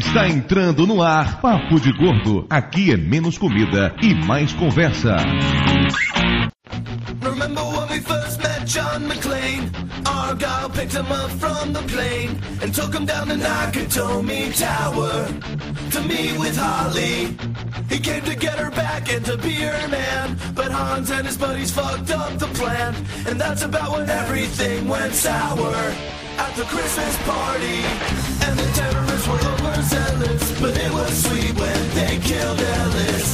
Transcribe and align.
Está 0.00 0.26
entrando 0.26 0.86
no 0.86 1.02
ar 1.02 1.42
Papo 1.42 1.78
de 1.78 1.92
Gordo. 1.92 2.46
Aqui 2.48 2.90
é 2.90 2.96
menos 2.96 3.36
comida 3.36 3.94
e 4.00 4.14
mais 4.14 4.50
conversa. 4.54 5.14
Remember 7.20 7.62
when 7.64 7.86
we 7.90 8.00
first 8.00 8.42
met 8.42 8.64
John 8.64 9.06
McClane? 9.06 9.70
Argyle 10.06 10.70
picked 10.70 10.94
him 10.94 11.04
up 11.12 11.30
from 11.32 11.74
the 11.74 11.82
plane 11.82 12.40
and 12.62 12.74
took 12.74 12.94
him 12.94 13.04
down 13.04 13.28
the 13.28 13.34
Nakatomi 13.34 14.58
Tower 14.58 15.26
to 15.90 16.00
meet 16.08 16.38
with 16.38 16.56
Holly. 16.56 17.36
He 17.90 17.98
came 18.00 18.22
to 18.22 18.34
get 18.34 18.58
her 18.58 18.70
back 18.70 19.12
and 19.12 19.22
to 19.26 19.36
be 19.36 19.52
her 19.52 19.88
man, 19.88 20.38
but 20.54 20.72
Hans 20.72 21.10
and 21.10 21.26
his 21.26 21.36
buddies 21.36 21.72
fucked 21.72 22.10
up 22.10 22.38
the 22.38 22.48
plan, 22.58 22.94
and 23.28 23.38
that's 23.38 23.64
about 23.64 23.92
when 23.92 24.08
everything 24.08 24.88
went 24.88 25.12
sour 25.12 25.92
at 26.40 26.52
the 26.56 26.64
Christmas 26.64 27.14
party. 27.28 27.78
And 28.44 28.54
the 28.58 28.68
terrorists 28.78 29.26
were 29.28 29.42
overzealous, 29.54 30.42
but 30.60 30.74
it 30.76 30.92
was 30.92 31.12
sweet 31.24 31.52
when 31.60 31.82
they 31.98 32.14
killed 32.28 32.60
Ellis. 32.78 33.28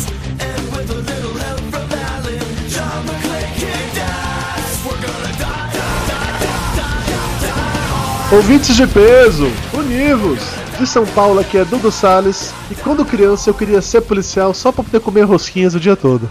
And 0.49 0.63
with 0.75 0.91
a 0.91 1.01
little 1.11 1.37
help 1.45 1.63
from 1.73 1.89
Alan, 2.11 2.43
John 2.75 3.01
McClane 3.07 3.53
kicked 3.61 3.99
ass. 3.99 4.69
We're 4.85 5.01
gonna 5.07 5.33
die. 5.39 5.55
Ouvintes 8.33 8.75
de 8.77 8.87
peso, 8.89 9.49
univos! 9.73 10.41
De 10.79 10.87
São 10.87 11.07
Paulo 11.07 11.41
aqui 11.41 11.57
é 11.57 11.65
Dudu 11.65 11.91
Salles 11.93 12.53
e 12.71 12.75
quando 12.75 13.05
criança 13.05 13.49
eu 13.49 13.55
queria 13.55 13.81
ser 13.81 14.03
policial 14.03 14.53
só 14.53 14.71
pra 14.71 14.85
poder 14.85 15.01
comer 15.01 15.23
rosquinhas 15.23 15.75
o 15.75 15.81
dia 15.81 15.97
todo. 15.97 16.29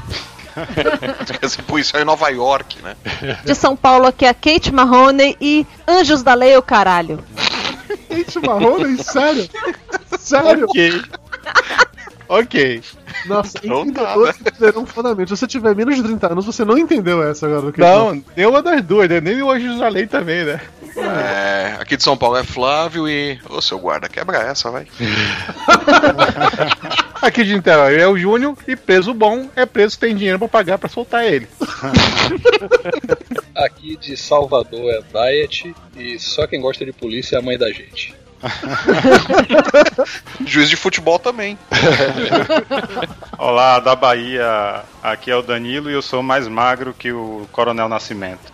Ser 1.47 1.61
policial 1.63 2.01
em 2.01 2.05
Nova 2.05 2.29
York, 2.29 2.81
né? 2.81 2.95
De 3.43 3.53
São 3.53 3.75
Paulo 3.75 4.07
aqui 4.07 4.25
é 4.25 4.33
Kate 4.33 4.71
Mahoney 4.71 5.35
e 5.39 5.65
Anjos 5.87 6.23
da 6.23 6.33
Lei, 6.33 6.55
o 6.57 6.61
caralho. 6.61 7.23
Kate 8.09 8.39
Mahoney? 8.39 8.97
Sério? 9.03 9.49
Sério? 10.17 10.65
Ok. 10.65 11.01
ok. 12.27 12.81
Nossa, 13.25 13.57
empreendedores 13.57 14.35
serão 14.57 14.85
fundamentos. 14.85 15.37
Se 15.37 15.39
você 15.39 15.47
tiver 15.47 15.75
menos 15.75 15.95
de 15.95 16.03
30 16.03 16.31
anos, 16.31 16.45
você 16.45 16.63
não 16.63 16.77
entendeu 16.77 17.23
essa 17.23 17.45
agora. 17.47 17.73
Não, 17.77 18.23
nenhuma 18.35 18.61
das 18.61 18.81
duas, 18.83 19.09
né? 19.09 19.19
Nem 19.19 19.41
o 19.41 19.51
Anjos 19.51 19.79
da 19.79 19.87
Lei 19.87 20.07
também, 20.07 20.43
né? 20.43 20.61
É, 20.97 21.75
aqui 21.79 21.97
de 21.97 22.03
São 22.03 22.15
Paulo 22.15 22.37
é 22.37 22.43
Flávio 22.43 23.07
e. 23.07 23.39
Ô 23.49 23.61
seu 23.61 23.77
guarda, 23.77 24.07
quebra 24.07 24.37
essa, 24.37 24.71
vai. 24.71 24.87
aqui 27.21 27.43
de 27.43 27.55
Niterói 27.55 27.99
é 27.99 28.07
o 28.07 28.17
Júnior 28.17 28.55
e 28.67 28.75
preso 28.75 29.13
bom 29.13 29.49
é 29.55 29.65
preso 29.65 29.95
que 29.95 30.05
tem 30.05 30.15
dinheiro 30.15 30.39
pra 30.39 30.47
pagar 30.47 30.77
pra 30.77 30.87
soltar 30.87 31.25
ele. 31.25 31.47
aqui 33.53 33.97
de 33.97 34.15
Salvador 34.15 34.91
é 34.91 35.01
Diet 35.01 35.75
e 35.97 36.17
só 36.19 36.47
quem 36.47 36.61
gosta 36.61 36.85
de 36.85 36.93
polícia 36.93 37.35
é 37.35 37.39
a 37.39 37.41
mãe 37.41 37.57
da 37.57 37.71
gente. 37.71 38.13
Juiz 40.45 40.69
de 40.69 40.75
futebol 40.75 41.19
também. 41.19 41.57
Olá, 43.37 43.79
da 43.79 43.95
Bahia. 43.95 44.83
Aqui 45.01 45.31
é 45.31 45.35
o 45.35 45.41
Danilo 45.41 45.89
e 45.89 45.93
eu 45.93 46.01
sou 46.01 46.21
mais 46.21 46.47
magro 46.47 46.93
que 46.93 47.11
o 47.11 47.47
Coronel 47.51 47.89
Nascimento. 47.89 48.53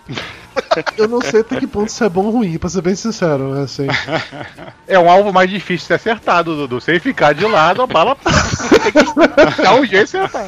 Eu 0.97 1.07
não 1.07 1.21
sei 1.21 1.41
até 1.41 1.57
que 1.57 1.67
ponto 1.67 1.87
isso 1.87 2.03
é 2.03 2.09
bom 2.09 2.25
ou 2.25 2.31
ruim, 2.31 2.57
pra 2.57 2.69
ser 2.69 2.81
bem 2.81 2.95
sincero, 2.95 3.53
né, 3.53 3.63
assim. 3.63 3.87
É 4.87 4.99
um 4.99 5.09
alvo 5.09 5.31
mais 5.31 5.49
difícil 5.49 5.77
de 5.77 5.87
ser 5.87 5.93
acertado, 5.93 6.55
Dudu. 6.55 6.81
Sem 6.81 6.99
ficar 6.99 7.33
de 7.33 7.45
lado, 7.45 7.81
a 7.81 7.87
bala 7.87 8.15
tem 8.83 8.91
que 8.91 9.61
dar 9.61 9.75
um 9.75 9.85
jeito 9.85 10.11
de 10.11 10.17
acertar. 10.17 10.47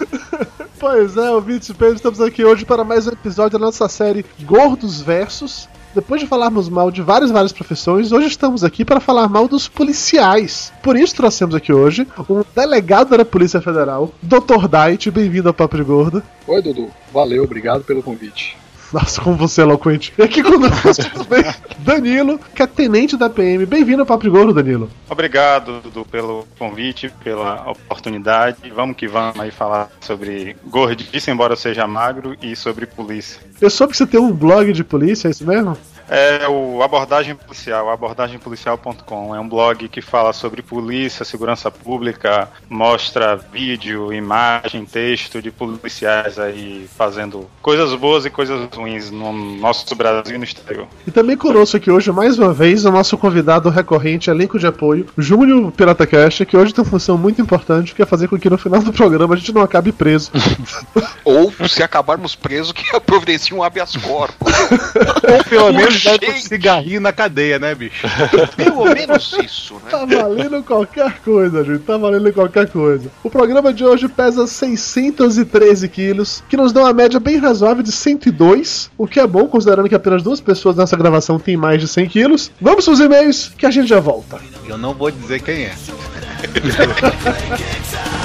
Pois 0.79 1.15
é, 1.15 1.31
ouvintes 1.31 1.71
Pedro, 1.71 1.95
estamos 1.95 2.19
aqui 2.19 2.43
hoje 2.43 2.65
para 2.65 2.83
mais 2.83 3.07
um 3.07 3.11
episódio 3.11 3.57
da 3.57 3.65
nossa 3.65 3.87
série 3.87 4.25
Gordos 4.41 5.01
Versus. 5.01 5.69
Depois 5.93 6.19
de 6.19 6.27
falarmos 6.27 6.69
mal 6.69 6.89
de 6.89 7.03
várias, 7.03 7.29
várias 7.29 7.51
profissões, 7.51 8.11
hoje 8.11 8.27
estamos 8.27 8.63
aqui 8.63 8.83
para 8.83 8.99
falar 8.99 9.29
mal 9.29 9.47
dos 9.47 9.67
policiais. 9.67 10.73
Por 10.81 10.97
isso 10.97 11.15
trouxemos 11.15 11.53
aqui 11.53 11.71
hoje 11.71 12.07
um 12.27 12.43
delegado 12.55 13.15
da 13.15 13.23
Polícia 13.23 13.61
Federal, 13.61 14.11
Dr. 14.21 14.67
Dait. 14.67 15.11
Bem-vindo 15.11 15.49
ao 15.49 15.53
Papo 15.53 15.83
Gordo. 15.85 16.23
Oi, 16.47 16.61
Dudu. 16.63 16.89
Valeu, 17.13 17.43
obrigado 17.43 17.83
pelo 17.83 18.01
convite. 18.01 18.62
Nossa, 18.93 19.19
como 19.19 19.35
você 19.35 19.61
é 19.61 19.63
eloquente. 19.63 20.13
E 20.15 20.21
aqui 20.21 20.43
conosco 20.43 21.03
também, 21.15 21.43
Danilo, 21.79 22.39
que 22.55 22.61
é 22.61 22.67
tenente 22.67 23.17
da 23.17 23.27
PM. 23.27 23.65
Bem-vindo 23.65 24.03
ao 24.03 24.05
Papo 24.05 24.29
Gordo, 24.29 24.53
Danilo. 24.53 24.87
Obrigado, 25.09 25.81
Dudu, 25.81 26.05
pelo 26.05 26.45
convite, 26.59 27.11
pela 27.23 27.71
oportunidade. 27.71 28.69
Vamos 28.69 28.95
que 28.95 29.07
vamos 29.07 29.39
aí 29.39 29.49
falar 29.49 29.89
sobre 29.99 30.55
gordice, 30.67 31.31
embora 31.31 31.53
eu 31.53 31.57
seja 31.57 31.87
magro, 31.87 32.37
e 32.39 32.55
sobre 32.55 32.85
polícia. 32.85 33.41
Eu 33.59 33.71
soube 33.71 33.93
que 33.93 33.97
você 33.97 34.05
tem 34.05 34.19
um 34.19 34.31
blog 34.31 34.71
de 34.71 34.83
polícia, 34.83 35.27
é 35.27 35.31
isso 35.31 35.47
mesmo? 35.47 35.75
É 36.09 36.47
o 36.47 36.83
Abordagem 36.83 37.35
Policial, 37.35 37.89
abordagempolicial.com. 37.89 39.35
É 39.35 39.39
um 39.39 39.47
blog 39.47 39.87
que 39.87 40.01
fala 40.01 40.33
sobre 40.33 40.61
polícia, 40.61 41.25
segurança 41.25 41.71
pública, 41.71 42.49
mostra 42.69 43.35
vídeo, 43.35 44.11
imagem, 44.13 44.85
texto 44.85 45.41
de 45.41 45.51
policiais 45.51 46.37
aí 46.37 46.87
fazendo 46.97 47.49
coisas 47.61 47.93
boas 47.95 48.25
e 48.25 48.29
coisas 48.29 48.67
ruins 48.73 49.09
no 49.09 49.31
nosso 49.31 49.95
Brasil 49.95 50.35
e 50.35 50.37
no 50.37 50.43
exterior. 50.43 50.87
E 51.07 51.11
também 51.11 51.37
conosco 51.37 51.77
aqui 51.77 51.89
hoje, 51.89 52.11
mais 52.11 52.37
uma 52.37 52.53
vez, 52.53 52.85
o 52.85 52.91
nosso 52.91 53.17
convidado 53.17 53.69
recorrente, 53.69 54.29
elenco 54.29 54.59
de 54.59 54.67
apoio, 54.67 55.07
Júnior 55.17 55.71
Pirata 55.71 56.05
Cash, 56.05 56.41
que 56.47 56.57
hoje 56.57 56.73
tem 56.73 56.83
uma 56.83 56.89
função 56.89 57.17
muito 57.17 57.41
importante, 57.41 57.95
que 57.95 58.01
é 58.01 58.05
fazer 58.05 58.27
com 58.27 58.37
que 58.37 58.49
no 58.49 58.57
final 58.57 58.81
do 58.81 58.91
programa 58.91 59.35
a 59.35 59.37
gente 59.37 59.53
não 59.53 59.61
acabe 59.61 59.91
preso. 59.91 60.31
Ou 61.23 61.51
se 61.67 61.81
acabarmos 61.81 62.35
presos, 62.35 62.71
que 62.71 62.99
providencie 63.01 63.53
um 63.53 63.63
habeas 63.63 63.95
corpus. 63.95 64.53
Ou 65.31 65.43
pelo 65.49 65.73
menos 65.73 65.92
pro 65.99 66.41
cigarrinho 66.41 67.01
na 67.01 67.11
cadeia, 67.11 67.59
né, 67.59 67.75
bicho? 67.75 68.07
Pelo 68.55 68.85
menos 68.85 69.35
isso, 69.43 69.75
né? 69.75 69.91
Tá 69.91 70.05
valendo 70.05 70.63
qualquer 70.63 71.19
coisa, 71.19 71.63
gente. 71.63 71.79
Tá 71.79 71.97
valendo 71.97 72.31
qualquer 72.31 72.69
coisa. 72.69 73.11
O 73.23 73.29
programa 73.29 73.73
de 73.73 73.83
hoje 73.83 74.07
pesa 74.07 74.47
613 74.47 75.89
quilos, 75.89 76.43
que 76.47 76.57
nos 76.57 76.71
dá 76.71 76.81
uma 76.81 76.93
média 76.93 77.19
bem 77.19 77.37
razoável 77.37 77.83
de 77.83 77.91
102, 77.91 78.91
o 78.97 79.07
que 79.07 79.19
é 79.19 79.27
bom, 79.27 79.47
considerando 79.47 79.89
que 79.89 79.95
apenas 79.95 80.23
duas 80.23 80.39
pessoas 80.39 80.75
nessa 80.75 80.95
gravação 80.95 81.39
têm 81.39 81.57
mais 81.57 81.81
de 81.81 81.87
100 81.87 82.07
quilos. 82.07 82.51
Vamos 82.61 82.85
pros 82.85 82.99
e-mails, 82.99 83.51
que 83.57 83.65
a 83.65 83.71
gente 83.71 83.87
já 83.87 83.99
volta. 83.99 84.39
Eu 84.67 84.77
não 84.77 84.93
vou 84.93 85.11
dizer 85.11 85.41
quem 85.41 85.63
é. 85.63 85.73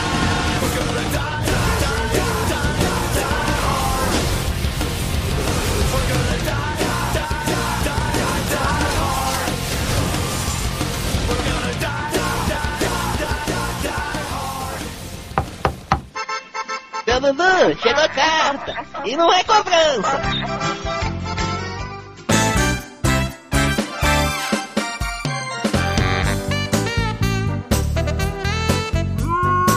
Dudu, 17.58 17.76
chegou 17.80 18.08
carta. 18.10 18.86
E 19.04 19.16
não 19.16 19.32
é 19.32 19.42
cobrança. 19.42 20.20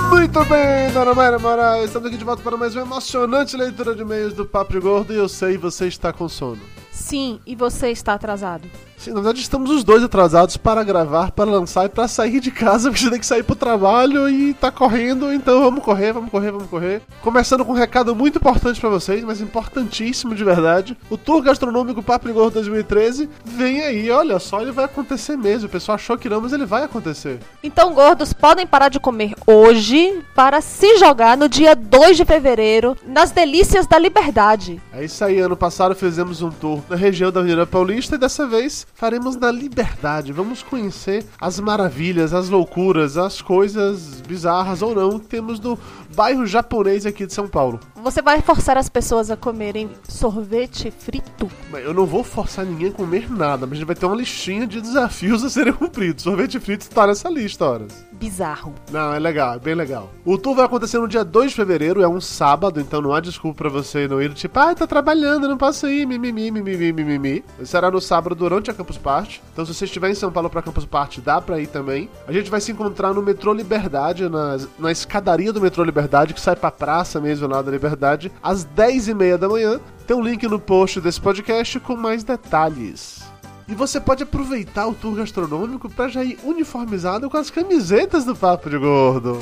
Muito 0.09 0.45
bem, 0.45 0.91
Dona 0.93 1.13
Mayra 1.13 1.39
Moraes, 1.39 1.85
estamos 1.85 2.07
aqui 2.07 2.17
de 2.17 2.23
volta 2.23 2.43
para 2.43 2.55
mais 2.55 2.75
uma 2.75 2.83
emocionante 2.83 3.57
leitura 3.57 3.95
de 3.95 4.01
e-mails 4.01 4.33
do 4.33 4.45
Papo 4.45 4.79
Gordo 4.79 5.11
e 5.11 5.17
eu 5.17 5.27
sei 5.27 5.57
você 5.57 5.87
está 5.87 6.13
com 6.13 6.29
sono. 6.29 6.61
Sim, 6.91 7.41
e 7.45 7.55
você 7.55 7.89
está 7.89 8.13
atrasado. 8.13 8.69
Sim, 9.01 9.13
na 9.13 9.15
verdade 9.15 9.41
estamos 9.41 9.71
os 9.71 9.83
dois 9.83 10.03
atrasados 10.03 10.57
para 10.57 10.83
gravar, 10.83 11.31
para 11.31 11.49
lançar 11.49 11.85
e 11.85 11.89
para 11.89 12.07
sair 12.07 12.39
de 12.39 12.51
casa, 12.51 12.87
porque 12.91 12.99
a 12.99 13.01
gente 13.01 13.11
tem 13.13 13.19
que 13.19 13.25
sair 13.25 13.41
pro 13.41 13.55
trabalho 13.55 14.29
e 14.29 14.53
tá 14.53 14.69
correndo, 14.69 15.33
então 15.33 15.59
vamos 15.59 15.83
correr, 15.83 16.13
vamos 16.13 16.29
correr, 16.29 16.51
vamos 16.51 16.69
correr. 16.69 17.01
Começando 17.19 17.65
com 17.65 17.71
um 17.71 17.75
recado 17.75 18.15
muito 18.15 18.37
importante 18.37 18.79
para 18.79 18.91
vocês, 18.91 19.23
mas 19.23 19.41
importantíssimo 19.41 20.35
de 20.35 20.43
verdade. 20.43 20.95
O 21.09 21.17
Tour 21.17 21.41
Gastronômico 21.41 22.03
Paprigor 22.03 22.51
2013 22.51 23.27
vem 23.43 23.81
aí, 23.81 24.11
olha 24.11 24.37
só, 24.37 24.61
ele 24.61 24.71
vai 24.71 24.85
acontecer 24.85 25.35
mesmo. 25.35 25.67
O 25.67 25.71
pessoal 25.71 25.95
achou 25.95 26.15
que 26.15 26.29
não, 26.29 26.39
mas 26.39 26.53
ele 26.53 26.67
vai 26.67 26.83
acontecer. 26.83 27.39
Então, 27.63 27.95
gordos, 27.95 28.33
podem 28.33 28.67
parar 28.67 28.89
de 28.89 28.99
comer 28.99 29.33
hoje 29.47 30.21
para 30.35 30.61
se 30.61 30.99
jogar 30.99 31.35
no 31.35 31.49
dia 31.49 31.75
2 31.75 32.17
de 32.17 32.23
fevereiro 32.23 32.95
nas 33.07 33.31
delícias 33.31 33.87
da 33.87 33.97
liberdade. 33.97 34.79
É 34.93 35.03
isso 35.03 35.25
aí, 35.25 35.39
ano 35.39 35.57
passado 35.57 35.95
fizemos 35.95 36.43
um 36.43 36.51
tour 36.51 36.81
na 36.87 36.95
região 36.95 37.31
da 37.31 37.39
Avenida 37.39 37.65
Paulista 37.65 38.13
e 38.13 38.19
dessa 38.19 38.45
vez 38.45 38.85
faremos 38.93 39.35
na 39.35 39.51
liberdade. 39.51 40.31
Vamos 40.31 40.61
conhecer 40.63 41.25
as 41.39 41.59
maravilhas, 41.59 42.33
as 42.33 42.49
loucuras, 42.49 43.17
as 43.17 43.41
coisas 43.41 44.21
bizarras 44.21 44.81
ou 44.81 44.95
não 44.95 45.19
que 45.19 45.27
temos 45.27 45.59
no 45.59 45.77
bairro 46.15 46.45
japonês 46.45 47.05
aqui 47.05 47.25
de 47.25 47.33
São 47.33 47.47
Paulo. 47.47 47.79
Você 47.95 48.21
vai 48.21 48.41
forçar 48.41 48.77
as 48.77 48.89
pessoas 48.89 49.29
a 49.29 49.37
comerem 49.37 49.89
sorvete 50.07 50.91
frito? 50.91 51.49
Eu 51.73 51.93
não 51.93 52.05
vou 52.05 52.23
forçar 52.23 52.65
ninguém 52.65 52.89
a 52.89 52.91
comer 52.91 53.31
nada, 53.31 53.65
mas 53.65 53.73
a 53.73 53.75
gente 53.75 53.85
vai 53.85 53.95
ter 53.95 54.05
uma 54.05 54.15
listinha 54.15 54.65
de 54.65 54.81
desafios 54.81 55.43
a 55.43 55.49
serem 55.49 55.73
cumpridos. 55.73 56.23
Sorvete 56.23 56.59
frito 56.59 56.89
tá 56.89 57.07
nessa 57.07 57.29
lista, 57.29 57.65
horas. 57.65 58.05
Bizarro. 58.11 58.73
Não, 58.91 59.13
é 59.13 59.19
legal, 59.19 59.55
é 59.55 59.59
bem 59.59 59.75
legal. 59.75 60.11
O 60.25 60.37
tour 60.37 60.55
vai 60.55 60.65
acontecer 60.65 60.99
no 60.99 61.07
dia 61.07 61.23
2 61.23 61.51
de 61.51 61.55
fevereiro, 61.55 62.01
é 62.01 62.07
um 62.07 62.21
sábado, 62.21 62.79
então 62.79 63.01
não 63.01 63.13
há 63.13 63.19
desculpa 63.19 63.59
pra 63.59 63.69
você 63.69 64.07
não 64.07 64.21
ir, 64.21 64.33
tipo, 64.33 64.59
ah, 64.59 64.75
tá 64.75 64.85
trabalhando, 64.85 65.47
não 65.47 65.57
posso 65.57 65.87
ir, 65.87 66.05
mimimi, 66.05 66.51
mimimi, 66.51 66.91
mimimi. 66.91 67.43
Será 67.63 67.89
no 67.89 68.01
sábado 68.01 68.35
durante 68.35 68.69
a 68.69 68.73
Campus 68.73 68.97
Party. 68.97 69.41
Então 69.53 69.65
se 69.65 69.73
você 69.73 69.85
estiver 69.85 70.09
em 70.09 70.15
São 70.15 70.31
Paulo 70.31 70.49
pra 70.49 70.61
Campus 70.61 70.85
Party, 70.85 71.21
dá 71.21 71.39
pra 71.39 71.59
ir 71.59 71.67
também. 71.67 72.09
A 72.27 72.31
gente 72.31 72.49
vai 72.49 72.59
se 72.61 72.71
encontrar 72.71 73.13
no 73.13 73.21
metrô 73.21 73.53
Liberdade, 73.53 74.27
na, 74.29 74.57
na 74.77 74.91
escadaria 74.91 75.53
do 75.53 75.61
metrô 75.61 75.83
Liberdade, 75.83 76.00
que 76.33 76.41
sai 76.41 76.55
pra 76.55 76.71
praça 76.71 77.19
mesmo 77.19 77.47
lá 77.47 77.61
da 77.61 77.71
Liberdade, 77.71 78.31
às 78.41 78.65
10h30 78.65 79.37
da 79.37 79.49
manhã. 79.49 79.79
Tem 80.05 80.15
um 80.15 80.21
link 80.21 80.47
no 80.47 80.59
post 80.59 80.99
desse 81.01 81.19
podcast 81.19 81.79
com 81.79 81.95
mais 81.95 82.23
detalhes. 82.23 83.21
E 83.67 83.73
você 83.73 84.01
pode 84.01 84.23
aproveitar 84.23 84.87
o 84.87 84.93
tour 84.93 85.15
gastronômico 85.15 85.89
pra 85.89 86.09
já 86.09 86.23
ir 86.23 86.37
uniformizado 86.43 87.29
com 87.29 87.37
as 87.37 87.49
camisetas 87.49 88.25
do 88.25 88.35
Papo 88.35 88.69
de 88.69 88.77
Gordo. 88.77 89.39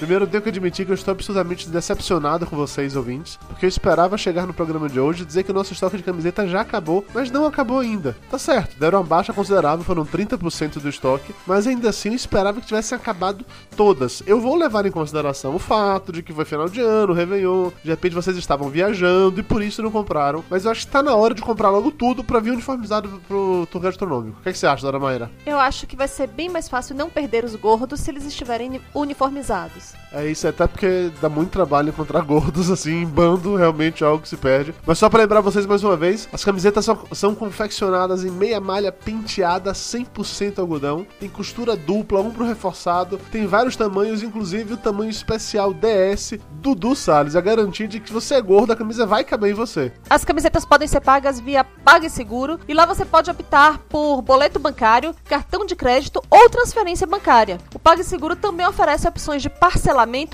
Primeiro, 0.00 0.24
eu 0.24 0.28
tenho 0.28 0.42
que 0.42 0.48
admitir 0.48 0.86
que 0.86 0.92
eu 0.92 0.94
estou 0.94 1.12
absolutamente 1.12 1.68
decepcionado 1.68 2.46
com 2.46 2.56
vocês, 2.56 2.96
ouvintes, 2.96 3.38
porque 3.46 3.66
eu 3.66 3.68
esperava 3.68 4.16
chegar 4.16 4.46
no 4.46 4.54
programa 4.54 4.88
de 4.88 4.98
hoje 4.98 5.22
e 5.22 5.26
dizer 5.26 5.42
que 5.42 5.50
o 5.50 5.54
nosso 5.54 5.74
estoque 5.74 5.98
de 5.98 6.02
camiseta 6.02 6.48
já 6.48 6.62
acabou, 6.62 7.04
mas 7.12 7.30
não 7.30 7.44
acabou 7.44 7.80
ainda. 7.80 8.16
Tá 8.30 8.38
certo, 8.38 8.80
deram 8.80 9.00
uma 9.00 9.04
baixa 9.04 9.30
considerável, 9.30 9.84
foram 9.84 10.06
30% 10.06 10.80
do 10.80 10.88
estoque, 10.88 11.34
mas 11.46 11.66
ainda 11.66 11.90
assim 11.90 12.08
eu 12.08 12.14
esperava 12.14 12.62
que 12.62 12.66
tivessem 12.66 12.96
acabado 12.96 13.44
todas. 13.76 14.22
Eu 14.26 14.40
vou 14.40 14.56
levar 14.56 14.86
em 14.86 14.90
consideração 14.90 15.54
o 15.54 15.58
fato 15.58 16.12
de 16.12 16.22
que 16.22 16.32
foi 16.32 16.46
final 16.46 16.66
de 16.66 16.80
ano, 16.80 17.12
Réveillon, 17.12 17.70
de 17.84 17.90
repente 17.90 18.14
vocês 18.14 18.38
estavam 18.38 18.70
viajando 18.70 19.40
e 19.40 19.42
por 19.42 19.62
isso 19.62 19.82
não 19.82 19.90
compraram, 19.90 20.42
mas 20.48 20.64
eu 20.64 20.70
acho 20.70 20.86
que 20.86 20.92
tá 20.92 21.02
na 21.02 21.14
hora 21.14 21.34
de 21.34 21.42
comprar 21.42 21.68
logo 21.68 21.90
tudo 21.90 22.24
pra 22.24 22.40
vir 22.40 22.52
uniformizado 22.52 23.20
pro 23.28 23.68
tour 23.70 23.82
gastronômico. 23.82 24.38
O 24.40 24.42
que, 24.42 24.48
é 24.48 24.52
que 24.52 24.58
você 24.58 24.66
acha, 24.66 24.80
Dona 24.80 24.98
Maíra? 24.98 25.30
Eu 25.44 25.58
acho 25.58 25.86
que 25.86 25.94
vai 25.94 26.08
ser 26.08 26.26
bem 26.26 26.48
mais 26.48 26.70
fácil 26.70 26.96
não 26.96 27.10
perder 27.10 27.44
os 27.44 27.54
gordos 27.54 28.00
se 28.00 28.10
eles 28.10 28.24
estiverem 28.24 28.80
uniformizados. 28.94 29.89
É 30.12 30.26
isso, 30.26 30.46
até 30.48 30.66
porque 30.66 31.10
dá 31.20 31.28
muito 31.28 31.50
trabalho 31.50 31.90
encontrar 31.90 32.22
gordos 32.24 32.70
assim 32.70 33.02
em 33.02 33.06
bando, 33.06 33.54
realmente 33.54 34.02
é 34.02 34.06
algo 34.06 34.22
que 34.22 34.28
se 34.28 34.36
perde. 34.36 34.74
Mas 34.84 34.98
só 34.98 35.08
pra 35.08 35.20
lembrar 35.20 35.40
vocês 35.40 35.66
mais 35.66 35.84
uma 35.84 35.96
vez, 35.96 36.28
as 36.32 36.44
camisetas 36.44 36.84
são, 36.84 36.98
são 37.12 37.34
confeccionadas 37.34 38.24
em 38.24 38.30
meia 38.30 38.60
malha 38.60 38.90
penteada 38.90 39.72
100% 39.72 40.58
algodão, 40.58 41.06
tem 41.18 41.28
costura 41.28 41.76
dupla, 41.76 42.20
pro 42.30 42.46
reforçado, 42.46 43.18
tem 43.30 43.46
vários 43.46 43.76
tamanhos, 43.76 44.22
inclusive 44.22 44.74
o 44.74 44.76
tamanho 44.76 45.10
especial 45.10 45.72
DS 45.72 46.34
Dudu 46.52 46.94
Salles, 46.94 47.34
a 47.34 47.40
garantia 47.40 47.88
de 47.88 47.98
que 47.98 48.12
você 48.12 48.34
é 48.34 48.40
gordo, 48.40 48.72
a 48.72 48.76
camisa 48.76 49.06
vai 49.06 49.24
caber 49.24 49.50
em 49.50 49.54
você. 49.54 49.92
As 50.08 50.24
camisetas 50.24 50.64
podem 50.64 50.86
ser 50.86 51.00
pagas 51.00 51.40
via 51.40 51.64
PagSeguro 51.64 52.60
e 52.68 52.74
lá 52.74 52.84
você 52.84 53.04
pode 53.04 53.30
optar 53.30 53.78
por 53.88 54.22
boleto 54.22 54.58
bancário, 54.58 55.14
cartão 55.24 55.64
de 55.64 55.74
crédito 55.74 56.22
ou 56.30 56.50
transferência 56.50 57.06
bancária. 57.06 57.58
O 57.74 57.78
PagSeguro 57.78 58.36
também 58.36 58.66
oferece 58.66 59.08
opções 59.08 59.42
de 59.42 59.48
parcelamento 59.48 59.79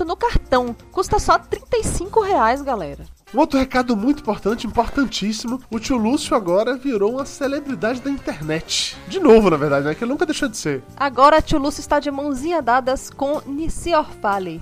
no 0.05 0.15
cartão. 0.15 0.75
Custa 0.91 1.19
só 1.19 1.39
35 1.39 2.21
reais, 2.21 2.61
galera. 2.61 3.16
Um 3.33 3.39
outro 3.39 3.59
recado 3.59 3.95
muito 3.95 4.21
importante, 4.21 4.65
importantíssimo, 4.65 5.61
o 5.69 5.79
tio 5.79 5.97
Lúcio 5.97 6.33
agora 6.33 6.77
virou 6.77 7.15
uma 7.15 7.25
celebridade 7.25 7.99
da 7.99 8.09
internet. 8.09 8.95
De 9.05 9.19
novo, 9.19 9.49
na 9.49 9.57
verdade, 9.57 9.85
né? 9.85 9.93
Que 9.93 10.05
ele 10.05 10.11
nunca 10.11 10.25
deixou 10.25 10.47
de 10.47 10.55
ser. 10.55 10.81
Agora, 10.95 11.41
tio 11.41 11.59
Lúcio 11.59 11.81
está 11.81 11.99
de 11.99 12.09
mãozinha 12.09 12.61
dadas 12.61 13.09
com 13.09 13.41
Nissi 13.45 13.93
Orfale. 13.93 14.61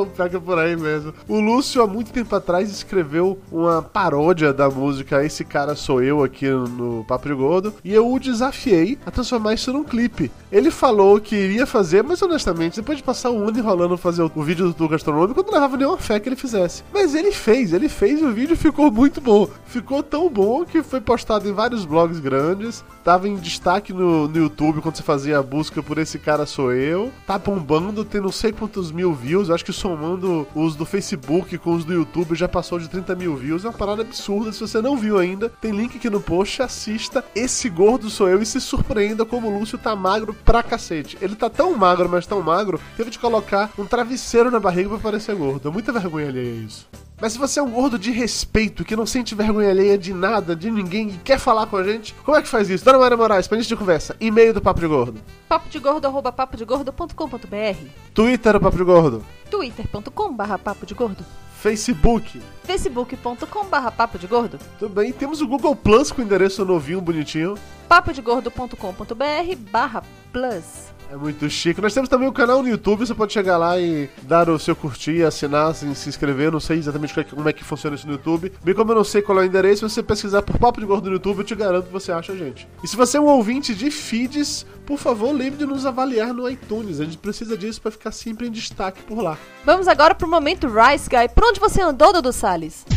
o 0.00 0.06
pega 0.06 0.40
por 0.40 0.58
aí 0.58 0.74
mesmo. 0.74 1.12
O 1.28 1.38
Lúcio, 1.38 1.82
há 1.82 1.86
muito 1.86 2.12
tempo 2.12 2.34
atrás, 2.34 2.70
escreveu 2.70 3.38
uma 3.52 3.82
paródia 3.82 4.52
da 4.52 4.70
música 4.70 5.24
Esse 5.24 5.44
Cara 5.44 5.74
Sou 5.74 6.02
Eu 6.02 6.24
aqui 6.24 6.48
no 6.48 7.04
Papo 7.06 7.28
de 7.28 7.34
Gordo. 7.34 7.74
E 7.84 7.92
eu 7.92 8.10
o 8.10 8.18
desafiei 8.18 8.98
a 9.04 9.10
transformar 9.10 9.54
isso 9.54 9.72
num 9.72 9.84
clipe. 9.84 10.30
Ele 10.50 10.70
falou 10.70 11.20
que 11.20 11.36
iria 11.36 11.66
fazer, 11.66 12.02
mas 12.02 12.22
honestamente, 12.22 12.76
depois 12.76 12.98
de 12.98 13.04
passar 13.04 13.30
um 13.30 13.48
ano 13.48 13.58
enrolando 13.58 13.98
fazer 13.98 14.22
o 14.22 14.42
vídeo 14.42 14.72
do 14.72 14.88
gastronômico, 14.88 15.40
eu 15.40 15.44
não 15.44 15.52
levava 15.52 15.76
nenhuma 15.76 15.98
fé 15.98 16.18
que 16.18 16.28
ele 16.28 16.36
fizesse. 16.36 16.82
Mas 16.92 17.14
ele 17.14 17.32
fez, 17.32 17.65
ele 17.72 17.88
fez 17.88 18.22
o 18.22 18.30
vídeo 18.30 18.56
ficou 18.56 18.90
muito 18.90 19.20
bom. 19.20 19.48
Ficou 19.66 20.02
tão 20.02 20.28
bom 20.28 20.64
que 20.64 20.82
foi 20.82 21.00
postado 21.00 21.48
em 21.48 21.52
vários 21.52 21.84
blogs 21.84 22.20
grandes. 22.20 22.84
Tava 23.04 23.28
em 23.28 23.36
destaque 23.36 23.92
no, 23.92 24.26
no 24.28 24.36
YouTube 24.36 24.80
quando 24.80 24.96
você 24.96 25.02
fazia 25.02 25.38
a 25.38 25.42
busca 25.42 25.82
por 25.82 25.98
Esse 25.98 26.18
Cara 26.18 26.46
Sou 26.46 26.72
Eu. 26.72 27.12
Tá 27.26 27.38
bombando, 27.38 28.04
tem 28.04 28.20
não 28.20 28.32
sei 28.32 28.52
quantos 28.52 28.90
mil 28.90 29.14
views. 29.14 29.50
Acho 29.50 29.64
que 29.64 29.72
somando 29.72 30.46
os 30.54 30.74
do 30.74 30.84
Facebook 30.84 31.56
com 31.58 31.74
os 31.74 31.84
do 31.84 31.92
YouTube 31.92 32.34
já 32.34 32.48
passou 32.48 32.78
de 32.78 32.88
30 32.88 33.14
mil 33.14 33.36
views. 33.36 33.64
É 33.64 33.68
uma 33.68 33.76
parada 33.76 34.02
absurda. 34.02 34.52
Se 34.52 34.60
você 34.60 34.80
não 34.80 34.96
viu 34.96 35.18
ainda, 35.18 35.48
tem 35.60 35.72
link 35.72 35.96
aqui 35.96 36.10
no 36.10 36.20
post. 36.20 36.62
Assista 36.62 37.24
Esse 37.34 37.68
Gordo 37.68 38.10
Sou 38.10 38.28
Eu 38.28 38.42
e 38.42 38.46
se 38.46 38.60
surpreenda 38.60 39.24
como 39.24 39.48
o 39.48 39.58
Lúcio 39.58 39.78
tá 39.78 39.94
magro 39.94 40.34
pra 40.44 40.62
cacete. 40.62 41.16
Ele 41.20 41.36
tá 41.36 41.48
tão 41.48 41.74
magro, 41.76 42.08
mas 42.08 42.26
tão 42.26 42.42
magro, 42.42 42.80
teve 42.96 43.10
de 43.10 43.18
colocar 43.18 43.70
um 43.78 43.86
travesseiro 43.86 44.50
na 44.50 44.60
barriga 44.60 44.88
pra 44.88 44.98
parecer 44.98 45.34
gordo. 45.34 45.68
É 45.68 45.72
muita 45.72 45.92
vergonha 45.92 46.28
alheia 46.28 46.64
isso. 46.64 46.86
Mas 47.20 47.32
se 47.32 47.38
você 47.38 47.58
é 47.58 47.62
um 47.62 47.70
gordo 47.70 47.98
de 47.98 48.10
respeito, 48.10 48.84
que 48.84 48.94
não 48.94 49.06
sente 49.06 49.34
vergonha 49.34 49.70
alheia 49.70 49.96
de 49.96 50.12
nada, 50.12 50.54
de 50.54 50.70
ninguém, 50.70 51.08
e 51.08 51.18
quer 51.24 51.38
falar 51.38 51.66
com 51.66 51.76
a 51.76 51.82
gente, 51.82 52.14
como 52.24 52.36
é 52.36 52.42
que 52.42 52.48
faz 52.48 52.68
isso? 52.68 52.84
Dona 52.84 52.98
Maria 52.98 53.16
Moraes, 53.16 53.48
pra 53.48 53.56
gente 53.56 53.68
de 53.68 53.76
conversa, 53.76 54.14
e-mail 54.20 54.52
do 54.52 54.60
Papo 54.60 54.80
de 54.80 54.86
Gordo, 54.86 55.20
Papo 55.48 55.68
de 55.68 55.78
gordo, 55.78 56.06
arroba 56.06 56.30
papodegordo.com.br 56.30 57.88
Twitter 58.12 58.52
do 58.52 58.60
Papo 58.60 58.76
de 58.76 58.84
Gordo, 58.84 59.24
twitter.com 59.50 60.32
barra 60.34 60.58
papo 60.58 60.84
de 60.84 60.92
gordo. 60.92 61.24
Facebook. 61.58 62.40
facebook.com 62.64 63.64
barra 63.64 63.90
papo 63.90 64.18
de 64.18 64.26
gordo. 64.26 64.58
Tudo 64.78 64.94
bem, 64.94 65.10
temos 65.10 65.40
o 65.40 65.48
Google 65.48 65.74
Plus 65.74 66.12
com 66.12 66.20
endereço 66.20 66.66
novinho, 66.66 67.00
bonitinho. 67.00 67.56
papodegordo.com.br 67.88 69.56
barra 69.70 70.02
plus 70.30 70.95
É 71.10 71.16
muito 71.16 71.48
chique. 71.48 71.80
Nós 71.80 71.94
temos 71.94 72.08
também 72.08 72.28
o 72.28 72.32
canal 72.32 72.62
no 72.62 72.68
YouTube, 72.68 73.06
você 73.06 73.14
pode 73.14 73.32
chegar 73.32 73.56
lá 73.56 73.78
e 73.78 74.10
dar 74.22 74.50
o 74.50 74.58
seu 74.58 74.74
curtir, 74.74 75.22
assinar, 75.22 75.74
se, 75.74 75.94
se 75.94 76.08
inscrever. 76.08 76.50
Não 76.50 76.60
sei 76.60 76.78
exatamente 76.78 77.14
como 77.14 77.20
é, 77.20 77.24
que, 77.24 77.36
como 77.36 77.48
é 77.48 77.52
que 77.52 77.64
funciona 77.64 77.94
isso 77.94 78.06
no 78.06 78.14
YouTube. 78.14 78.52
Bem 78.62 78.74
como 78.74 78.90
eu 78.90 78.96
não 78.96 79.04
sei 79.04 79.22
qual 79.22 79.38
é 79.38 79.42
o 79.42 79.44
endereço, 79.44 79.88
se 79.88 79.94
você 79.94 80.02
pesquisar 80.02 80.42
por 80.42 80.58
Papo 80.58 80.80
de 80.80 80.86
Gordo 80.86 81.08
no 81.08 81.14
YouTube, 81.14 81.38
eu 81.38 81.44
te 81.44 81.54
garanto 81.54 81.86
que 81.86 81.92
você 81.92 82.10
acha 82.10 82.32
a 82.32 82.36
gente. 82.36 82.68
E 82.82 82.88
se 82.88 82.96
você 82.96 83.18
é 83.18 83.20
um 83.20 83.26
ouvinte 83.26 83.74
de 83.74 83.90
feeds, 83.90 84.66
por 84.84 84.98
favor, 84.98 85.32
lembre 85.32 85.58
de 85.58 85.66
nos 85.66 85.86
avaliar 85.86 86.34
no 86.34 86.48
iTunes. 86.48 87.00
A 87.00 87.04
gente 87.04 87.18
precisa 87.18 87.56
disso 87.56 87.80
para 87.80 87.92
ficar 87.92 88.10
sempre 88.10 88.48
em 88.48 88.50
destaque 88.50 89.02
por 89.02 89.22
lá. 89.22 89.38
Vamos 89.64 89.86
agora 89.86 90.14
pro 90.14 90.28
momento 90.28 90.68
Rice 90.68 91.08
Guy. 91.08 91.28
Por 91.28 91.44
onde 91.44 91.60
você 91.60 91.80
andou, 91.80 92.12
Dudu 92.12 92.32
Salles? 92.32 92.84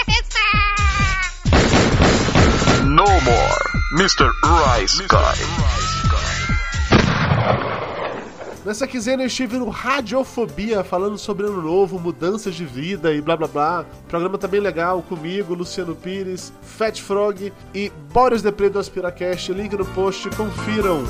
No 3.00 3.06
more, 3.06 3.56
Mr. 3.92 4.30
Rice 4.44 5.02
Guy. 5.08 5.38
Nessa 8.62 8.86
quinzena 8.86 9.22
eu 9.22 9.26
estive 9.26 9.56
no 9.56 9.70
Radiofobia 9.70 10.84
falando 10.84 11.16
sobre 11.16 11.46
ano 11.46 11.62
novo, 11.62 11.98
mudanças 11.98 12.54
de 12.54 12.66
vida 12.66 13.10
e 13.14 13.22
blá 13.22 13.38
blá 13.38 13.48
blá. 13.48 13.86
Programa 14.06 14.36
bem 14.36 14.60
legal 14.60 15.00
comigo, 15.00 15.54
Luciano 15.54 15.96
Pires, 15.96 16.52
Fat 16.60 17.00
Frog 17.00 17.50
e 17.74 17.90
Boris 18.12 18.42
Depre 18.42 18.68
do 18.68 18.78
AspiraCast. 18.78 19.50
Link 19.54 19.74
no 19.74 19.86
post, 19.86 20.28
confiram. 20.36 21.02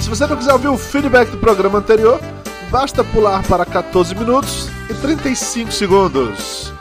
Se 0.00 0.08
você 0.08 0.28
não 0.28 0.36
quiser 0.36 0.52
ouvir 0.52 0.68
o 0.68 0.78
feedback 0.78 1.28
do 1.30 1.38
programa 1.38 1.80
anterior, 1.80 2.20
basta 2.70 3.02
pular 3.02 3.42
para 3.48 3.66
14 3.66 4.14
minutos 4.14 4.69
e 4.90 4.94
35 4.94 5.70
segundos. 5.70 6.72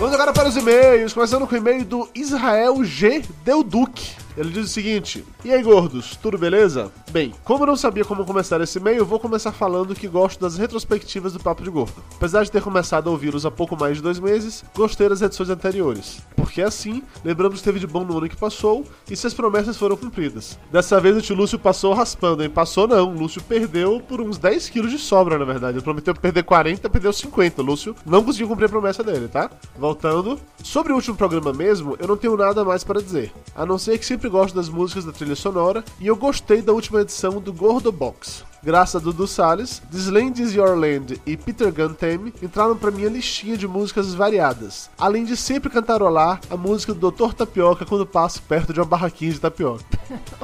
Vamos 0.00 0.12
agora 0.14 0.32
para 0.32 0.48
os 0.48 0.56
e-mails, 0.56 1.12
começando 1.12 1.46
com 1.46 1.54
o 1.54 1.58
e-mail 1.58 1.84
do 1.84 2.08
Israel 2.12 2.82
G. 2.82 3.22
Deuduc. 3.44 4.16
Ele 4.36 4.50
diz 4.50 4.64
o 4.64 4.68
seguinte: 4.68 5.24
E 5.42 5.50
aí, 5.50 5.62
gordos, 5.62 6.16
tudo 6.16 6.36
beleza? 6.36 6.92
Bem, 7.10 7.32
como 7.44 7.62
eu 7.62 7.68
não 7.68 7.76
sabia 7.76 8.04
como 8.04 8.26
começar 8.26 8.60
esse 8.60 8.78
e-mail, 8.78 9.06
vou 9.06 9.18
começar 9.18 9.52
falando 9.52 9.94
que 9.94 10.06
gosto 10.06 10.38
das 10.38 10.58
retrospectivas 10.58 11.32
do 11.32 11.40
Papo 11.40 11.62
de 11.62 11.70
Gordo. 11.70 11.94
Apesar 12.14 12.44
de 12.44 12.50
ter 12.50 12.60
começado 12.60 13.08
a 13.08 13.10
ouvi-los 13.10 13.46
há 13.46 13.50
pouco 13.50 13.74
mais 13.74 13.96
de 13.96 14.02
dois 14.02 14.20
meses, 14.20 14.62
gostei 14.74 15.08
das 15.08 15.22
edições 15.22 15.48
anteriores. 15.48 16.20
Porque 16.36 16.60
assim, 16.60 17.02
lembramos 17.24 17.60
que 17.60 17.64
teve 17.64 17.80
de 17.80 17.86
bom 17.86 18.04
no 18.04 18.18
ano 18.18 18.28
que 18.28 18.36
passou 18.36 18.84
e 19.10 19.16
se 19.16 19.26
as 19.26 19.32
promessas 19.32 19.78
foram 19.78 19.96
cumpridas. 19.96 20.58
Dessa 20.70 21.00
vez 21.00 21.16
o 21.16 21.22
tio 21.22 21.34
Lúcio 21.34 21.58
passou 21.58 21.94
raspando, 21.94 22.42
hein? 22.42 22.50
Passou 22.50 22.86
não, 22.86 23.10
o 23.10 23.18
Lúcio 23.18 23.42
perdeu 23.42 23.98
por 23.98 24.20
uns 24.20 24.36
10 24.36 24.68
quilos 24.68 24.90
de 24.90 24.98
sobra, 24.98 25.38
na 25.38 25.46
verdade. 25.46 25.78
Ele 25.78 25.84
prometeu 25.84 26.14
perder 26.14 26.42
40, 26.42 26.90
perdeu 26.90 27.14
50. 27.14 27.62
O 27.62 27.64
Lúcio 27.64 27.96
não 28.04 28.22
conseguiu 28.22 28.48
cumprir 28.48 28.66
a 28.66 28.68
promessa 28.68 29.02
dele, 29.02 29.26
tá? 29.26 29.50
Voltando. 29.78 30.38
Sobre 30.62 30.92
o 30.92 30.96
último 30.96 31.16
programa 31.16 31.50
mesmo, 31.54 31.96
eu 31.98 32.06
não 32.06 32.16
tenho 32.16 32.36
nada 32.36 32.62
mais 32.62 32.84
para 32.84 33.00
dizer. 33.00 33.32
A 33.56 33.64
não 33.64 33.78
ser 33.78 33.96
que 33.96 34.04
sempre 34.04 34.28
gosto 34.28 34.54
das 34.54 34.68
músicas 34.68 35.06
da 35.06 35.12
trilha 35.12 35.29
sonora 35.36 35.84
e 36.00 36.06
eu 36.06 36.16
gostei 36.16 36.62
da 36.62 36.72
última 36.72 37.00
edição 37.00 37.40
do 37.40 37.52
Gordo 37.52 37.90
Box. 37.90 38.44
Graças 38.62 38.96
a 38.96 39.04
Dudu 39.04 39.26
Salles, 39.26 39.80
This 39.90 40.08
Land 40.08 40.42
is 40.42 40.54
Your 40.54 40.76
Land 40.76 41.20
e 41.24 41.36
Peter 41.36 41.72
Gunn 41.72 41.94
Theme 41.94 42.34
entraram 42.42 42.76
pra 42.76 42.90
minha 42.90 43.08
listinha 43.08 43.56
de 43.56 43.66
músicas 43.66 44.12
variadas, 44.12 44.90
além 44.98 45.24
de 45.24 45.34
sempre 45.34 45.70
cantarolar 45.70 46.40
a 46.50 46.56
música 46.56 46.92
do 46.92 47.10
Dr. 47.10 47.32
Tapioca 47.32 47.86
quando 47.86 48.04
passo 48.04 48.42
perto 48.42 48.72
de 48.74 48.80
uma 48.80 48.86
barraquinha 48.86 49.32
de 49.32 49.40
tapioca. 49.40 49.84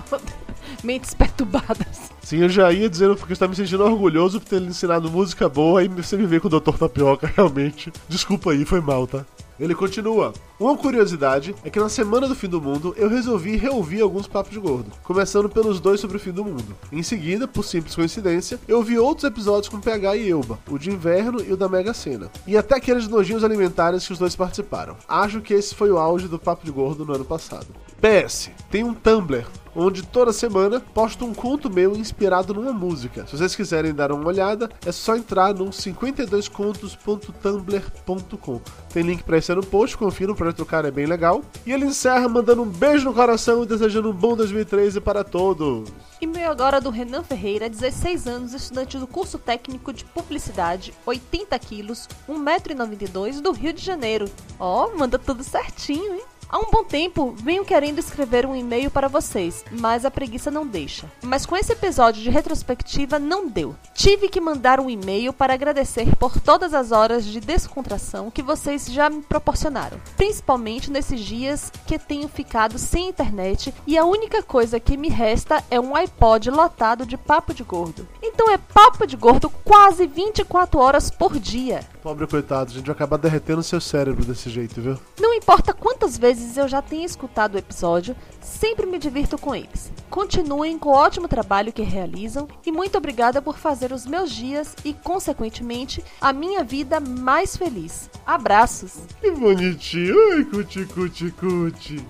Mentes 0.82 1.14
perturbadas. 1.14 2.10
Sim, 2.22 2.38
eu 2.38 2.48
já 2.48 2.72
ia 2.72 2.88
dizendo 2.88 3.16
porque 3.16 3.32
eu 3.32 3.34
estava 3.34 3.50
me 3.50 3.56
sentindo 3.56 3.84
orgulhoso 3.84 4.40
por 4.40 4.48
ter 4.48 4.60
lhe 4.60 4.68
ensinado 4.68 5.10
música 5.10 5.48
boa 5.48 5.84
e 5.84 5.88
você 5.88 6.16
me 6.16 6.26
vê 6.26 6.40
com 6.40 6.48
o 6.48 6.60
Dr. 6.60 6.76
Tapioca, 6.76 7.30
realmente. 7.36 7.92
Desculpa 8.08 8.52
aí, 8.52 8.64
foi 8.64 8.80
mal, 8.80 9.06
tá? 9.06 9.24
Ele 9.58 9.74
continua. 9.74 10.32
Uma 10.58 10.76
curiosidade 10.76 11.54
é 11.64 11.70
que 11.70 11.80
na 11.80 11.88
semana 11.88 12.28
do 12.28 12.34
fim 12.34 12.48
do 12.48 12.60
mundo 12.60 12.94
eu 12.96 13.08
resolvi 13.08 13.56
reouvir 13.56 14.00
alguns 14.00 14.26
papos 14.26 14.52
de 14.52 14.58
gordo, 14.58 14.92
começando 15.02 15.48
pelos 15.48 15.80
dois 15.80 16.00
sobre 16.00 16.16
o 16.16 16.20
fim 16.20 16.32
do 16.32 16.44
mundo. 16.44 16.76
Em 16.92 17.02
seguida, 17.02 17.48
por 17.48 17.64
simples 17.64 17.94
coincidência, 17.94 18.58
eu 18.66 18.82
vi 18.82 18.98
outros 18.98 19.24
episódios 19.24 19.68
com 19.68 19.80
PH 19.80 20.16
e 20.16 20.30
Elba, 20.30 20.58
o 20.70 20.78
de 20.78 20.90
inverno 20.90 21.42
e 21.42 21.52
o 21.52 21.56
da 21.56 21.68
Mega 21.68 21.92
Sena, 21.94 22.30
e 22.46 22.56
até 22.56 22.76
aqueles 22.76 23.08
nojinhos 23.08 23.44
alimentares 23.44 24.06
que 24.06 24.12
os 24.12 24.18
dois 24.18 24.36
participaram. 24.36 24.96
Acho 25.08 25.40
que 25.40 25.54
esse 25.54 25.74
foi 25.74 25.90
o 25.90 25.98
auge 25.98 26.28
do 26.28 26.38
papo 26.38 26.64
de 26.64 26.70
gordo 26.70 27.04
no 27.04 27.14
ano 27.14 27.24
passado. 27.24 27.66
PS, 28.00 28.50
tem 28.70 28.84
um 28.84 28.94
Tumblr 28.94 29.46
onde 29.76 30.02
toda 30.02 30.32
semana 30.32 30.80
posto 30.80 31.24
um 31.24 31.32
conto 31.34 31.70
meu 31.70 31.94
inspirado 31.94 32.52
numa 32.54 32.72
música. 32.72 33.24
Se 33.26 33.36
vocês 33.36 33.54
quiserem 33.54 33.94
dar 33.94 34.10
uma 34.10 34.26
olhada, 34.26 34.68
é 34.84 34.90
só 34.90 35.14
entrar 35.14 35.54
no 35.54 35.66
52contos.tumblr.com. 35.66 38.60
Tem 38.92 39.02
link 39.02 39.22
isso 39.36 39.52
aí 39.52 39.56
no 39.56 39.66
post, 39.66 39.96
confira, 39.98 40.32
o 40.32 40.34
projeto 40.34 40.56
do 40.58 40.66
cara 40.66 40.88
é 40.88 40.90
bem 40.90 41.06
legal. 41.06 41.42
E 41.66 41.72
ele 41.72 41.84
encerra 41.84 42.26
mandando 42.28 42.62
um 42.62 42.68
beijo 42.68 43.04
no 43.04 43.12
coração 43.12 43.62
e 43.62 43.66
desejando 43.66 44.10
um 44.10 44.14
bom 44.14 44.34
2013 44.34 44.98
para 45.00 45.22
todos. 45.22 45.92
E-mail 46.20 46.50
agora 46.50 46.80
do 46.80 46.88
Renan 46.88 47.22
Ferreira, 47.22 47.68
16 47.68 48.26
anos, 48.26 48.54
estudante 48.54 48.96
do 48.96 49.06
curso 49.06 49.38
técnico 49.38 49.92
de 49.92 50.06
publicidade, 50.06 50.94
80 51.04 51.58
quilos, 51.58 52.08
1,92m, 52.26 53.42
do 53.42 53.52
Rio 53.52 53.74
de 53.74 53.84
Janeiro. 53.84 54.24
Ó, 54.58 54.86
oh, 54.86 54.96
manda 54.96 55.18
tudo 55.18 55.44
certinho, 55.44 56.14
hein? 56.14 56.24
Há 56.48 56.58
um 56.58 56.70
bom 56.70 56.84
tempo 56.84 57.34
venho 57.36 57.64
querendo 57.64 57.98
escrever 57.98 58.46
um 58.46 58.54
e-mail 58.54 58.88
para 58.88 59.08
vocês, 59.08 59.64
mas 59.72 60.04
a 60.04 60.10
preguiça 60.12 60.48
não 60.48 60.64
deixa. 60.64 61.10
Mas 61.20 61.44
com 61.44 61.56
esse 61.56 61.72
episódio 61.72 62.22
de 62.22 62.30
retrospectiva 62.30 63.18
não 63.18 63.48
deu. 63.48 63.74
Tive 63.94 64.28
que 64.28 64.40
mandar 64.40 64.78
um 64.78 64.88
e-mail 64.88 65.32
para 65.32 65.54
agradecer 65.54 66.14
por 66.16 66.40
todas 66.40 66.72
as 66.72 66.92
horas 66.92 67.24
de 67.24 67.40
descontração 67.40 68.30
que 68.30 68.44
vocês 68.44 68.86
já 68.86 69.10
me 69.10 69.22
proporcionaram, 69.22 70.00
principalmente 70.16 70.90
nesses 70.90 71.20
dias 71.20 71.72
que 71.84 71.98
tenho 71.98 72.28
ficado 72.28 72.78
sem 72.78 73.08
internet 73.08 73.74
e 73.84 73.98
a 73.98 74.04
única 74.04 74.40
coisa 74.40 74.78
que 74.78 74.96
me 74.96 75.08
resta 75.08 75.64
é 75.68 75.80
um 75.80 75.96
iPod 75.96 76.48
lotado 76.50 77.04
de 77.04 77.16
papo 77.16 77.52
de 77.52 77.64
gordo. 77.64 78.06
Então 78.22 78.52
é 78.52 78.58
papo 78.58 79.04
de 79.04 79.16
gordo 79.16 79.50
quase 79.64 80.06
24 80.06 80.78
horas 80.78 81.10
por 81.10 81.38
dia. 81.40 81.80
Pobre 82.02 82.26
coitado, 82.28 82.70
a 82.70 82.74
gente 82.74 82.86
vai 82.86 82.94
acabar 82.94 83.16
derretendo 83.16 83.64
seu 83.64 83.80
cérebro 83.80 84.24
desse 84.24 84.48
jeito, 84.48 84.80
viu? 84.80 84.96
Não 85.18 85.34
importa 85.34 85.74
quantas 85.74 86.16
vezes 86.16 86.35
eu 86.56 86.68
já 86.68 86.82
tenha 86.82 87.06
escutado 87.06 87.54
o 87.54 87.58
episódio, 87.58 88.16
sempre 88.40 88.86
me 88.86 88.98
divirto 88.98 89.38
com 89.38 89.54
eles. 89.54 89.92
Continuem 90.10 90.78
com 90.78 90.90
o 90.90 90.94
ótimo 90.94 91.28
trabalho 91.28 91.72
que 91.72 91.82
realizam 91.82 92.48
e 92.64 92.72
muito 92.72 92.98
obrigada 92.98 93.42
por 93.42 93.58
fazer 93.58 93.92
os 93.92 94.06
meus 94.06 94.30
dias 94.30 94.74
e, 94.84 94.92
consequentemente, 94.92 96.02
a 96.20 96.32
minha 96.32 96.64
vida 96.64 97.00
mais 97.00 97.56
feliz. 97.56 98.10
Abraços! 98.26 98.94
Que 99.20 99.30
bonitinho! 99.30 100.16
Ai, 100.32 100.44
cuti, 100.44 100.84
cuti, 100.86 101.30
cuti! 101.32 102.06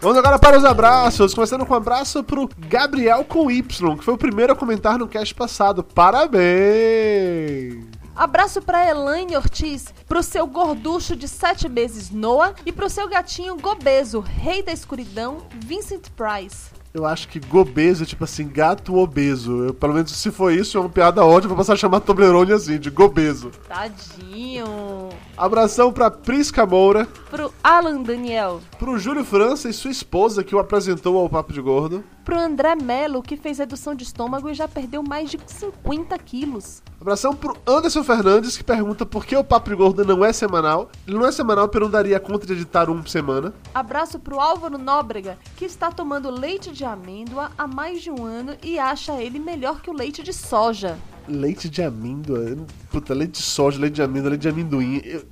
Vamos 0.00 0.16
agora 0.16 0.38
para 0.38 0.56
os 0.56 0.64
abraços, 0.64 1.34
começando 1.34 1.66
com 1.66 1.74
um 1.74 1.76
abraço 1.76 2.22
pro 2.22 2.48
Gabriel 2.56 3.24
com 3.24 3.50
Y, 3.50 3.62
que 3.62 4.04
foi 4.04 4.14
o 4.14 4.18
primeiro 4.18 4.52
a 4.52 4.56
comentar 4.56 4.96
no 4.96 5.08
cast 5.08 5.34
passado. 5.34 5.82
Parabéns! 5.82 7.97
Abraço 8.18 8.60
pra 8.60 8.84
Elaine 8.84 9.36
Ortiz, 9.36 9.94
pro 10.08 10.24
seu 10.24 10.44
gorducho 10.44 11.14
de 11.14 11.28
sete 11.28 11.68
meses 11.68 12.10
Noah 12.10 12.52
e 12.66 12.72
pro 12.72 12.90
seu 12.90 13.08
gatinho 13.08 13.56
Gobeso, 13.56 14.18
rei 14.18 14.60
da 14.60 14.72
escuridão, 14.72 15.46
Vincent 15.64 16.08
Price. 16.16 16.72
Eu 16.92 17.06
acho 17.06 17.28
que 17.28 17.38
gobeso 17.38 18.02
é 18.02 18.06
tipo 18.06 18.24
assim, 18.24 18.48
gato 18.48 18.96
obeso. 18.96 19.66
Eu, 19.66 19.72
pelo 19.72 19.94
menos 19.94 20.10
se 20.10 20.32
for 20.32 20.52
isso, 20.52 20.76
é 20.76 20.80
uma 20.80 20.90
piada 20.90 21.24
ótima, 21.24 21.50
vou 21.50 21.58
passar 21.58 21.74
a 21.74 21.76
chamar 21.76 22.00
Toblerone 22.00 22.52
assim, 22.52 22.76
de 22.76 22.90
gobeso. 22.90 23.52
Tadinho. 23.68 25.10
Abração 25.38 25.92
pra 25.92 26.10
Prisca 26.10 26.66
Moura. 26.66 27.06
Pro 27.30 27.54
Alan 27.62 28.02
Daniel. 28.02 28.60
Pro 28.76 28.98
Júlio 28.98 29.24
França 29.24 29.68
e 29.68 29.72
sua 29.72 29.92
esposa, 29.92 30.42
que 30.42 30.52
o 30.52 30.58
apresentou 30.58 31.16
ao 31.16 31.30
Papo 31.30 31.52
de 31.52 31.60
Gordo. 31.60 32.02
Pro 32.24 32.36
André 32.36 32.74
Melo, 32.74 33.22
que 33.22 33.36
fez 33.36 33.58
redução 33.58 33.94
de 33.94 34.02
estômago 34.02 34.50
e 34.50 34.54
já 34.54 34.66
perdeu 34.66 35.00
mais 35.00 35.30
de 35.30 35.38
50 35.46 36.18
quilos. 36.18 36.82
Abração 37.00 37.36
pro 37.36 37.56
Anderson 37.64 38.02
Fernandes, 38.02 38.56
que 38.56 38.64
pergunta 38.64 39.06
por 39.06 39.24
que 39.24 39.36
o 39.36 39.44
Papo 39.44 39.70
de 39.70 39.76
Gordo 39.76 40.04
não 40.04 40.24
é 40.24 40.32
semanal. 40.32 40.90
Ele 41.06 41.16
não 41.16 41.24
é 41.24 41.30
semanal, 41.30 41.68
porque 41.68 41.76
eu 41.78 41.82
não 41.82 41.90
daria 41.90 42.18
conta 42.18 42.44
de 42.44 42.54
editar 42.54 42.90
um 42.90 43.00
por 43.00 43.08
semana. 43.08 43.54
Abraço 43.72 44.18
pro 44.18 44.40
Álvaro 44.40 44.76
Nóbrega, 44.76 45.38
que 45.56 45.64
está 45.64 45.92
tomando 45.92 46.30
leite 46.30 46.72
de 46.72 46.84
amêndoa 46.84 47.52
há 47.56 47.68
mais 47.68 48.02
de 48.02 48.10
um 48.10 48.24
ano 48.24 48.56
e 48.60 48.76
acha 48.76 49.22
ele 49.22 49.38
melhor 49.38 49.80
que 49.80 49.88
o 49.88 49.94
leite 49.94 50.20
de 50.20 50.32
soja. 50.32 50.98
Leite 51.28 51.68
de 51.68 51.82
amêndoa? 51.82 52.56
Puta, 52.90 53.12
leite 53.12 53.32
de 53.32 53.42
soja, 53.42 53.78
leite 53.78 53.94
de 53.94 54.02
amêndoa, 54.02 54.30
leite 54.30 54.42
de 54.42 54.48
amendoim. 54.48 55.00
Eu... 55.04 55.24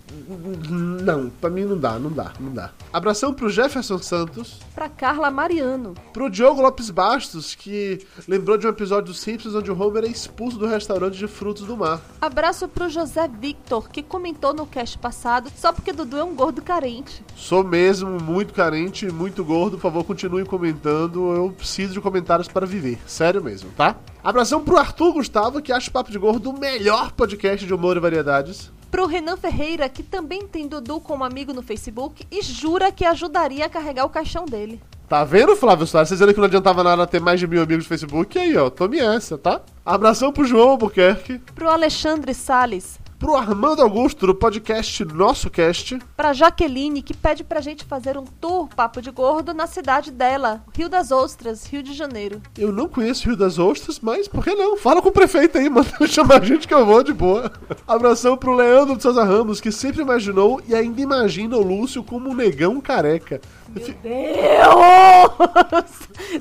Não, 0.69 1.31
pra 1.31 1.49
mim 1.49 1.65
não 1.65 1.79
dá, 1.79 1.99
não 1.99 2.11
dá, 2.11 2.33
não 2.39 2.53
dá. 2.53 2.71
Abração 2.93 3.33
pro 3.33 3.49
Jefferson 3.49 3.99
Santos. 3.99 4.61
Pra 4.75 4.89
Carla 4.89 5.31
Mariano. 5.31 5.95
Pro 6.13 6.29
Diogo 6.29 6.61
Lopes 6.61 6.91
Bastos, 6.91 7.55
que 7.55 8.05
lembrou 8.29 8.59
de 8.59 8.67
um 8.67 8.71
episódio 8.71 9.07
dos 9.07 9.21
Simpsons 9.21 9.55
onde 9.55 9.71
o 9.71 9.81
Homer 9.81 10.05
é 10.05 10.09
expulso 10.09 10.59
do 10.59 10.67
restaurante 10.67 11.17
de 11.17 11.27
frutos 11.27 11.67
do 11.67 11.77
mar. 11.77 12.01
Abraço 12.21 12.69
pro 12.69 12.89
José 12.89 13.29
Victor, 13.29 13.89
que 13.89 14.03
comentou 14.03 14.53
no 14.53 14.67
cast 14.67 14.99
passado 14.99 15.51
só 15.57 15.73
porque 15.73 15.93
Dudu 15.93 16.19
é 16.19 16.25
um 16.25 16.35
gordo 16.35 16.61
carente. 16.61 17.25
Sou 17.37 17.65
mesmo 17.65 18.21
muito 18.21 18.53
carente, 18.53 19.11
muito 19.11 19.45
gordo. 19.45 19.77
Por 19.77 19.83
favor, 19.83 20.05
continue 20.05 20.45
comentando. 20.45 21.35
Eu 21.35 21.53
preciso 21.57 21.95
de 21.95 22.01
comentários 22.01 22.49
para 22.49 22.67
viver. 22.67 22.99
Sério 23.07 23.43
mesmo, 23.43 23.71
tá? 23.77 23.97
Abração 24.23 24.63
pro 24.63 24.77
Arthur 24.77 25.13
Gustavo, 25.13 25.63
que 25.63 25.73
acha 25.73 25.89
o 25.89 25.93
Papo 25.93 26.11
de 26.11 26.19
Gordo 26.19 26.51
o 26.51 26.59
melhor 26.59 27.13
podcast 27.13 27.46
de 27.55 27.73
humor 27.73 27.97
e 27.97 28.01
variedades. 28.01 28.73
Pro 28.91 29.07
Renan 29.07 29.37
Ferreira, 29.37 29.89
que 29.89 30.03
também 30.03 30.47
tem 30.47 30.67
Dudu 30.67 31.01
como 31.01 31.25
amigo 31.25 31.53
no 31.53 31.63
Facebook 31.63 32.27
e 32.31 32.43
jura 32.43 32.91
que 32.91 33.05
ajudaria 33.05 33.67
a 33.67 33.69
carregar 33.69 34.05
o 34.05 34.11
caixão 34.11 34.47
dele. 34.47 34.81
Tá 35.09 35.23
vendo, 35.23 35.55
Flávio 35.55 35.87
Soares? 35.87 36.09
Vocês 36.09 36.19
dizendo 36.19 36.35
que 36.35 36.41
não 36.41 36.47
adiantava 36.47 36.83
nada 36.83 37.07
ter 37.07 37.21
mais 37.21 37.39
de 37.39 37.47
mil 37.47 37.63
amigos 37.63 37.85
no 37.85 37.89
Facebook? 37.89 38.37
E 38.37 38.41
aí, 38.41 38.57
ó, 38.57 38.69
tome 38.69 38.99
essa, 38.99 39.39
tá? 39.39 39.61
Abração 39.85 40.33
pro 40.33 40.45
João 40.45 40.71
Albuquerque. 40.71 41.39
Pro 41.55 41.69
Alexandre 41.69 42.35
Sales. 42.35 42.99
Pro 43.19 43.35
Armando 43.35 43.81
Augusto, 43.81 44.27
do 44.27 44.35
podcast 44.35 45.03
Nosso 45.07 45.49
Cast. 45.49 45.99
Pra 46.15 46.35
Jaqueline, 46.35 47.01
que 47.01 47.17
pede 47.17 47.43
pra 47.43 47.63
gente 47.63 47.85
fazer 47.85 48.19
um 48.19 48.25
tour 48.25 48.69
Papo 48.69 49.01
de 49.01 49.11
Gordo 49.11 49.55
na 49.55 49.67
cidade 49.67 50.11
dela, 50.11 50.63
Rio 50.75 50.89
das 50.89 51.11
Ostras, 51.11 51.67
Rio 51.67 51.83
de 51.83 51.95
Janeiro. 51.95 52.43
Eu 52.59 52.71
não 52.71 52.89
conheço 52.89 53.27
Rio 53.27 53.37
das 53.37 53.59
Ostras, 53.59 53.99
mas 54.01 54.29
por 54.29 54.45
que 54.45 54.55
não? 54.55 54.77
Fala 54.77 55.01
com 55.01 55.09
o 55.09 55.13
prefeito 55.13 55.57
aí, 55.57 55.69
manda 55.71 56.07
chamar 56.07 56.43
a 56.43 56.45
gente 56.45 56.69
que 56.69 56.75
eu 56.75 56.85
vou 56.85 57.03
de 57.03 57.15
boa. 57.15 57.51
Abração 57.89 58.37
pro 58.37 58.55
Leandro 58.55 58.97
de 58.97 59.03
Souza 59.03 59.25
Ramos, 59.25 59.61
que 59.61 59.73
sempre 59.73 60.03
imaginou 60.03 60.61
e 60.69 60.75
ainda 60.75 61.01
imagina 61.01 61.57
o 61.57 61.63
Lúcio 61.63 62.05
como 62.05 62.29
um 62.29 62.35
negão 62.35 62.81
careca. 62.83 63.41
Meu 63.69 63.95
Deus! 64.03 64.27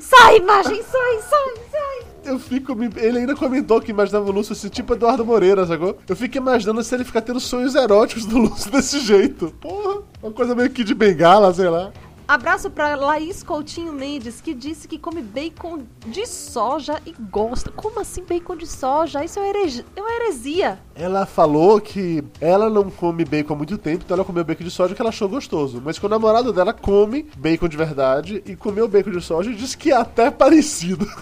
sai, 0.00 0.36
imagem, 0.36 0.82
sai, 0.82 1.20
sai, 1.22 1.54
sai! 1.70 1.95
Eu 2.26 2.38
fico. 2.38 2.74
me- 2.74 2.90
Ele 2.96 3.18
ainda 3.18 3.34
comentou 3.36 3.80
que 3.80 3.90
imaginava 3.90 4.28
o 4.28 4.32
Lúcio 4.32 4.52
assim, 4.52 4.68
tipo 4.68 4.92
Eduardo 4.94 5.24
Moreira, 5.24 5.66
sacou? 5.66 5.96
Eu 6.08 6.16
fico 6.16 6.36
imaginando 6.36 6.82
se 6.82 6.94
ele 6.94 7.04
ficar 7.04 7.20
tendo 7.22 7.40
sonhos 7.40 7.74
eróticos 7.74 8.24
do 8.26 8.38
Lúcio 8.38 8.70
desse 8.72 9.00
jeito. 9.00 9.52
Porra, 9.60 10.02
uma 10.22 10.32
coisa 10.32 10.54
meio 10.54 10.70
que 10.70 10.84
de 10.84 10.94
bengala, 10.94 11.52
sei 11.54 11.68
lá. 11.68 11.92
Abraço 12.28 12.68
pra 12.68 12.96
Laís 12.96 13.44
Coutinho 13.44 13.92
Mendes, 13.92 14.40
que 14.40 14.52
disse 14.52 14.88
que 14.88 14.98
come 14.98 15.22
bacon 15.22 15.82
de 16.08 16.26
soja 16.26 17.00
e 17.06 17.14
gosta. 17.30 17.70
Como 17.70 18.00
assim 18.00 18.24
bacon 18.28 18.56
de 18.56 18.66
soja? 18.66 19.24
Isso 19.24 19.38
é, 19.38 19.48
herege- 19.48 19.84
é 19.94 20.00
uma 20.02 20.10
heresia. 20.12 20.76
Ela 20.96 21.24
falou 21.24 21.80
que 21.80 22.24
ela 22.40 22.68
não 22.68 22.90
come 22.90 23.24
bacon 23.24 23.54
há 23.54 23.56
muito 23.56 23.78
tempo, 23.78 24.02
então 24.04 24.16
ela 24.16 24.24
comeu 24.24 24.42
bacon 24.42 24.64
de 24.64 24.72
soja 24.72 24.92
que 24.92 25.00
ela 25.00 25.10
achou 25.10 25.28
gostoso. 25.28 25.80
Mas 25.84 26.00
que 26.00 26.06
o 26.06 26.08
namorado 26.08 26.52
dela 26.52 26.72
come 26.72 27.28
bacon 27.38 27.68
de 27.68 27.76
verdade 27.76 28.42
e 28.44 28.56
comeu 28.56 28.88
bacon 28.88 29.12
de 29.12 29.20
soja 29.20 29.48
e 29.52 29.54
disse 29.54 29.78
que 29.78 29.92
é 29.92 29.96
até 29.96 30.28
parecido. 30.28 31.06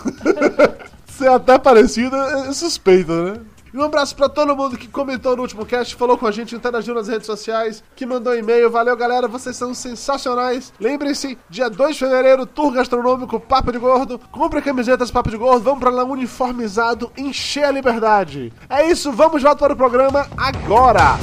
Ser 1.17 1.29
até 1.29 1.57
parecido 1.59 2.17
é 2.17 2.53
suspeito, 2.53 3.13
né? 3.13 3.41
E 3.73 3.77
um 3.77 3.83
abraço 3.83 4.15
pra 4.17 4.29
todo 4.29 4.57
mundo 4.57 4.77
que 4.77 4.89
comentou 4.89 5.37
no 5.37 5.43
último 5.43 5.65
cast, 5.65 5.95
falou 5.95 6.19
com 6.19 6.27
a 6.27 6.31
gente, 6.31 6.55
interagiu 6.55 6.95
nas 6.95 7.09
redes 7.09 7.27
sociais, 7.27 7.83
que 7.95 8.05
mandou 8.05 8.37
e-mail. 8.37 8.71
Valeu, 8.71 8.97
galera, 8.97 9.29
vocês 9.29 9.57
são 9.57 9.75
sensacionais. 9.75 10.73
Lembrem-se, 10.79 11.39
dia 11.49 11.71
2 11.71 11.95
de 11.95 11.99
fevereiro, 12.01 12.47
tour 12.47 12.73
gastronômico 12.73 13.39
Papo 13.39 13.71
de 13.71 13.79
Gordo. 13.79 14.21
Compre 14.33 14.61
camisetas 14.61 15.11
Papo 15.11 15.31
de 15.31 15.37
Gordo, 15.37 15.65
vamos 15.65 15.81
pra 15.81 15.91
lá 15.91 16.05
uniformizado, 16.05 17.13
encher 17.17 17.65
a 17.65 17.71
liberdade. 17.71 18.53
É 18.69 18.89
isso, 18.89 19.13
vamos 19.13 19.43
volta 19.43 19.59
para 19.65 19.73
o 19.73 19.77
programa 19.77 20.29
agora. 20.37 21.17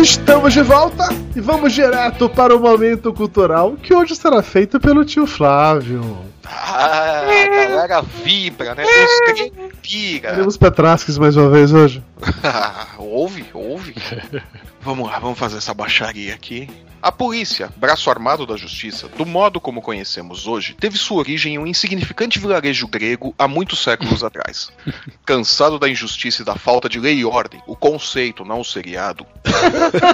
Estamos 0.00 0.52
de 0.52 0.62
volta 0.62 1.08
e 1.34 1.40
vamos 1.40 1.72
direto 1.72 2.28
para 2.28 2.54
o 2.54 2.60
momento 2.60 3.12
cultural 3.12 3.76
que 3.76 3.92
hoje 3.92 4.14
será 4.14 4.42
feito 4.42 4.78
pelo 4.78 5.04
tio 5.04 5.26
Flávio. 5.26 6.18
Ah, 6.44 7.22
a 7.22 7.68
galera 7.68 8.02
vibra, 8.02 8.76
né? 8.76 8.84
Os 8.84 9.34
trem 9.34 9.52
pira. 9.82 10.30
Teremos 10.30 10.56
Petrasques 10.56 11.18
mais 11.18 11.36
uma 11.36 11.50
vez 11.50 11.72
hoje. 11.72 12.02
ouve, 12.96 13.44
ouve. 13.52 13.94
Vamos 14.80 15.10
lá, 15.10 15.18
vamos 15.18 15.38
fazer 15.38 15.58
essa 15.58 15.74
baixaria 15.74 16.32
aqui. 16.32 16.70
A 17.00 17.12
polícia, 17.12 17.70
braço 17.76 18.10
armado 18.10 18.44
da 18.44 18.56
justiça, 18.56 19.08
do 19.08 19.24
modo 19.24 19.60
como 19.60 19.80
conhecemos 19.80 20.48
hoje, 20.48 20.74
teve 20.74 20.98
sua 20.98 21.18
origem 21.18 21.54
em 21.54 21.58
um 21.58 21.66
insignificante 21.66 22.40
vilarejo 22.40 22.88
grego 22.88 23.32
há 23.38 23.46
muitos 23.46 23.80
séculos 23.84 24.24
atrás. 24.24 24.72
Cansado 25.24 25.78
da 25.78 25.88
injustiça 25.88 26.42
e 26.42 26.44
da 26.44 26.56
falta 26.56 26.88
de 26.88 26.98
lei 26.98 27.18
e 27.18 27.24
ordem, 27.24 27.62
o 27.68 27.76
conceito, 27.76 28.44
não 28.44 28.60
o 28.60 28.64
seriado, 28.64 29.24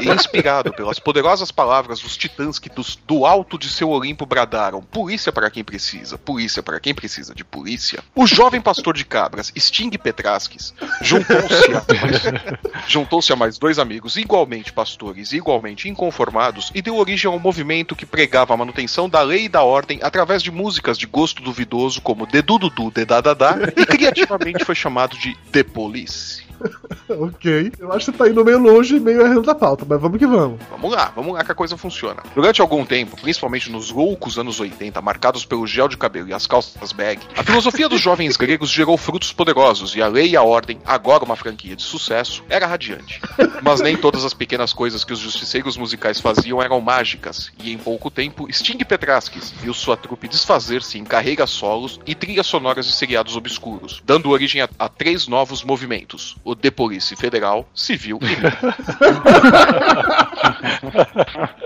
e 0.02 0.10
inspirado 0.10 0.74
pelas 0.74 0.98
poderosas 0.98 1.50
palavras 1.50 2.00
dos 2.00 2.18
titãs 2.18 2.58
que 2.58 2.68
dos- 2.68 2.96
do 3.06 3.24
alto 3.24 3.58
de 3.58 3.70
seu 3.70 3.88
Olimpo 3.88 4.26
bradaram: 4.26 4.82
polícia 4.82 5.32
para 5.32 5.50
quem 5.50 5.64
precisa, 5.64 6.18
polícia 6.18 6.62
para 6.62 6.78
quem 6.80 6.94
precisa 6.94 7.34
de 7.34 7.44
polícia, 7.44 8.02
o 8.14 8.26
jovem 8.26 8.60
pastor 8.60 8.94
de 8.94 9.04
cabras, 9.06 9.50
Sting 9.56 9.90
Petraskis, 9.90 10.74
juntou-se 11.00 11.72
a 11.74 11.84
juntou-se 12.86 13.32
a 13.32 13.36
mais 13.36 13.56
dois 13.58 13.78
amigos 13.78 14.16
igualmente 14.16 14.72
pastores 14.72 15.32
e 15.32 15.36
igualmente 15.36 15.88
inconformados 15.88 16.70
e 16.74 16.82
deu 16.82 16.96
origem 16.96 17.30
a 17.30 17.34
um 17.34 17.38
movimento 17.38 17.94
que 17.94 18.04
pregava 18.04 18.52
a 18.52 18.56
manutenção 18.56 19.08
da 19.08 19.22
lei 19.22 19.44
e 19.44 19.48
da 19.48 19.62
ordem 19.62 20.00
através 20.02 20.42
de 20.42 20.50
músicas 20.50 20.98
de 20.98 21.06
gosto 21.06 21.42
duvidoso 21.42 22.00
como 22.00 22.26
Dedu 22.26 22.58
Dudu 22.58 22.90
Dedadadá 22.90 23.56
e 23.76 23.86
criativamente 23.86 24.64
foi 24.64 24.74
chamado 24.74 25.16
de 25.16 25.36
The 25.52 25.62
Police. 25.62 26.42
ok. 27.08 27.72
Eu 27.78 27.92
acho 27.92 28.12
que 28.12 28.18
tá 28.18 28.28
indo 28.28 28.44
meio 28.44 28.58
longe 28.58 28.96
e 28.96 29.00
meio 29.00 29.20
errando 29.20 29.42
da 29.42 29.54
pauta, 29.54 29.84
mas 29.88 30.00
vamos 30.00 30.18
que 30.18 30.26
vamos. 30.26 30.60
Vamos 30.70 30.92
lá, 30.92 31.12
vamos 31.14 31.34
lá 31.34 31.44
que 31.44 31.52
a 31.52 31.54
coisa 31.54 31.76
funciona. 31.76 32.22
Durante 32.34 32.60
algum 32.60 32.84
tempo, 32.84 33.16
principalmente 33.20 33.70
nos 33.70 33.90
loucos 33.90 34.38
anos 34.38 34.60
80, 34.60 35.00
marcados 35.00 35.44
pelo 35.44 35.66
gel 35.66 35.88
de 35.88 35.96
cabelo 35.96 36.28
e 36.28 36.34
as 36.34 36.46
calças 36.46 36.92
bag, 36.92 37.20
a 37.36 37.42
filosofia 37.42 37.88
dos 37.88 38.00
jovens 38.00 38.36
gregos 38.36 38.70
gerou 38.70 38.96
frutos 38.96 39.32
poderosos 39.32 39.94
e 39.94 40.02
a 40.02 40.08
lei 40.08 40.30
e 40.30 40.36
a 40.36 40.42
ordem, 40.42 40.78
agora 40.84 41.24
uma 41.24 41.36
franquia 41.36 41.76
de 41.76 41.82
sucesso, 41.82 42.42
era 42.48 42.66
radiante. 42.66 43.20
Mas 43.62 43.80
nem 43.80 43.96
todas 43.96 44.24
as 44.24 44.34
pequenas 44.34 44.72
coisas 44.72 45.04
que 45.04 45.12
os 45.12 45.18
justiceiros 45.18 45.76
musicais 45.76 46.20
faziam 46.20 46.62
eram 46.62 46.80
mágicas, 46.80 47.52
e 47.58 47.72
em 47.72 47.78
pouco 47.78 48.10
tempo, 48.10 48.46
Sting 48.52 48.78
Petraskis 48.78 49.52
viu 49.52 49.74
sua 49.74 49.96
trupe 49.96 50.28
desfazer-se 50.28 50.98
em 50.98 51.04
carreiras 51.04 51.50
solos 51.50 52.00
e 52.06 52.14
trilhas 52.14 52.46
sonoras 52.46 52.86
de 52.86 52.92
seriados 52.92 53.36
obscuros, 53.36 54.02
dando 54.04 54.30
origem 54.30 54.60
a, 54.60 54.68
a 54.78 54.88
três 54.88 55.26
novos 55.26 55.62
movimentos: 55.62 56.36
o 56.44 56.54
The 56.54 56.70
Police 56.70 57.16
Federal, 57.16 57.68
Civil 57.74 58.20
e 58.22 58.36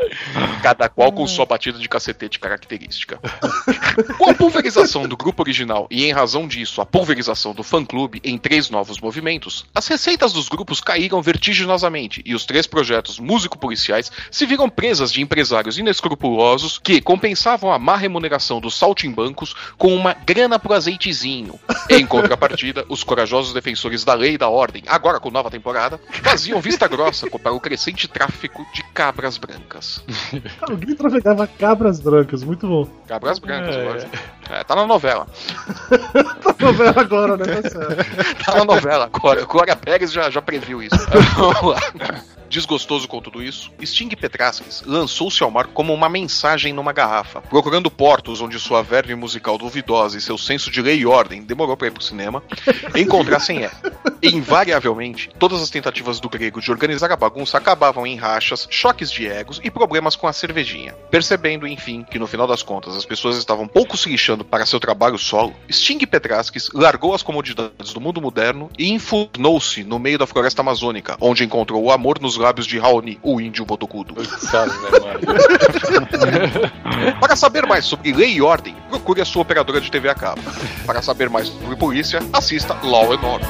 cada 0.63 0.89
qual 0.89 1.13
com 1.13 1.27
sua 1.27 1.45
batida 1.45 1.79
de 1.79 1.89
cacetete 1.89 2.39
característica. 2.39 3.19
Com 4.17 4.31
a 4.31 4.35
pulverização 4.35 5.09
do 5.09 5.17
grupo 5.17 5.43
original 5.43 5.87
e 5.91 6.05
em 6.05 6.13
razão 6.13 6.47
disso 6.47 6.81
a 6.81 6.87
pulverização 6.87 7.55
do 7.55 7.63
fã-clube 7.63 8.21
em 8.23 8.39
três 8.39 8.71
novos 8.71 9.01
movimentos, 9.01 9.67
as 9.75 9.87
receitas 9.89 10.33
dos 10.33 10.49
grupos 10.49 10.81
caíram 10.81 11.21
vertiginosamente 11.21 12.23
e 12.25 12.35
os 12.35 12.45
três 12.45 12.67
projetos 12.67 13.19
músico-policiais 13.19 14.11
se 14.31 14.47
viram 14.47 14.69
presas 14.69 15.13
de 15.13 15.21
empresários 15.21 15.79
inescrupulosos 15.79 16.79
que 16.79 17.01
compensavam 17.01 17.73
a 17.73 17.79
má 17.79 17.97
remuneração 17.97 18.61
dos 18.61 18.77
saltimbancos 18.77 19.55
com 19.77 19.95
uma 19.95 20.13
grana 20.13 20.59
pro 20.59 20.75
azeitezinho. 20.75 21.59
Em 21.89 22.07
contrapartida, 22.07 22.85
os 22.89 23.03
corajosos 23.03 23.53
defensores 23.53 24.05
da 24.05 24.15
lei 24.15 24.35
e 24.35 24.39
da 24.39 24.49
ordem, 24.49 24.68
agora 24.87 25.21
com 25.21 25.31
nova 25.31 25.51
temporada, 25.51 26.01
faziam 26.23 26.61
vista 26.61 26.87
grossa 26.87 27.29
para 27.31 27.53
o 27.53 27.61
crescente 27.61 28.09
tráfico 28.09 28.67
de 28.73 28.83
cabras 28.93 29.39
brancas. 29.39 30.03
Alguém 30.63 30.95
trafegava 30.95 31.47
cabras 31.47 32.01
brancas, 32.01 32.43
muito 32.43 32.67
bom. 32.67 32.89
Cabras 33.07 33.39
brancas, 33.39 33.77
lógico. 33.77 34.17
É, 34.51 34.65
tá 34.65 34.75
na 34.75 34.87
novela. 34.87 35.27
Tá 36.39 36.55
novela 36.65 37.01
agora, 37.01 37.37
né? 37.37 37.63
Tá 37.63 37.71
certo. 37.71 38.45
Tá 38.45 38.55
na 38.57 38.65
novela 38.65 39.05
agora. 39.05 39.45
Glória 39.45 39.77
Pérez 39.77 40.13
já, 40.13 40.31
já 40.31 40.41
previu 40.41 40.83
isso. 40.83 40.97
Vamos 41.37 41.63
lá. 41.63 41.81
Desgostoso 42.49 43.07
com 43.07 43.21
tudo 43.21 43.43
isso, 43.43 43.71
Sting 43.85 44.09
Petraskis 44.09 44.83
lançou-se 44.87 45.43
ao 45.43 45.51
mar 45.51 45.67
como 45.67 45.93
uma 45.93 46.09
mensagem 46.09 46.73
numa 46.73 46.93
garrafa, 46.93 47.43
procurando 47.43 47.91
portos 47.91 48.41
onde 48.41 48.59
sua 48.59 48.83
verve 48.83 49.15
musical 49.15 49.59
duvidosa 49.59 50.17
e 50.17 50.21
seu 50.21 50.39
senso 50.39 50.71
de 50.71 50.81
lei 50.81 50.99
e 50.99 51.07
ordem 51.07 51.43
demorou 51.43 51.77
para 51.77 51.89
ir 51.89 51.91
pro 51.91 52.03
cinema, 52.03 52.43
encontrassem 52.97 53.65
é. 53.65 53.71
Invariavelmente, 54.23 55.31
todas 55.39 55.63
as 55.63 55.71
tentativas 55.71 56.19
do 56.19 56.29
grego 56.29 56.61
de 56.61 56.71
organizar 56.71 57.13
a 57.13 57.17
bagunça 57.17 57.59
acabavam 57.59 58.07
em 58.07 58.17
rachas, 58.17 58.67
choques 58.71 59.13
de 59.13 59.27
egos 59.27 59.61
e 59.63 59.71
problemas 59.71 60.17
com 60.17 60.27
a 60.27 60.33
cervejinha. 60.33 60.95
Percebendo, 61.11 61.67
enfim, 61.67 62.03
que 62.03 62.19
no 62.19 62.27
final 62.27 62.47
das 62.47 62.63
contas 62.63 62.97
as 62.97 63.05
pessoas 63.05 63.37
estavam 63.37 63.69
pouco 63.69 63.97
se 63.97 64.09
lixando 64.09 64.45
para 64.45 64.67
seu 64.67 64.81
trabalho 64.81 65.19
solo, 65.19 65.55
Sting 65.71 65.99
Petraskis 66.07 66.71
largou 66.73 67.15
as 67.15 67.23
comodidades 67.23 67.93
do 67.93 68.01
mundo 68.01 68.21
moderno 68.21 68.71
e 68.79 68.91
infurnou-se 68.91 69.85
no 69.85 69.99
meio 69.99 70.19
da 70.19 70.27
floresta 70.27 70.63
amazônica, 70.63 71.17
onde 71.21 71.45
encontrou 71.45 71.83
o 71.85 71.93
amor 71.93 72.19
nos 72.21 72.38
lábios 72.39 72.67
de 72.67 72.79
Raoni, 72.79 73.19
o 73.23 73.41
índio 73.41 73.65
botocudo. 73.65 74.15
Sabe, 74.39 74.73
né? 74.73 74.89
Para 77.21 77.37
saber 77.37 77.67
mais 77.67 77.85
sobre 77.85 78.13
lei 78.13 78.35
e 78.35 78.43
ordem, 78.43 78.75
procure 78.89 79.21
a 79.21 79.25
sua 79.25 79.43
operadora 79.43 79.81
de 79.81 79.91
TV 79.91 80.09
a 80.09 80.15
cabo. 80.15 80.41
Para 80.87 81.03
saber 81.03 81.29
mais 81.29 81.49
sobre 81.49 81.77
polícia, 81.77 82.21
assista 82.33 82.77
Law 82.83 83.13
and 83.13 83.21
Order. 83.21 83.49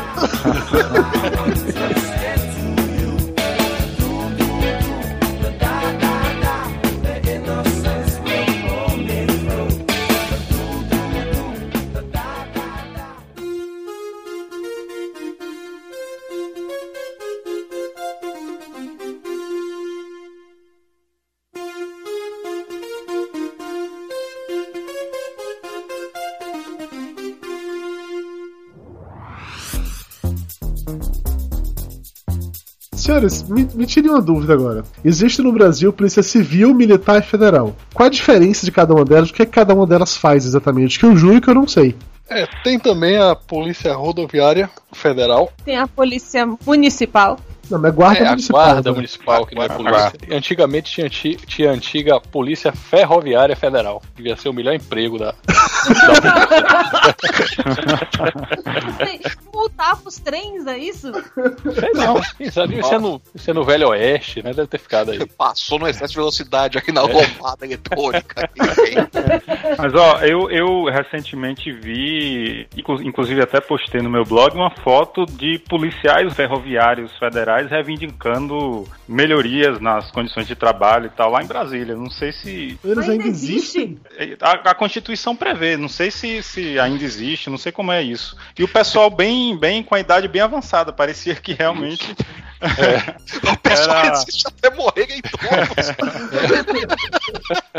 Senhores, 33.09 33.43
me, 33.49 33.67
me 33.75 33.87
tirem 33.87 34.11
uma 34.11 34.21
dúvida 34.21 34.53
agora. 34.53 34.85
Existe 35.03 35.41
no 35.41 35.51
Brasil 35.51 35.91
Polícia 35.95 36.23
Civil, 36.23 36.75
Militar 36.75 37.21
e 37.21 37.23
Federal. 37.23 37.75
Qual 37.95 38.07
a 38.07 38.11
diferença 38.11 38.67
de 38.67 38.71
cada 38.71 38.93
uma 38.93 39.03
delas? 39.03 39.31
O 39.31 39.33
que, 39.33 39.41
é 39.41 39.47
que 39.47 39.53
cada 39.53 39.73
uma 39.75 39.87
delas 39.87 40.15
faz 40.15 40.45
exatamente? 40.45 40.99
Que 40.99 41.07
eu 41.07 41.17
juro 41.17 41.41
que 41.41 41.49
eu 41.49 41.55
não 41.55 41.67
sei. 41.67 41.97
É, 42.29 42.47
tem 42.63 42.79
também 42.79 43.17
a 43.17 43.35
Polícia 43.35 43.95
Rodoviária 43.95 44.69
Federal. 44.93 45.51
Tem 45.65 45.79
a 45.79 45.87
polícia 45.89 46.47
municipal. 46.67 47.39
Não, 47.71 47.79
mas 47.79 47.95
guarda 47.95 48.21
É 48.21 48.27
a 48.27 48.31
municipal. 48.31 48.65
guarda 48.67 48.91
né? 48.91 48.97
municipal, 48.97 49.47
que 49.47 49.55
não 49.55 49.63
é 49.63 49.67
A 49.67 49.71
polícia. 49.71 50.13
Antigamente 50.31 50.91
tinha, 50.93 51.09
tinha 51.47 51.71
a 51.71 51.73
antiga 51.73 52.21
Polícia 52.21 52.73
Ferroviária 52.73 53.57
Federal. 53.57 54.03
Devia 54.15 54.37
ser 54.37 54.51
o 54.51 54.53
melhor 54.53 54.75
emprego 54.75 55.19
da. 55.19 55.35
Tem- 58.99 59.21
Multar 59.59 59.97
pros 60.01 60.19
trens, 60.19 60.67
é 60.69 60.79
isso? 60.79 61.11
Sei 61.13 61.91
não, 61.95 62.21
quem 62.37 62.49
sabe 62.53 62.79
isso 62.79 62.95
é, 62.95 62.99
no, 62.99 63.21
isso 63.35 63.51
é 63.51 63.53
no 63.53 63.65
Velho 63.65 63.89
Oeste, 63.89 64.41
né? 64.43 64.53
Deve 64.53 64.69
ter 64.69 64.79
ficado 64.79 65.11
aí. 65.11 65.27
Passou 65.27 65.81
no 65.81 65.89
excesso 65.89 66.13
de 66.13 66.17
velocidade 66.19 66.79
aqui 66.79 66.93
na 66.93 67.03
lombada 67.03 67.67
eletrônica. 67.67 68.49
Mas 69.77 69.95
ó, 69.95 70.21
eu, 70.21 70.49
eu 70.51 70.85
recentemente 70.85 71.73
vi, 71.73 72.69
inclu- 72.77 73.03
inclusive 73.03 73.41
até 73.43 73.61
postei 73.61 74.01
no 74.01 74.09
meu 74.11 74.25
blog, 74.25 74.55
uma 74.55 74.71
foto 74.71 75.27
de 75.27 75.59
policiais 75.69 76.33
ferroviários 76.35 77.11
federais 77.19 77.69
reivindicando 77.71 78.87
melhorias 79.09 79.81
nas 79.81 80.11
condições 80.11 80.47
de 80.47 80.55
trabalho 80.55 81.07
e 81.07 81.11
tal 81.11 81.31
lá 81.31 81.43
em 81.43 81.47
Brasília. 81.47 81.97
Não 81.97 82.11
sei 82.11 82.31
se 82.33 82.79
Eles 82.85 83.09
ainda 83.09 83.27
existem? 83.27 83.99
a, 84.41 84.71
a 84.71 84.75
Constituição 84.75 85.35
prevê, 85.35 85.77
não 85.77 85.89
sei 85.89 86.11
se, 86.11 86.43
se 86.43 86.79
ainda 86.79 87.03
existe, 87.03 87.51
não 87.51 87.59
sei 87.59 87.73
como 87.73 87.91
é 87.91 88.03
isso. 88.03 88.37
E 88.59 88.63
o 88.63 88.69
pessoal 88.69 89.11
bem, 89.11 89.48
bem 89.57 89.83
com 89.83 89.95
a 89.95 90.01
idade 90.01 90.29
bem 90.29 90.43
avançada, 90.43 90.93
parecia 90.93 91.35
que 91.35 91.53
realmente 91.53 92.15
o 93.53 93.57
pessoal 93.59 93.97
Era- 93.99 94.11
resiste 94.11 94.45
até 94.49 94.75
morrerem 94.75 95.21
todos. 95.23 95.89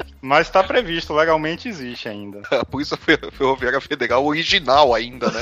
Mas 0.21 0.47
está 0.47 0.63
previsto, 0.63 1.13
legalmente 1.13 1.67
existe 1.67 2.07
ainda. 2.07 2.41
A 2.51 2.63
Polícia 2.65 2.95
Fer- 2.97 3.31
Ferroviária 3.31 3.81
Federal 3.81 4.25
original 4.25 4.93
ainda, 4.93 5.29
né? 5.31 5.41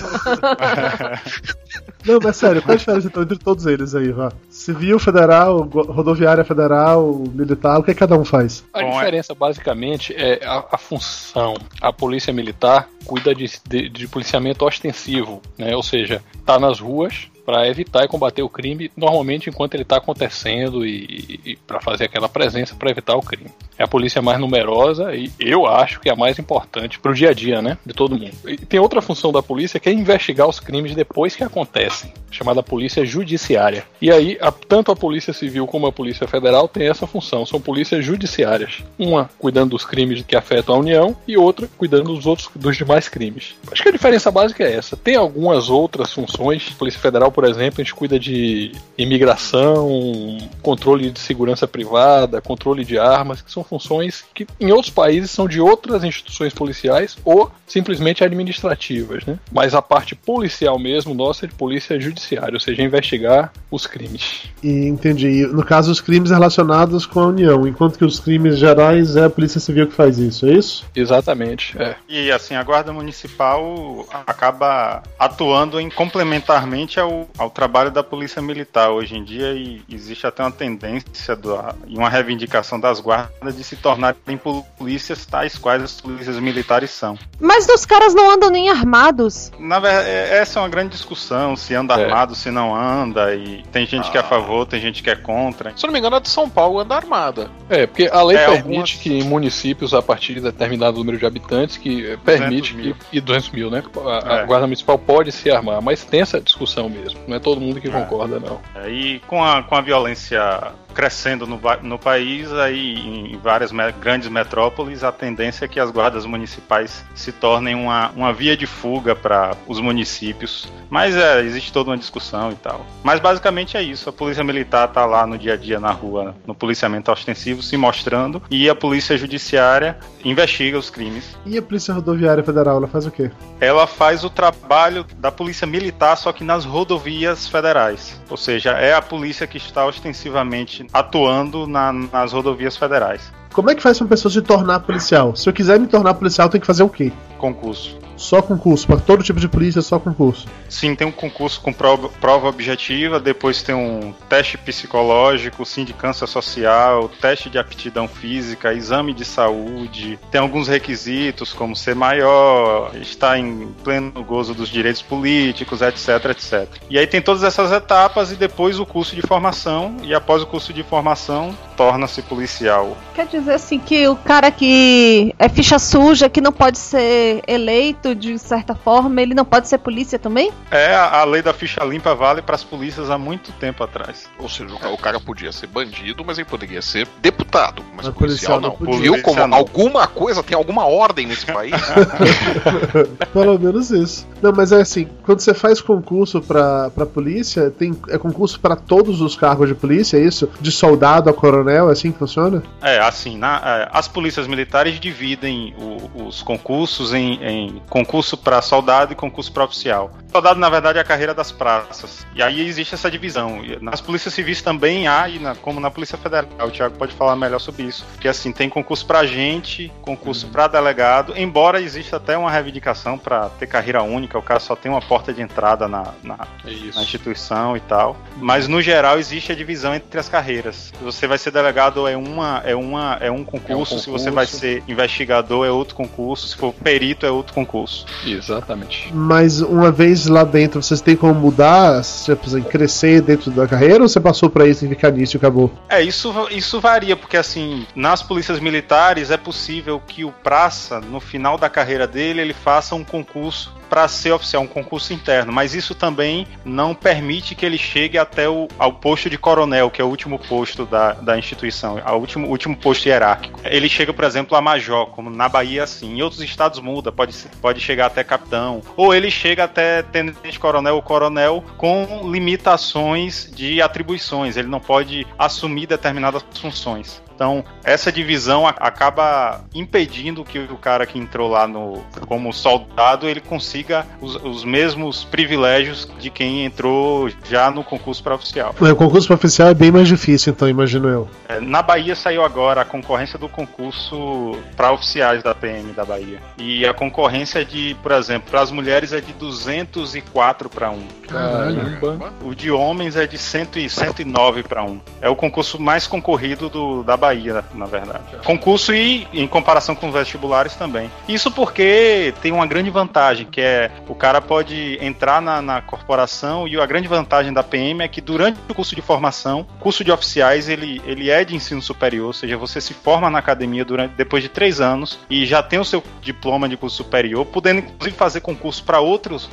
Não, 2.06 2.20
mas 2.24 2.38
sério, 2.38 2.62
qual 2.62 2.76
a 2.76 2.78
diferença 2.78 3.08
então 3.08 3.24
entre 3.24 3.38
todos 3.38 3.66
eles 3.66 3.94
aí, 3.94 4.12
vá? 4.12 4.32
Civil, 4.50 4.98
federal, 5.00 5.64
rodoviária 5.64 6.44
federal, 6.44 7.14
militar, 7.34 7.80
o 7.80 7.84
que 7.84 7.94
cada 7.94 8.18
um 8.18 8.24
faz? 8.24 8.64
A 8.74 8.82
Bom, 8.82 8.88
é- 8.88 8.92
diferença 9.00 9.36
basicamente 9.36 10.14
é 10.16 10.46
a, 10.46 10.64
a 10.72 10.78
função. 10.78 11.56
A 11.82 11.92
polícia 11.92 12.32
militar 12.32 12.88
cuida 13.06 13.34
de, 13.36 13.52
de- 13.68 13.90
de 13.90 14.08
policiamento 14.08 14.66
ostensivo, 14.66 15.42
né? 15.58 15.76
Ou 15.76 15.84
seja, 15.84 16.24
tá 16.46 16.58
nas 16.60 16.80
ruas 16.80 17.28
para 17.48 17.66
evitar 17.66 18.04
e 18.04 18.10
combater 18.10 18.42
o 18.42 18.50
crime, 18.50 18.92
normalmente 18.98 19.50
enquanto 19.50 19.74
ele 19.74 19.84
está 19.84 19.96
acontecendo 19.96 20.86
e, 20.86 21.40
e 21.46 21.56
para 21.56 21.80
fazer 21.80 22.04
aquela 22.04 22.28
presença 22.28 22.76
para 22.76 22.92
evitar 22.92 23.16
o 23.16 23.22
crime. 23.22 23.50
É 23.78 23.84
a 23.84 23.88
polícia 23.88 24.22
mais 24.22 24.40
numerosa 24.40 25.16
e 25.16 25.32
eu 25.40 25.66
acho 25.66 26.00
que 26.00 26.10
é 26.10 26.12
a 26.14 26.16
mais 26.16 26.40
importante 26.40 27.00
para 27.00 27.12
o 27.12 27.16
dia 27.16 27.30
a 27.30 27.34
dia, 27.34 27.62
né, 27.62 27.78
de 27.86 27.94
todo 27.94 28.18
mundo. 28.18 28.34
E 28.48 28.58
tem 28.58 28.80
outra 28.80 29.02
função 29.02 29.32
da 29.32 29.42
polícia 29.44 29.80
que 29.80 29.90
é 29.90 29.94
investigar 29.94 30.48
os 30.48 30.60
crimes 30.60 30.96
depois 30.96 31.36
que 31.36 31.44
acontecem, 31.44 32.12
chamada 32.32 32.64
polícia 32.64 33.06
judiciária. 33.06 33.84
E 34.02 34.12
aí, 34.12 34.38
a- 34.42 34.52
tanto 34.52 34.92
a 34.92 34.96
polícia 34.96 35.34
civil 35.34 35.68
como 35.68 35.88
a 35.88 35.92
polícia 35.92 36.28
federal 36.28 36.68
tem 36.68 36.88
essa 36.90 37.06
função, 37.06 37.46
são 37.46 37.60
polícias 37.62 38.04
judiciárias. 38.04 38.84
Uma 38.98 39.30
cuidando 39.38 39.72
dos 39.72 39.86
crimes 39.86 40.24
que 40.26 40.36
afetam 40.36 40.76
a 40.76 40.80
União 40.80 41.16
e 41.28 41.38
outra 41.38 41.68
cuidando 41.78 42.14
dos 42.14 42.26
outros 42.26 42.50
dos 42.56 42.78
demais 42.78 43.08
crimes. 43.08 43.56
Acho 43.72 43.84
que 43.84 43.90
a 43.90 43.92
diferença 43.92 44.32
básica 44.32 44.64
é 44.64 44.74
essa. 44.76 44.98
Tem 44.98 45.16
algumas 45.16 45.70
outras 45.70 46.12
funções. 46.12 46.70
Polícia 46.72 47.00
Federal, 47.00 47.32
por 47.32 47.44
exemplo, 47.44 47.82
a 47.82 47.84
gente 47.84 47.94
cuida 47.94 48.20
de 48.20 48.72
imigração, 48.98 50.38
controle 50.62 51.12
de 51.12 51.20
segurança 51.20 51.68
privada, 51.68 52.42
controle 52.42 52.84
de 52.84 52.98
armas, 52.98 53.42
que 53.42 53.52
são 53.52 53.64
funções 53.68 54.24
que 54.34 54.48
em 54.60 54.72
outros 54.72 54.90
países 54.90 55.32
são 55.32 55.48
de 55.48 55.60
outras 55.60 56.04
instituições 56.04 56.54
policiais 56.54 57.18
ou 57.24 57.52
simplesmente 57.68 58.24
administrativas, 58.24 59.26
né? 59.26 59.38
Mas 59.52 59.76
a 59.76 59.82
parte 59.82 60.16
policial 60.16 60.80
mesmo, 60.80 61.14
nossa, 61.14 61.46
é 61.46 61.50
de 61.50 61.56
polícia 61.56 62.00
judiciária, 62.00 62.54
ou 62.54 62.60
seja, 62.60 62.82
investigar 62.82 63.52
os 63.70 63.86
crimes. 63.86 64.44
E 64.64 64.88
entendi. 64.88 65.28
E, 65.28 65.48
no 65.48 65.64
caso, 65.64 65.92
os 65.92 66.00
crimes 66.00 66.32
relacionados 66.32 67.06
com 67.06 67.20
a 67.20 67.28
União, 67.28 67.68
enquanto 67.68 67.98
que 67.98 68.06
os 68.06 68.20
crimes 68.20 68.58
gerais 68.58 69.16
é 69.16 69.26
a 69.26 69.30
Polícia 69.30 69.60
Civil 69.60 69.88
que 69.88 69.94
faz 69.94 70.18
isso, 70.18 70.46
é 70.46 70.54
isso? 70.54 70.86
Exatamente, 70.96 71.78
é. 71.78 71.96
E 72.08 72.32
assim, 72.32 72.56
a 72.56 72.64
Guarda 72.64 72.94
Municipal 72.94 74.08
acaba 74.26 75.04
atuando 75.20 75.80
em 75.80 75.90
complementarmente 75.90 77.00
ao, 77.00 77.28
ao 77.38 77.50
trabalho 77.50 77.92
da 77.92 78.04
Polícia 78.04 78.42
Militar 78.42 78.90
hoje 78.92 79.16
em 79.16 79.24
dia 79.24 79.54
e 79.54 79.82
existe 79.90 80.26
até 80.26 80.44
uma 80.44 80.52
tendência 80.52 81.36
do, 81.36 81.58
e 81.88 81.98
uma 81.98 82.10
reivindicação 82.10 82.80
das 82.80 83.00
guardas 83.00 83.57
de 83.58 83.64
se 83.64 83.76
tornarem 83.76 84.40
polícias 84.78 85.26
tais 85.26 85.58
quais 85.58 85.82
as 85.84 86.00
polícias 86.00 86.38
militares 86.40 86.92
são. 86.92 87.18
Mas 87.40 87.68
os 87.68 87.86
caras 87.86 88.14
não 88.14 88.30
andam 88.32 88.50
nem 88.50 88.70
armados. 88.70 89.52
Na 89.60 89.80
verdade, 89.80 90.08
essa 90.10 90.60
é 90.60 90.62
uma 90.62 90.70
grande 90.70 90.90
discussão, 90.92 91.56
se 91.56 91.74
anda 91.74 91.96
É. 91.96 92.04
armado, 92.06 92.36
se 92.36 92.52
não 92.52 92.76
anda, 92.76 93.34
e 93.36 93.64
tem 93.72 93.86
gente 93.86 94.10
que 94.12 94.18
é 94.18 94.22
a 94.22 94.24
favor, 94.24 94.66
tem 94.66 94.80
gente 94.80 95.02
que 95.04 95.10
é 95.10 95.16
contra. 95.16 95.74
Se 95.76 95.86
eu 95.86 95.88
não 95.88 95.94
me 95.94 96.00
engano, 96.00 96.16
a 96.16 96.20
de 96.20 96.30
São 96.30 96.50
Paulo 96.50 96.80
anda 96.80 96.96
armada. 96.96 97.50
É, 97.70 97.86
porque 97.88 98.10
a 98.12 98.22
lei 98.24 98.38
É, 98.38 98.46
permite 98.46 98.68
algumas- 98.68 98.92
que 98.94 99.14
em 99.20 99.24
municípios, 99.24 99.94
a 99.94 100.02
partir 100.02 100.36
de 100.36 100.42
determinado 100.42 100.98
número 100.98 101.18
de 101.18 101.26
habitantes, 101.26 101.78
que 101.78 102.06
eh, 102.12 102.18
permite 102.24 102.74
200 102.74 102.86
mil. 102.86 102.96
que. 102.96 103.18
E 103.18 103.22
200 103.22 103.50
mil, 103.52 103.70
né? 103.72 103.84
A, 104.06 104.36
a 104.36 104.38
É. 104.42 104.46
Guarda 104.46 104.68
Municipal 104.68 104.98
pode 105.00 105.32
se 105.32 105.50
armar, 105.50 105.82
mas 105.82 106.04
tem 106.04 106.22
essa 106.22 106.40
discussão 106.40 106.90
mesmo. 106.90 107.20
Não 107.28 107.36
é 107.36 107.40
todo 107.40 107.60
mundo 107.60 107.82
que 107.82 107.88
É. 107.88 107.92
concorda, 107.92 108.40
não. 108.40 108.60
É, 108.76 108.90
E 108.90 109.20
com 109.28 109.44
a, 109.44 109.64
com 109.64 109.76
a 109.76 109.82
violência 109.82 110.72
crescendo 110.94 111.46
no, 111.46 111.60
no 111.84 112.00
país, 112.00 112.52
aí 112.54 112.96
em 112.98 113.38
várias 113.48 113.72
me- 113.72 113.92
grandes 113.94 114.28
metrópoles, 114.28 115.06
a 115.06 115.12
tendência 115.12 115.64
é 115.64 115.68
que 115.70 115.80
as 115.80 115.90
guardas 115.90 116.26
municipais 116.26 117.06
se 117.16 117.32
tornem 117.32 117.76
uma, 117.76 118.10
uma 118.14 118.34
via 118.34 118.58
de 118.58 118.68
fuga 118.68 119.16
para 119.16 119.56
os 119.66 119.80
municípios. 119.80 120.68
Mas 120.90 121.16
é, 121.16 121.40
existe 121.42 121.72
toda 121.72 121.92
uma 121.92 121.98
discussão 121.98 122.52
e 122.52 122.56
tal. 122.56 122.86
Mas 123.04 123.22
basicamente 123.22 123.78
é 123.78 123.82
isso. 123.82 124.10
A 124.10 124.14
polícia 124.14 124.44
militar 124.44 124.90
tá 124.90 125.06
lá 125.06 125.26
no 125.26 125.38
dia 125.38 125.54
a 125.54 125.58
dia 125.58 125.80
na 125.80 125.92
rua, 125.92 126.36
no 126.46 126.54
policiamento 126.54 127.10
ostensivo, 127.10 127.64
se 127.64 127.78
mostrando, 127.78 128.42
e 128.52 128.70
a 128.70 128.76
polícia 128.76 129.18
judiciária 129.18 129.98
investiga 130.26 130.78
os 130.78 130.90
crimes. 130.90 131.38
E 131.46 131.58
a 131.58 131.62
Polícia 131.62 131.94
Rodoviária 131.94 132.44
Federal, 132.44 132.78
ela 132.78 132.88
faz 132.88 133.06
o 133.06 133.12
quê? 133.12 133.32
ela 133.62 133.88
faz 133.88 134.24
o 134.24 134.30
trabalho 134.30 135.06
da 135.18 135.32
polícia 135.32 135.66
militar, 135.66 136.16
só 136.18 136.32
que 136.34 136.44
nas 136.44 136.64
rodovias 136.66 137.48
federais. 137.48 138.22
Ou 138.30 138.36
seja, 138.38 138.72
é 138.72 138.94
a 138.94 139.02
polícia 139.02 139.48
que 139.48 139.58
está 139.58 139.86
ostensivamente 139.86 140.86
atuando 140.94 141.66
na- 141.68 141.94
nas 141.94 142.34
rodovias 142.34 142.76
federais. 142.78 143.32
Como 143.58 143.72
é 143.72 143.74
que 143.74 143.82
faz 143.82 143.98
pra 143.98 144.06
uma 144.06 144.10
pessoa 144.12 144.32
se 144.32 144.40
tornar 144.40 144.82
policial? 144.82 145.36
Se 145.36 145.50
eu 145.50 145.52
quiser 145.52 145.80
me 145.80 145.88
tornar 145.88 146.14
policial, 146.14 146.48
tem 146.48 146.62
que 146.62 146.68
fazer 146.68 146.84
o 146.84 146.90
quê? 146.90 147.12
Concurso. 147.40 147.98
Só 148.16 148.42
concurso, 148.42 148.88
para 148.88 148.98
todo 148.98 149.24
tipo 149.24 149.40
de 149.40 149.48
polícia, 149.48 149.82
só 149.82 150.00
concurso. 150.00 150.48
Sim, 150.68 150.96
tem 150.96 151.08
um 151.08 151.12
concurso 151.12 151.62
com 151.62 151.72
prova, 151.72 152.10
prova 152.20 152.48
objetiva, 152.48 153.20
depois 153.20 153.62
tem 153.62 153.76
um 153.76 154.12
teste 154.28 154.58
psicológico, 154.58 155.64
sindicância 155.64 156.26
social, 156.26 157.10
teste 157.22 157.48
de 157.48 157.60
aptidão 157.60 158.08
física, 158.08 158.74
exame 158.74 159.14
de 159.14 159.24
saúde. 159.24 160.20
Tem 160.32 160.42
alguns 160.42 160.68
requisitos, 160.68 161.54
como 161.54 161.76
ser 161.76 161.96
maior, 161.96 162.92
estar 162.96 163.38
em 163.38 163.68
pleno 163.84 164.24
gozo 164.24 164.56
dos 164.56 164.70
direitos 164.70 165.04
políticos, 165.04 165.82
etc, 165.82 166.26
etc. 166.32 166.68
E 166.90 166.98
aí 166.98 167.06
tem 167.06 167.22
todas 167.22 167.44
essas 167.44 167.72
etapas 167.72 168.32
e 168.32 168.36
depois 168.36 168.80
o 168.80 168.86
curso 168.86 169.16
de 169.16 169.22
formação, 169.22 169.98
e 170.02 170.14
após 170.16 170.42
o 170.42 170.48
curso 170.48 170.74
de 170.74 170.82
formação, 170.82 171.56
torna-se 171.76 172.24
policial. 172.24 172.98
Quer 173.14 173.28
dizer 173.48 173.54
assim 173.56 173.80
que 173.80 174.08
o 174.08 174.16
cara 174.16 174.52
que 174.52 175.34
é 175.40 175.48
ficha 175.50 175.80
suja, 175.80 176.30
que 176.30 176.42
não 176.42 176.52
pode 176.52 176.78
ser 176.78 177.42
eleito 177.48 178.14
de 178.14 178.38
certa 178.38 178.76
forma, 178.76 179.22
ele 179.22 179.34
não 179.34 179.46
pode 179.46 179.68
ser 179.68 179.78
polícia 179.78 180.20
também? 180.20 180.52
É, 180.70 180.94
a, 180.96 181.24
lei 181.24 181.42
da 181.42 181.54
ficha 181.54 181.84
limpa 181.84 182.14
vale 182.14 182.42
para 182.42 182.56
as 182.56 182.64
polícias 182.64 183.10
há 183.10 183.18
muito 183.18 183.52
tempo 183.54 183.84
atrás. 183.84 184.26
Ou 184.40 184.50
seja, 184.50 184.74
o 184.74 184.80
ca- 184.80 184.90
o 184.90 184.98
cara 184.98 185.20
podia 185.20 185.52
ser 185.52 185.68
bandido, 185.68 186.24
mas 186.26 186.38
ele 186.38 186.46
poderia 186.48 186.82
ser 186.82 187.08
deputado. 187.22 187.82
Mas 187.96 188.06
Mas 188.08 188.16
policial 188.16 188.60
policial 188.60 188.62
não 188.62 188.78
não. 188.94 189.00
Viu 189.00 189.14
como 189.22 189.24
Policial 189.24 189.48
não. 189.48 189.58
alguma 189.58 190.08
coisa 190.08 190.44
tem 190.44 190.56
alguma 190.58 190.86
ordem 190.86 191.26
nesse 191.28 191.46
país? 191.52 191.74
Pelo 193.34 193.58
menos 193.60 193.90
isso. 193.92 194.28
Não, 194.42 194.52
mas 194.52 194.72
é 194.72 194.82
assim, 194.82 195.08
quando 195.24 195.40
você 195.40 195.54
faz 195.54 195.82
concurso 195.82 196.42
pra, 196.42 196.90
pra 196.92 197.06
polícia, 197.06 197.70
tem, 197.72 197.98
é 198.10 198.18
concurso 198.18 198.60
pra 198.60 198.76
todos 198.76 199.22
os 199.22 199.36
cargos 199.36 199.68
de 199.68 199.76
polícia, 199.76 200.18
é 200.18 200.22
isso? 200.22 200.50
De 200.60 200.72
soldado 200.72 201.30
a 201.30 201.34
coronel, 201.34 201.90
é 201.90 201.92
assim 201.94 202.12
que 202.12 202.20
funciona? 202.20 202.62
É, 202.82 203.00
assim, 203.00 203.37
na- 203.38 203.62
é, 203.64 203.90
as 203.92 204.08
polícias 204.08 204.48
militares 204.48 205.00
dividem 205.00 205.74
o- 205.78 206.28
os 206.28 206.42
concursos 206.42 207.14
em, 207.14 207.42
em 207.44 207.82
concurso 207.90 208.36
para 208.38 208.62
soldado 208.62 209.14
e 209.14 209.16
concurso 209.16 209.52
para 209.52 209.64
oficial. 209.64 210.12
Soldado, 210.32 210.60
na 210.60 210.70
verdade, 210.70 210.98
é 210.98 211.02
a 211.02 211.06
carreira 211.06 211.34
das 211.34 211.52
praças. 211.52 212.26
E 212.36 212.44
aí 212.44 212.66
existe 212.68 212.94
essa 212.94 213.10
divisão. 213.10 213.62
Nas 213.82 214.02
polícias 214.02 214.34
civis 214.34 214.62
também 214.62 215.08
há, 215.08 215.28
e 215.30 215.40
na- 215.40 215.56
como 215.56 215.80
na 215.80 215.90
Polícia 215.90 216.18
Federal. 216.18 216.48
O 216.68 216.72
Thiago 216.72 216.96
pode 216.98 217.14
falar 217.14 217.36
melhor 217.36 217.60
sobre 217.60 217.84
isso. 217.84 218.06
Porque, 218.14 218.28
assim, 218.28 218.52
tem 218.52 218.70
concurso 218.70 219.06
para 219.06 219.20
agente, 219.20 219.92
concurso 220.02 220.48
para 220.48 220.68
delegado, 220.68 221.34
embora 221.38 221.80
exista 221.82 222.18
até 222.18 222.38
uma 222.38 222.52
reivindicação 222.52 223.18
para 223.18 223.50
ter 223.50 223.68
carreira 223.68 224.02
única, 224.04 224.38
o 224.38 224.42
cara 224.42 224.60
só 224.60 224.76
tem 224.76 224.92
uma 224.92 225.02
porta 225.02 225.34
de 225.34 225.42
entrada 225.42 225.88
na- 225.88 226.14
na, 226.24 226.38
É 226.66 226.96
na 226.96 227.02
instituição 227.02 227.76
e 227.76 227.80
tal. 227.80 228.16
Mas 228.38 228.68
no 228.68 228.82
geral 228.82 229.18
existe 229.20 229.52
a 229.52 229.56
divisão 229.56 229.94
entre 229.96 230.20
as 230.20 230.28
carreiras. 230.30 230.94
Você 231.02 231.28
vai 231.28 231.38
ser 231.38 231.52
delegado 231.52 232.08
é 232.08 232.16
uma 232.18 232.62
é 232.66 232.76
uma 232.76 233.18
é 233.28 233.32
um 233.32 233.44
concurso, 233.44 234.00
se 234.00 234.10
você 234.10 234.32
vai 234.32 234.46
concurso. 234.46 234.60
ser 234.60 234.84
investigador 234.88 235.66
é 235.66 235.72
outro 235.72 235.96
concurso, 235.96 236.48
se 236.48 236.56
for 236.56 236.74
perito 236.74 237.26
é 237.26 237.32
outro 237.32 237.54
concurso. 237.54 238.06
Exatamente. 238.26 239.12
Mas 239.14 239.62
uma 239.62 239.92
vez 239.92 240.28
lá 240.28 240.44
dentro, 240.44 240.82
vocês 240.82 241.02
têm 241.02 241.16
como 241.16 241.34
mudar, 241.36 242.02
tipo, 242.04 242.62
crescer 242.64 243.22
dentro 243.22 243.52
da 243.52 243.68
carreira 243.68 244.04
ou 244.04 244.10
você 244.10 244.20
passou 244.20 244.50
pra 244.50 244.68
isso 244.68 244.86
e 244.86 244.90
ficar 244.90 245.12
nisso 245.12 245.36
e 245.36 245.38
acabou? 245.38 245.72
É, 245.90 246.02
isso 246.02 246.34
isso 246.52 246.80
varia 246.80 247.16
porque 247.16 247.38
assim, 247.38 247.86
nas 247.96 248.22
polícias 248.24 248.60
militares 248.60 249.32
é 249.32 249.38
possível 249.38 250.02
que 250.06 250.24
o 250.24 250.32
praça 250.32 251.00
no 251.00 251.20
final 251.20 251.58
da 251.58 251.70
carreira 251.70 252.08
dele 252.08 252.42
ele 252.42 252.54
faça 252.54 252.96
um 252.96 253.04
concurso 253.04 253.74
para 253.90 254.08
ser 254.08 254.32
oficial, 254.32 254.64
um 254.64 254.68
concurso 254.68 255.14
interno, 255.14 255.52
mas 255.52 255.74
isso 255.74 255.96
também 255.96 256.48
não 256.64 256.94
permite 256.94 257.56
que 257.56 257.66
ele 257.66 257.78
chegue 257.78 258.18
até 258.18 258.48
o 258.48 258.68
ao 258.78 258.94
posto 258.94 259.30
de 259.30 259.38
coronel, 259.38 259.90
que 259.90 260.02
é 260.02 260.04
o 260.04 260.08
último 260.08 260.38
posto 260.40 260.86
da, 260.86 261.14
da 261.14 261.38
instituição, 261.38 262.00
ao 262.04 262.20
último, 262.20 262.48
último 262.48 262.76
posto 262.76 263.08
hierárquico. 263.08 263.60
Ele 263.64 263.90
chega, 263.90 264.14
por 264.14 264.26
exemplo, 264.26 264.58
a 264.58 264.62
major, 264.62 265.08
como 265.08 265.30
na 265.30 265.50
Bahia 265.50 265.84
assim. 265.84 266.18
Em 266.18 266.22
outros 266.22 266.42
estados 266.42 266.80
muda, 266.80 267.12
pode, 267.12 267.34
pode 267.62 267.80
chegar 267.80 268.08
até 268.08 268.24
capitão, 268.24 268.82
ou 268.96 269.14
ele 269.14 269.30
chega 269.32 269.64
até 269.64 270.02
tenente 270.02 270.60
coronel 270.60 270.96
ou 270.96 271.02
coronel 271.02 271.64
com 271.78 272.30
limitações 272.32 273.50
de 273.54 273.82
atribuições, 273.82 274.58
ele 274.58 274.68
não 274.68 274.80
pode 274.80 275.26
assumir 275.38 275.88
determinadas 275.88 276.44
funções. 276.54 277.22
Então, 277.38 277.64
essa 277.84 278.12
divisão 278.12 278.66
acaba 278.66 279.62
impedindo 279.72 280.44
que 280.44 280.58
o 280.58 280.76
cara 280.76 281.06
que 281.06 281.20
entrou 281.20 281.48
lá 281.48 281.68
no 281.68 282.02
como 282.26 282.52
soldado 282.52 283.30
ele 283.30 283.40
consiga 283.40 284.08
os, 284.20 284.36
os 284.44 284.66
mesmos 284.66 285.24
privilégios 285.24 286.10
de 286.18 286.32
quem 286.32 286.66
entrou 286.66 287.30
já 287.48 287.70
no 287.70 287.84
concurso 287.84 288.24
para 288.24 288.34
oficial. 288.34 288.74
O 288.80 288.96
concurso 288.96 289.28
pra 289.28 289.36
oficial 289.36 289.70
é 289.70 289.76
bem 289.76 289.92
mais 289.92 290.08
difícil, 290.08 290.52
então, 290.52 290.68
imagino 290.68 291.08
eu. 291.08 291.30
É, 291.48 291.60
Na 291.60 291.84
Bahia 291.84 292.16
saiu 292.16 292.44
agora 292.44 292.82
a 292.82 292.86
concorrência 292.86 293.38
do 293.38 293.48
concurso 293.48 294.58
para 294.76 294.92
oficiais 294.92 295.44
da 295.44 295.54
PM 295.54 295.94
da 295.94 296.04
Bahia. 296.04 296.40
E 296.58 296.88
a 296.88 296.94
concorrência 296.94 297.62
é 297.62 297.64
de, 297.64 297.96
por 298.02 298.14
exemplo, 298.14 298.50
para 298.50 298.62
as 298.62 298.72
mulheres 298.72 299.14
é 299.14 299.22
de 299.22 299.32
204 299.34 300.70
para 300.70 300.90
1. 300.90 301.00
Caramba. 301.28 302.34
O 302.44 302.56
de 302.56 302.72
homens 302.72 303.16
é 303.16 303.28
de 303.28 303.38
100 303.38 303.68
e 303.76 303.90
109 303.90 304.64
para 304.64 304.84
1. 304.84 305.00
É 305.22 305.30
o 305.30 305.36
concurso 305.36 305.80
mais 305.80 306.08
concorrido 306.08 306.70
do, 306.70 307.04
da 307.04 307.16
Bahia, 307.18 307.27
na 307.74 307.86
verdade. 307.86 308.24
Concurso 308.44 308.94
e 308.94 309.28
em 309.34 309.48
comparação 309.48 309.96
com 309.96 310.08
os 310.08 310.14
vestibulares 310.14 310.76
também. 310.76 311.10
Isso 311.28 311.52
porque 311.52 312.34
tem 312.42 312.52
uma 312.52 312.66
grande 312.66 312.90
vantagem, 312.90 313.46
que 313.46 313.62
é 313.62 313.92
o 314.08 314.16
cara 314.16 314.42
pode 314.42 314.98
entrar 315.02 315.42
na, 315.42 315.62
na 315.62 315.82
corporação 315.82 316.68
e 316.68 316.80
a 316.80 316.86
grande 316.86 317.08
vantagem 317.08 317.54
da 317.54 317.64
PM 317.64 318.04
é 318.04 318.08
que 318.08 318.22
durante 318.22 318.60
o 318.70 318.74
curso 318.74 318.96
de 318.96 319.02
formação, 319.02 319.66
curso 319.80 320.04
de 320.04 320.12
oficiais, 320.12 320.70
ele, 320.70 321.02
ele 321.06 321.30
é 321.30 321.44
de 321.44 321.56
ensino 321.56 321.82
superior, 321.82 322.28
ou 322.28 322.34
seja, 322.34 322.58
você 322.58 322.80
se 322.80 322.94
forma 322.94 323.30
na 323.30 323.40
academia 323.40 323.84
durante, 323.84 324.14
depois 324.16 324.44
de 324.44 324.50
três 324.50 324.80
anos 324.80 325.20
e 325.30 325.46
já 325.46 325.62
tem 325.62 325.80
o 325.80 325.86
seu 325.86 326.04
diploma 326.22 326.68
de 326.68 326.78
curso 326.78 326.98
superior, 326.98 327.46
podendo 327.46 327.80
inclusive 327.80 328.16
fazer 328.16 328.42
concurso 328.42 328.84
para 328.84 329.00
outras 329.00 329.48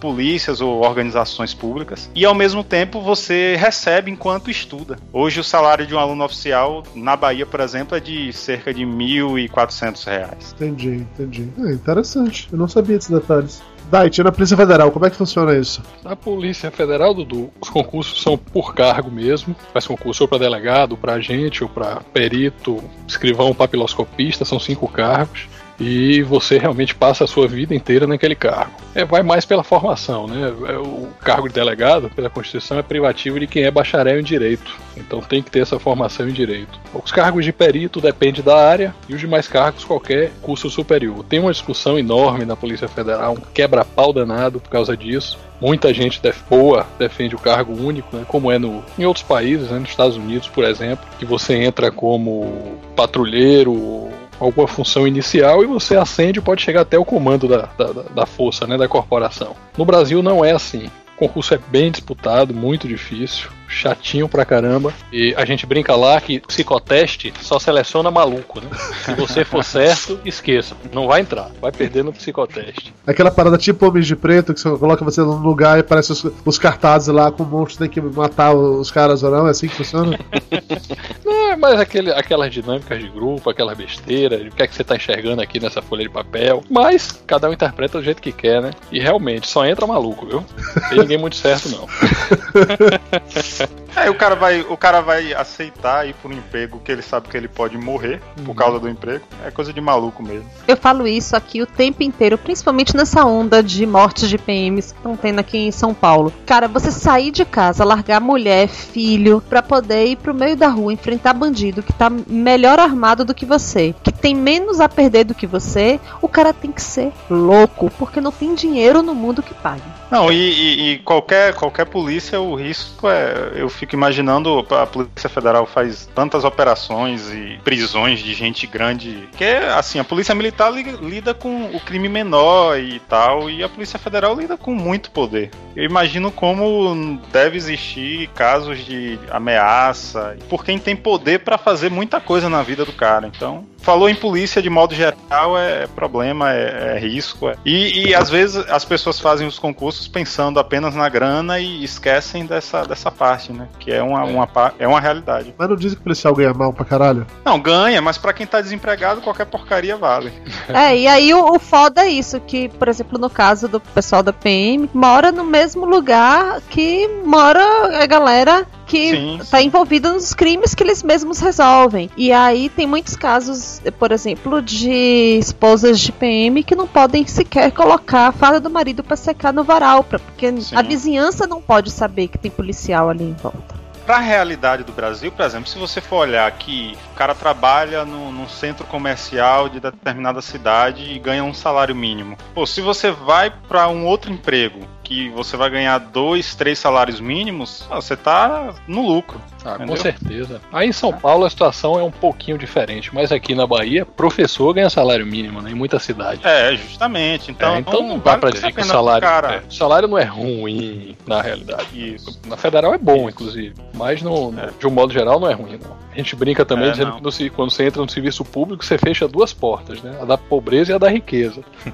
polícias 0.00 0.60
ou 0.60 0.82
organizações 0.82 1.54
públicas 1.54 2.10
e 2.14 2.24
ao 2.24 2.34
mesmo 2.34 2.62
tempo 2.64 3.00
você 3.00 3.56
recebe 3.56 4.10
enquanto 4.10 4.50
estuda. 4.50 4.98
Hoje 5.12 5.40
o 5.40 5.44
salário 5.44 5.86
de 5.86 5.94
um 5.94 5.98
aluno 5.98 6.24
oficial 6.24 6.82
na 6.94 7.16
Bahia, 7.16 7.46
por 7.46 7.60
exemplo, 7.60 7.96
é 7.96 8.00
de 8.00 8.32
cerca 8.32 8.72
de 8.72 8.82
1.400 8.82 10.04
reais. 10.06 10.54
Entendi, 10.54 11.06
entendi. 11.14 11.48
É 11.58 11.72
interessante. 11.72 12.48
Eu 12.50 12.58
não 12.58 12.68
sabia 12.68 12.96
desses 12.96 13.10
detalhes. 13.10 13.62
Dait, 13.90 14.18
na 14.22 14.30
Polícia 14.30 14.56
Federal, 14.56 14.92
como 14.92 15.04
é 15.04 15.10
que 15.10 15.16
funciona 15.16 15.56
isso? 15.56 15.82
Na 16.04 16.14
Polícia 16.14 16.70
Federal, 16.70 17.12
Dudu, 17.12 17.50
os 17.60 17.68
concursos 17.68 18.22
são 18.22 18.38
por 18.38 18.72
cargo 18.72 19.10
mesmo. 19.10 19.54
Faz 19.72 19.84
concurso 19.84 20.22
ou 20.22 20.28
para 20.28 20.38
delegado, 20.38 20.96
para 20.96 21.14
agente, 21.14 21.64
ou 21.64 21.68
para 21.68 21.96
perito, 22.12 22.80
escrivão, 23.08 23.52
papiloscopista, 23.52 24.44
são 24.44 24.60
cinco 24.60 24.86
cargos. 24.86 25.48
E 25.80 26.22
você 26.22 26.58
realmente 26.58 26.94
passa 26.94 27.24
a 27.24 27.26
sua 27.26 27.48
vida 27.48 27.74
inteira 27.74 28.06
naquele 28.06 28.34
cargo. 28.34 28.72
É, 28.94 29.04
vai 29.04 29.22
mais 29.22 29.46
pela 29.46 29.64
formação, 29.64 30.26
né? 30.26 30.52
É, 30.68 30.76
O 30.76 31.08
cargo 31.20 31.48
de 31.48 31.54
delegado, 31.54 32.10
pela 32.10 32.28
Constituição, 32.28 32.78
é 32.78 32.82
privativo 32.82 33.40
de 33.40 33.46
quem 33.46 33.64
é 33.64 33.70
bacharel 33.70 34.20
em 34.20 34.22
direito. 34.22 34.76
Então 34.96 35.20
tem 35.20 35.42
que 35.42 35.50
ter 35.50 35.60
essa 35.60 35.78
formação 35.78 36.28
em 36.28 36.32
direito. 36.32 36.78
Os 36.92 37.10
cargos 37.10 37.44
de 37.44 37.52
perito 37.52 38.00
depende 38.00 38.42
da 38.42 38.56
área 38.56 38.94
e 39.08 39.14
os 39.14 39.20
demais 39.20 39.48
cargos 39.48 39.84
qualquer 39.84 40.32
curso 40.42 40.68
superior. 40.68 41.24
Tem 41.24 41.40
uma 41.40 41.52
discussão 41.52 41.98
enorme 41.98 42.44
na 42.44 42.56
Polícia 42.56 42.88
Federal, 42.88 43.32
um 43.32 43.52
quebra-pau 43.54 44.12
danado 44.12 44.60
por 44.60 44.68
causa 44.68 44.94
disso. 44.94 45.38
Muita 45.60 45.92
gente 45.92 46.22
def 46.22 46.40
boa 46.48 46.86
defende 46.98 47.34
o 47.34 47.38
cargo 47.38 47.74
único, 47.74 48.16
né, 48.16 48.24
como 48.26 48.50
é 48.50 48.58
no, 48.58 48.82
em 48.98 49.04
outros 49.04 49.24
países, 49.24 49.70
né, 49.70 49.78
nos 49.78 49.90
Estados 49.90 50.16
Unidos, 50.16 50.48
por 50.48 50.64
exemplo, 50.64 51.06
que 51.18 51.26
você 51.26 51.54
entra 51.54 51.90
como 51.90 52.78
patrulheiro, 52.96 54.08
alguma 54.40 54.66
função 54.66 55.06
inicial 55.06 55.62
e 55.62 55.66
você 55.66 55.96
ascende 55.96 56.38
e 56.38 56.42
pode 56.42 56.62
chegar 56.62 56.80
até 56.80 56.98
o 56.98 57.04
comando 57.04 57.46
da, 57.46 57.68
da- 57.78 58.02
da 58.14 58.26
força, 58.26 58.66
né, 58.66 58.76
da 58.78 58.88
corporação. 58.88 59.54
No 59.76 59.84
Brasil 59.84 60.22
não 60.22 60.44
é 60.44 60.52
assim. 60.52 60.86
O 61.16 61.18
concurso 61.28 61.52
é 61.54 61.58
bem 61.68 61.90
disputado, 61.90 62.54
muito 62.54 62.88
difícil, 62.88 63.50
chatinho 63.70 64.28
pra 64.28 64.44
caramba. 64.44 64.92
E 65.12 65.34
a 65.36 65.44
gente 65.44 65.64
brinca 65.64 65.94
lá 65.94 66.20
que 66.20 66.40
psicoteste 66.40 67.32
só 67.40 67.58
seleciona 67.58 68.10
maluco, 68.10 68.60
né? 68.60 68.68
Se 69.04 69.14
você 69.14 69.44
for 69.44 69.62
certo, 69.64 70.20
esqueça. 70.24 70.76
Não 70.92 71.06
vai 71.06 71.20
entrar, 71.20 71.50
vai 71.60 71.72
perder 71.72 72.04
no 72.04 72.12
psicoteste. 72.12 72.92
Aquela 73.06 73.30
parada 73.30 73.56
tipo 73.56 73.86
Homens 73.86 74.06
de 74.06 74.16
Preto, 74.16 74.52
que 74.52 74.60
você 74.60 74.76
coloca 74.76 75.04
você 75.04 75.20
num 75.20 75.38
lugar 75.38 75.78
e 75.78 75.80
aparece 75.80 76.12
os, 76.12 76.26
os 76.44 76.58
cartazes 76.58 77.08
lá 77.08 77.30
com 77.30 77.44
o 77.44 77.46
monstro 77.46 77.78
tem 77.80 77.88
que 77.88 78.00
matar 78.00 78.52
os 78.54 78.90
caras 78.90 79.22
ou 79.22 79.30
não, 79.30 79.46
é 79.46 79.50
assim 79.50 79.68
que 79.68 79.76
funciona? 79.76 80.18
Não, 81.24 81.56
mas 81.56 81.80
aquele, 81.80 82.12
aquelas 82.12 82.52
dinâmicas 82.52 82.98
de 82.98 83.08
grupo, 83.08 83.50
aquela 83.50 83.74
besteira, 83.74 84.36
o 84.36 84.50
que 84.50 84.62
é 84.62 84.66
que 84.66 84.74
você 84.74 84.84
tá 84.84 84.96
enxergando 84.96 85.42
aqui 85.42 85.60
nessa 85.60 85.82
folha 85.82 86.02
de 86.02 86.08
papel. 86.08 86.62
Mas 86.68 87.22
cada 87.26 87.48
um 87.48 87.52
interpreta 87.52 87.98
do 87.98 88.04
jeito 88.04 88.22
que 88.22 88.32
quer, 88.32 88.60
né? 88.62 88.70
E 88.90 89.00
realmente, 89.00 89.48
só 89.48 89.66
entra 89.66 89.86
maluco, 89.86 90.26
viu? 90.26 90.44
Não 90.76 90.88
tem 90.88 90.98
ninguém 90.98 91.18
muito 91.18 91.36
certo, 91.36 91.68
não. 91.68 91.86
Aí 93.96 94.08
o 94.08 94.14
cara 94.14 94.34
vai, 94.34 94.60
o 94.60 94.76
cara 94.76 95.00
vai 95.00 95.34
aceitar 95.34 96.06
ir 96.08 96.14
por 96.14 96.30
um 96.30 96.34
emprego 96.34 96.80
que 96.80 96.92
ele 96.92 97.02
sabe 97.02 97.28
que 97.28 97.36
ele 97.36 97.48
pode 97.48 97.76
morrer 97.76 98.20
por 98.44 98.54
causa 98.54 98.78
do 98.78 98.88
emprego. 98.88 99.24
É 99.44 99.50
coisa 99.50 99.72
de 99.72 99.80
maluco 99.80 100.22
mesmo. 100.22 100.48
Eu 100.66 100.76
falo 100.76 101.06
isso 101.06 101.34
aqui 101.36 101.60
o 101.60 101.66
tempo 101.66 102.02
inteiro, 102.02 102.38
principalmente 102.38 102.96
nessa 102.96 103.24
onda 103.24 103.62
de 103.62 103.84
mortes 103.84 104.28
de 104.28 104.38
PMs 104.38 104.92
que 104.92 104.98
estão 104.98 105.16
tendo 105.16 105.40
aqui 105.40 105.58
em 105.58 105.72
São 105.72 105.92
Paulo. 105.92 106.32
Cara, 106.46 106.68
você 106.68 106.90
sair 106.90 107.30
de 107.30 107.44
casa, 107.44 107.84
largar 107.84 108.20
mulher, 108.20 108.68
filho, 108.68 109.42
pra 109.48 109.62
poder 109.62 110.06
ir 110.06 110.16
pro 110.16 110.34
meio 110.34 110.56
da 110.56 110.68
rua 110.68 110.92
enfrentar 110.92 111.32
bandido 111.32 111.82
que 111.82 111.92
tá 111.92 112.08
melhor 112.10 112.78
armado 112.78 113.24
do 113.24 113.34
que 113.34 113.44
você, 113.44 113.94
que 114.02 114.12
tem 114.12 114.34
menos 114.34 114.80
a 114.80 114.88
perder 114.88 115.24
do 115.24 115.34
que 115.34 115.46
você, 115.46 116.00
o 116.22 116.28
cara 116.28 116.52
tem 116.52 116.70
que 116.70 116.82
ser 116.82 117.12
louco, 117.28 117.90
porque 117.98 118.20
não 118.20 118.32
tem 118.32 118.54
dinheiro 118.54 119.02
no 119.02 119.14
mundo 119.14 119.42
que 119.42 119.54
pague. 119.54 119.99
Não, 120.10 120.32
e, 120.32 120.36
e- 120.36 120.92
e 120.92 120.98
qualquer, 120.98 121.54
qualquer 121.54 121.86
polícia, 121.86 122.40
o 122.40 122.54
risco 122.56 123.08
é. 123.08 123.52
Eu 123.54 123.68
fico 123.68 123.94
imaginando, 123.94 124.66
a 124.70 124.86
Polícia 124.86 125.28
Federal 125.28 125.66
faz 125.66 126.08
tantas 126.14 126.42
operações 126.44 127.30
e 127.32 127.58
prisões 127.62 128.18
de 128.20 128.34
gente 128.34 128.66
grande. 128.66 129.28
Que 129.36 129.44
é 129.44 129.70
assim, 129.72 129.98
a 130.00 130.04
Polícia 130.04 130.34
Militar 130.34 130.70
li- 130.72 130.96
lida 131.00 131.32
com 131.32 131.66
o 131.66 131.80
crime 131.80 132.08
menor 132.08 132.78
e 132.78 132.98
tal, 133.00 133.48
e 133.48 133.62
a 133.62 133.68
Polícia 133.68 133.98
Federal 133.98 134.34
lida 134.34 134.56
com 134.56 134.74
muito 134.74 135.10
poder. 135.12 135.50
Eu 135.76 135.84
imagino 135.84 136.32
como 136.32 137.20
deve 137.32 137.56
existir 137.56 138.28
casos 138.34 138.84
de 138.84 139.18
ameaça 139.30 140.36
por 140.48 140.64
quem 140.64 140.78
tem 140.78 140.96
poder 140.96 141.40
pra 141.40 141.56
fazer 141.56 141.90
muita 141.90 142.20
coisa 142.20 142.48
na 142.48 142.62
vida 142.62 142.84
do 142.84 142.92
cara. 142.92 143.26
Então, 143.28 143.64
falou 143.78 144.08
em 144.08 144.14
polícia 144.14 144.60
de 144.60 144.68
modo 144.68 144.94
geral 144.94 145.56
é 145.56 145.86
problema, 145.86 146.52
é, 146.52 146.96
é 146.96 146.98
risco. 146.98 147.48
é. 147.48 147.54
E, 147.64 148.08
e 148.08 148.14
às 148.14 148.28
vezes 148.28 148.56
as 148.68 148.84
pessoas 148.84 149.20
fazem 149.20 149.46
os 149.46 149.58
concursos 149.58 149.99
pensando 150.08 150.58
apenas 150.60 150.94
na 150.94 151.08
grana 151.08 151.58
e 151.58 151.82
esquecem 151.84 152.46
dessa, 152.46 152.82
dessa 152.84 153.10
parte, 153.10 153.52
né? 153.52 153.68
Que 153.78 153.92
é 153.92 154.02
uma, 154.02 154.24
uma, 154.24 154.46
pa- 154.46 154.72
é 154.78 154.86
uma 154.86 155.00
realidade. 155.00 155.54
Mas 155.58 155.68
não 155.68 155.76
dizem 155.76 155.96
que 155.96 156.00
o 156.00 156.04
policial 156.04 156.34
ganha 156.34 156.52
mal 156.54 156.72
pra 156.72 156.84
caralho? 156.84 157.26
Não, 157.44 157.58
ganha, 157.60 158.00
mas 158.00 158.18
pra 158.18 158.32
quem 158.32 158.46
tá 158.46 158.60
desempregado, 158.60 159.20
qualquer 159.20 159.46
porcaria 159.46 159.96
vale. 159.96 160.32
É, 160.68 160.96
e 160.96 161.06
aí 161.08 161.34
o, 161.34 161.54
o 161.54 161.58
foda 161.58 162.02
é 162.04 162.08
isso, 162.08 162.38
que, 162.40 162.68
por 162.68 162.86
exemplo, 162.88 163.18
no 163.18 163.28
caso 163.28 163.66
do 163.66 163.80
pessoal 163.80 164.22
da 164.22 164.32
PM, 164.32 164.88
mora 164.94 165.32
no 165.32 165.42
mesmo 165.44 165.84
lugar 165.84 166.60
que 166.70 167.08
mora 167.24 167.60
a 168.02 168.06
galera 168.06 168.66
que 168.90 169.10
Sim, 169.10 169.40
tá 169.48 169.62
envolvida 169.62 170.12
nos 170.12 170.34
crimes 170.34 170.74
que 170.74 170.82
eles 170.82 171.00
mesmos 171.00 171.38
resolvem. 171.38 172.10
E 172.16 172.32
aí 172.32 172.68
tem 172.68 172.88
muitos 172.88 173.14
casos, 173.14 173.80
por 174.00 174.10
exemplo, 174.10 174.60
de 174.60 175.38
esposas 175.38 176.00
de 176.00 176.10
PM 176.10 176.64
que 176.64 176.74
não 176.74 176.88
podem 176.88 177.24
sequer 177.24 177.70
colocar 177.70 178.26
a 178.26 178.32
fada 178.32 178.58
do 178.58 178.68
marido 178.68 179.04
pra 179.04 179.16
secar 179.16 179.52
no 179.52 179.62
varal, 179.62 180.02
pra, 180.02 180.18
porque 180.18 180.60
Sim. 180.60 180.74
a 180.74 180.82
vizinhança 180.82 181.46
não 181.46 181.62
pode 181.62 181.88
saber 181.88 182.26
que 182.26 182.36
tem 182.36 182.50
policial 182.50 183.08
ali 183.08 183.22
em 183.22 183.34
volta. 183.34 183.78
Pra 184.04 184.18
realidade 184.18 184.82
do 184.82 184.92
Brasil, 184.92 185.30
por 185.30 185.44
exemplo, 185.44 185.68
se 185.68 185.78
você 185.78 186.00
for 186.00 186.16
olhar 186.16 186.50
que 186.50 186.98
cara 187.20 187.34
trabalha 187.34 188.02
no, 188.06 188.32
num 188.32 188.48
centro 188.48 188.86
comercial 188.86 189.68
de 189.68 189.78
determinada 189.78 190.40
cidade 190.40 191.02
e 191.12 191.18
ganha 191.18 191.44
um 191.44 191.52
salário 191.52 191.94
mínimo. 191.94 192.34
Pô, 192.54 192.64
se 192.66 192.80
você 192.80 193.10
vai 193.10 193.50
pra 193.68 193.88
um 193.88 194.06
outro 194.06 194.32
emprego 194.32 194.80
que 195.04 195.28
você 195.30 195.54
vai 195.56 195.68
ganhar 195.68 195.98
dois, 195.98 196.54
três 196.54 196.78
salários 196.78 197.20
mínimos, 197.20 197.84
ah, 197.90 197.96
você 197.96 198.16
tá 198.16 198.72
no 198.86 199.06
lucro. 199.06 199.38
Ah, 199.64 199.76
com 199.84 199.96
certeza. 199.96 200.62
Aí 200.72 200.88
em 200.88 200.92
São 200.92 201.12
Paulo 201.12 201.44
a 201.44 201.50
situação 201.50 201.98
é 201.98 202.02
um 202.02 202.12
pouquinho 202.12 202.56
diferente, 202.56 203.12
mas 203.12 203.30
aqui 203.32 203.54
na 203.54 203.66
Bahia, 203.66 204.06
professor 204.06 204.72
ganha 204.72 204.88
salário 204.88 205.26
mínimo, 205.26 205.60
né? 205.60 205.72
Em 205.72 205.74
muita 205.74 205.98
cidade. 205.98 206.40
É, 206.44 206.74
justamente. 206.76 207.50
Então, 207.50 207.74
É, 207.74 207.80
então 207.80 208.00
não 208.02 208.18
dá 208.18 208.30
vale 208.30 208.40
pra 208.40 208.50
dizer 208.50 208.72
que 208.72 208.80
o 208.80 208.84
salário, 208.84 209.26
é, 209.26 209.62
o 209.68 209.72
salário 209.74 210.08
não 210.08 210.16
é 210.16 210.24
ruim 210.24 211.16
na 211.26 211.42
realidade. 211.42 211.88
Isso. 212.14 212.40
Na 212.46 212.56
federal 212.56 212.94
é 212.94 212.98
bom, 212.98 213.28
inclusive, 213.28 213.74
mas 213.92 214.22
no, 214.22 214.52
no- 214.52 214.70
de 214.78 214.86
um 214.86 214.90
modo 214.90 215.12
geral 215.12 215.38
não 215.40 215.50
é 215.50 215.54
ruim, 215.54 215.78
não. 215.82 215.98
A 216.12 216.16
gente 216.16 216.34
brinca 216.36 216.64
também 216.64 216.88
É, 216.88 216.92
dizendo 216.92 217.09
no 217.20 217.32
se- 217.32 217.50
quando 217.50 217.70
você 217.70 217.84
entra 217.86 218.02
no 218.02 218.08
serviço 218.08 218.44
público, 218.44 218.84
você 218.84 218.98
fecha 218.98 219.26
duas 219.26 219.52
portas, 219.52 220.00
né? 220.02 220.16
A 220.20 220.24
da 220.24 220.38
pobreza 220.38 220.92
e 220.92 220.94
a 220.94 220.98
da 220.98 221.08
riqueza. 221.08 221.62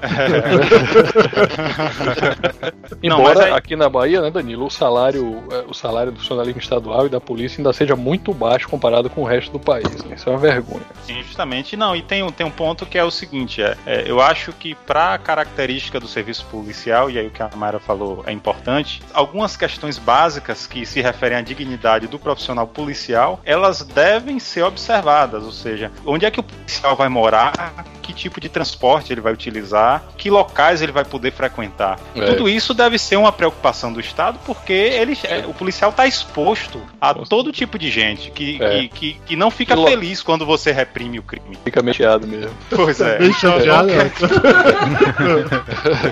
Não, 3.03 3.19
Embora 3.19 3.45
aí- 3.45 3.51
aqui 3.53 3.75
na 3.75 3.89
Bahia, 3.89 4.21
né, 4.21 4.31
Danilo, 4.31 4.65
o 4.65 4.69
salário, 4.69 5.43
eh, 5.51 5.63
o 5.67 5.73
salário 5.73 6.11
do 6.11 6.19
funcionalismo 6.19 6.59
estadual 6.59 7.05
e 7.05 7.09
da 7.09 7.19
polícia 7.21 7.59
ainda 7.59 7.71
seja 7.73 7.95
muito 7.95 8.33
baixo 8.33 8.67
comparado 8.67 9.09
com 9.09 9.21
o 9.21 9.25
resto 9.25 9.51
do 9.51 9.59
país. 9.59 10.03
né? 10.03 10.15
Isso 10.15 10.29
é 10.29 10.33
uma 10.33 10.39
vergonha. 10.39 10.81
Sim, 11.03 11.21
justamente. 11.23 11.75
Não, 11.77 11.95
e 11.95 12.01
tem, 12.01 12.23
um- 12.23 12.31
tem 12.31 12.45
um 12.45 12.51
ponto 12.51 12.85
que 12.85 12.97
é 12.97 13.03
o 13.03 13.11
seguinte: 13.11 13.61
é, 13.61 13.77
é, 13.85 14.03
eu 14.09 14.21
acho 14.21 14.51
que 14.53 14.75
para 14.75 15.13
a 15.13 15.17
característica 15.17 15.99
do 15.99 16.07
serviço 16.07 16.45
policial, 16.45 17.09
e 17.09 17.17
aí 17.19 17.27
o 17.27 17.31
que 17.31 17.41
a 17.41 17.49
Mayra 17.55 17.79
falou 17.79 18.23
é 18.25 18.31
importante, 18.31 19.01
algumas 19.13 19.55
questões 19.55 19.97
básicas 19.97 20.65
que 20.67 20.85
se 20.85 21.01
referem 21.01 21.37
à 21.37 21.41
dignidade 21.41 22.07
do 22.07 22.17
profissional 22.19 22.67
policial, 22.67 23.39
elas 23.45 23.81
devem 23.83 24.39
ser 24.39 24.63
observadas 24.63 25.06
reservadas, 25.07 25.43
ou 25.43 25.51
seja, 25.51 25.91
onde 26.05 26.25
é 26.25 26.31
que 26.31 26.39
o 26.39 26.43
policial 26.43 26.95
vai 26.95 27.07
morar, 27.09 27.85
que 28.01 28.13
tipo 28.13 28.39
de 28.39 28.47
transporte 28.49 29.11
ele 29.11 29.19
vai 29.21 29.33
utilizar, 29.33 30.03
que 30.17 30.29
locais 30.29 30.81
ele 30.81 30.91
vai 30.91 31.03
poder 31.05 31.31
frequentar. 31.31 31.99
E 32.15 32.21
É. 32.21 32.25
tudo 32.25 32.47
isso 32.49 32.73
deve 32.73 32.97
ser 32.97 33.15
uma 33.17 33.31
preocupação 33.31 33.91
do 33.91 33.99
Estado, 33.99 34.39
porque 34.45 34.71
ele, 34.73 35.17
é, 35.23 35.45
o 35.45 35.53
policial 35.53 35.91
está 35.91 36.05
exposto 36.07 36.81
a 37.01 37.13
todo 37.13 37.51
tipo 37.51 37.77
de 37.77 37.89
gente 37.89 38.31
que, 38.31 38.61
É. 38.61 38.79
que, 38.79 38.87
que, 38.89 39.13
que 39.25 39.35
não 39.35 39.49
fica 39.51 39.73
Que 39.75 39.81
lo- 39.81 39.87
feliz 39.87 40.21
quando 40.21 40.45
você 40.45 40.71
reprime 40.71 41.19
o 41.19 41.23
crime. 41.23 41.57
Fica 41.63 41.81
mexiado 41.81 42.25
mesmo. 42.27 42.51
Pois 42.69 42.99
é. 43.01 43.17
Bem 43.19 43.33
chateado. 43.33 43.89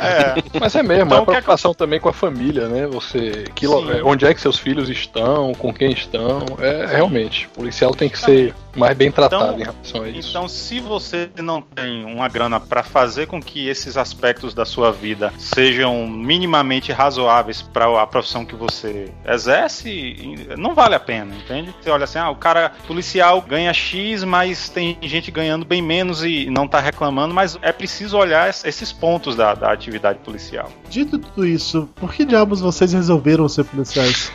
É. 0.01 0.59
Mas 0.59 0.75
é 0.75 0.83
mesmo, 0.83 1.05
Então, 1.05 1.17
a 1.19 1.21
o 1.21 1.25
que 1.25 1.31
é 1.31 1.35
que- 1.35 1.41
preocupação 1.41 1.73
também 1.73 1.99
com 1.99 2.09
a 2.09 2.13
família, 2.13 2.67
né? 2.67 2.87
Você. 2.87 3.45
Que, 3.55 3.67
Sim. 3.67 3.91
é, 3.91 4.03
onde 4.03 4.25
é 4.25 4.33
que 4.33 4.41
seus 4.41 4.57
filhos 4.57 4.89
estão, 4.89 5.53
com 5.53 5.73
quem 5.73 5.91
estão. 5.91 6.45
É 6.59 6.85
realmente. 6.87 7.47
O 7.53 7.59
policial 7.59 7.91
tem 7.93 8.09
que 8.09 8.17
ser 8.19 8.53
mais 8.75 8.95
bem 8.97 9.11
tratado 9.11 9.43
Então- 9.45 9.59
em 9.59 9.63
relação 9.63 10.03
a 10.03 10.09
isso. 10.09 10.29
Então, 10.29 10.47
se 10.47 10.79
você 10.79 11.29
não 11.41 11.61
tem 11.61 12.03
uma 12.05 12.27
grana 12.27 12.59
para 12.59 12.83
fazer 12.83 13.27
com 13.27 13.41
que 13.41 13.67
esses 13.67 13.97
aspectos 13.97 14.53
da 14.53 14.65
sua 14.65 14.91
vida 14.91 15.31
sejam 15.37 16.05
minimamente 16.07 16.91
razoáveis 16.91 17.61
para 17.61 18.01
a 18.01 18.07
profissão 18.07 18.45
que 18.45 18.55
você 18.55 19.11
exerce, 19.27 20.45
não 20.57 20.73
vale 20.73 20.95
a 20.95 20.99
pena, 20.99 21.33
entende? 21.35 21.73
Você 21.81 21.89
olha 21.89 22.03
assim, 22.03 22.19
ah, 22.19 22.29
o 22.29 22.35
cara 22.35 22.71
policial 22.87 23.41
ganha 23.41 23.73
X, 23.73 24.23
mas 24.23 24.69
tem 24.69 24.97
gente 25.01 25.31
ganhando 25.31 25.65
bem 25.65 25.81
menos 25.81 26.23
e 26.23 26.47
não 26.49 26.67
tá 26.67 26.79
reclamando, 26.79 27.33
mas 27.33 27.57
é 27.61 27.71
preciso 27.71 28.17
olhar 28.17 28.49
es- 28.49 28.63
esses 28.65 28.91
pontos 28.91 29.35
da, 29.35 29.53
da 29.53 29.71
atividade 29.71 30.19
policial. 30.19 30.69
Dito 30.89 31.17
tudo 31.17 31.45
isso, 31.45 31.89
por 31.95 32.13
que 32.13 32.25
diabos 32.25 32.61
vocês 32.61 32.93
resolveram 32.93 33.47
ser 33.47 33.63
policiais? 33.65 34.31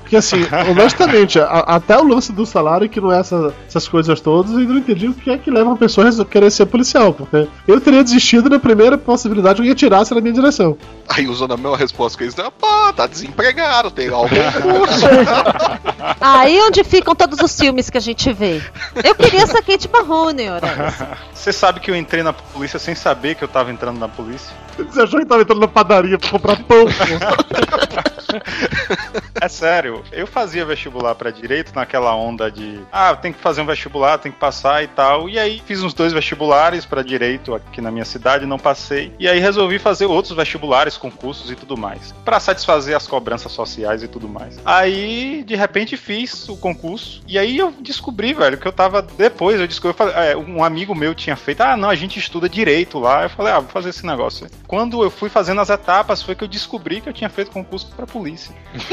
Porque 0.00 0.16
assim, 0.16 0.38
honestamente, 0.70 1.38
a- 1.38 1.44
até 1.66 1.96
o 1.98 2.04
lance 2.04 2.32
do 2.32 2.46
salário, 2.46 2.88
que 2.88 3.00
não 3.00 3.12
é 3.12 3.20
essa- 3.20 3.54
essas 3.78 3.88
coisas 3.88 4.20
todas, 4.20 4.52
eu 4.52 4.58
não 4.60 4.78
entendi 4.78 5.06
o 5.06 5.14
que 5.14 5.30
é 5.30 5.38
que 5.38 5.50
leva 5.50 5.70
uma 5.70 5.76
pessoa 5.76 6.08
a 6.08 6.24
querer 6.24 6.50
ser 6.50 6.66
policial. 6.66 7.14
Porque 7.14 7.48
eu 7.66 7.80
teria 7.80 8.02
desistido 8.02 8.50
na 8.50 8.58
primeira 8.58 8.98
possibilidade 8.98 9.56
que 9.56 9.62
alguém 9.62 9.74
tirasse 9.74 10.14
na 10.14 10.20
minha 10.20 10.34
direção. 10.34 10.76
Aí 11.08 11.26
usando 11.26 11.54
a 11.54 11.56
mesma 11.56 11.76
resposta 11.76 12.18
que 12.18 12.24
eles 12.24 12.34
deram, 12.34 12.50
pá, 12.50 12.92
tá 12.92 13.06
desempregado, 13.06 13.90
tem 13.90 14.08
algum 14.08 14.28
curso. 14.60 15.06
Aí 16.20 16.60
onde 16.60 16.82
ficam 16.84 17.14
todos 17.14 17.38
os 17.40 17.56
filmes 17.56 17.88
que 17.88 17.96
a 17.96 18.00
gente 18.00 18.32
vê. 18.32 18.60
Eu 19.02 19.14
queria 19.14 19.42
essa 19.42 19.62
Kate 19.62 19.88
Mahoney, 19.88 20.50
ora. 20.50 21.16
Você 21.32 21.52
sabe 21.52 21.80
que 21.80 21.90
eu 21.90 21.96
entrei 21.96 22.22
na 22.22 22.32
polícia 22.32 22.78
sem 22.78 22.94
saber 22.94 23.36
que 23.36 23.44
eu 23.44 23.48
tava 23.48 23.70
entrando 23.70 23.98
na 23.98 24.08
polícia? 24.08 24.54
Você 24.76 25.02
achou 25.02 25.20
que 25.20 25.26
tava 25.26 25.42
entrando 25.42 25.60
na 25.60 25.68
padaria 25.68 26.18
pra 26.18 26.30
comprar 26.30 26.56
pão? 26.64 26.86
É 29.40 29.48
sério, 29.48 30.02
eu 30.12 30.26
fazia 30.26 30.64
vestibular 30.64 31.14
pra 31.14 31.30
direito 31.30 31.72
naquela 31.74 32.14
onda 32.14 32.50
de 32.50 32.80
ah, 32.92 33.14
tem 33.16 33.32
que 33.32 33.38
fazer 33.38 33.60
um 33.60 33.66
vestibular, 33.68 34.18
tem 34.18 34.32
que 34.32 34.38
passar 34.38 34.82
e 34.82 34.88
tal. 34.88 35.28
E 35.28 35.38
aí 35.38 35.62
fiz 35.64 35.82
uns 35.82 35.94
dois 35.94 36.12
vestibulares 36.12 36.84
pra 36.84 37.02
direito 37.02 37.54
aqui 37.54 37.80
na 37.80 37.90
minha 37.90 38.04
cidade, 38.04 38.46
não 38.46 38.58
passei. 38.58 39.12
E 39.18 39.28
aí 39.28 39.38
resolvi 39.38 39.78
fazer 39.78 40.06
outros 40.06 40.34
vestibulares, 40.34 40.96
concursos 40.96 41.50
e 41.50 41.54
tudo 41.54 41.76
mais, 41.76 42.12
Pra 42.24 42.40
satisfazer 42.40 42.96
as 42.96 43.06
cobranças 43.06 43.52
sociais 43.52 44.02
e 44.02 44.08
tudo 44.08 44.28
mais. 44.28 44.58
Aí, 44.64 45.44
de 45.44 45.54
repente, 45.54 45.96
fiz 45.96 46.48
o 46.48 46.56
concurso 46.56 47.22
e 47.26 47.38
aí 47.38 47.58
eu 47.58 47.72
descobri, 47.80 48.34
velho, 48.34 48.58
que 48.58 48.66
eu 48.66 48.72
tava 48.72 49.02
depois 49.02 49.60
eu 49.60 49.66
descobri, 49.66 49.90
eu 49.90 49.94
falei, 49.94 50.32
é, 50.32 50.36
um 50.36 50.62
amigo 50.62 50.94
meu 50.94 51.14
tinha 51.14 51.36
feito, 51.36 51.60
ah, 51.62 51.76
não, 51.76 51.90
a 51.90 51.94
gente 51.94 52.18
estuda 52.18 52.48
direito 52.48 52.98
lá. 52.98 53.24
Eu 53.24 53.30
falei, 53.30 53.52
ah, 53.52 53.60
vou 53.60 53.68
fazer 53.68 53.90
esse 53.90 54.06
negócio. 54.06 54.48
Quando 54.66 55.02
eu 55.02 55.10
fui 55.10 55.28
fazendo 55.28 55.60
as 55.60 55.70
etapas, 55.70 56.22
foi 56.22 56.34
que 56.34 56.44
eu 56.44 56.48
descobri 56.48 57.00
que 57.00 57.08
eu 57.08 57.12
tinha 57.12 57.30
feito 57.30 57.50
concurso 57.50 57.90
pra 57.94 58.06
polícia. 58.06 58.54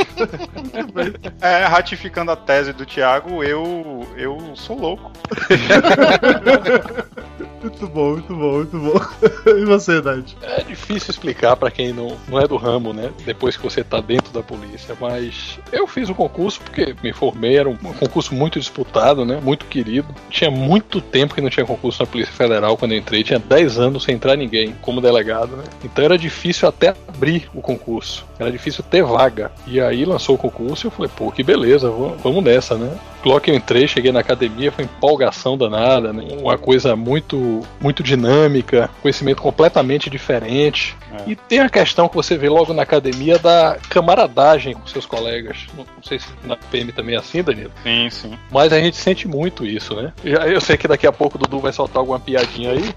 É, 1.41 1.65
ratificando 1.65 2.31
a 2.31 2.35
tese 2.35 2.73
do 2.73 2.85
Thiago, 2.85 3.43
eu, 3.43 4.07
eu 4.15 4.55
sou 4.65 4.79
louco. 4.79 5.11
muito 7.61 7.87
bom, 7.87 8.11
muito 8.11 8.35
bom, 8.35 8.53
muito 8.53 8.79
bom. 8.79 8.99
e 9.49 9.65
você, 9.65 10.01
Dante? 10.01 10.35
É 10.41 10.63
difícil 10.63 11.11
explicar 11.11 11.55
pra 11.55 11.69
quem 11.69 11.93
não, 11.93 12.17
não 12.27 12.39
é 12.39 12.47
do 12.47 12.57
ramo, 12.57 12.91
né? 12.91 13.11
Depois 13.25 13.55
que 13.55 13.63
você 13.63 13.83
tá 13.83 14.01
dentro 14.01 14.33
da 14.33 14.41
polícia. 14.41 14.95
Mas 14.99 15.59
eu 15.71 15.85
fiz 15.85 16.09
o 16.09 16.15
concurso 16.15 16.59
porque 16.61 16.95
me 17.03 17.13
formei, 17.13 17.57
era 17.57 17.69
um 17.69 17.75
concurso 17.75 18.33
muito 18.33 18.59
disputado, 18.59 19.23
né? 19.23 19.39
Muito 19.41 19.65
querido. 19.65 20.07
Tinha 20.29 20.49
muito 20.49 20.99
tempo 20.99 21.35
que 21.35 21.41
não 21.41 21.49
tinha 21.49 21.65
concurso 21.65 22.01
na 22.01 22.07
Polícia 22.07 22.33
Federal 22.33 22.75
quando 22.75 22.93
eu 22.93 22.97
entrei. 22.97 23.23
Tinha 23.23 23.39
10 23.39 23.77
anos 23.77 24.03
sem 24.03 24.15
entrar 24.15 24.35
ninguém 24.35 24.75
como 24.81 24.99
delegado, 24.99 25.55
né? 25.55 25.63
Então 25.83 26.03
era 26.03 26.17
difícil 26.17 26.67
até 26.67 26.95
abrir 27.07 27.49
o 27.53 27.61
concurso. 27.61 28.25
Era 28.39 28.51
difícil 28.51 28.83
ter 28.83 29.03
vaga. 29.03 29.51
E 29.67 29.79
aí 29.79 30.05
lançou 30.05 30.35
o 30.35 30.39
concurso 30.39 30.85
e 30.85 30.87
eu 30.87 30.91
falei, 30.91 31.11
pô, 31.15 31.31
que 31.31 31.43
beleza, 31.43 31.89
vamos 31.89 32.43
nessa, 32.43 32.75
né? 32.75 32.97
Logo 33.25 33.39
que 33.41 33.49
eu 33.51 33.55
entrei, 33.55 33.87
cheguei 33.87 34.11
na 34.11 34.19
academia, 34.19 34.71
foi 34.71 34.85
empolgação 34.85 35.57
danada, 35.57 36.13
né? 36.13 36.23
Uma 36.39 36.57
coisa 36.57 36.95
muito, 36.95 37.61
muito 37.81 38.03
dinâmica, 38.03 38.89
conhecimento 39.01 39.41
completamente 39.41 40.09
diferente. 40.09 40.95
É. 41.11 41.31
E 41.31 41.35
tem 41.35 41.59
a 41.59 41.69
questão 41.69 42.07
que 42.07 42.15
você 42.15 42.37
vê 42.37 42.47
logo 42.49 42.73
na 42.73 42.83
academia 42.83 43.39
da 43.39 43.77
camaradagem 43.89 44.73
com 44.75 44.85
seus 44.87 45.05
colegas. 45.05 45.57
Não, 45.75 45.85
não 45.95 46.03
sei 46.03 46.19
se 46.19 46.27
na 46.43 46.55
PM 46.55 46.91
também 46.91 47.15
é 47.15 47.17
assim, 47.17 47.41
Danilo. 47.41 47.71
Sim, 47.83 48.09
sim. 48.11 48.37
Mas 48.51 48.71
a 48.71 48.79
gente 48.79 48.97
sente 48.97 49.27
muito 49.27 49.65
isso, 49.65 49.95
né? 49.95 50.13
Já- 50.23 50.45
Eu 50.47 50.61
sei 50.61 50.77
que 50.77 50.87
daqui 50.87 51.07
a 51.07 51.11
pouco 51.11 51.37
o 51.37 51.39
Dudu 51.39 51.59
vai 51.59 51.73
soltar 51.73 51.97
alguma 51.97 52.19
piadinha 52.19 52.71
aí. 52.71 52.93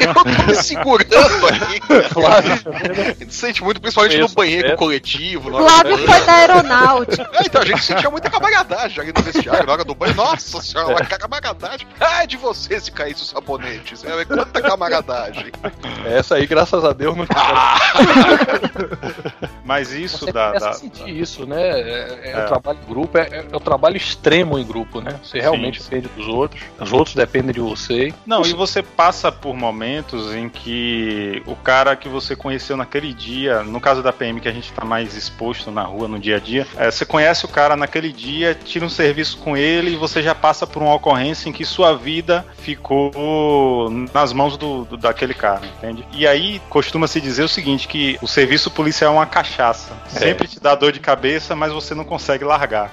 Eu 0.00 0.14
tô 0.14 0.24
me 0.46 0.54
segurando 0.54 1.46
aqui. 1.48 1.80
Flávio, 2.12 2.52
A 2.72 3.12
gente 3.18 3.34
sente 3.34 3.64
muito, 3.64 3.80
principalmente 3.80 4.18
no 4.18 4.26
Isso, 4.26 4.34
banheiro 4.34 4.68
é. 4.68 4.76
coletivo. 4.76 5.50
Flávio 5.50 5.98
foi 5.98 6.20
da 6.24 6.32
aeronáutica. 6.34 7.30
É, 7.34 7.40
então 7.46 7.62
a 7.62 7.64
gente 7.64 7.82
sentia 7.82 8.10
muita 8.10 8.30
camaradagem 8.30 9.00
ali 9.00 9.12
no 9.16 9.22
vestiário, 9.22 9.55
na 9.64 9.72
hora 9.72 9.84
do 9.84 9.94
banho. 9.94 10.14
Nossa 10.14 10.60
senhora, 10.62 10.90
uma 10.90 11.04
camaradagem. 11.04 11.86
Ah, 12.00 12.22
é 12.24 12.26
de 12.26 12.36
você 12.36 12.80
se 12.80 12.90
caísse 12.92 13.22
os 13.22 13.28
sabonetes. 13.30 14.04
É, 14.04 14.24
quanta 14.24 14.60
camaradagem. 14.62 15.52
essa 16.04 16.36
aí, 16.36 16.46
graças 16.46 16.84
a 16.84 16.92
Deus, 16.92 17.16
não 17.16 17.26
Mas 19.64 19.92
isso 19.92 20.24
Você 20.26 20.32
da- 20.32 20.50
a 20.52 20.72
sentir 20.72 21.08
isso, 21.08 21.46
né? 21.46 21.60
É, 21.80 22.18
é 22.24 22.30
É. 22.32 22.44
o 22.44 22.46
trabalho 22.46 22.78
em 22.82 22.88
grupo, 22.88 23.18
é, 23.18 23.44
é 23.52 23.56
o 23.56 23.60
trabalho 23.60 23.96
extremo 23.96 24.58
em 24.58 24.64
grupo, 24.64 25.00
né? 25.00 25.18
Você 25.22 25.40
realmente 25.40 25.82
sim. 25.82 25.88
depende 25.90 26.08
dos 26.14 26.28
outros, 26.28 26.62
os 26.80 26.92
outros 26.92 27.14
dependem 27.16 27.52
de 27.52 27.60
você. 27.60 28.12
Não, 28.24 28.42
e 28.42 28.52
você 28.52 28.82
passa 28.82 29.30
por 29.32 29.54
momentos 29.54 30.34
em 30.34 30.48
que 30.48 31.42
o 31.46 31.56
cara 31.56 31.96
que 31.96 32.08
você 32.08 32.36
conheceu 32.36 32.76
naquele 32.76 33.12
dia, 33.12 33.62
no 33.62 33.80
caso 33.80 34.02
da 34.02 34.12
PM 34.12 34.40
que 34.40 34.48
a 34.48 34.52
gente 34.52 34.72
tá 34.72 34.84
mais 34.84 35.14
exposto 35.16 35.70
na 35.70 35.82
rua 35.82 36.06
no 36.08 36.18
dia 36.18 36.36
a 36.36 36.40
dia, 36.40 36.66
é, 36.76 36.90
você 36.90 37.04
conhece 37.04 37.44
o 37.44 37.48
cara 37.48 37.76
naquele 37.76 38.12
dia, 38.12 38.54
tira 38.54 38.84
um 38.84 38.88
serviço 38.90 39.38
com 39.46 39.56
ele 39.56 39.92
e 39.92 39.96
você 39.96 40.20
já 40.20 40.34
passa 40.34 40.66
por 40.66 40.82
uma 40.82 40.92
ocorrência 40.92 41.48
em 41.48 41.52
que 41.52 41.64
sua 41.64 41.96
vida 41.96 42.44
ficou 42.58 43.88
nas 44.12 44.32
mãos 44.32 44.56
do, 44.56 44.84
do- 44.84 44.96
daquele 44.96 45.34
cara, 45.34 45.60
entende? 45.64 46.04
E 46.12 46.26
aí 46.26 46.60
costuma 46.68 47.06
se 47.06 47.20
dizer 47.20 47.44
o 47.44 47.48
seguinte, 47.48 47.86
que 47.86 48.18
o 48.20 48.26
serviço 48.26 48.72
policial 48.72 49.12
é 49.12 49.16
uma 49.18 49.26
cachaça. 49.26 49.92
Sempre 50.08 50.48
te 50.48 50.58
dá 50.58 50.74
dor 50.74 50.90
de 50.90 50.98
cabeça, 50.98 51.54
mas 51.54 51.72
você 51.72 51.94
não 51.94 52.04
consegue 52.04 52.42
largar. 52.44 52.90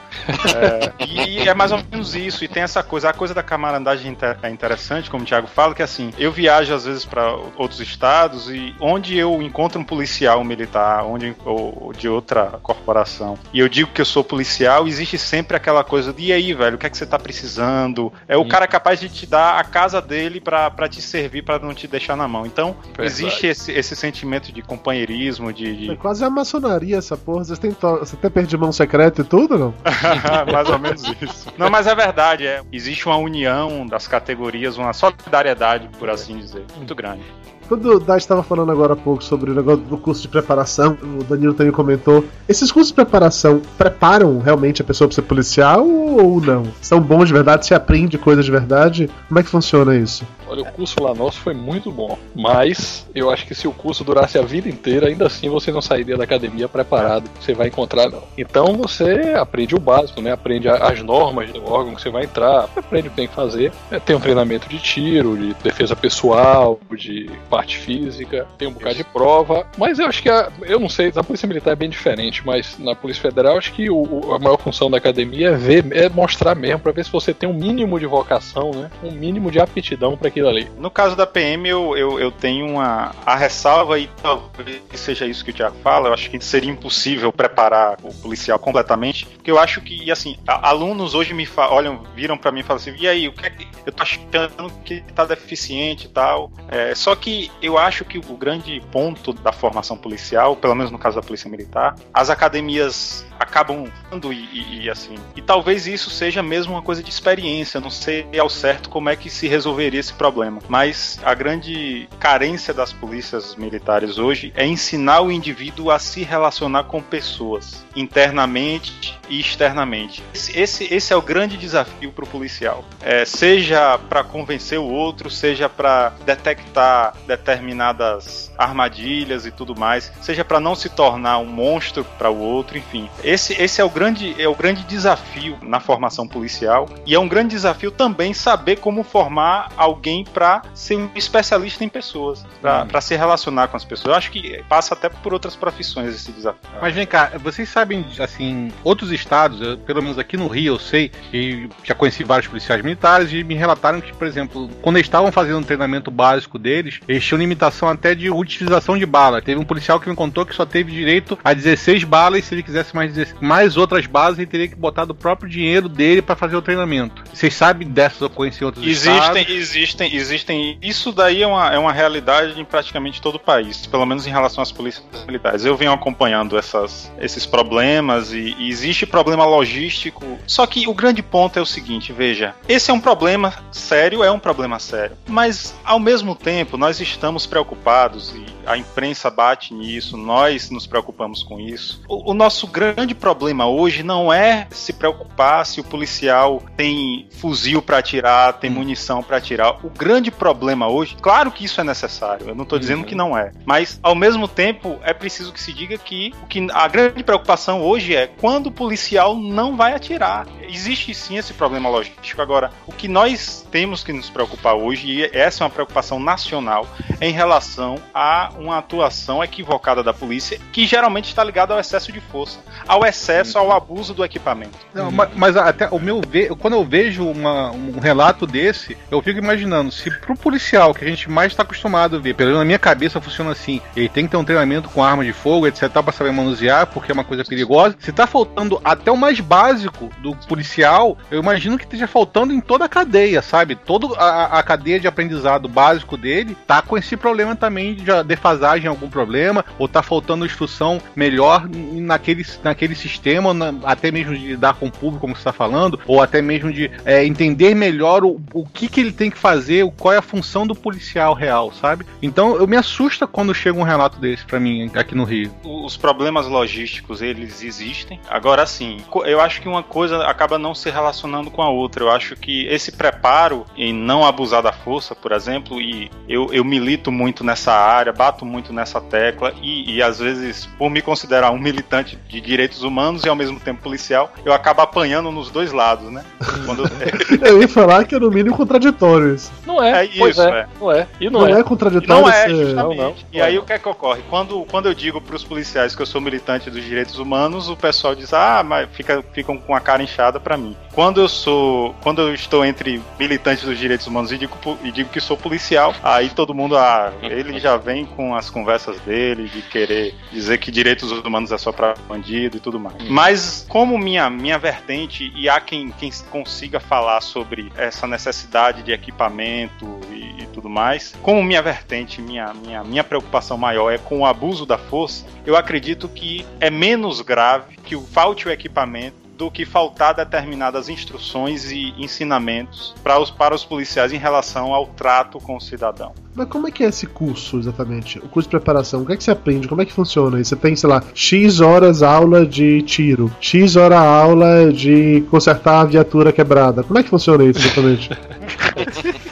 É, 0.56 1.06
e 1.06 1.40
é 1.50 1.54
mais 1.56 1.72
ou 1.72 1.80
menos 1.92 2.14
isso. 2.14 2.44
E 2.44 2.48
tem 2.48 2.62
essa 2.62 2.84
coisa, 2.84 3.10
a 3.10 3.14
coisa 3.14 3.34
da 3.34 3.42
camaradagem 3.42 4.12
inter- 4.12 4.38
é 4.44 4.50
interessante, 4.50 5.10
como 5.10 5.24
o 5.24 5.26
Thiago 5.26 5.48
fala, 5.48 5.74
que 5.74 5.82
assim, 5.82 6.14
eu 6.20 6.32
viajo 6.32 6.74
às 6.74 6.86
vezes 6.86 7.04
para 7.04 7.34
outros 7.58 7.80
estados 7.80 8.48
e 8.50 8.76
onde 8.80 9.18
eu 9.18 9.42
encontro 9.42 9.80
um 9.80 9.84
policial 9.84 10.42
um 10.42 10.44
militar, 10.44 11.04
onde 11.04 11.36
ou 11.46 11.94
de 11.98 12.08
outra 12.08 12.60
corporação, 12.62 13.40
e 13.54 13.60
eu 13.60 13.68
digo 13.68 13.90
que 13.92 14.02
eu 14.02 14.06
sou 14.06 14.24
policial, 14.24 14.88
existe 14.88 15.18
sempre 15.18 15.58
aquela 15.58 15.84
coisa 15.84 16.12
de 16.14 16.24
e 16.24 16.32
aí, 16.34 16.43
velho, 16.52 16.76
o 16.76 16.80
que 16.80 16.88
é 16.88 16.90
que 16.90 16.98
você 16.98 17.06
tá 17.06 17.20
precisando? 17.20 18.12
É 18.28 18.36
o 18.36 18.42
Sim. 18.42 18.50
cara 18.50 18.66
capaz 18.68 19.00
de 19.00 19.08
te 19.08 19.28
dar 19.28 19.60
a 19.60 19.64
casa 19.64 20.02
dele 20.02 20.42
pra 20.42 20.72
pra 20.72 20.90
te 20.90 21.00
servir, 21.00 21.44
pra 21.44 21.60
não 21.60 21.76
te 21.76 21.88
deixar 21.88 22.18
na 22.18 22.28
mão. 22.28 22.44
Então, 22.48 22.76
Verdade. 22.88 23.06
existe 23.08 23.46
esse, 23.46 23.72
esse 23.72 23.96
sentimento 23.96 24.52
de 24.52 24.64
companheirismo, 24.64 25.54
de, 25.54 25.76
de- 25.76 25.92
É 25.92 25.96
quase 25.96 26.24
a 26.26 26.30
maçonaria 26.32 26.98
essa 26.98 27.16
porra. 27.16 27.44
Vocês 27.44 27.60
têm 27.60 27.72
to... 27.72 27.98
Você 28.00 28.16
tem 28.18 28.32
perdido 28.32 28.60
mão 28.60 28.72
secreta 28.72 29.22
e 29.22 29.24
tudo, 29.24 29.58
não? 29.60 29.74
Mais 30.52 30.68
ou 30.70 30.80
menos 30.80 31.04
isso. 31.22 31.54
Não, 31.58 31.70
mas 31.70 31.86
é 31.86 31.94
verdade, 31.94 32.48
é. 32.48 32.62
Existe 32.72 33.06
uma 33.06 33.18
união 33.18 33.86
das 33.86 34.08
categorias, 34.08 34.78
uma 34.78 34.94
solidariedade, 34.94 35.88
por 36.00 36.10
assim 36.10 36.38
dizer, 36.38 36.64
muito 36.76 36.96
grande. 36.96 37.22
Quando 37.68 37.96
o 37.96 38.00
Dai 38.00 38.18
estava 38.18 38.44
falando 38.44 38.72
agora 38.72 38.94
há 38.94 38.96
pouco 38.96 39.24
sobre 39.24 39.52
o 39.52 39.54
negócio 39.54 39.82
do 39.84 39.98
curso 39.98 40.22
de 40.22 40.28
preparação, 40.28 40.98
o 41.20 41.24
Danilo 41.24 41.54
também 41.54 41.72
comentou. 41.72 42.24
Esses 42.48 42.72
cursos 42.72 42.90
de 42.90 42.96
preparação 42.96 43.62
preparam 43.78 44.40
realmente 44.40 44.82
a 44.82 44.86
pessoa 44.86 45.08
para 45.08 45.16
ser 45.16 45.22
policial 45.24 45.88
ou 45.88 46.40
não? 46.42 46.64
São 46.82 47.00
bons 47.00 47.28
de 47.28 47.34
verdade? 47.34 47.66
Se 47.66 47.74
aprende 47.74 48.18
coisas 48.18 48.46
de 48.46 48.52
verdade? 48.52 49.10
Como 49.28 49.40
é 49.40 49.44
que 49.44 49.50
funciona 49.50 49.96
isso? 49.96 50.26
Olha, 50.48 50.62
o 50.62 50.66
curso 50.66 51.02
lá 51.02 51.14
nosso 51.16 51.40
foi 51.40 51.54
muito 51.54 51.92
bom, 51.92 52.18
mas 52.36 53.08
eu 53.16 53.32
acho 53.32 53.48
que 53.48 53.56
se 53.56 53.68
o 53.68 53.72
curso 53.72 54.04
durasse 54.04 54.38
a 54.38 54.42
vida 54.42 54.70
inteira, 54.70 55.08
ainda 55.08 55.26
assim 55.26 55.50
você 55.50 55.72
não 55.72 55.82
sairia 55.82 56.18
da 56.18 56.26
academia 56.26 56.68
preparado, 56.68 57.30
você 57.40 57.54
vai 57.54 57.68
encontrar 57.68 58.10
não. 58.10 58.22
Então 58.38 58.78
você 58.78 59.34
aprende 59.36 59.76
o 59.76 59.80
básico, 59.80 60.22
né? 60.22 60.32
Aprende 60.32 60.68
as 60.68 61.02
normas 61.02 61.52
do 61.52 61.66
órgão 61.66 61.96
que 61.96 62.02
você 62.02 62.10
vai 62.10 62.26
entrar, 62.26 62.70
aprende 62.76 63.08
o 63.08 63.12
que 63.12 63.16
tem 63.16 63.28
que 63.28 63.34
fazer. 63.34 63.72
É, 63.90 64.00
Tem 64.00 64.16
um 64.16 64.20
treinamento 64.20 64.70
de 64.70 64.78
tiro, 64.80 65.36
de 65.38 65.54
defesa 65.64 65.96
pessoal, 65.96 66.80
de 66.96 67.30
parte 67.64 67.78
física, 67.78 68.46
tem 68.58 68.68
um 68.68 68.72
bocado 68.72 68.96
de 68.96 69.04
prova, 69.06 69.66
mas 69.78 69.98
eu 69.98 70.06
acho 70.06 70.22
que 70.22 70.30
a, 70.30 70.52
eu 70.64 70.80
não 70.80 70.90
sei, 70.90 71.12
na 71.16 71.24
Polícia 71.24 71.48
Militar 71.48 71.72
é 71.72 71.76
bem 71.76 71.90
diferente, 71.90 72.46
mas 72.46 72.78
na 72.78 72.94
Polícia 72.94 73.22
Federal 73.22 73.58
acho 73.58 73.72
que 73.72 73.90
o, 73.90 74.34
a 74.34 74.40
maior 74.40 74.58
função 74.58 74.92
da 74.92 74.98
academia 74.98 75.50
é 75.50 75.56
ver, 75.56 75.86
é 75.96 76.10
mostrar 76.10 76.56
mesmo, 76.56 76.80
pra 76.80 76.92
ver 76.92 77.06
se 77.06 77.12
você 77.12 77.34
tem 77.34 77.48
um 77.48 77.54
mínimo 77.54 77.98
de 77.98 78.06
vocação, 78.06 78.72
né? 78.72 78.92
Um 79.02 79.12
mínimo 79.12 79.50
de 79.50 79.60
aptidão 79.60 80.18
pra 80.18 80.28
aquilo 80.28 80.50
ali. 80.50 80.70
No 80.78 80.92
caso 80.92 81.16
da 81.16 81.26
PM, 81.26 81.70
eu, 81.70 81.98
eu, 81.98 82.20
eu 82.20 82.32
tenho 82.32 82.68
uma 82.68 83.16
a 83.26 83.36
ressalva, 83.36 83.98
e 83.98 84.10
talvez 84.22 84.82
seja 84.96 85.26
isso 85.26 85.44
que 85.46 85.52
o 85.52 85.54
Tiago 85.54 85.78
fala, 85.82 86.10
eu 86.10 86.14
acho 86.14 86.30
que 86.30 86.44
seria 86.44 86.70
impossível 86.70 87.32
preparar 87.32 87.98
o 88.04 88.14
policial 88.16 88.60
completamente, 88.60 89.26
porque 89.26 89.50
eu 89.50 89.58
acho 89.58 89.80
que, 89.80 90.12
assim, 90.12 90.38
alunos 90.46 91.16
hoje 91.16 91.34
me 91.34 91.48
olham, 91.70 92.04
viram 92.14 92.38
pra 92.38 92.52
mim 92.52 92.60
e 92.60 92.64
falam 92.64 92.82
assim, 92.82 92.96
e 93.00 93.08
aí, 93.08 93.28
o 93.28 93.32
que 93.32 93.46
é 93.46 93.50
que 93.50 93.68
eu 93.86 93.94
tô 93.94 94.04
achando 94.04 94.72
que 94.84 95.02
tá 95.14 95.24
deficiente 95.26 96.08
e 96.08 96.10
tal, 96.10 96.52
É, 96.68 96.94
só 96.96 97.16
que 97.16 97.43
eu 97.62 97.78
acho 97.78 98.06
que 98.06 98.18
o 98.18 98.38
grande 98.38 98.82
ponto 98.92 99.34
da 99.34 99.52
formação 99.52 99.98
policial, 99.98 100.56
pelo 100.56 100.76
menos 100.76 100.92
no 100.92 101.00
caso 101.00 101.16
da 101.16 101.22
Polícia 101.22 101.50
Militar, 101.50 101.96
as 102.14 102.30
academias 102.30 103.26
acabam 103.40 103.86
e, 104.32 104.36
e- 104.36 104.82
e, 104.84 104.90
assim. 104.90 105.16
E 105.36 105.42
talvez 105.42 105.88
isso 105.88 106.10
seja 106.10 106.42
mesmo 106.44 106.74
uma 106.74 106.82
coisa 106.82 107.02
de 107.04 107.10
experiência. 107.10 107.80
Não 107.80 107.90
sei 107.90 108.28
ao 108.40 108.50
certo 108.50 108.90
como 108.90 109.10
é 109.10 109.16
que 109.16 109.30
se 109.30 109.48
resolveria 109.48 110.00
esse 110.00 110.14
problema. 110.14 110.60
Mas 110.68 111.20
a 111.24 111.34
grande 111.34 112.08
carência 112.20 112.74
das 112.74 112.94
polícias 112.94 113.56
militares 113.56 114.18
hoje 114.18 114.52
é 114.56 114.66
ensinar 114.66 115.22
o 115.22 115.32
indivíduo 115.32 115.92
a 115.92 116.00
se 116.00 116.24
relacionar 116.24 116.86
com 116.86 117.02
pessoas, 117.02 117.86
internamente 117.96 119.18
e 119.30 119.40
externamente. 119.40 120.24
Esse, 120.34 120.60
esse, 120.60 120.94
esse 120.94 121.14
é 121.14 121.16
o 121.16 121.22
grande 121.22 121.58
desafio 121.58 122.12
para 122.12 122.24
o 122.24 122.28
policial. 122.28 122.84
É, 123.02 123.26
seja 123.26 123.98
para 123.98 124.24
convencer 124.24 124.80
o 124.80 124.86
outro, 124.86 125.30
seja 125.30 125.68
para 125.70 126.10
detectar 126.26 127.16
determinadas 127.28 128.52
armadilhas 128.58 129.46
e 129.46 129.52
tudo 129.52 129.76
mais, 129.76 130.12
seja 130.22 130.44
para 130.46 130.60
não 130.60 130.76
se 130.76 130.90
tornar 130.90 131.38
um 131.40 131.46
monstro 131.46 132.04
para 132.18 132.30
o 132.30 132.38
outro, 132.40 132.78
enfim. 132.78 133.10
Esse, 133.24 133.54
esse 133.62 133.80
é 133.80 133.84
o 133.84 133.90
grande 133.90 134.36
é 134.42 134.48
o 134.48 134.56
grande 134.56 134.84
desafio 134.84 135.58
na 135.62 135.80
formação 135.80 136.28
policial 136.28 136.88
e 137.06 137.16
é 137.16 137.20
um 137.20 137.28
grande 137.28 137.50
desafio 137.50 137.92
também 137.92 138.34
saber 138.34 138.78
como 138.78 139.04
formar 139.04 139.70
alguém 139.78 140.24
para 140.24 140.62
ser 140.74 140.98
um 140.98 141.10
especialista 141.16 141.84
em 141.84 141.90
pessoas, 141.90 142.46
para 142.62 143.02
se 143.02 143.16
relacionar 143.16 143.68
com 143.68 143.78
as 143.78 143.86
pessoas. 143.86 144.08
Eu 144.10 144.16
acho 144.16 144.32
que 144.32 144.62
passa 144.68 144.94
até 144.94 145.10
por 145.10 145.34
outras 145.34 145.56
profissões 145.56 146.14
esse 146.14 146.32
desafio. 146.32 146.60
Mas 146.82 146.94
vem 146.94 147.06
cá, 147.06 147.32
vocês 147.42 147.70
sabem, 147.70 148.06
assim, 148.20 148.72
outros 148.84 149.12
estados, 149.12 149.62
eu- 149.62 149.78
pelo 149.78 150.02
menos 150.02 150.18
aqui 150.20 150.36
no 150.38 150.48
Rio 150.48 150.74
eu 150.74 150.80
sei, 150.80 151.12
e 151.34 151.70
já 151.84 151.94
conheci 151.96 152.24
vários 152.24 152.48
policiais 152.48 152.82
militares 152.84 153.32
e 153.32 153.44
me 153.44 153.56
relataram 153.56 154.02
que, 154.02 154.12
por 154.14 154.28
exemplo, 154.28 154.70
quando 154.82 154.98
eles 154.98 155.08
estavam 155.08 155.32
fazendo 155.32 155.60
um 155.60 155.64
treinamento 155.64 156.10
básico 156.12 156.58
deles, 156.60 157.00
eles 157.08 157.24
tinham 157.24 157.40
limitação 157.40 157.88
até 157.90 158.14
de 158.16 158.30
utilização 158.30 158.98
de 158.98 159.06
bala. 159.06 159.42
Teve 159.42 159.60
um 159.60 159.66
policial 159.66 160.00
que 160.00 160.10
me 160.10 160.16
contou 160.16 160.46
que 160.46 160.56
só 160.56 160.66
teve 160.66 160.92
direito 160.92 161.38
a 161.44 161.54
16 161.54 162.04
balas 162.04 162.46
se 162.46 162.54
ele 162.56 162.64
quisesse 162.64 162.96
mais, 162.96 163.13
16 163.14 163.42
mais 163.42 163.78
outras 163.78 164.06
balas, 164.06 164.38
ele 164.38 164.48
teria 164.48 164.68
que 164.68 164.76
botar 164.76 165.06
do 165.06 165.16
próprio 165.16 165.50
dinheiro 165.50 165.88
dele 165.88 166.22
para 166.22 166.36
fazer 166.36 166.56
o 166.56 166.62
treinamento. 166.62 167.24
Vocês 167.34 167.54
sabem 167.54 167.88
dessas 167.88 168.22
ocorrências 168.22 168.62
em 168.62 168.66
outros 168.66 168.86
Existem, 168.86 169.14
estados? 169.16 169.50
existem, 169.50 170.16
existem. 170.16 170.78
Isso 170.82 171.12
daí 171.12 171.42
é 171.42 171.48
uma, 171.48 171.74
é 171.74 171.78
uma 171.78 171.92
realidade 171.92 172.60
em 172.60 172.66
praticamente 172.66 173.22
todo 173.22 173.36
o 173.36 173.40
país, 173.40 173.86
pelo 173.86 174.06
menos 174.06 174.26
em 174.28 174.30
relação 174.30 174.62
às 174.62 174.72
polícias 174.72 175.06
militares. 175.26 175.66
Eu 175.66 175.76
venho 175.76 175.92
acompanhando 175.92 176.58
essas, 176.58 177.12
esses 177.20 177.46
problemas 177.46 178.32
e, 178.32 178.56
e 178.58 178.70
existe 178.70 179.06
problema 179.06 179.46
logístico. 179.46 180.40
Só 180.48 180.66
que 180.66 180.88
o 180.88 180.94
grande 180.94 181.22
ponto 181.22 181.58
é 181.58 181.62
o 181.62 181.66
seguinte: 181.66 182.12
veja, 182.12 182.56
esse 182.68 182.92
é 182.92 182.94
um 182.94 183.00
problema 183.00 183.54
sério, 183.72 184.24
é 184.24 184.32
um 184.32 184.40
problema 184.40 184.80
sério. 184.80 185.18
Mas 185.28 185.76
ao 185.84 186.00
mesmo 186.00 186.36
tempo, 186.36 186.78
nós 186.78 187.00
estamos 187.00 187.46
preocupados 187.46 188.34
e 188.36 188.46
a 188.66 188.78
imprensa 188.78 189.30
bate 189.30 189.74
nisso, 189.74 190.16
nós 190.18 190.70
nos 190.70 190.88
preocupamos 190.88 191.44
com 191.44 191.60
isso. 191.60 192.02
O, 192.08 192.32
o 192.32 192.34
nosso 192.34 192.68
grande 192.68 193.03
problema 193.16 193.66
hoje 193.66 194.04
não 194.04 194.32
é 194.32 194.68
se 194.70 194.94
preocupar 194.94 195.66
se 195.66 195.80
o 195.80 195.84
policial 195.84 196.62
tem 196.78 197.28
fuzil 197.32 197.82
para 197.82 197.98
atirar, 197.98 198.54
tem 198.54 198.70
munição 198.70 199.24
para 199.24 199.38
atirar. 199.38 199.84
O 199.84 199.90
grande 199.90 200.30
problema 200.30 200.88
hoje, 200.88 201.18
claro 201.20 201.52
que 201.52 201.66
isso 201.66 201.82
é 201.82 201.84
necessário, 201.84 202.50
eu 202.50 202.56
não 202.56 202.66
tô 202.66 202.78
dizendo 202.78 203.04
que 203.04 203.16
não 203.16 203.38
é, 203.38 203.52
mas 203.66 204.00
ao 204.04 204.14
mesmo 204.14 204.48
tempo 204.48 205.00
é 205.04 205.14
preciso 205.14 205.52
que 205.52 205.60
se 205.60 205.74
diga 205.74 205.98
que, 205.98 206.32
o 206.44 206.46
que 206.46 206.68
a 206.72 206.88
grande 206.88 207.24
preocupação 207.24 207.82
hoje 207.82 208.16
é 208.16 208.28
quando 208.28 208.68
o 208.68 208.72
policial 208.72 209.36
não 209.36 209.76
vai 209.76 209.94
atirar. 209.96 210.48
Existe 210.62 211.14
sim 211.14 211.38
esse 211.38 211.54
problema 211.54 211.90
logístico. 211.90 212.42
Agora, 212.42 212.72
o 212.86 212.92
que 212.92 213.08
nós 213.08 213.66
temos 213.72 214.04
que 214.04 214.14
nos 214.14 214.30
preocupar 214.30 214.76
hoje, 214.76 215.08
e 215.08 215.24
essa 215.26 215.64
é 215.64 215.66
uma 215.66 215.70
preocupação 215.70 216.20
nacional, 216.20 216.88
é 217.20 217.28
em 217.28 217.32
relação 217.32 217.96
a 218.14 218.52
uma 218.58 218.78
atuação 218.78 219.44
equivocada 219.44 220.04
da 220.04 220.14
polícia, 220.14 220.60
que 220.72 220.86
geralmente 220.86 221.26
está 221.26 221.44
ligada 221.44 221.74
ao 221.74 221.80
excesso 221.80 222.12
de 222.12 222.20
força, 222.20 222.60
ao 222.94 223.06
excesso, 223.06 223.58
ao 223.58 223.72
abuso 223.72 224.14
do 224.14 224.24
equipamento. 224.24 224.78
Não, 224.94 225.12
ma- 225.12 225.30
mas 225.36 225.56
até 225.58 225.88
o 225.90 226.00
meu 226.00 226.22
ve- 226.28 226.50
quando 226.60 226.74
eu 226.76 226.84
vejo 226.86 227.26
uma- 227.28 227.72
um 227.72 228.00
relato 228.00 228.46
desse, 228.48 228.98
eu 229.12 229.22
fico 229.22 229.40
imaginando 229.40 229.92
se 229.92 230.10
pro 230.12 230.36
policial 230.36 230.94
que 230.94 231.04
a 231.04 231.08
gente 231.08 231.30
mais 231.30 231.52
está 231.52 231.64
acostumado 231.64 232.16
a 232.16 232.20
ver, 232.20 232.34
pelo 232.36 232.50
menos 232.50 232.60
na 232.60 232.66
minha 232.66 232.80
cabeça 232.80 233.20
funciona 233.22 233.52
assim, 233.52 233.82
ele 233.96 234.10
tem 234.10 234.26
que 234.26 234.32
ter 234.32 234.38
um 234.38 234.44
treinamento 234.44 234.90
com 234.90 235.04
arma 235.04 235.24
de 235.24 235.34
fogo, 235.34 235.68
etc, 235.68 235.90
para 235.92 236.12
saber 236.12 236.32
manusear, 236.32 236.88
porque 236.88 237.12
é 237.12 237.14
uma 237.14 237.24
coisa 237.24 237.44
perigosa. 237.44 237.96
Se 238.00 238.12
tá 238.12 238.28
faltando 238.28 238.80
até 238.84 239.12
o 239.12 239.18
mais 239.18 239.40
básico 239.40 240.10
do 240.20 240.36
policial, 240.48 241.18
eu 241.32 241.40
imagino 241.40 241.78
que 241.78 241.84
esteja 241.86 242.08
faltando 242.08 242.54
em 242.54 242.60
toda 242.60 242.86
a 242.86 242.90
cadeia, 242.90 243.42
sabe? 243.42 243.76
Toda 243.76 244.08
a, 244.18 244.60
a 244.60 244.64
cadeia 244.64 245.00
de 245.00 245.08
aprendizado 245.08 245.68
básico 245.68 246.18
dele 246.18 246.56
tá 246.68 246.82
com 246.82 246.98
esse 246.98 247.16
problema 247.18 247.56
também 247.56 247.96
de 247.96 248.04
defasagem, 248.24 248.88
algum 248.88 249.10
problema, 249.10 249.64
ou 249.80 249.88
tá 249.88 250.02
faltando 250.04 250.46
instrução 250.46 251.02
melhor 251.16 251.68
naquele, 251.70 252.46
naquele 252.64 252.83
sistema, 252.96 253.54
na- 253.54 253.74
até 253.84 254.12
mesmo 254.12 254.36
de 254.36 254.48
lidar 254.48 254.74
com 254.76 254.88
o 254.88 254.92
público, 254.92 255.22
como 255.22 255.36
você 255.36 255.40
está 255.42 255.54
falando, 255.54 256.00
ou 256.08 256.22
até 256.22 256.42
mesmo 256.42 256.72
de 256.72 256.90
é, 257.06 257.26
entender 257.26 257.74
melhor 257.76 258.24
o, 258.24 258.42
o 258.54 258.66
que, 258.66 258.88
que 258.88 259.00
ele 259.00 259.12
tem 259.12 259.30
que 259.30 259.38
fazer, 259.38 259.90
qual 259.98 260.14
é 260.14 260.18
a 260.18 260.22
função 260.22 260.66
do 260.68 260.76
policial 260.76 261.34
real, 261.34 261.72
sabe? 261.72 262.06
Então 262.22 262.56
eu 262.56 262.68
me 262.68 262.76
assusta 262.78 263.26
quando 263.28 263.54
chega 263.54 263.78
um 263.80 263.84
relato 263.84 264.20
desse 264.20 264.44
pra 264.46 264.60
mim 264.60 264.90
aqui 264.94 265.16
no 265.16 265.24
Rio. 265.24 265.52
os 265.64 265.96
problemas 265.98 266.48
logísticos 266.48 267.22
eles 267.22 267.64
existem. 267.64 268.20
Agora 268.30 268.66
sim, 268.66 268.98
eu 269.26 269.40
acho 269.40 269.62
que 269.62 269.68
uma 269.68 269.84
coisa 269.84 270.24
acaba 270.26 270.58
não 270.58 270.74
se 270.76 270.90
relacionando 270.90 271.50
com 271.52 271.62
a 271.62 271.70
outra. 271.70 272.04
Eu 272.04 272.12
acho 272.12 272.36
que 272.36 272.66
esse 272.68 272.92
preparo 272.92 273.66
em 273.76 273.94
não 273.94 274.26
abusar 274.26 274.62
da 274.62 274.72
força, 274.74 275.16
por 275.16 275.32
exemplo, 275.32 275.80
e 275.82 276.10
eu, 276.28 276.48
eu 276.52 276.64
milito 276.64 277.12
muito 277.12 277.44
nessa 277.44 277.72
área, 277.74 278.12
bato 278.12 278.46
muito 278.46 278.74
nessa 278.74 279.00
tecla 279.02 279.54
e, 279.62 279.96
e 279.96 280.02
às 280.02 280.20
vezes, 280.20 280.66
por 280.78 280.90
me 280.90 281.02
considerar 281.02 281.52
um 281.52 281.60
militante 281.60 282.18
de 282.28 282.42
direitos 282.42 282.73
humanos 282.82 283.24
e 283.24 283.30
ao 283.30 283.36
mesmo 283.36 283.60
tempo 283.60 283.82
policial, 283.84 284.32
eu 284.44 284.54
acabo 284.54 284.82
apanhando 284.82 285.32
nos 285.32 285.52
dois 285.52 285.72
lados, 285.72 286.12
né? 286.12 286.24
Quando 286.66 286.84
Eu 287.46 287.62
ia 287.62 287.68
falar 287.68 288.06
que 288.06 288.16
é 288.16 288.20
no 288.20 288.32
mínimo 288.32 288.56
contraditório 288.56 289.36
isso. 289.36 289.52
Não 289.66 289.84
é, 289.84 290.06
É 290.06 290.10
pois 290.18 290.38
isso, 290.38 290.48
é, 290.48 290.62
é. 290.62 290.68
não 290.80 290.92
é. 290.92 291.08
E 291.20 291.30
não, 291.30 291.42
Não, 291.42 291.48
é. 291.48 291.60
é 291.60 291.64
contraditório 291.64 292.24
Não 292.24 292.30
é, 292.30 292.50
justamente. 292.50 292.74
Não, 292.76 292.94
não. 292.96 293.16
E 293.32 293.42
aí 293.42 293.58
o 293.58 293.64
que 293.64 293.74
é 293.74 293.78
que 293.80 293.88
ocorre? 293.90 294.22
Quando, 294.30 294.66
quando 294.72 294.88
eu 294.88 294.94
digo 294.94 295.20
para 295.22 295.36
os 295.36 295.44
policiais 295.44 295.96
que 295.96 296.02
eu 296.02 296.06
sou 296.06 296.22
militante 296.22 296.70
dos 296.72 296.84
direitos 296.84 297.20
humanos, 297.20 297.70
o 297.70 297.76
pessoal 297.76 298.16
diz: 298.16 298.34
"Ah, 298.34 298.64
mas 298.66 298.88
fica, 298.92 299.24
ficam 299.34 299.58
com 299.58 299.76
a 299.76 299.80
cara 299.80 300.02
inchada 300.02 300.40
para 300.40 300.56
mim". 300.58 300.76
Quando 300.94 301.22
eu 301.22 301.28
sou, 301.28 301.96
quando 302.02 302.22
eu 302.22 302.36
estou 302.36 302.64
entre 302.64 303.02
militantes 303.20 303.64
dos 303.64 303.80
direitos 303.80 304.06
humanos 304.06 304.32
e 304.32 304.38
digo, 304.38 304.56
e 304.84 304.92
digo 304.92 305.10
que 305.10 305.20
sou 305.20 305.36
policial, 305.36 305.96
aí 306.04 306.30
todo 306.30 306.54
mundo 306.54 306.78
ah, 306.78 307.12
ele 307.24 307.60
já 307.60 307.78
vem 307.78 308.06
com 308.06 308.36
as 308.36 308.50
conversas 308.50 309.00
dele 309.02 309.50
de 309.50 309.64
querer 309.64 310.14
dizer 310.32 310.60
que 310.60 310.72
direitos 310.72 311.12
humanos 311.12 311.52
é 311.52 311.58
só 311.58 311.72
para 311.72 311.96
bandido 312.08 312.58
e 312.58 312.60
tudo 312.60 312.80
mais. 312.80 312.96
Mas 313.10 313.66
como 313.68 313.98
minha 313.98 314.30
minha 314.30 314.60
vertente 314.60 315.34
e 315.36 315.50
há 315.50 315.60
quem, 315.60 315.90
quem 315.90 316.12
consiga 316.30 316.80
falar 316.80 317.22
sobre 317.22 317.72
essa 317.76 318.06
necessidade 318.06 318.84
de 318.84 318.92
equipamento 318.92 320.00
e, 320.12 320.44
e 320.44 320.48
tudo 320.54 320.70
mais, 320.70 321.16
como 321.24 321.44
minha 321.44 321.62
vertente, 321.62 322.22
minha, 322.22 322.54
minha, 322.54 322.84
minha 322.84 323.04
preocupação 323.04 323.58
maior 323.58 323.92
é 323.92 323.98
com 323.98 324.20
o 324.20 324.26
abuso 324.28 324.64
da 324.64 324.78
força, 324.78 325.26
eu 325.44 325.56
acredito 325.56 326.08
que 326.08 326.46
é 326.60 326.70
menos 326.70 327.20
grave 327.22 327.78
que 327.78 327.96
o 327.96 328.02
falte 328.02 328.48
o 328.48 328.52
equipamento 328.52 329.23
do 329.38 329.50
que 329.50 329.66
faltar 329.66 330.14
determinadas 330.14 330.90
instruções 330.90 331.72
e 331.72 331.94
ensinamentos 331.98 332.94
para 333.04 333.20
os, 333.20 333.32
para 333.32 333.56
os 333.56 333.66
policiais 333.66 334.14
em 334.14 334.18
relação 334.18 334.74
ao 334.74 334.88
trato 334.88 335.40
com 335.40 335.58
o 335.58 335.62
cidadão. 335.62 336.14
Mas 336.36 336.48
como 336.48 336.68
é 336.68 336.72
que 336.72 336.84
é 336.84 336.88
esse 336.88 337.06
curso 337.06 337.60
exatamente? 337.60 338.20
O 338.20 338.28
curso 338.28 338.48
de 338.48 338.52
preparação, 338.52 339.02
o 339.02 339.06
que 339.06 339.14
é 339.14 339.18
que 339.18 339.24
você 339.24 339.32
aprende? 339.32 339.68
Como 339.68 339.82
é 339.82 339.86
que 339.86 339.94
funciona? 339.94 340.40
isso? 340.40 340.50
Você 340.50 340.56
tem, 340.56 340.76
sei 340.76 340.90
lá, 340.90 341.04
X 341.14 341.60
horas 341.62 342.02
aula 342.02 342.46
de 342.46 342.82
tiro, 342.82 343.32
X 343.40 343.76
hora 343.76 344.00
aula 344.00 344.72
de 344.72 345.24
consertar 345.30 345.82
a 345.82 345.86
viatura 345.86 346.32
quebrada. 346.32 346.84
Como 346.84 346.98
é 346.98 347.04
que 347.04 347.10
funciona 347.10 347.44
isso 347.44 347.60
exatamente? 347.60 348.10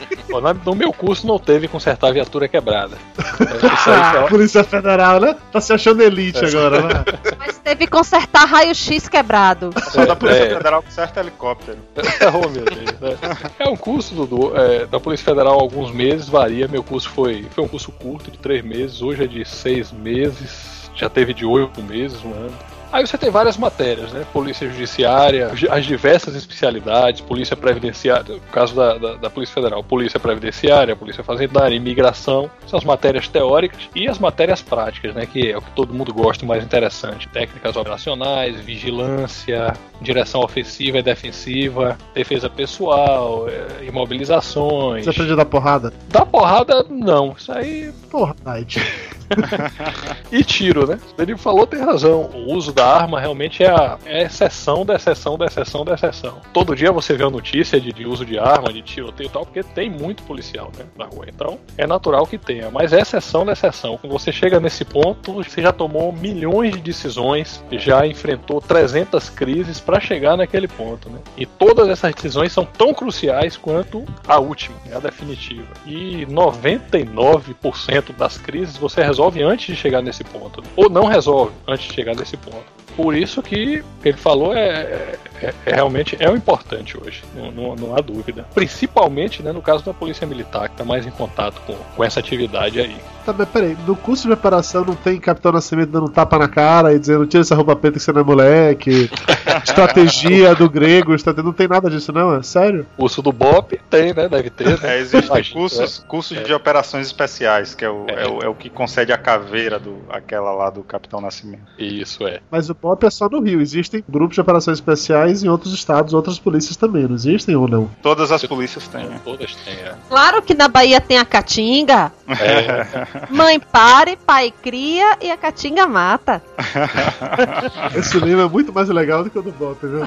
No 0.64 0.74
meu 0.74 0.92
curso 0.92 1.26
não 1.26 1.38
teve 1.38 1.68
consertar 1.68 2.08
a 2.08 2.12
viatura 2.12 2.48
quebrada. 2.48 2.96
Isso 3.18 3.90
aí, 3.90 3.96
Ah. 4.02 4.26
Polícia 4.28 4.64
Federal, 4.64 5.20
né? 5.20 5.36
Tá 5.52 5.60
se 5.60 5.72
achando 5.72 6.02
elite 6.02 6.44
agora, 6.44 6.82
né? 6.82 7.04
Mas 7.38 7.58
teve 7.58 7.84
que 7.86 7.90
consertar 7.90 8.46
raio-x 8.46 9.08
quebrado. 9.08 9.70
Só 9.90 10.04
da 10.06 10.16
Polícia 10.16 10.44
É. 10.44 10.56
Federal 10.56 10.82
com 10.82 10.90
certo 10.90 11.18
helicóptero. 11.18 11.78
Oh, 12.34 12.48
meu 12.48 12.64
Deus, 12.64 13.00
né? 13.00 13.18
É 13.58 13.68
um 13.68 13.76
curso 13.76 14.14
do, 14.26 14.56
é, 14.56 14.86
da 14.86 14.98
Polícia 14.98 15.24
Federal 15.24 15.58
alguns 15.60 15.90
meses, 15.92 16.28
varia. 16.28 16.66
Meu 16.68 16.82
curso 16.82 17.08
foi, 17.10 17.44
foi 17.50 17.64
um 17.64 17.68
curso 17.68 17.90
curto, 17.92 18.30
de 18.30 18.38
três 18.38 18.64
meses, 18.64 19.02
hoje 19.02 19.24
é 19.24 19.26
de 19.26 19.44
seis 19.44 19.92
meses, 19.92 20.90
já 20.94 21.08
teve 21.08 21.34
de 21.34 21.44
oito 21.44 21.82
meses, 21.82 22.22
um 22.24 22.32
ano. 22.32 22.54
Aí 22.92 23.06
você 23.06 23.16
tem 23.16 23.30
várias 23.30 23.56
matérias, 23.56 24.12
né? 24.12 24.26
Polícia 24.32 24.68
Judiciária, 24.68 25.50
as 25.70 25.86
diversas 25.86 26.34
especialidades, 26.34 27.22
Polícia 27.22 27.56
Previdenciária, 27.56 28.34
no 28.34 28.40
caso 28.52 28.74
da, 28.74 28.98
da, 28.98 29.14
da 29.14 29.30
Polícia 29.30 29.54
Federal, 29.54 29.82
Polícia 29.82 30.20
Previdenciária, 30.20 30.94
Polícia 30.94 31.24
Fazendária, 31.24 31.74
Imigração, 31.74 32.50
são 32.66 32.78
as 32.78 32.84
matérias 32.84 33.26
teóricas 33.28 33.88
e 33.94 34.06
as 34.06 34.18
matérias 34.18 34.60
práticas, 34.60 35.14
né? 35.14 35.24
Que 35.24 35.52
é 35.52 35.56
o 35.56 35.62
que 35.62 35.70
todo 35.70 35.94
mundo 35.94 36.12
gosta, 36.12 36.44
mais 36.44 36.62
interessante. 36.62 37.28
Técnicas 37.28 37.76
operacionais, 37.76 38.60
vigilância, 38.60 39.72
direção 40.00 40.42
ofensiva 40.42 40.98
e 40.98 41.02
defensiva, 41.02 41.96
defesa 42.14 42.50
pessoal, 42.50 43.48
eh, 43.48 43.86
imobilizações. 43.86 45.04
Você 45.04 45.10
aprendeu 45.10 45.36
da 45.36 45.46
porrada? 45.46 45.92
Da 46.10 46.26
porrada, 46.26 46.84
não. 46.90 47.34
Isso 47.38 47.50
aí 47.50 47.90
Porra, 48.12 48.36
Knight. 48.44 48.78
e 50.30 50.44
tiro, 50.44 50.86
né? 50.86 50.98
Ele 51.18 51.36
falou, 51.36 51.66
tem 51.66 51.80
razão. 51.80 52.30
O 52.34 52.54
uso 52.54 52.72
da 52.72 52.86
arma 52.86 53.20
realmente 53.20 53.62
é 53.62 53.70
a, 53.70 53.98
é 54.04 54.20
a 54.20 54.22
exceção 54.22 54.84
da 54.84 54.94
exceção 54.94 55.36
da 55.38 55.46
exceção 55.46 55.84
da 55.84 55.94
exceção. 55.94 56.40
Todo 56.52 56.74
dia 56.74 56.92
você 56.92 57.14
vê 57.14 57.24
a 57.24 57.30
notícia 57.30 57.80
de, 57.80 57.92
de 57.92 58.06
uso 58.06 58.24
de 58.24 58.38
arma, 58.38 58.72
de 58.72 58.82
tiroteio 58.82 59.28
e 59.28 59.30
tal, 59.30 59.44
porque 59.44 59.62
tem 59.62 59.90
muito 59.90 60.22
policial 60.22 60.70
né, 60.76 60.84
na 60.96 61.06
rua. 61.06 61.26
Então 61.28 61.58
é 61.76 61.86
natural 61.86 62.26
que 62.26 62.38
tenha, 62.38 62.70
mas 62.70 62.92
é 62.92 63.00
exceção 63.00 63.44
da 63.44 63.52
exceção. 63.52 63.98
Quando 63.98 64.12
você 64.12 64.32
chega 64.32 64.60
nesse 64.60 64.84
ponto, 64.84 65.34
você 65.34 65.62
já 65.62 65.72
tomou 65.72 66.12
milhões 66.12 66.72
de 66.72 66.80
decisões, 66.80 67.62
já 67.72 68.06
enfrentou 68.06 68.60
300 68.60 69.30
crises 69.30 69.80
para 69.80 70.00
chegar 70.00 70.36
naquele 70.36 70.68
ponto, 70.68 71.08
né? 71.10 71.18
E 71.36 71.46
todas 71.46 71.88
essas 71.88 72.14
decisões 72.14 72.52
são 72.52 72.64
tão 72.64 72.94
cruciais 72.94 73.56
quanto 73.56 74.04
a 74.26 74.38
última, 74.38 74.76
né, 74.86 74.96
a 74.96 75.00
definitiva. 75.00 75.66
E 75.86 76.26
99% 76.26 78.14
das 78.16 78.38
crises 78.38 78.76
você 78.76 79.02
resolve 79.12 79.42
antes 79.42 79.66
de 79.66 79.76
chegar 79.76 80.02
nesse 80.02 80.24
ponto, 80.24 80.62
ou 80.74 80.88
não 80.88 81.04
resolve 81.04 81.52
antes 81.68 81.86
de 81.86 81.92
chegar 81.92 82.16
nesse 82.16 82.36
ponto. 82.38 82.81
Por 82.96 83.14
isso 83.14 83.42
que 83.42 83.80
o 83.98 84.02
que 84.02 84.08
ele 84.08 84.18
falou 84.18 84.54
é, 84.54 85.16
é- 85.40 85.54
é 85.66 85.74
realmente 85.74 86.16
é 86.20 86.28
o 86.28 86.36
importante 86.36 86.96
hoje, 87.00 87.22
não, 87.34 87.50
não- 87.50 87.76
não 87.76 87.96
há 87.96 88.00
dúvida. 88.00 88.46
Principalmente 88.54 89.42
né, 89.42 89.50
no 89.52 89.62
caso 89.62 89.84
da 89.84 89.94
Polícia 89.94 90.26
Militar, 90.26 90.68
que 90.68 90.74
está 90.74 90.84
mais 90.84 91.06
em 91.06 91.10
contato 91.10 91.60
com, 91.66 91.74
com 91.74 92.04
essa 92.04 92.20
atividade 92.20 92.80
aí. 92.80 92.96
Tá, 93.24 93.32
mas 93.32 93.48
peraí, 93.48 93.76
no 93.86 93.94
curso 93.94 94.26
de 94.26 94.32
operação 94.34 94.84
não 94.84 94.94
tem 94.96 95.18
Capitão 95.20 95.52
Nascimento 95.52 95.90
dando 95.90 96.08
tapa 96.10 96.36
na 96.38 96.48
cara 96.48 96.92
e 96.92 96.98
dizendo 96.98 97.24
tira 97.26 97.40
essa 97.42 97.54
roupa 97.54 97.76
preta 97.76 97.96
que 97.98 98.02
você 98.04 98.12
não 98.12 98.20
é 98.20 98.24
moleque. 98.24 99.08
Estratégia 99.64 100.54
do 100.54 100.68
grego, 100.68 101.14
estrate- 101.14 101.42
não 101.42 101.52
tem 101.52 101.68
nada 101.68 101.88
disso, 101.88 102.12
não? 102.12 102.34
É 102.36 102.42
sério? 102.42 102.86
Curso 102.96 103.22
do 103.22 103.32
BOP 103.32 103.78
tem, 103.90 104.12
né? 104.12 104.28
Deve 104.28 104.50
ter. 104.50 104.68
Né? 104.68 104.78
É, 104.82 104.98
existem 104.98 105.44
cursos, 105.52 106.04
cursos 106.08 106.42
de 106.44 106.52
operações 106.52 107.06
especiais, 107.06 107.74
que 107.74 107.84
é 107.84 107.90
o, 107.90 108.06
É. 108.08 108.24
é. 108.24 108.28
o, 108.28 108.42
é 108.42 108.48
o 108.48 108.54
que 108.54 108.68
concede 108.68 109.12
a 109.12 109.18
caveira 109.18 109.78
do 109.78 109.98
aquela 110.10 110.52
lá 110.52 110.68
do 110.70 110.82
Capitão 110.82 111.20
Nascimento. 111.20 111.62
Isso 111.78 112.26
é. 112.26 112.40
Mas 112.50 112.68
o 112.72 112.74
POP 112.74 113.06
é 113.06 113.10
só 113.10 113.28
no 113.28 113.40
Rio. 113.40 113.60
Existem 113.60 114.02
grupos 114.08 114.34
de 114.34 114.40
operações 114.40 114.78
especiais 114.78 115.42
em 115.44 115.48
outros 115.48 115.72
estados, 115.72 116.12
outras 116.14 116.38
polícias 116.38 116.76
também, 116.76 117.04
não 117.06 117.14
existem 117.14 117.54
ou 117.54 117.68
não? 117.68 117.90
Todas 118.02 118.32
as 118.32 118.44
polícias 118.44 118.86
têm. 118.88 119.04
né? 119.04 119.20
Todas 119.24 119.54
têm, 119.56 119.74
é. 119.74 119.94
Claro 120.08 120.42
que 120.42 120.54
na 120.54 120.68
Bahia 120.68 121.00
tem 121.00 121.18
a 121.18 121.24
Caatinga. 121.24 122.12
É, 122.28 123.06
Mãe 123.30 123.60
pare, 123.60 124.16
pai 124.16 124.52
cria 124.62 125.16
e 125.20 125.30
a 125.30 125.36
Caatinga 125.36 125.86
mata. 125.86 126.42
Esse 127.94 128.18
livro 128.18 128.42
é 128.42 128.48
muito 128.48 128.72
mais 128.72 128.88
legal 128.88 129.22
do 129.24 129.30
que 129.30 129.38
o 129.38 129.42
do 129.42 129.52
Bop, 129.52 129.78
viu? 129.86 130.02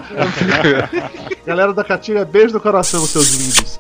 Galera 1.45 1.73
da 1.73 1.83
Catinga, 1.83 2.25
beijo 2.25 2.53
no 2.53 2.59
coração, 2.59 3.05
seus 3.05 3.29
lindos. 3.35 3.79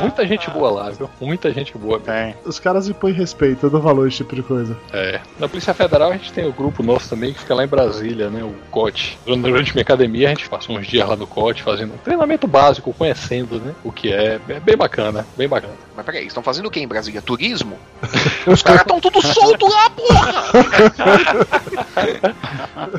muita 0.00 0.26
gente 0.26 0.48
boa 0.50 0.70
lá, 0.70 0.90
viu? 0.90 1.10
Muita 1.20 1.52
gente 1.52 1.76
boa. 1.76 1.98
Tem. 1.98 2.34
Os 2.44 2.58
caras 2.58 2.88
impõem 2.88 3.12
respeito, 3.12 3.66
eu 3.66 3.70
dou 3.70 3.80
valor 3.80 4.04
a 4.04 4.08
esse 4.08 4.18
tipo 4.18 4.34
de 4.34 4.42
coisa. 4.42 4.76
É. 4.92 5.20
Na 5.38 5.48
Polícia 5.48 5.74
Federal 5.74 6.10
a 6.10 6.16
gente 6.16 6.32
tem 6.32 6.46
o 6.46 6.52
grupo 6.52 6.82
nosso 6.82 7.08
também 7.08 7.32
que 7.32 7.40
fica 7.48 7.54
lá 7.54 7.64
em 7.64 7.68
Brasília, 7.68 8.28
né? 8.28 8.44
O 8.44 8.54
COT. 8.70 9.18
Durante 9.24 9.72
minha 9.72 9.80
academia 9.82 10.26
a 10.26 10.30
gente 10.30 10.46
passou 10.50 10.76
uns 10.76 10.86
dias 10.86 11.08
lá 11.08 11.16
no 11.16 11.26
COT 11.26 11.62
fazendo 11.62 11.94
um 11.94 11.98
treinamento 11.98 12.46
básico, 12.46 12.92
conhecendo, 12.92 13.58
né? 13.58 13.74
O 13.82 13.90
que 13.90 14.12
é. 14.12 14.38
É 14.48 14.60
bem 14.60 14.76
bacana, 14.76 15.26
bem 15.34 15.48
bacana. 15.48 15.72
Mas 15.96 16.04
peraí, 16.04 16.26
estão 16.26 16.42
fazendo 16.42 16.66
o 16.66 16.70
que 16.70 16.78
em 16.78 16.86
Brasília? 16.86 17.22
Turismo? 17.22 17.78
Os 18.46 18.62
caras 18.62 18.82
estão 18.82 19.00
tudo 19.00 19.22
solto 19.26 19.66
lá, 19.66 19.88
porra! 19.90 20.44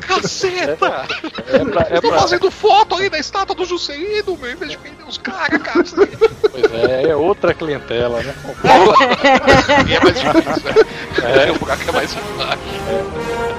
Caceta! 0.02 1.06
É 1.46 1.64
pra, 1.64 1.86
é 1.88 1.94
Estão 1.94 2.10
pra- 2.10 2.20
fazendo 2.20 2.50
foto 2.50 2.96
ali 2.96 3.08
da 3.08 3.18
estátua 3.18 3.54
do 3.54 3.64
Juscelino, 3.64 4.36
meu, 4.36 4.50
em 4.50 4.56
vez 4.56 4.72
de 4.72 4.78
prender 4.78 5.06
os 5.06 5.16
caras, 5.16 5.62
cara. 5.62 5.78
Aí 5.80 6.16
pois 6.50 6.72
é, 6.74 7.08
é 7.08 7.16
outra 7.16 7.54
clientela, 7.54 8.20
né? 8.20 8.34
é 9.94 10.00
mais 10.00 10.20
difícil, 10.20 10.64
né? 10.64 11.46
É, 11.46 11.52
o 11.52 11.58
buraco 11.58 11.82
é 11.88 11.92
mais 11.92 12.12
fácil. 12.12 13.49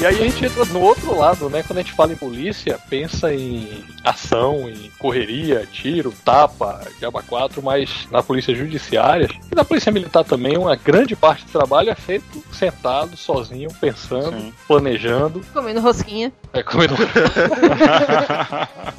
E 0.00 0.06
aí 0.06 0.14
a 0.14 0.22
gente 0.28 0.44
entra 0.44 0.64
no 0.66 0.80
outro 0.80 1.16
lado, 1.18 1.50
né? 1.50 1.64
Quando 1.64 1.78
a 1.80 1.82
gente 1.82 1.92
fala 1.92 2.12
em 2.12 2.16
polícia, 2.16 2.78
pensa 2.88 3.34
em 3.34 3.82
ação, 4.04 4.68
em 4.70 4.90
correria, 4.96 5.66
tiro, 5.72 6.14
tapa, 6.24 6.80
diaba 7.00 7.20
4, 7.20 7.60
mas 7.60 8.06
na 8.08 8.22
polícia 8.22 8.54
judiciária 8.54 9.28
e 9.50 9.54
na 9.56 9.64
polícia 9.64 9.90
militar 9.90 10.22
também, 10.22 10.56
uma 10.56 10.76
grande 10.76 11.16
parte 11.16 11.44
do 11.44 11.50
trabalho 11.50 11.90
é 11.90 11.96
feito 11.96 12.44
sentado, 12.52 13.16
sozinho, 13.16 13.68
pensando, 13.80 14.38
Sim. 14.38 14.52
planejando, 14.68 15.40
Comendo 15.52 15.80
rosquinha. 15.80 16.32
é, 16.52 16.62
comendo 16.62 16.94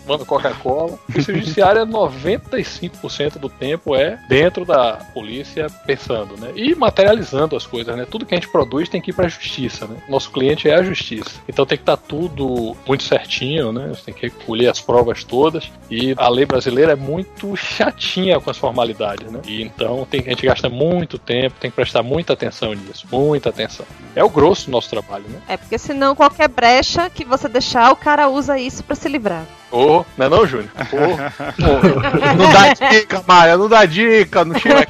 tomando 0.05 0.25
Coca-Cola. 0.27 0.97
Polícia 1.09 1.33
judiciária, 1.33 1.85
95% 1.85 3.37
do 3.37 3.47
tempo 3.47 3.95
é 3.95 4.19
dentro 4.27 4.65
da 4.65 4.95
polícia 5.13 5.67
pensando, 5.85 6.35
né? 6.37 6.51
E 6.55 6.75
materializando 6.75 7.55
as 7.55 7.65
coisas, 7.65 7.95
né? 7.95 8.05
Tudo 8.05 8.25
que 8.25 8.35
a 8.35 8.37
gente 8.37 8.51
produz 8.51 8.89
tem 8.89 8.99
que 9.01 9.11
ir 9.11 9.13
pra 9.13 9.29
justiça, 9.29 9.87
né? 9.87 9.95
Nosso 10.09 10.29
cliente 10.29 10.67
é 10.69 10.75
a 10.75 10.83
justiça. 10.89 11.41
Então 11.47 11.65
tem 11.65 11.77
que 11.77 11.83
estar 11.83 11.97
tudo 11.97 12.75
muito 12.87 13.03
certinho, 13.03 13.71
né? 13.71 13.87
Você 13.89 14.05
tem 14.05 14.13
que 14.13 14.21
recolher 14.27 14.67
as 14.67 14.81
provas 14.81 15.23
todas. 15.23 15.71
E 15.89 16.13
a 16.17 16.29
lei 16.29 16.45
brasileira 16.45 16.93
é 16.93 16.95
muito 16.95 17.55
chatinha 17.55 18.39
com 18.39 18.49
as 18.49 18.57
formalidades, 18.57 19.31
né? 19.31 19.41
E 19.45 19.61
então 19.61 20.07
tem, 20.09 20.21
a 20.21 20.29
gente 20.29 20.45
gasta 20.45 20.69
muito 20.69 21.17
tempo, 21.17 21.55
tem 21.59 21.69
que 21.69 21.75
prestar 21.75 22.03
muita 22.03 22.33
atenção 22.33 22.73
nisso. 22.73 23.07
Muita 23.11 23.49
atenção. 23.49 23.85
É 24.15 24.23
o 24.23 24.29
grosso 24.29 24.65
do 24.65 24.71
nosso 24.71 24.89
trabalho, 24.89 25.25
né? 25.29 25.41
É 25.47 25.57
porque 25.57 25.77
senão 25.77 26.15
qualquer 26.15 26.47
brecha 26.47 27.09
que 27.09 27.25
você 27.25 27.47
deixar, 27.47 27.91
o 27.91 27.95
cara 27.95 28.27
usa 28.27 28.59
isso 28.59 28.83
pra 28.83 28.95
se 28.95 29.07
livrar. 29.07 29.45
Ô, 29.71 30.03
não 30.17 30.25
é 30.25 30.29
não, 30.29 30.47
Júnior? 30.47 30.69
Ô, 30.91 32.35
Não 32.35 32.51
dá 32.51 32.73
dica, 32.89 33.23
Maia, 33.27 33.57
não 33.57 33.67
dá 33.69 33.85
dica, 33.85 34.43
não 34.43 34.57
chega 34.59 34.87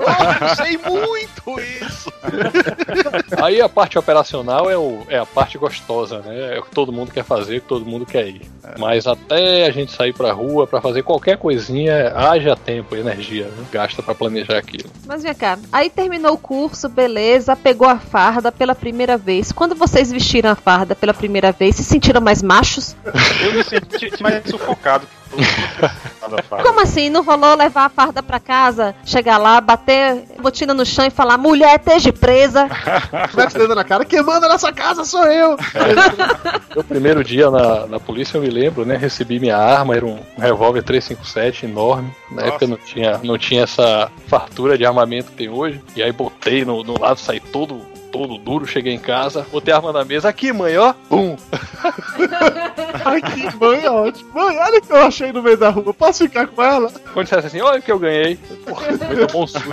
Oh, 0.00 0.44
eu 0.44 0.56
sei 0.56 0.78
muito 0.78 1.60
isso! 1.60 2.12
Aí 3.42 3.60
a 3.60 3.68
parte 3.68 3.98
operacional 3.98 4.70
é, 4.70 4.76
o, 4.76 5.02
é 5.08 5.18
a 5.18 5.26
parte 5.26 5.58
gostosa, 5.58 6.20
né? 6.20 6.56
É 6.56 6.58
o 6.60 6.62
que 6.62 6.70
todo 6.70 6.92
mundo 6.92 7.10
quer 7.12 7.24
fazer, 7.24 7.58
o 7.58 7.60
que 7.60 7.68
todo 7.68 7.84
mundo 7.86 8.06
quer 8.06 8.28
ir. 8.28 8.42
Mas 8.78 9.06
até 9.06 9.66
a 9.66 9.70
gente 9.70 9.92
sair 9.92 10.12
pra 10.12 10.32
rua 10.32 10.66
pra 10.66 10.80
fazer 10.80 11.02
qualquer 11.02 11.36
coisinha, 11.38 12.12
haja 12.14 12.54
tempo 12.54 12.94
e 12.94 13.00
energia, 13.00 13.46
né? 13.46 13.64
Gasta 13.72 14.02
pra 14.02 14.14
planejar 14.14 14.58
aquilo. 14.58 14.90
Mas 15.06 15.22
vem 15.22 15.34
cá, 15.34 15.58
aí 15.72 15.90
terminou 15.90 16.34
o 16.34 16.38
curso, 16.38 16.88
beleza, 16.88 17.56
pegou 17.56 17.88
a 17.88 17.98
farda 17.98 18.52
pela 18.52 18.74
primeira 18.74 19.16
vez. 19.16 19.50
Quando 19.52 19.74
vocês 19.74 20.10
vestiram 20.12 20.50
a 20.50 20.54
farda 20.54 20.94
pela 20.94 21.14
primeira 21.14 21.52
vez, 21.52 21.76
se 21.76 21.84
sentiram 21.84 22.20
mais 22.20 22.42
machos? 22.42 22.94
Eu 23.42 23.54
me 23.54 23.64
senti, 23.64 24.19
parece 24.22 24.52
mais 24.52 24.62
sufocado. 24.62 25.06
Como 26.62 26.80
assim? 26.80 27.08
Não 27.08 27.22
rolou 27.22 27.54
levar 27.54 27.84
a 27.86 27.88
farda 27.88 28.22
pra 28.22 28.40
casa, 28.40 28.94
chegar 29.04 29.38
lá, 29.38 29.60
bater 29.60 30.24
botina 30.40 30.74
no 30.74 30.84
chão 30.84 31.06
e 31.06 31.10
falar: 31.10 31.38
mulher, 31.38 31.78
esteja 31.78 32.12
presa. 32.12 32.68
Mete 33.34 33.56
dedo 33.56 33.74
na 33.74 33.84
cara, 33.84 34.04
quem 34.04 34.22
manda 34.22 34.48
nessa 34.48 34.72
casa 34.72 35.04
sou 35.04 35.24
eu! 35.24 35.56
Meu 36.74 36.84
primeiro 36.84 37.22
dia 37.22 37.50
na, 37.50 37.86
na 37.86 38.00
polícia, 38.00 38.36
eu 38.36 38.42
me 38.42 38.50
lembro, 38.50 38.84
né? 38.84 38.96
Recebi 38.96 39.38
minha 39.38 39.56
arma, 39.56 39.94
era 39.94 40.06
um 40.06 40.20
revólver 40.36 40.82
357 40.82 41.66
enorme. 41.66 42.12
Na 42.30 42.42
Nossa. 42.42 42.48
época 42.48 42.66
não 42.66 42.76
tinha, 42.76 43.20
não 43.22 43.38
tinha 43.38 43.62
essa 43.62 44.10
fartura 44.26 44.76
de 44.76 44.84
armamento 44.84 45.30
que 45.30 45.36
tem 45.36 45.48
hoje. 45.48 45.80
E 45.96 46.02
aí 46.02 46.12
botei 46.12 46.64
no, 46.64 46.82
no 46.82 47.00
lado, 47.00 47.18
saí 47.18 47.40
todo, 47.40 47.80
todo 48.10 48.38
duro, 48.38 48.66
cheguei 48.66 48.92
em 48.92 48.98
casa, 48.98 49.46
botei 49.50 49.72
a 49.72 49.76
arma 49.76 49.92
na 49.92 50.04
mesa. 50.04 50.28
Aqui, 50.28 50.52
mãe, 50.52 50.76
ó. 50.76 50.92
Pum! 51.08 51.36
Ai, 53.04 53.22
que 53.22 53.56
mãe 53.56 53.86
ótimo. 53.86 54.30
Mãe, 54.34 54.58
olha 54.58 54.78
o 54.78 54.82
que 54.82 54.92
eu 54.92 55.02
achei 55.02 55.32
no 55.32 55.42
meio 55.42 55.56
da 55.56 55.70
rua, 55.70 55.94
posso 55.94 56.24
ficar 56.24 56.46
com 56.46 56.62
ela? 56.62 56.90
Quando 57.12 57.24
dissesse 57.24 57.46
assim, 57.46 57.60
olha 57.60 57.78
o 57.78 57.82
que 57.82 57.90
eu 57.90 57.98
ganhei. 57.98 58.36
Porra, 58.36 58.92
me 58.92 59.26
tomou 59.26 59.44
um 59.44 59.46
susto. 59.46 59.68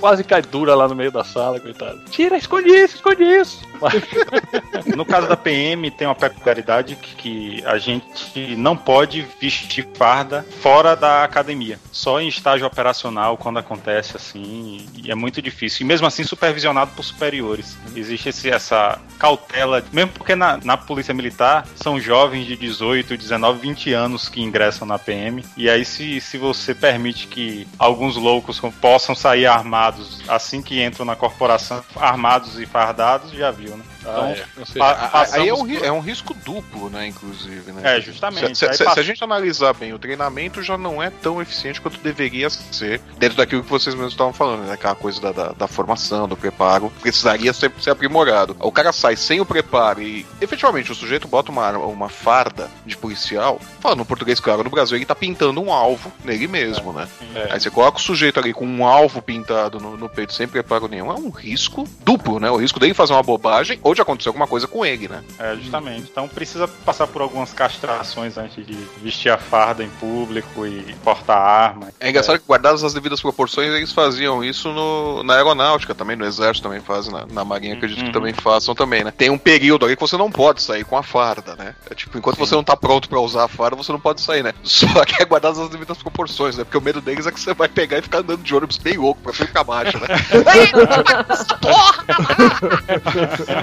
Quase 0.00 0.24
cai 0.24 0.42
dura 0.42 0.74
lá 0.74 0.86
no 0.86 0.94
meio 0.94 1.10
da 1.10 1.24
sala, 1.24 1.58
coitado. 1.58 1.98
Tira, 2.10 2.36
esconde 2.36 2.68
isso, 2.68 2.96
esconde 2.96 3.24
isso. 3.24 3.66
No 4.96 5.04
caso 5.04 5.28
da 5.28 5.36
PM, 5.36 5.90
tem 5.90 6.06
uma 6.06 6.14
peculiaridade 6.14 6.96
que, 6.96 7.14
que 7.16 7.66
a 7.66 7.78
gente 7.78 8.56
não 8.56 8.76
pode 8.76 9.26
vestir 9.40 9.86
farda 9.94 10.44
fora 10.60 10.96
da 10.96 11.24
academia. 11.24 11.78
Só 11.92 12.20
em 12.20 12.28
estágio 12.28 12.66
operacional, 12.66 13.36
quando 13.36 13.58
acontece 13.58 14.16
assim, 14.16 14.86
e 14.96 15.10
é 15.10 15.14
muito 15.14 15.40
difícil. 15.40 15.84
E 15.84 15.86
mesmo 15.86 16.06
assim, 16.06 16.24
supervisionado 16.24 16.92
por 16.96 17.04
superiores. 17.04 17.67
Existe 17.94 18.28
esse- 18.28 18.50
essa 18.50 18.98
cautela, 19.18 19.82
mesmo 19.92 20.12
porque 20.12 20.34
na, 20.36 20.58
na 20.62 20.76
Polícia 20.76 21.12
Militar 21.12 21.66
são 21.74 21.98
jovens 22.00 22.46
de 22.46 22.56
18, 22.56 23.16
19, 23.16 23.58
20 23.60 23.92
anos 23.92 24.28
que 24.28 24.40
ingressam 24.40 24.86
na 24.86 24.98
PM. 24.98 25.44
E 25.56 25.68
aí, 25.68 25.84
se, 25.84 26.20
se 26.20 26.38
você 26.38 26.74
permite 26.74 27.26
que 27.26 27.66
alguns 27.78 28.16
loucos 28.16 28.60
possam 28.80 29.14
sair 29.14 29.46
armados 29.46 30.22
assim 30.28 30.62
que 30.62 30.82
entram 30.82 31.04
na 31.04 31.16
corporação, 31.16 31.82
armados 31.96 32.58
e 32.60 32.66
fardados, 32.66 33.32
já 33.32 33.50
viu, 33.50 33.76
né? 33.76 33.84
Então, 34.00 34.22
ah, 34.22 34.30
é, 34.30 34.44
A- 34.80 35.26
Aí 35.34 35.48
é 35.48 35.54
um, 35.54 35.66
por- 35.66 35.84
é 35.84 35.92
um 35.92 36.00
risco 36.00 36.34
duplo, 36.44 36.88
né, 36.90 37.06
inclusive, 37.06 37.72
né? 37.72 37.96
É, 37.96 38.00
justamente. 38.00 38.56
Se, 38.56 38.66
se- 38.66 38.74
se- 38.74 38.84
passa- 38.84 38.94
se 38.94 39.00
a 39.00 39.02
gente 39.02 39.22
analisar 39.24 39.74
bem, 39.74 39.92
o 39.92 39.98
treinamento 39.98 40.62
já 40.62 40.78
não 40.78 41.02
é 41.02 41.10
tão 41.10 41.40
eficiente 41.42 41.80
quanto 41.80 41.98
deveria 42.00 42.48
ser, 42.50 43.00
dentro 43.18 43.36
daquilo 43.36 43.62
que 43.62 43.70
vocês 43.70 43.94
mesmos 43.94 44.12
estavam 44.12 44.32
falando, 44.32 44.64
né? 44.64 44.72
Aquela 44.74 44.94
coisa 44.94 45.20
da, 45.20 45.32
da, 45.32 45.48
da 45.52 45.66
formação, 45.68 46.28
do 46.28 46.36
preparo, 46.36 46.92
precisaria 47.00 47.52
ser, 47.52 47.72
ser 47.80 47.90
aprimorado. 47.90 48.56
O 48.60 48.70
cara 48.72 48.92
sai 48.92 49.16
sem 49.16 49.40
o 49.40 49.46
preparo 49.46 50.00
e, 50.02 50.24
efetivamente, 50.40 50.92
o 50.92 50.94
sujeito 50.94 51.26
bota 51.28 51.50
uma, 51.50 51.64
arma- 51.64 51.86
uma 51.86 52.08
farda 52.08 52.68
de 52.86 52.96
policial, 52.96 53.60
falando 53.80 54.04
português 54.04 54.40
claro, 54.40 54.62
no 54.64 54.70
Brasil 54.70 54.96
ele 54.96 55.04
tá 55.06 55.14
pintando 55.14 55.60
um 55.60 55.72
alvo 55.72 56.12
nele 56.24 56.46
mesmo, 56.46 56.92
né? 56.92 57.08
é. 57.34 57.48
Aí 57.52 57.60
você 57.60 57.70
coloca 57.70 57.98
o 57.98 58.00
sujeito 58.00 58.38
ali 58.38 58.52
com 58.52 58.66
um 58.66 58.86
alvo 58.86 59.20
pintado 59.20 59.78
no, 59.80 59.96
no 59.96 60.08
peito 60.08 60.32
sem 60.32 60.46
preparo 60.48 60.88
nenhum, 60.88 61.10
é 61.10 61.14
um 61.14 61.30
risco 61.30 61.86
duplo, 62.04 62.38
né? 62.40 62.50
O 62.50 62.56
risco 62.56 62.78
dele 62.80 62.94
fazer 62.94 63.12
uma 63.12 63.22
bobagem 63.22 63.78
ou 63.88 63.94
de 63.94 64.02
acontecer 64.02 64.28
alguma 64.28 64.46
coisa 64.46 64.66
com 64.68 64.84
ele, 64.84 65.08
né? 65.08 65.22
É, 65.38 65.56
justamente. 65.56 66.08
Então 66.10 66.28
precisa 66.28 66.68
passar 66.68 67.06
por 67.06 67.22
algumas 67.22 67.54
castrações 67.54 68.36
antes 68.36 68.66
de 68.66 68.74
vestir 69.02 69.30
a 69.32 69.38
farda 69.38 69.82
em 69.82 69.88
público 69.88 70.66
e 70.66 70.94
portar 71.02 71.38
arma. 71.38 71.88
É 71.98 72.10
engraçado 72.10 72.38
que, 72.38 72.44
guardadas 72.46 72.84
as 72.84 72.92
devidas 72.92 73.20
proporções, 73.22 73.72
eles 73.72 73.90
faziam 73.92 74.44
isso 74.44 74.70
no, 74.72 75.22
na 75.22 75.34
aeronáutica 75.36 75.94
também, 75.94 76.16
no 76.16 76.26
exército 76.26 76.68
também 76.68 76.80
fazem, 76.82 77.12
na, 77.12 77.24
na 77.26 77.44
marinha 77.44 77.74
acredito 77.74 77.98
que 78.00 78.04
Uhum. 78.08 78.12
também 78.12 78.32
façam 78.34 78.74
também, 78.74 79.02
né? 79.04 79.10
Tem 79.10 79.30
um 79.30 79.38
período 79.38 79.84
ali 79.86 79.96
que 79.96 80.00
você 80.00 80.16
não 80.16 80.30
pode 80.30 80.62
sair 80.62 80.84
com 80.84 80.96
a 80.96 81.02
farda, 81.02 81.56
né? 81.56 81.74
É 81.90 81.94
tipo, 81.94 82.16
enquanto 82.18 82.36
Sim. 82.36 82.44
você 82.46 82.54
não 82.54 82.62
tá 82.64 82.76
pronto 82.76 83.08
pra 83.08 83.18
usar 83.20 83.44
a 83.44 83.48
farda, 83.48 83.74
você 83.76 83.90
não 83.90 83.98
pode 84.00 84.20
sair, 84.20 84.42
né? 84.42 84.52
Só 84.62 85.04
que 85.06 85.22
é 85.22 85.24
guardadas 85.24 85.58
as 85.58 85.68
devidas 85.70 85.96
proporções, 85.98 86.56
né? 86.58 86.64
Porque 86.64 86.76
o 86.76 86.80
medo 86.82 87.00
deles 87.00 87.26
é 87.26 87.32
que 87.32 87.40
você 87.40 87.54
vai 87.54 87.68
pegar 87.68 87.98
e 87.98 88.02
ficar 88.02 88.18
andando 88.18 88.42
de 88.42 88.54
ônibus 88.54 88.76
bem 88.78 88.96
louco 88.98 89.20
pra 89.22 89.32
cima 89.32 89.48
e 89.48 89.52
pra 89.52 89.64
baixo, 89.64 89.98
né? 89.98 90.06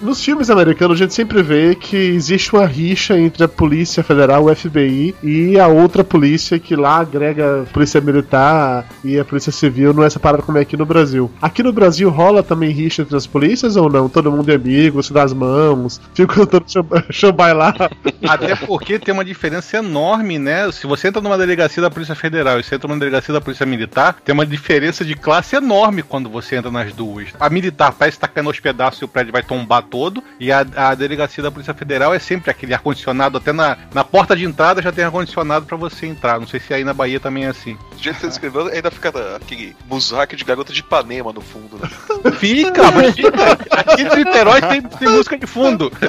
Nos 0.00 0.24
filmes 0.24 0.48
americanos, 0.48 0.96
a 0.96 1.04
gente 1.04 1.12
sempre 1.14 1.42
vê 1.42 1.74
que 1.74 1.96
existe 1.96 2.54
uma 2.54 2.64
rixa 2.64 3.18
entre 3.18 3.42
a 3.42 3.48
Polícia 3.48 4.00
Federal, 4.04 4.44
o 4.44 4.54
FBI, 4.54 5.12
e 5.20 5.58
a 5.58 5.66
outra 5.66 6.04
polícia 6.04 6.56
que 6.56 6.76
lá 6.76 6.98
agrega 6.98 7.62
a 7.62 7.64
Polícia 7.64 8.00
Militar 8.00 8.86
e 9.02 9.18
a 9.18 9.24
Polícia 9.24 9.50
Civil, 9.50 9.92
não 9.92 10.04
é 10.04 10.10
separado 10.10 10.44
como 10.44 10.56
é 10.56 10.60
aqui 10.60 10.76
no 10.76 10.86
Brasil. 10.86 11.28
Aqui 11.42 11.64
no 11.64 11.72
Brasil 11.72 12.08
rola 12.10 12.44
também 12.44 12.70
rixa 12.70 13.02
entre 13.02 13.16
as 13.16 13.26
polícias 13.26 13.74
ou 13.74 13.90
não? 13.90 14.08
Todo 14.08 14.30
mundo 14.30 14.48
é 14.52 14.54
amigo, 14.54 15.02
se 15.02 15.12
dá 15.12 15.24
as 15.24 15.32
mãos, 15.32 16.00
fica 16.14 16.46
todo 16.46 16.64
chambai 17.10 17.52
lá. 17.52 17.74
Até 18.28 18.54
porque 18.54 19.00
tem 19.00 19.12
uma 19.12 19.24
diferença 19.24 19.78
enorme, 19.78 20.38
né? 20.38 20.70
Se 20.70 20.86
você 20.86 21.08
entra 21.08 21.20
numa 21.20 21.36
delegacia 21.36 21.82
da 21.82 21.90
Polícia 21.90 22.14
Federal 22.14 22.60
e 22.60 22.62
você 22.62 22.76
entra 22.76 22.86
numa 22.86 23.00
delegacia 23.00 23.34
da 23.34 23.40
Polícia 23.40 23.66
Militar, 23.66 24.16
tem 24.24 24.32
uma 24.32 24.46
diferença 24.46 25.04
de 25.04 25.16
classe 25.16 25.56
enorme 25.56 26.04
quando 26.04 26.30
você 26.30 26.54
entra 26.54 26.70
nas 26.70 26.92
duas. 26.92 27.30
A 27.40 27.50
militar 27.50 27.92
parece 27.92 28.16
estar 28.16 28.28
caindo 28.28 28.46
aos 28.46 28.60
pedaços 28.60 29.02
e 29.02 29.04
o 29.04 29.08
prédio 29.08 29.32
vai 29.32 29.42
tombar 29.42 29.87
todo, 29.90 30.22
e 30.38 30.52
a, 30.52 30.64
a 30.76 30.94
delegacia 30.94 31.42
da 31.42 31.50
Polícia 31.50 31.74
Federal 31.74 32.14
é 32.14 32.18
sempre 32.18 32.50
aquele 32.50 32.74
ar-condicionado, 32.74 33.38
até 33.38 33.52
na, 33.52 33.76
na 33.92 34.04
porta 34.04 34.36
de 34.36 34.44
entrada 34.44 34.82
já 34.82 34.92
tem 34.92 35.04
ar-condicionado 35.04 35.66
pra 35.66 35.76
você 35.76 36.06
entrar. 36.06 36.38
Não 36.38 36.46
sei 36.46 36.60
se 36.60 36.72
aí 36.72 36.84
na 36.84 36.94
Bahia 36.94 37.20
também 37.20 37.44
é 37.44 37.48
assim. 37.48 37.76
Do 37.96 38.02
jeito 38.02 38.16
que 38.16 38.20
você 38.22 38.28
descreveu, 38.28 38.68
ainda 38.68 38.90
fica 38.90 39.36
aquele 39.36 39.76
buzaque 39.86 40.36
de 40.36 40.44
garota 40.44 40.72
de 40.72 40.80
Ipanema 40.80 41.32
no 41.32 41.40
fundo, 41.40 41.78
né? 41.78 41.88
Fica, 42.38 42.90
mas 42.92 43.14
fica. 43.14 43.52
Aqui 43.70 44.02
em 44.02 44.16
Niterói 44.16 44.60
tem, 44.60 44.82
tem 44.82 45.08
música 45.08 45.38
de 45.38 45.46
fundo. 45.46 45.90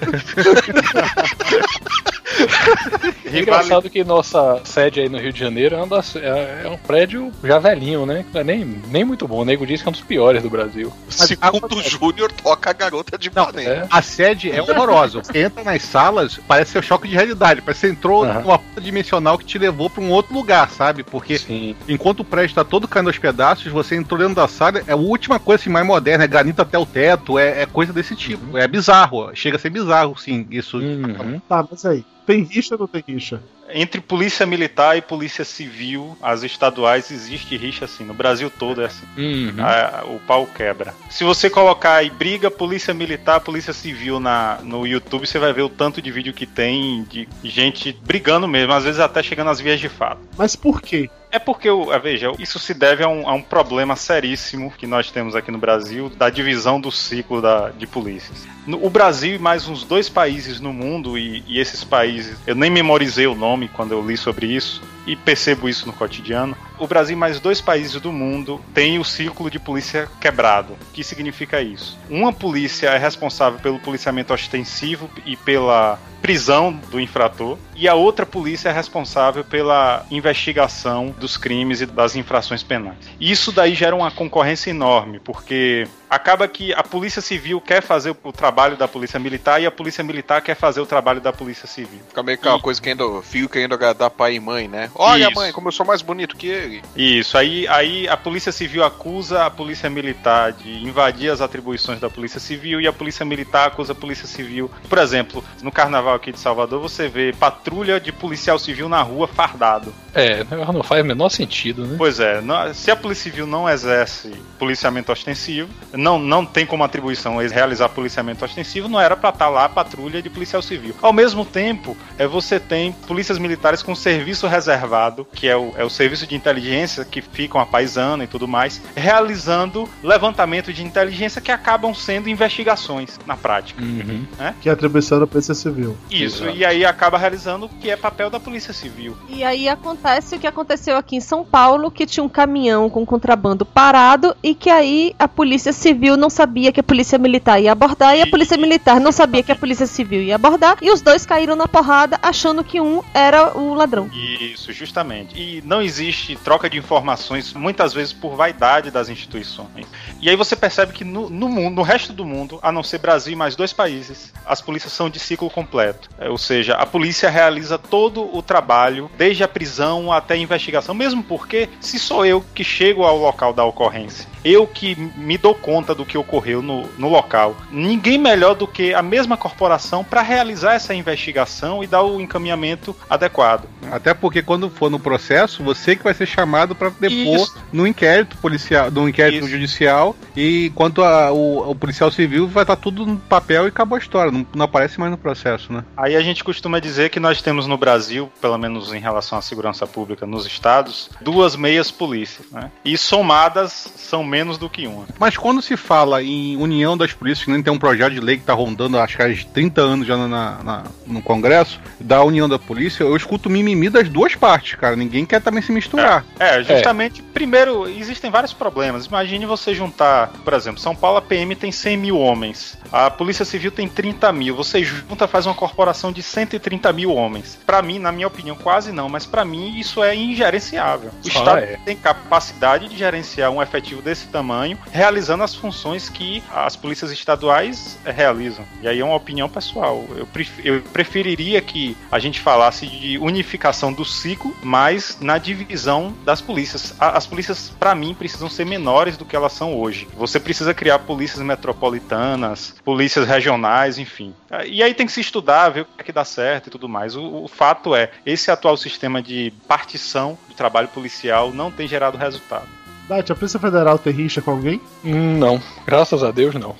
É 3.26 3.40
engraçado 3.40 3.90
que 3.90 4.04
nossa 4.04 4.62
sede 4.64 5.00
aí 5.02 5.10
no 5.10 5.18
Rio 5.18 5.32
de 5.34 5.40
Janeiro 5.40 5.76
é, 5.76 5.86
das- 5.86 6.16
é- 6.16 6.62
é 6.66 6.70
um 6.70 6.78
prédio 6.78 7.32
já 7.44 7.60
velhinho, 7.60 8.06
né? 8.06 8.26
Não 8.34 8.42
é 8.42 8.44
nem, 8.44 8.66
nem 8.90 9.04
muito 9.04 9.28
bom. 9.28 9.42
O 9.42 9.46
nego 9.46 9.66
diz 9.66 9.82
que 9.82 9.88
é 9.88 9.90
um 9.90 9.94
dos 9.94 10.02
piores 10.02 10.42
do 10.42 10.50
Brasil. 10.50 10.92
Segundo 11.10 11.76
o 11.76 11.82
Júnior, 11.82 12.32
toca 12.32 12.70
a 12.70 12.74
garota 12.74 13.18
de 13.18 13.28
Ipanema. 13.28 13.70
É. 13.70 13.88
A 13.90 14.02
sede 14.02 14.52
é 14.52 14.62
horrorosa. 14.62 15.24
Você 15.24 15.40
entra 15.44 15.64
nas 15.64 15.82
salas, 15.82 16.40
parece 16.48 16.72
ser 16.72 16.80
um 16.80 16.84
choque 16.84 17.08
de 17.08 17.16
realidade. 17.16 17.62
Parece 17.62 17.82
que 17.82 17.88
você 17.88 17.94
entrou 17.94 18.24
Aham. 18.24 18.42
numa 18.42 18.60
porta 18.60 18.82
dimensional 18.82 19.38
que 19.38 19.46
te 19.46 19.58
levou 19.58 19.90
pra 19.90 20.02
um 20.04 20.12
outro 20.12 20.34
lugar, 20.34 20.70
sabe? 20.70 21.04
Porque 21.04 21.38
Sim. 21.38 21.76
enquanto 21.88 22.22
o 22.22 22.26
prédio 22.26 22.56
tá 22.56 22.64
todo 22.64 22.88
caindo 22.88 23.08
aos 23.08 23.18
pedaços, 23.18 23.72
você 23.72 23.96
entrou 23.96 24.20
dentro 24.20 24.36
da 24.36 24.48
sala, 24.48 24.82
é 24.88 24.92
a 24.94 24.96
última 24.96 25.40
coisa 25.40 25.62
assim, 25.62 25.70
mais 25.70 25.86
moderna, 25.86 26.24
é 26.24 26.28
granito 26.28 26.62
até 26.62 26.78
o 26.78 26.86
teto, 26.86 27.38
é, 27.38 27.62
é 27.64 27.66
coisa 27.66 27.92
desse 27.94 28.16
tipo. 28.16 28.58
É 28.58 28.68
bizarro, 28.68 29.30
chega 29.36 29.58
a 29.58 29.60
ser 29.60 29.70
bizarro, 29.70 30.18
sim, 30.18 30.48
isso. 30.50 30.78
Uhum. 30.78 31.40
Tá, 31.48 31.66
mas 31.70 31.86
aí, 31.86 32.04
tem 32.30 32.44
rixa 32.44 32.76
ou 32.76 32.82
não 32.82 32.88
tem 32.88 33.04
rixa? 33.08 33.42
Entre 33.72 34.00
polícia 34.00 34.46
militar 34.46 34.96
e 34.98 35.02
polícia 35.02 35.44
civil, 35.44 36.16
as 36.22 36.44
estaduais, 36.44 37.10
existe 37.10 37.58
rixa 37.58 37.86
assim. 37.86 38.04
No 38.04 38.14
Brasil 38.14 38.52
todo 38.52 38.82
é 38.82 38.86
assim. 38.86 39.06
Uhum. 39.18 39.56
A- 39.64 40.04
o 40.06 40.20
pau 40.20 40.46
quebra. 40.46 40.94
Se 41.10 41.24
você 41.24 41.50
colocar 41.50 41.96
aí 41.96 42.10
briga 42.10 42.52
polícia 42.52 42.94
militar, 42.94 43.40
polícia 43.40 43.74
civil 43.74 44.20
na, 44.20 44.60
no 44.64 44.86
YouTube, 44.86 45.26
você 45.28 45.40
vai 45.40 45.52
ver 45.54 45.64
o 45.64 45.70
tanto 45.70 46.02
de 46.02 46.12
vídeo 46.12 46.34
que 46.34 46.46
tem 46.46 47.04
de 47.04 47.28
gente 47.44 47.92
brigando 48.04 48.48
mesmo, 48.48 48.74
às 48.74 48.84
vezes 48.84 49.00
até 49.00 49.24
chegando 49.24 49.50
às 49.50 49.60
vias 49.60 49.80
de 49.80 49.90
fato. 49.90 50.22
Mas 50.38 50.56
por 50.56 50.82
quê? 50.82 51.10
É 51.32 51.38
porque, 51.38 51.70
ah, 51.70 51.98
veja, 52.00 52.32
isso 52.40 52.58
se 52.58 52.74
deve 52.74 53.04
a 53.04 53.08
um, 53.08 53.28
a 53.30 53.34
um 53.34 53.42
problema 53.42 53.96
seríssimo 53.96 54.72
que 54.76 54.88
nós 54.88 55.12
temos 55.12 55.36
aqui 55.36 55.52
no 55.52 55.60
Brasil, 55.60 56.10
da 56.10 56.28
divisão 56.30 56.82
do 56.82 56.92
ciclo 56.92 57.40
da, 57.40 57.70
de 57.70 57.86
polícias. 57.86 58.48
No- 58.66 58.84
o 58.84 58.90
Brasil 58.90 59.36
e 59.36 59.40
mais 59.40 59.68
uns 59.68 59.84
dois 59.84 60.10
países 60.10 60.60
no 60.60 60.74
mundo, 60.74 61.18
e, 61.20 61.44
e 61.48 61.60
esses 61.60 61.84
países, 61.84 62.36
eu 62.48 62.56
nem 62.56 62.72
memorizei 62.72 63.28
o 63.28 63.36
nome 63.36 63.68
quando 63.68 63.92
eu 63.92 64.06
li 64.06 64.18
sobre 64.18 64.48
isso, 64.48 64.82
e 65.10 65.16
percebo 65.16 65.68
isso 65.68 65.88
no 65.88 65.94
cotidiano. 65.94 66.56
O 66.78 66.86
Brasil 66.86 67.16
e 67.16 67.20
mais 67.20 67.40
dois 67.40 67.60
países 67.60 68.00
do 68.00 68.12
mundo 68.12 68.62
têm 68.76 69.00
o 69.00 69.04
círculo 69.04 69.50
de 69.50 69.58
polícia 69.58 70.08
quebrado. 70.22 70.74
O 70.74 70.94
que 70.94 71.04
significa 71.04 71.60
isso? 71.60 71.98
Uma 72.08 72.32
polícia 72.32 72.90
é 72.90 72.98
responsável 72.98 73.60
pelo 73.60 73.80
policiamento 73.80 74.32
ostensivo 74.32 75.10
e 75.26 75.36
pela 75.36 76.00
prisão 76.22 76.72
do 76.92 77.00
infrator, 77.00 77.58
e 77.76 77.88
a 77.88 77.96
outra 77.96 78.26
polícia 78.26 78.70
é 78.70 78.72
responsável 78.72 79.44
pela 79.44 80.06
investigação 80.12 81.16
dos 81.18 81.38
crimes 81.38 81.82
e 81.82 81.86
das 81.86 82.16
infrações 82.16 82.62
penais. 82.62 82.98
Isso 83.20 83.52
daí 83.52 83.74
gera 83.74 83.96
uma 83.96 84.12
concorrência 84.12 84.70
enorme, 84.70 85.20
porque 85.20 85.88
acaba 86.10 86.48
que 86.48 86.74
a 86.74 86.84
polícia 86.84 87.22
civil 87.22 87.62
quer 87.62 87.82
fazer 87.82 88.16
o 88.24 88.32
trabalho 88.32 88.76
da 88.76 88.88
polícia 88.88 89.20
militar 89.20 89.62
e 89.62 89.66
a 89.66 89.72
polícia 89.72 90.04
militar 90.04 90.42
quer 90.42 90.56
fazer 90.56 90.82
o 90.82 90.86
trabalho 90.86 91.22
da 91.22 91.32
polícia 91.32 91.68
civil. 91.68 92.00
Fica 92.08 92.24
meio 92.24 92.38
que 92.38 92.48
aquela 92.48 92.60
coisa 92.60 92.82
querendo, 92.82 93.22
filho 93.22 93.48
querendo 93.48 93.74
agradar 93.74 94.10
pai 94.10 94.36
e 94.36 94.40
mãe, 94.40 94.68
né? 94.68 94.90
Olha, 94.96 95.26
Isso. 95.26 95.36
mãe, 95.36 95.52
como 95.52 95.68
eu 95.68 95.72
sou 95.72 95.86
mais 95.86 96.02
bonito 96.02 96.36
que 96.36 96.48
ele. 96.48 96.82
Isso, 96.96 97.38
aí, 97.38 97.68
aí 97.68 98.08
a 98.08 98.18
Polícia 98.18 98.52
Civil 98.52 98.84
acusa 98.84 99.46
a 99.46 99.50
Polícia 99.50 99.90
Militar 99.90 100.54
de 100.54 100.84
invadir 100.84 101.32
as 101.32 101.42
atribuições 101.42 102.00
da 102.00 102.10
Polícia 102.10 102.40
Civil 102.40 102.82
e 102.82 102.88
a 102.88 102.94
Polícia 102.94 103.26
Militar 103.26 103.68
acusa 103.68 103.92
a 103.92 103.96
Polícia 103.96 104.28
Civil. 104.28 104.72
Por 104.88 104.98
exemplo, 104.98 105.44
no 105.62 105.72
carnaval 105.72 106.16
aqui 106.16 106.32
de 106.32 106.40
Salvador, 106.40 106.82
você 106.82 107.08
vê 107.08 107.34
patrulha 107.34 108.00
de 108.00 108.12
policial 108.12 108.58
civil 108.58 108.90
na 108.90 109.02
rua 109.02 109.28
fardado. 109.28 109.94
É, 110.14 110.44
não 110.74 110.84
faz 110.84 111.04
o 111.04 111.06
menor 111.06 111.30
sentido, 111.30 111.86
né? 111.86 111.96
Pois 111.98 112.20
é, 112.20 112.42
se 112.74 112.90
a 112.90 112.96
Polícia 112.96 113.30
Civil 113.30 113.46
não 113.46 113.70
exerce 113.70 114.34
policiamento 114.58 115.12
ostensivo, 115.12 115.70
não, 116.00 116.18
não 116.18 116.46
tem 116.46 116.66
como 116.66 116.84
atribuição 116.84 117.40
eles 117.40 117.52
realizar 117.52 117.90
policiamento 117.90 118.44
ostensivo, 118.44 118.88
não 118.88 119.00
era 119.00 119.16
para 119.16 119.30
estar 119.30 119.50
lá 119.50 119.66
a 119.66 119.70
patrulha 119.70 120.22
de 120.22 120.30
policial 120.30 120.62
civil. 120.62 120.96
Ao 121.02 121.12
mesmo 121.12 121.46
tempo, 121.46 121.96
é, 122.18 122.26
você 122.26 122.60
tem 122.60 122.92
polícias 122.92 123.38
militares 123.38 123.84
com 123.84 123.94
serviço 123.94 124.48
reservado, 124.48 125.28
que 125.34 125.48
é 125.48 125.58
o, 125.58 125.74
é 125.76 125.84
o 125.84 125.90
serviço 125.90 126.26
de 126.26 126.36
inteligência 126.36 127.04
que 127.04 127.22
ficam 127.22 127.60
a 127.60 127.66
paisana 127.66 128.24
e 128.24 128.28
tudo 128.28 128.48
mais, 128.48 128.82
realizando 128.96 129.88
levantamento 130.02 130.72
de 130.72 130.84
inteligência 130.84 131.42
que 131.42 131.52
acabam 131.52 131.94
sendo 131.94 132.30
investigações 132.30 133.20
na 133.26 133.36
prática. 133.36 133.82
Uhum. 133.82 134.26
Né? 134.38 134.56
Que 134.62 134.70
é 134.70 134.72
atribuição 134.72 135.20
da 135.20 135.28
Polícia 135.28 135.54
Civil. 135.54 135.98
Isso, 136.10 136.44
Exato. 136.44 136.58
e 136.58 136.66
aí 136.66 136.86
acaba 136.86 137.18
realizando 137.18 137.66
o 137.66 137.70
que 137.70 137.90
é 137.90 137.98
papel 137.98 138.30
da 138.30 138.40
Polícia 138.40 138.74
Civil. 138.74 139.18
E 139.28 139.44
aí 139.44 139.68
acontece 139.68 140.36
o 140.36 140.40
que 140.40 140.48
aconteceu 140.48 140.96
aqui 140.96 141.18
em 141.18 141.22
São 141.22 141.44
Paulo, 141.44 141.92
que 141.92 142.06
tinha 142.06 142.24
um 142.24 142.30
caminhão 142.30 142.90
com 142.90 143.06
contrabando 143.06 143.66
parado 143.66 144.36
e 144.42 144.56
que 144.56 144.70
aí 144.70 145.14
a 145.20 145.28
polícia 145.28 145.74
civil 145.74 145.89
não 146.18 146.30
sabia 146.30 146.72
que 146.72 146.80
a 146.80 146.84
polícia 146.84 147.18
militar 147.18 147.62
ia 147.62 147.72
abordar 147.72 148.16
e 148.16 148.22
a 148.22 148.28
polícia 148.28 148.58
militar 148.58 149.00
não 149.00 149.12
sabia 149.12 149.44
que 149.44 149.52
a 149.52 149.56
polícia 149.56 149.86
civil 149.86 150.22
ia 150.22 150.36
abordar 150.36 150.78
e 150.82 150.92
os 150.92 151.02
dois 151.02 151.26
caíram 151.26 151.56
na 151.56 151.68
porrada 151.68 152.20
achando 152.22 152.64
que 152.64 152.80
um 152.80 153.02
era 153.14 153.58
o 153.58 153.74
ladrão. 153.74 154.10
Isso, 154.14 154.72
justamente. 154.72 155.36
E 155.36 155.62
não 155.66 155.82
existe 155.82 156.36
troca 156.38 156.70
de 156.70 156.78
informações, 156.78 157.54
muitas 157.54 157.94
vezes 157.94 158.14
por 158.14 158.36
vaidade 158.36 158.92
das 158.92 159.10
instituições. 159.10 159.88
E 160.22 160.30
aí 160.30 160.36
você 160.36 160.56
percebe 160.56 160.94
que 160.94 161.04
no, 161.04 161.30
no 161.30 161.48
mundo, 161.48 161.76
no 161.76 161.82
resto 161.82 162.14
do 162.14 162.26
mundo, 162.26 162.60
a 162.62 162.72
não 162.72 162.84
ser 162.84 163.00
Brasil 163.00 163.34
e 163.34 163.36
mais 163.36 163.56
dois 163.56 163.74
países, 163.74 164.34
as 164.46 164.62
polícias 164.62 164.94
são 164.94 165.10
de 165.10 165.20
ciclo 165.20 165.50
completo. 165.50 166.10
É, 166.18 166.30
ou 166.30 166.38
seja, 166.38 166.76
a 166.76 166.86
polícia 166.86 167.30
realiza 167.30 167.78
todo 167.78 168.36
o 168.36 168.42
trabalho, 168.42 169.10
desde 169.18 169.44
a 169.44 169.48
prisão 169.48 170.12
até 170.12 170.34
a 170.34 170.38
investigação, 170.38 170.94
mesmo 170.94 171.24
porque 171.24 171.70
se 171.80 171.98
sou 171.98 172.26
eu 172.26 172.44
que 172.54 172.64
chego 172.64 173.04
ao 173.04 173.18
local 173.18 173.54
da 173.54 173.64
ocorrência, 173.64 174.28
eu 174.44 174.66
que 174.68 174.96
me 174.96 175.38
dou 175.38 175.56
conta 175.56 175.79
do 175.96 176.06
que 176.06 176.18
ocorreu 176.18 176.62
no, 176.62 176.84
no 176.98 177.10
local, 177.10 177.56
ninguém 177.72 178.18
melhor 178.18 178.56
do 178.56 178.68
que 178.68 178.94
a 178.94 179.02
mesma 179.02 179.36
corporação 179.38 180.04
para 180.04 180.22
realizar 180.22 180.74
essa 180.74 180.94
investigação 180.94 181.84
e 181.84 181.88
dar 181.88 182.04
o 182.04 182.20
encaminhamento 182.22 182.96
adequado. 183.10 183.64
Até 183.92 184.14
porque 184.14 184.42
quando 184.42 184.70
for 184.70 184.90
no 184.90 185.00
processo, 185.00 185.64
você 185.64 185.96
que 185.96 186.04
vai 186.04 186.14
ser 186.14 186.26
chamado 186.26 186.76
para 186.76 186.90
depor 186.90 187.36
Isso. 187.44 187.58
no 187.72 187.88
inquérito 187.88 188.38
policial, 188.38 188.92
no 188.92 189.08
inquérito 189.10 189.44
Isso. 189.46 189.50
judicial, 189.50 190.16
e 190.36 190.68
enquanto 190.68 191.04
a- 191.04 191.32
o, 191.32 191.72
o 191.72 191.76
policial 191.76 192.12
civil 192.12 192.48
vai 192.48 192.64
estar 192.64 192.76
tudo 192.76 193.06
no 193.06 193.18
papel 193.18 193.66
e 193.66 193.68
acabou 193.70 193.96
a 193.96 194.00
história, 194.00 194.32
não, 194.32 194.46
não 194.54 194.66
aparece 194.66 195.00
mais 195.00 195.12
no 195.12 195.18
processo, 195.18 195.72
né? 195.74 195.84
Aí 195.98 196.16
a 196.16 196.22
gente 196.22 196.44
costuma 196.44 196.80
dizer 196.80 197.10
que 197.10 197.20
nós 197.20 197.42
temos 197.42 197.66
no 197.68 197.78
Brasil, 197.78 198.32
pelo 198.42 198.58
menos 198.58 198.94
em 198.94 199.00
relação 199.00 199.38
à 199.38 199.42
segurança 199.42 199.88
pública 199.88 200.26
nos 200.26 200.46
estados, 200.46 201.10
duas 201.22 201.56
meias 201.56 201.90
polícias, 201.92 202.46
né? 202.52 202.70
E 202.86 202.98
somadas 202.98 203.92
são 203.98 204.24
menos 204.24 204.58
do 204.58 204.70
que 204.70 204.88
uma. 204.88 205.06
Mas 205.20 205.36
quando 205.38 205.62
se 205.62 205.69
fala 205.78 206.22
em 206.24 206.56
união 206.58 206.98
das 206.98 207.14
polícias, 207.14 207.46
que 207.46 207.52
nem 207.52 207.62
tem 207.64 207.72
um 207.74 207.78
projeto 207.80 208.14
de 208.14 208.20
lei 208.20 208.36
que 208.36 208.44
está 208.44 208.54
rondando, 208.54 208.98
acho 209.00 209.16
que 209.18 209.24
há 209.24 209.30
30 209.54 209.82
anos 209.82 210.08
já 210.08 210.16
na, 210.18 210.28
na- 210.64 210.84
no 211.08 211.22
Congresso, 211.22 211.80
da 212.00 212.24
união 212.24 212.48
da 212.48 212.58
polícia, 212.60 213.04
eu 213.04 213.16
escuto 213.16 213.50
mimimi 213.50 213.90
das 213.90 214.10
duas 214.10 214.36
partes, 214.36 214.76
cara. 214.76 214.96
Ninguém 214.96 215.26
quer 215.26 215.42
também 215.42 215.62
se 215.62 215.72
misturar. 215.72 216.26
É, 216.40 216.64
justamente, 216.64 217.22
primeiro, 217.22 217.88
existem 217.88 218.30
vários 218.32 218.54
problemas. 218.54 219.06
Imagine 219.06 219.46
você 219.46 219.74
juntar, 219.74 220.28
por 220.44 220.54
exemplo, 220.54 220.80
São 220.80 220.96
Paulo 220.96 221.18
a 221.18 221.22
PM 221.22 221.56
tem 221.56 221.72
100 221.72 221.98
mil 221.98 222.18
homens, 222.18 222.78
a 222.92 223.10
Polícia 223.10 223.46
Civil 223.46 223.72
tem 223.72 223.88
30 223.88 224.32
mil, 224.32 224.56
você 224.56 224.84
junta, 224.84 225.28
faz 225.28 225.46
uma 225.46 225.56
corporação 225.56 226.12
de 226.12 226.22
130 226.24 226.92
mil 226.94 227.14
homens. 227.14 227.58
Pra 227.66 227.82
mim, 227.82 228.00
na 228.00 228.12
minha 228.12 228.28
opinião, 228.28 228.56
quase 228.56 228.92
não, 228.92 229.10
mas 229.10 229.26
pra 229.26 229.44
mim 229.46 229.80
isso 229.80 230.04
é 230.04 230.16
ingerenciável. 230.16 231.10
O 231.10 231.14
Ah, 231.26 231.28
Estado 231.28 231.60
é. 231.60 231.78
tem 231.86 231.96
capacidade 231.96 232.88
de 232.90 232.98
gerenciar 232.98 233.52
um 233.52 233.62
efetivo 233.62 234.02
desse 234.02 234.28
tamanho, 234.28 234.78
realizando 234.92 235.44
as 235.44 235.56
funções 235.60 236.10
que 236.10 236.42
as 236.52 236.76
polícias 236.76 237.12
estaduais 237.12 237.98
eh, 238.04 238.12
realizam. 238.12 238.66
E 238.82 238.88
aí 238.88 239.00
é 239.00 239.06
uma 239.06 239.16
opinião 239.16 239.48
pessoal. 239.48 240.04
Eu, 240.16 240.26
pref- 240.26 240.60
eu 240.66 240.82
preferiria 240.82 241.62
que 241.62 241.96
a 242.12 242.18
gente 242.18 242.40
falasse 242.40 242.88
de 242.88 243.18
unificação 243.20 243.94
do 243.94 244.04
ciclo, 244.04 244.56
mas 244.64 245.18
na 245.22 245.38
divisão 245.38 246.12
das 246.26 246.42
polícias. 246.42 246.96
As 247.00 247.28
polícias, 247.28 247.70
pra 247.80 247.94
mim, 247.94 248.16
precisam 248.16 248.50
ser 248.50 248.66
menores 248.66 249.18
do 249.18 249.26
que 249.26 249.36
elas 249.36 249.54
são 249.54 249.76
hoje. 249.78 250.08
Você 250.18 250.40
precisa 250.40 250.74
criar 250.74 251.00
polícias 251.00 251.42
metropolitanas, 251.44 252.76
polícias 252.84 253.28
regionais, 253.28 253.98
enfim. 253.98 254.34
Ah, 254.50 254.66
E 254.66 254.82
aí 254.82 254.94
tem 254.94 255.06
que 255.06 255.12
se 255.12 255.22
estudar, 255.22 255.70
ver 255.70 255.82
o 255.82 255.86
que 255.86 256.02
é 256.02 256.04
que 256.04 256.12
dá 256.12 256.24
certo 256.26 256.68
e 256.68 256.70
tudo 256.70 256.88
mais. 256.88 257.16
O, 257.16 257.44
o 257.44 257.48
fato 257.48 257.94
é, 257.96 258.10
esse 258.26 258.50
atual 258.50 258.78
sistema 258.78 259.22
de 259.22 259.52
partição 259.68 260.38
do 260.48 260.56
trabalho 260.56 260.88
policial 260.88 261.52
não 261.52 261.72
tem 261.72 261.88
gerado 261.88 262.18
resultado. 262.18 262.68
Dati, 263.10 263.32
a 263.32 263.36
Polícia 263.36 263.60
Federal 263.60 263.98
tem 263.98 264.14
rixa 264.14 264.40
com 264.40 264.52
alguém? 264.52 264.80
Hum, 265.04 265.40
Não, 265.40 265.60
graças 265.86 266.24
a 266.24 266.30
Deus 266.30 266.54
não. 266.54 266.76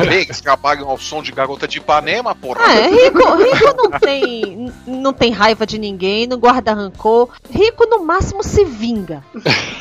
Também 0.00 0.22
eles 0.22 0.40
trabalham 0.40 0.88
ao 0.88 0.96
som 0.96 1.22
de 1.22 1.30
garota 1.30 1.68
de 1.68 1.76
Ipanema, 1.76 2.34
porra. 2.34 2.62
É, 2.72 2.88
rico, 2.88 3.18
rico 3.36 3.74
não 3.76 3.90
tem, 3.98 4.72
não 4.86 5.12
tem 5.12 5.30
raiva 5.30 5.66
de 5.66 5.78
ninguém, 5.78 6.26
não 6.26 6.38
guarda 6.38 6.72
rancor. 6.72 7.28
Rico 7.50 7.84
no 7.86 8.02
máximo 8.02 8.42
se 8.42 8.64
vinga. 8.64 9.22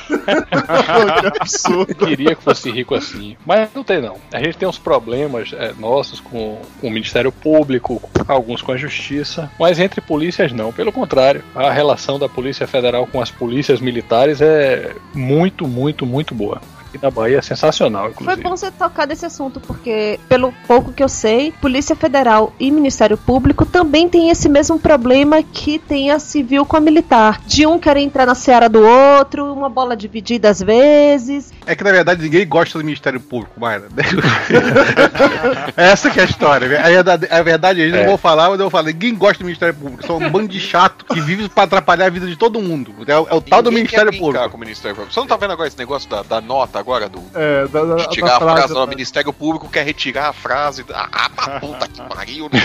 que 0.07 1.27
absurdo. 1.39 1.91
Eu 1.97 2.07
queria 2.07 2.35
que 2.35 2.43
fosse 2.43 2.69
rico 2.69 2.93
assim, 2.93 3.37
mas 3.45 3.69
não 3.73 3.83
tem 3.83 4.01
não. 4.01 4.17
A 4.33 4.39
gente 4.39 4.57
tem 4.57 4.67
uns 4.67 4.77
problemas 4.77 5.51
é, 5.53 5.73
nossos 5.79 6.19
com, 6.19 6.59
com 6.81 6.87
o 6.87 6.91
Ministério 6.91 7.31
Público, 7.31 8.01
alguns 8.27 8.61
com 8.61 8.73
a 8.73 8.77
Justiça, 8.77 9.49
mas 9.59 9.79
entre 9.79 10.01
polícias 10.01 10.51
não. 10.51 10.73
Pelo 10.73 10.91
contrário, 10.91 11.43
a 11.55 11.71
relação 11.71 12.19
da 12.19 12.27
Polícia 12.27 12.67
Federal 12.67 13.07
com 13.07 13.21
as 13.21 13.31
polícias 13.31 13.79
militares 13.79 14.41
é 14.41 14.93
muito, 15.13 15.65
muito, 15.67 15.76
muito 16.05 16.33
boa. 16.33 16.61
Aqui 16.87 16.99
na 17.03 17.11
Bahia 17.11 17.39
é 17.39 17.41
sensacional, 17.41 18.03
Foi 18.03 18.11
inclusive. 18.11 18.41
bom 18.43 18.49
você 18.55 18.71
tocar 18.71 19.05
nesse 19.07 19.25
assunto, 19.25 19.59
porque, 19.59 20.19
pelo 20.29 20.53
pouco 20.67 20.93
que 20.93 21.03
eu 21.03 21.09
sei, 21.09 21.51
Polícia 21.61 21.95
Federal 21.95 22.53
e 22.59 22.71
Ministério 22.71 23.17
Público 23.17 23.65
também 23.65 24.07
tem 24.07 24.29
esse 24.29 24.47
mesmo 24.47 24.79
problema 24.79 25.43
que 25.43 25.79
tem 25.79 26.11
a 26.11 26.19
civil 26.19 26.65
com 26.65 26.77
a 26.77 26.79
militar. 26.79 27.41
De 27.45 27.65
um 27.65 27.77
querer 27.77 27.99
entrar 28.01 28.25
na 28.25 28.35
seara 28.35 28.69
do 28.69 28.81
outro, 28.81 29.51
uma 29.53 29.69
bola 29.69 29.97
dividida 29.97 30.49
às 30.49 30.61
vezes. 30.61 31.51
É 31.65 31.75
que 31.75 31.83
na 31.83 31.91
verdade 31.91 32.21
ninguém 32.23 32.47
gosta 32.47 32.77
do 32.79 32.85
Ministério 32.85 33.19
Público, 33.19 33.59
Mayra. 33.59 33.87
Essa 35.75 36.09
que 36.09 36.19
é 36.19 36.23
a 36.23 36.25
história. 36.25 36.79
A 36.79 36.89
verdade, 36.89 37.27
a 37.29 37.41
verdade 37.43 37.81
É. 37.81 37.89
não 37.91 38.05
vou 38.05 38.17
falar, 38.17 38.49
mas 38.49 38.59
eu 38.59 38.65
vou 38.65 38.69
falar. 38.69 38.85
Ninguém 38.87 39.15
gosta 39.15 39.39
do 39.39 39.45
Ministério 39.45 39.73
Público. 39.75 40.05
São 40.05 40.17
um 40.17 40.29
bando 40.29 40.47
de 40.47 40.59
chato 40.59 41.05
que 41.05 41.19
vive 41.21 41.49
pra 41.49 41.63
atrapalhar 41.63 42.05
a 42.05 42.09
vida 42.09 42.25
de 42.27 42.35
todo 42.35 42.61
mundo. 42.61 42.93
É, 43.07 43.17
o- 43.17 43.27
é 43.29 43.33
o 43.33 43.41
tal 43.41 43.61
do 43.61 43.71
Ministério 43.71 44.11
Público. 44.17 44.49
Com 44.49 44.57
o 44.57 44.59
Ministério 44.59 44.95
Público. 44.95 45.13
Você 45.13 45.19
não 45.19 45.27
tá 45.27 45.35
vendo 45.37 45.51
agora 45.51 45.67
esse 45.67 45.77
negócio 45.77 46.09
da, 46.09 46.21
da 46.23 46.41
nota 46.41 46.76
agora 46.77 47.09
do. 47.09 47.21
É, 47.33 47.67
da, 47.67 47.83
da, 47.83 47.95
De 48.07 48.21
da 48.21 48.37
a 48.37 48.39
frase 48.39 48.73
lá, 48.73 48.81
o 48.83 48.85
né? 48.85 48.89
Ministério 48.91 49.33
Público 49.33 49.69
quer 49.69 49.85
retirar 49.85 50.29
a 50.29 50.33
frase. 50.33 50.85
Ah, 50.93 51.29
pra 51.35 51.59
puta 51.61 51.87
que 51.87 52.01
pariu, 52.03 52.49
né? 52.51 52.59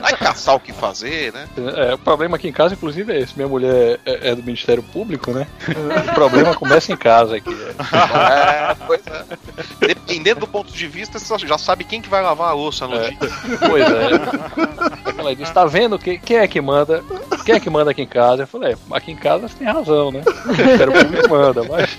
Vai 0.00 0.16
caçar 0.16 0.54
o 0.54 0.60
que 0.60 0.72
fazer, 0.72 1.32
né? 1.32 1.46
É, 1.76 1.94
o 1.94 1.98
problema 1.98 2.36
aqui 2.36 2.48
em 2.48 2.52
casa, 2.52 2.74
inclusive, 2.74 3.12
é 3.12 3.20
esse. 3.20 3.34
Minha 3.36 3.48
mulher 3.48 3.98
é, 4.04 4.30
é 4.30 4.34
do 4.34 4.42
Ministério 4.42 4.82
Público, 4.82 5.32
né? 5.32 5.46
O 6.10 6.14
problema 6.14 6.54
começa 6.54 6.92
em 6.92 6.96
casa 6.96 7.36
aqui. 7.36 7.50
é. 7.50 8.70
É, 8.70 8.74
pois 8.86 9.00
é. 9.06 9.24
Dependendo 9.80 10.40
do 10.40 10.46
ponto 10.46 10.72
de 10.72 10.86
vista, 10.86 11.18
você 11.18 11.46
já 11.46 11.58
sabe 11.58 11.84
quem 11.84 12.00
que 12.00 12.08
vai 12.08 12.22
lavar 12.22 12.50
a 12.50 12.52
louça 12.54 12.86
no 12.86 12.96
É. 12.96 13.10
dia. 13.10 13.18
Pois 13.68 13.84
é. 13.90 15.14
Ela 15.18 15.34
disse, 15.34 15.52
tá 15.52 15.64
vendo 15.64 15.98
quem, 15.98 16.18
quem 16.18 16.38
é 16.38 16.48
que 16.48 16.60
manda? 16.60 17.02
Quem 17.44 17.54
é 17.54 17.60
que 17.60 17.70
manda 17.70 17.90
aqui 17.90 18.02
em 18.02 18.06
casa? 18.06 18.42
Eu 18.42 18.46
falei, 18.46 18.72
é, 18.72 18.76
aqui 18.96 19.12
em 19.12 19.16
casa 19.16 19.48
você 19.48 19.56
tem 19.56 19.66
razão, 19.66 20.10
né? 20.10 20.22
O 20.26 20.48
Ministério 20.48 20.92
Público 20.92 21.28
manda, 21.30 21.62
mas. 21.64 21.98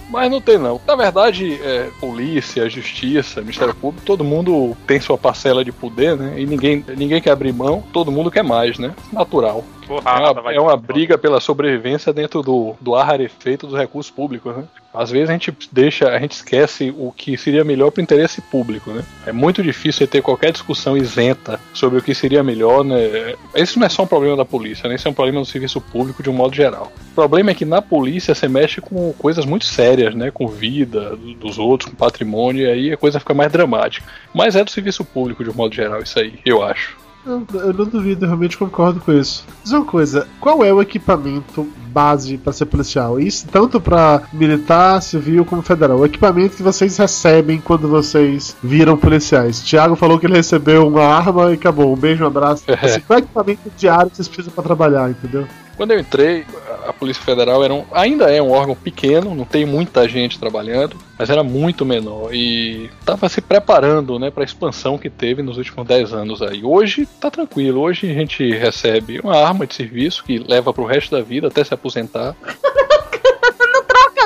Mas 0.11 0.29
não 0.29 0.41
tem 0.41 0.57
não. 0.57 0.79
Na 0.85 0.95
verdade, 0.95 1.53
é, 1.63 1.89
polícia, 1.99 2.69
justiça, 2.69 3.39
Ministério 3.39 3.73
Público, 3.73 4.05
todo 4.05 4.25
mundo 4.25 4.75
tem 4.85 4.99
sua 4.99 5.17
parcela 5.17 5.63
de 5.63 5.71
poder, 5.71 6.17
né? 6.17 6.33
E 6.37 6.45
ninguém, 6.45 6.83
ninguém 6.97 7.21
quer 7.21 7.31
abrir 7.31 7.53
mão, 7.53 7.81
todo 7.93 8.11
mundo 8.11 8.29
quer 8.29 8.43
mais, 8.43 8.77
né? 8.77 8.93
Natural. 9.11 9.63
É 9.83 9.87
Porrada, 9.87 10.41
uma, 10.41 10.53
é 10.53 10.59
uma 10.59 10.77
briga 10.77 11.17
pela 11.17 11.39
sobrevivência 11.39 12.13
dentro 12.13 12.41
do, 12.41 12.75
do 12.79 12.95
ar 12.95 13.07
rarefeito 13.07 13.67
dos 13.67 13.77
recursos 13.77 14.11
públicos, 14.11 14.55
né? 14.55 14.63
Às 14.93 15.09
vezes 15.09 15.29
a 15.29 15.33
gente 15.33 15.53
deixa, 15.71 16.09
a 16.09 16.19
gente 16.19 16.33
esquece 16.33 16.93
o 16.97 17.13
que 17.15 17.37
seria 17.37 17.63
melhor 17.63 17.91
para 17.91 18.01
o 18.01 18.03
interesse 18.03 18.41
público, 18.41 18.91
né? 18.91 19.03
É 19.25 19.31
muito 19.31 19.63
difícil 19.63 20.07
ter 20.07 20.21
qualquer 20.21 20.51
discussão 20.51 20.97
isenta 20.97 21.59
sobre 21.73 21.99
o 21.99 22.01
que 22.01 22.13
seria 22.13 22.43
melhor, 22.43 22.83
né? 22.83 23.35
Isso 23.55 23.79
não 23.79 23.85
é 23.85 23.89
só 23.89 24.03
um 24.03 24.07
problema 24.07 24.35
da 24.35 24.45
polícia, 24.45 24.89
né? 24.89 24.95
Isso 24.95 25.07
é 25.07 25.11
um 25.11 25.13
problema 25.13 25.39
do 25.39 25.45
serviço 25.45 25.79
público 25.79 26.21
de 26.21 26.29
um 26.29 26.33
modo 26.33 26.53
geral. 26.55 26.91
O 27.11 27.15
problema 27.15 27.51
é 27.51 27.53
que 27.53 27.65
na 27.65 27.81
polícia 27.81 28.35
você 28.35 28.47
mexe 28.47 28.81
com 28.81 29.13
coisas 29.13 29.45
muito 29.45 29.65
sérias, 29.65 30.00
né? 30.09 30.31
Com 30.31 30.47
vida 30.47 31.15
do- 31.15 31.33
dos 31.35 31.57
outros, 31.59 31.89
com 31.89 31.95
patrimônio, 31.95 32.63
e 32.65 32.71
aí 32.71 32.91
a 32.93 32.97
coisa 32.97 33.19
fica 33.19 33.33
mais 33.33 33.51
dramática. 33.51 34.05
Mas 34.33 34.55
é 34.55 34.63
do 34.63 34.71
serviço 34.71 35.05
público 35.05 35.43
de 35.43 35.49
um 35.49 35.53
modo 35.53 35.73
geral 35.75 36.01
isso 36.01 36.17
aí, 36.19 36.39
eu 36.45 36.63
acho. 36.63 36.99
Eu, 37.23 37.45
eu 37.53 37.71
não 37.71 37.85
duvido, 37.85 38.25
eu 38.25 38.29
realmente 38.29 38.57
concordo 38.57 38.99
com 38.99 39.11
isso. 39.13 39.45
Diz 39.63 39.71
uma 39.71 39.85
coisa, 39.85 40.27
qual 40.39 40.63
é 40.65 40.73
o 40.73 40.81
equipamento 40.81 41.67
base 41.89 42.35
para 42.35 42.51
ser 42.51 42.65
policial? 42.65 43.19
Isso 43.19 43.47
tanto 43.47 43.79
para 43.79 44.23
militar, 44.33 44.99
civil 45.03 45.45
como 45.45 45.61
federal. 45.61 45.99
O 45.99 46.05
equipamento 46.05 46.55
que 46.55 46.63
vocês 46.63 46.97
recebem 46.97 47.61
quando 47.61 47.87
vocês 47.87 48.57
viram 48.63 48.97
policiais. 48.97 49.61
Thiago 49.61 49.95
falou 49.95 50.17
que 50.17 50.25
ele 50.25 50.33
recebeu 50.37 50.87
uma 50.87 51.03
arma 51.03 51.51
e 51.51 51.53
acabou. 51.53 51.93
Um 51.93 51.95
beijo, 51.95 52.23
um 52.23 52.27
abraço. 52.27 52.63
Assim, 52.81 53.01
qual 53.01 53.19
é 53.19 53.21
o 53.21 53.23
equipamento 53.25 53.71
diário 53.77 54.09
que 54.09 54.15
vocês 54.15 54.27
precisam 54.27 54.51
para 54.53 54.63
trabalhar, 54.63 55.11
entendeu? 55.11 55.45
Quando 55.75 55.91
eu 55.91 55.99
entrei, 55.99 56.45
a 56.87 56.93
Polícia 56.93 57.23
Federal 57.23 57.63
era 57.63 57.73
um, 57.73 57.85
ainda 57.91 58.31
é 58.31 58.41
um 58.41 58.51
órgão 58.51 58.75
pequeno, 58.75 59.33
não 59.33 59.45
tem 59.45 59.65
muita 59.65 60.07
gente 60.07 60.39
trabalhando, 60.39 60.95
mas 61.17 61.29
era 61.29 61.43
muito 61.43 61.85
menor 61.85 62.33
e 62.33 62.89
estava 62.99 63.27
se 63.29 63.41
preparando 63.41 64.19
né, 64.19 64.29
para 64.29 64.43
a 64.43 64.45
expansão 64.45 64.97
que 64.97 65.09
teve 65.09 65.41
nos 65.41 65.57
últimos 65.57 65.87
10 65.87 66.13
anos 66.13 66.41
aí. 66.41 66.63
Hoje 66.63 67.07
tá 67.19 67.31
tranquilo, 67.31 67.81
hoje 67.81 68.09
a 68.09 68.13
gente 68.13 68.51
recebe 68.51 69.19
uma 69.19 69.37
arma 69.37 69.65
de 69.65 69.73
serviço 69.73 70.23
que 70.23 70.39
leva 70.39 70.73
para 70.73 70.83
o 70.83 70.87
resto 70.87 71.15
da 71.15 71.21
vida 71.21 71.47
até 71.47 71.63
se 71.63 71.73
aposentar. 71.73 72.35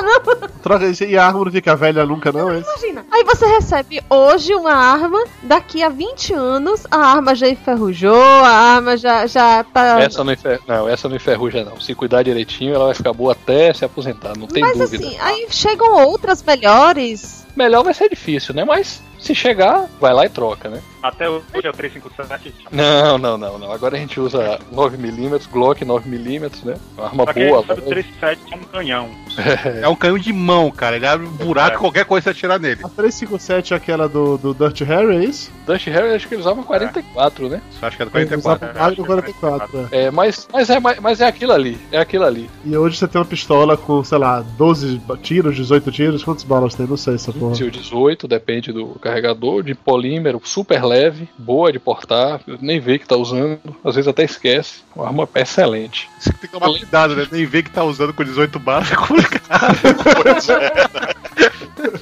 Troca, 0.22 0.40
não. 0.40 0.48
Troca 0.62 1.04
e 1.04 1.16
a 1.16 1.26
arma 1.26 1.44
não 1.44 1.52
fica 1.52 1.76
velha 1.76 2.04
nunca, 2.04 2.32
não, 2.32 2.50
é? 2.50 2.60
Imagina. 2.60 3.06
Aí 3.10 3.24
você 3.24 3.46
recebe 3.46 4.02
hoje 4.08 4.54
uma 4.54 4.72
arma, 4.72 5.24
daqui 5.42 5.82
a 5.82 5.88
20 5.88 6.34
anos 6.34 6.86
a 6.90 6.98
arma 6.98 7.34
já 7.34 7.48
enferrujou, 7.48 8.14
a 8.14 8.48
arma 8.48 8.96
já, 8.96 9.26
já 9.26 9.64
tá. 9.64 10.00
Essa 10.00 10.22
não, 10.24 10.32
enfer... 10.32 10.60
não, 10.66 10.88
essa 10.88 11.08
não 11.08 11.16
enferruja 11.16 11.64
não. 11.64 11.80
Se 11.80 11.94
cuidar 11.94 12.22
direitinho, 12.22 12.74
ela 12.74 12.86
vai 12.86 12.94
ficar 12.94 13.12
boa 13.12 13.32
até 13.32 13.72
se 13.72 13.84
aposentar, 13.84 14.36
não 14.36 14.46
tem 14.46 14.62
Mas 14.62 14.78
dúvida. 14.78 15.06
assim, 15.06 15.18
aí 15.18 15.46
chegam 15.50 16.04
outras 16.06 16.42
melhores. 16.42 17.45
Melhor 17.56 17.82
vai 17.82 17.94
ser 17.94 18.08
difícil, 18.08 18.54
né? 18.54 18.64
Mas 18.64 19.02
se 19.18 19.34
chegar, 19.34 19.86
vai 20.00 20.12
lá 20.12 20.26
e 20.26 20.28
troca, 20.28 20.68
né? 20.68 20.80
Até 21.02 21.28
hoje 21.28 21.44
é 21.62 21.70
o 21.70 21.72
357. 21.72 22.66
Não, 22.70 23.16
não, 23.16 23.38
não, 23.38 23.58
não. 23.58 23.72
Agora 23.72 23.96
a 23.96 23.98
gente 23.98 24.20
usa 24.20 24.58
9mm, 24.72 25.48
Glock 25.50 25.84
9mm, 25.84 26.64
né? 26.64 26.76
Uma 26.96 27.06
arma 27.06 27.24
Só 27.24 27.32
que 27.32 27.46
boa. 27.48 27.64
sabe, 27.66 27.80
o 27.80 27.84
357 27.84 28.52
é 28.52 28.56
um 28.56 28.64
canhão. 28.64 29.08
É 29.82 29.88
um 29.88 29.96
canhão 29.96 30.18
de 30.18 30.32
mão, 30.32 30.70
cara. 30.70 30.96
Ele 30.96 31.06
abre 31.06 31.26
um 31.26 31.30
buraco, 31.30 31.78
qualquer 31.78 32.04
coisa 32.04 32.24
você 32.24 32.30
atirar 32.30 32.58
nele. 32.58 32.80
A 32.84 32.88
357 32.88 33.74
é 33.74 33.76
aquela 33.76 34.08
do, 34.08 34.36
do 34.38 34.54
Dirty 34.54 34.84
Harry, 34.84 35.16
é 35.16 35.24
isso? 35.24 35.50
Dutch 35.66 35.86
Harry 35.88 36.14
acho 36.14 36.28
que 36.28 36.34
ele 36.34 36.40
usava 36.40 36.62
44, 36.62 37.48
né? 37.48 37.60
Só 37.78 37.86
acho 37.86 37.96
que 37.96 38.02
é 38.02 38.06
do 38.06 38.16
Ele 38.16 38.26
44. 38.26 38.70
usava 38.70 38.94
do 38.94 39.04
44, 39.04 39.88
é. 39.90 40.04
É, 40.04 40.10
mas, 40.10 40.48
mas, 40.52 40.70
é, 40.70 40.80
mas 40.80 41.20
é 41.20 41.26
aquilo 41.26 41.52
ali. 41.52 41.78
É 41.90 41.98
aquilo 41.98 42.24
ali. 42.24 42.48
E 42.64 42.76
hoje 42.76 42.96
você 42.96 43.08
tem 43.08 43.20
uma 43.20 43.26
pistola 43.26 43.76
com, 43.76 44.02
sei 44.04 44.18
lá, 44.18 44.40
12 44.56 45.00
tiros, 45.22 45.56
18 45.56 45.90
tiros. 45.90 46.22
Quantas 46.22 46.44
balas 46.44 46.74
tem? 46.74 46.86
Não 46.86 46.96
sei 46.96 47.16
essa 47.16 47.32
o 47.46 47.70
18, 47.70 48.28
depende 48.28 48.72
do 48.72 48.88
carregador, 49.00 49.62
de 49.62 49.74
polímero, 49.74 50.40
super 50.44 50.84
leve, 50.84 51.28
boa 51.38 51.72
de 51.72 51.78
portar, 51.78 52.40
nem 52.60 52.80
vê 52.80 52.98
que 52.98 53.06
tá 53.06 53.16
usando, 53.16 53.58
às 53.84 53.94
vezes 53.94 54.08
até 54.08 54.24
esquece. 54.24 54.84
Uma 54.94 55.06
arma 55.06 55.28
excelente. 55.34 56.08
Você 56.18 56.32
tem 56.32 56.40
que 56.40 56.48
tomar 56.48 56.66
cuidado, 56.66 57.14
né? 57.14 57.26
Nem 57.30 57.44
ver 57.44 57.62
que 57.62 57.70
tá 57.70 57.84
usando 57.84 58.12
com 58.14 58.24
18 58.24 58.58
balas 58.58 58.90
é 58.90 58.96
complicado. 58.96 59.76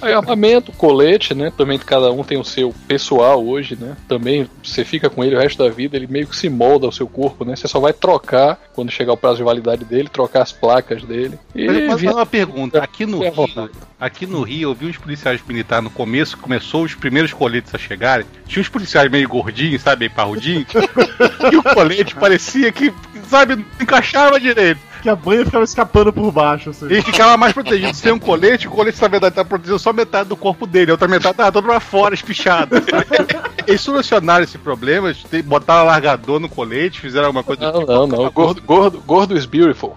Aí, 0.00 0.12
armamento, 0.12 0.72
colete, 0.72 1.34
né? 1.34 1.52
Também 1.56 1.78
cada 1.78 2.10
um 2.12 2.22
tem 2.22 2.38
o 2.38 2.44
seu 2.44 2.74
pessoal 2.86 3.44
hoje, 3.44 3.76
né? 3.78 3.96
Também 4.08 4.48
você 4.62 4.84
fica 4.84 5.10
com 5.10 5.24
ele 5.24 5.34
o 5.34 5.38
resto 5.38 5.62
da 5.62 5.68
vida, 5.68 5.96
ele 5.96 6.06
meio 6.06 6.26
que 6.26 6.36
se 6.36 6.48
molda 6.48 6.86
ao 6.86 6.92
seu 6.92 7.06
corpo, 7.06 7.44
né? 7.44 7.56
Você 7.56 7.66
só 7.66 7.80
vai 7.80 7.92
trocar 7.92 8.58
quando 8.74 8.90
chegar 8.90 9.12
o 9.12 9.16
prazo 9.16 9.38
de 9.38 9.42
validade 9.42 9.84
dele, 9.84 10.08
trocar 10.08 10.42
as 10.42 10.52
placas 10.52 11.02
dele. 11.02 11.38
E 11.54 11.66
Mas, 11.66 12.02
mas 12.02 12.14
uma 12.14 12.26
pergunta, 12.26 12.78
aqui 12.78 13.06
no 13.06 13.22
à 13.22 13.30
Rio, 13.30 13.70
aqui 13.98 14.26
no 14.26 14.42
Rio, 14.42 14.70
eu 14.70 14.74
vi 14.74 14.86
uns 14.86 14.98
policiais 14.98 15.33
militares 15.42 15.84
no 15.84 15.90
começo, 15.90 16.36
começou 16.36 16.84
os 16.84 16.94
primeiros 16.94 17.32
coletes 17.32 17.74
a 17.74 17.78
chegarem, 17.78 18.26
tinha 18.46 18.60
uns 18.60 18.68
policiais 18.68 19.10
meio 19.10 19.28
gordinhos, 19.28 19.82
sabe, 19.82 20.00
meio 20.00 20.10
parrudinhos, 20.10 20.66
e 21.52 21.56
o 21.56 21.62
colete 21.62 22.14
parecia 22.14 22.70
que, 22.72 22.92
sabe, 23.28 23.56
não 23.56 23.64
encaixava 23.80 24.38
direito. 24.38 24.80
Que 25.02 25.08
a 25.10 25.16
banha 25.16 25.44
ficava 25.44 25.64
escapando 25.64 26.10
por 26.10 26.32
baixo, 26.32 26.70
assim. 26.70 26.86
Ele 26.86 27.02
ficava 27.02 27.36
mais 27.36 27.52
protegido. 27.52 27.92
Sem 27.92 28.10
um 28.10 28.18
colete, 28.18 28.66
o 28.66 28.70
colete, 28.70 29.02
na 29.02 29.08
verdade, 29.08 29.34
tá 29.34 29.44
protegendo 29.44 29.78
só 29.78 29.92
metade 29.92 30.30
do 30.30 30.36
corpo 30.36 30.66
dele, 30.66 30.90
a 30.90 30.94
outra 30.94 31.06
metade 31.06 31.36
tava 31.36 31.52
toda 31.52 31.68
pra 31.68 31.78
fora, 31.78 32.14
espichada. 32.14 32.82
Eles 33.66 33.80
solucionaram 33.80 34.44
esse 34.44 34.58
problema, 34.58 35.14
botaram 35.44 35.86
largador 35.86 36.38
no 36.40 36.48
colete, 36.48 37.00
fizeram 37.00 37.26
alguma 37.26 37.42
coisa 37.44 37.70
Não, 37.72 37.80
não, 37.86 38.06
não. 38.06 38.30
Gordo, 38.30 38.62
gordo, 38.62 39.02
gordo 39.06 39.36
is 39.36 39.46
beautiful. 39.46 39.94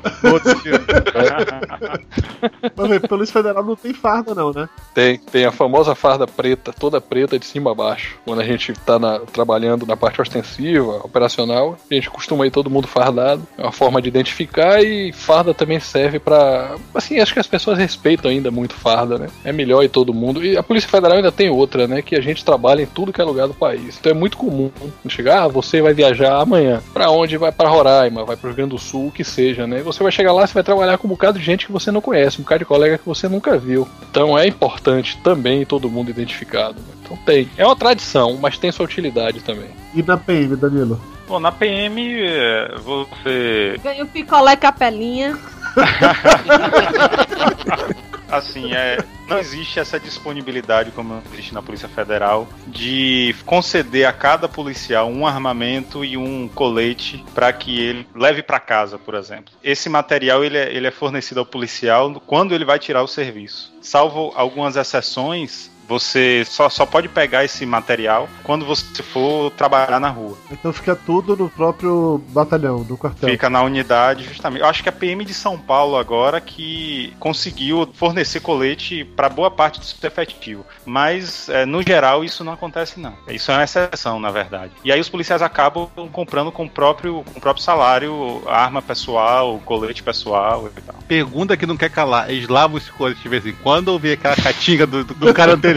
Mas, 2.75 2.87
velho, 2.89 3.07
Polícia 3.07 3.33
Federal 3.33 3.63
não 3.63 3.75
tem 3.75 3.93
farda, 3.93 4.33
não, 4.33 4.51
né? 4.51 4.69
Tem, 4.93 5.17
tem 5.17 5.45
a 5.45 5.51
famosa 5.51 5.95
farda 5.95 6.27
preta, 6.27 6.73
toda 6.73 7.01
preta 7.01 7.37
de 7.39 7.45
cima 7.45 7.71
a 7.71 7.75
baixo. 7.75 8.17
Quando 8.25 8.41
a 8.41 8.45
gente 8.45 8.73
tá 8.85 8.99
na- 8.99 9.19
trabalhando 9.19 9.85
na 9.85 9.95
parte 9.97 10.21
ostensiva, 10.21 10.97
operacional, 11.03 11.77
a 11.89 11.93
gente 11.93 12.09
costuma 12.09 12.45
ir 12.45 12.51
todo 12.51 12.69
mundo 12.69 12.87
fardado. 12.87 13.45
É 13.57 13.63
uma 13.63 13.71
forma 13.71 14.01
de 14.01 14.07
identificar 14.07 14.81
e 14.83 15.11
farda 15.13 15.53
também 15.53 15.79
serve 15.79 16.19
pra. 16.19 16.75
Assim, 16.93 17.19
acho 17.19 17.33
que 17.33 17.39
as 17.39 17.47
pessoas 17.47 17.77
respeitam 17.77 18.29
ainda 18.31 18.51
muito 18.51 18.73
farda, 18.75 19.17
né? 19.17 19.27
É 19.43 19.51
melhor 19.51 19.83
ir 19.83 19.89
todo 19.89 20.13
mundo. 20.13 20.43
E 20.43 20.57
a 20.57 20.63
Polícia 20.63 20.89
Federal 20.89 21.17
ainda 21.17 21.31
tem 21.31 21.49
outra, 21.49 21.87
né? 21.87 22.01
Que 22.01 22.15
a 22.15 22.21
gente 22.21 22.43
trabalha 22.43 22.81
em 22.81 22.85
tudo 22.87 23.13
que 23.13 23.21
é 23.21 23.23
lugar 23.23 23.47
do 23.47 23.53
país. 23.57 23.97
Então 23.99 24.11
é 24.11 24.15
muito 24.15 24.37
comum 24.37 24.71
chegar, 25.07 25.43
ah, 25.43 25.47
você 25.47 25.81
vai 25.81 25.93
viajar 25.93 26.39
amanhã. 26.41 26.81
Pra 26.93 27.09
onde? 27.09 27.37
Vai 27.37 27.51
pra 27.51 27.69
Roraima, 27.69 28.23
vai 28.25 28.35
pro 28.35 28.47
Rio 28.49 28.55
Grande 28.57 28.71
do 28.71 28.79
Sul, 28.79 29.07
o 29.07 29.11
que 29.11 29.23
seja, 29.23 29.65
né? 29.65 29.81
Você 29.81 30.01
vai 30.03 30.11
chegar 30.11 30.31
lá, 30.33 30.45
você 30.45 30.53
vai 30.53 30.63
trabalhar 30.63 30.97
com 30.97 31.07
um 31.07 31.09
bocado 31.09 31.39
de 31.39 31.45
gente 31.45 31.65
que 31.65 31.71
você 31.71 31.91
não 31.91 32.01
conhece, 32.01 32.39
um 32.39 32.43
bocado 32.43 32.59
de 32.59 32.65
colega 32.65 32.97
que 32.97 33.05
você 33.05 33.27
nunca 33.27 33.57
viu. 33.57 33.87
Então 34.09 34.37
é 34.37 34.47
importante 34.47 35.17
também 35.23 35.65
todo 35.65 35.89
mundo 35.89 36.09
identificado. 36.09 36.75
né? 36.79 36.93
Então 37.03 37.17
tem. 37.25 37.49
É 37.57 37.65
uma 37.65 37.75
tradição, 37.75 38.37
mas 38.39 38.57
tem 38.57 38.71
sua 38.71 38.85
utilidade 38.85 39.39
também. 39.41 39.69
E 39.95 40.03
na 40.03 40.17
PM, 40.17 40.55
Danilo? 40.55 40.99
Bom, 41.27 41.39
na 41.39 41.51
PM, 41.51 42.21
é, 42.21 42.75
você. 42.83 43.79
Ganha 43.83 44.03
o 44.03 44.07
picolé 44.07 44.55
capelinha. 44.55 45.37
Assim, 48.29 48.73
é, 48.73 48.97
não 49.27 49.37
existe 49.37 49.79
essa 49.79 49.99
disponibilidade, 49.99 50.91
como 50.91 51.21
existe 51.31 51.53
na 51.53 51.61
Polícia 51.61 51.87
Federal, 51.87 52.47
de 52.67 53.33
conceder 53.45 54.05
a 54.05 54.11
cada 54.11 54.49
policial 54.49 55.09
um 55.09 55.25
armamento 55.25 56.03
e 56.03 56.17
um 56.17 56.49
colete 56.49 57.23
para 57.33 57.51
que 57.53 57.79
ele 57.79 58.07
leve 58.13 58.43
para 58.43 58.59
casa, 58.59 58.97
por 58.97 59.15
exemplo. 59.15 59.53
Esse 59.63 59.87
material 59.87 60.43
ele 60.43 60.57
é, 60.57 60.73
ele 60.73 60.87
é 60.87 60.91
fornecido 60.91 61.39
ao 61.39 61.45
policial 61.45 62.21
quando 62.25 62.53
ele 62.53 62.65
vai 62.65 62.79
tirar 62.79 63.01
o 63.01 63.07
serviço. 63.07 63.73
Salvo 63.81 64.33
algumas 64.35 64.75
exceções, 64.75 65.71
você 65.87 66.43
só, 66.45 66.69
só 66.69 66.85
pode 66.85 67.07
pegar 67.07 67.43
esse 67.45 67.65
material 67.65 68.27
quando 68.43 68.65
você 68.65 69.01
for 69.03 69.51
trabalhar 69.51 69.99
na 69.99 70.09
rua. 70.09 70.37
Então 70.51 70.71
fica 70.73 70.95
tudo 70.95 71.35
no 71.35 71.49
próprio 71.49 72.21
batalhão, 72.29 72.85
no 72.87 72.97
quartel. 72.97 73.29
Fica 73.29 73.49
na 73.49 73.61
unidade, 73.61 74.23
justamente. 74.25 74.61
Eu 74.61 74.67
acho 74.67 74.83
que 74.83 74.89
a 74.89 74.91
PM 74.91 75.23
de 75.23 75.33
São 75.33 75.57
Paulo 75.57 75.97
agora 75.97 76.41
que 76.41 77.13
conseguiu 77.19 77.87
fornecer 77.93 78.39
colete 78.39 79.03
para 79.03 79.29
boa 79.29 79.49
parte 79.49 79.79
do 79.79 79.85
seu 79.85 79.97
efetivo. 80.07 80.65
Mas, 80.85 81.49
é, 81.49 81.65
no 81.65 81.81
geral, 81.81 82.23
isso 82.23 82.43
não 82.43 82.53
acontece, 82.53 82.99
não. 82.99 83.13
Isso 83.29 83.51
é 83.51 83.55
uma 83.55 83.63
exceção, 83.63 84.19
na 84.19 84.31
verdade. 84.31 84.71
E 84.83 84.91
aí 84.91 84.99
os 84.99 85.09
policiais 85.09 85.41
acabam 85.41 85.87
comprando 86.11 86.51
com 86.51 86.65
o 86.65 86.69
próprio, 86.69 87.23
com 87.31 87.37
o 87.39 87.41
próprio 87.41 87.63
salário 87.63 88.41
arma 88.47 88.81
pessoal, 88.81 89.59
colete 89.65 90.03
pessoal 90.03 90.69
e 90.75 90.81
tal. 90.81 90.95
Pergunta 91.07 91.55
que 91.55 91.65
não 91.65 91.77
quer 91.77 91.89
calar. 91.89 92.29
Eles 92.29 92.47
lavam 92.47 92.77
esse 92.77 92.91
colete 92.91 93.21
de 93.21 93.29
vez 93.29 93.45
em 93.45 93.53
quando 93.53 93.89
ou 93.89 93.99
vê 93.99 94.13
aquela 94.13 94.35
catinga 94.35 94.85
do, 94.85 95.03
do- 95.03 95.13
do 95.13 95.33
cara 95.33 95.53
anterior? 95.53 95.76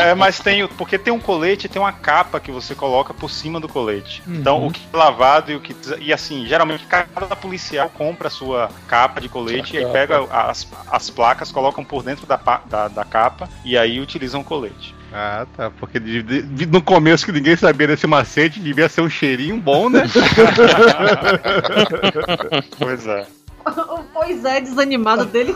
É, 0.00 0.14
mas 0.14 0.38
tem. 0.40 0.62
o- 0.62 0.68
Porque 0.68 0.98
tem 0.98 1.12
um 1.12 1.20
colete 1.20 1.68
tem 1.68 1.80
uma 1.80 1.92
capa 1.92 2.40
que 2.40 2.50
você 2.50 2.74
coloca 2.74 3.12
por 3.14 3.30
cima 3.30 3.60
do 3.60 3.68
colete. 3.68 4.22
Então, 4.26 4.66
o 4.66 4.72
que 4.72 4.80
é 4.92 4.96
lavado 4.96 5.52
e 5.52 5.56
o 5.56 5.60
que. 5.60 5.74
E 6.00 6.12
assim, 6.12 6.46
geralmente 6.46 6.84
cada 6.86 7.36
policial 7.36 7.90
compra 7.90 8.28
a 8.28 8.30
sua 8.30 8.70
capa 8.88 9.20
de 9.20 9.28
colete 9.28 9.76
e 9.76 9.78
aí 9.78 9.84
pega 9.92 10.24
as, 10.30 10.66
as 10.90 11.10
placas, 11.10 11.52
colocam 11.52 11.84
por 11.84 12.02
dentro 12.02 12.26
da, 12.26 12.36
da, 12.68 12.88
da 12.88 13.04
capa 13.04 13.48
e 13.64 13.76
aí 13.76 14.00
utilizam 14.00 14.40
o 14.40 14.44
colete. 14.44 14.94
Ah, 15.12 15.44
tá. 15.56 15.70
Porque 15.70 15.98
de- 15.98 16.22
de- 16.22 16.66
no 16.66 16.80
começo 16.80 17.26
que 17.26 17.32
ninguém 17.32 17.56
sabia 17.56 17.88
desse 17.88 18.06
macete, 18.06 18.60
devia 18.60 18.88
ser 18.88 19.00
um 19.00 19.10
cheirinho 19.10 19.56
bom, 19.56 19.90
né? 19.90 20.04
Pois 22.78 23.06
é. 23.06 23.26
pois 24.12 24.44
é, 24.44 24.60
desanimado 24.60 25.24
dele. 25.26 25.54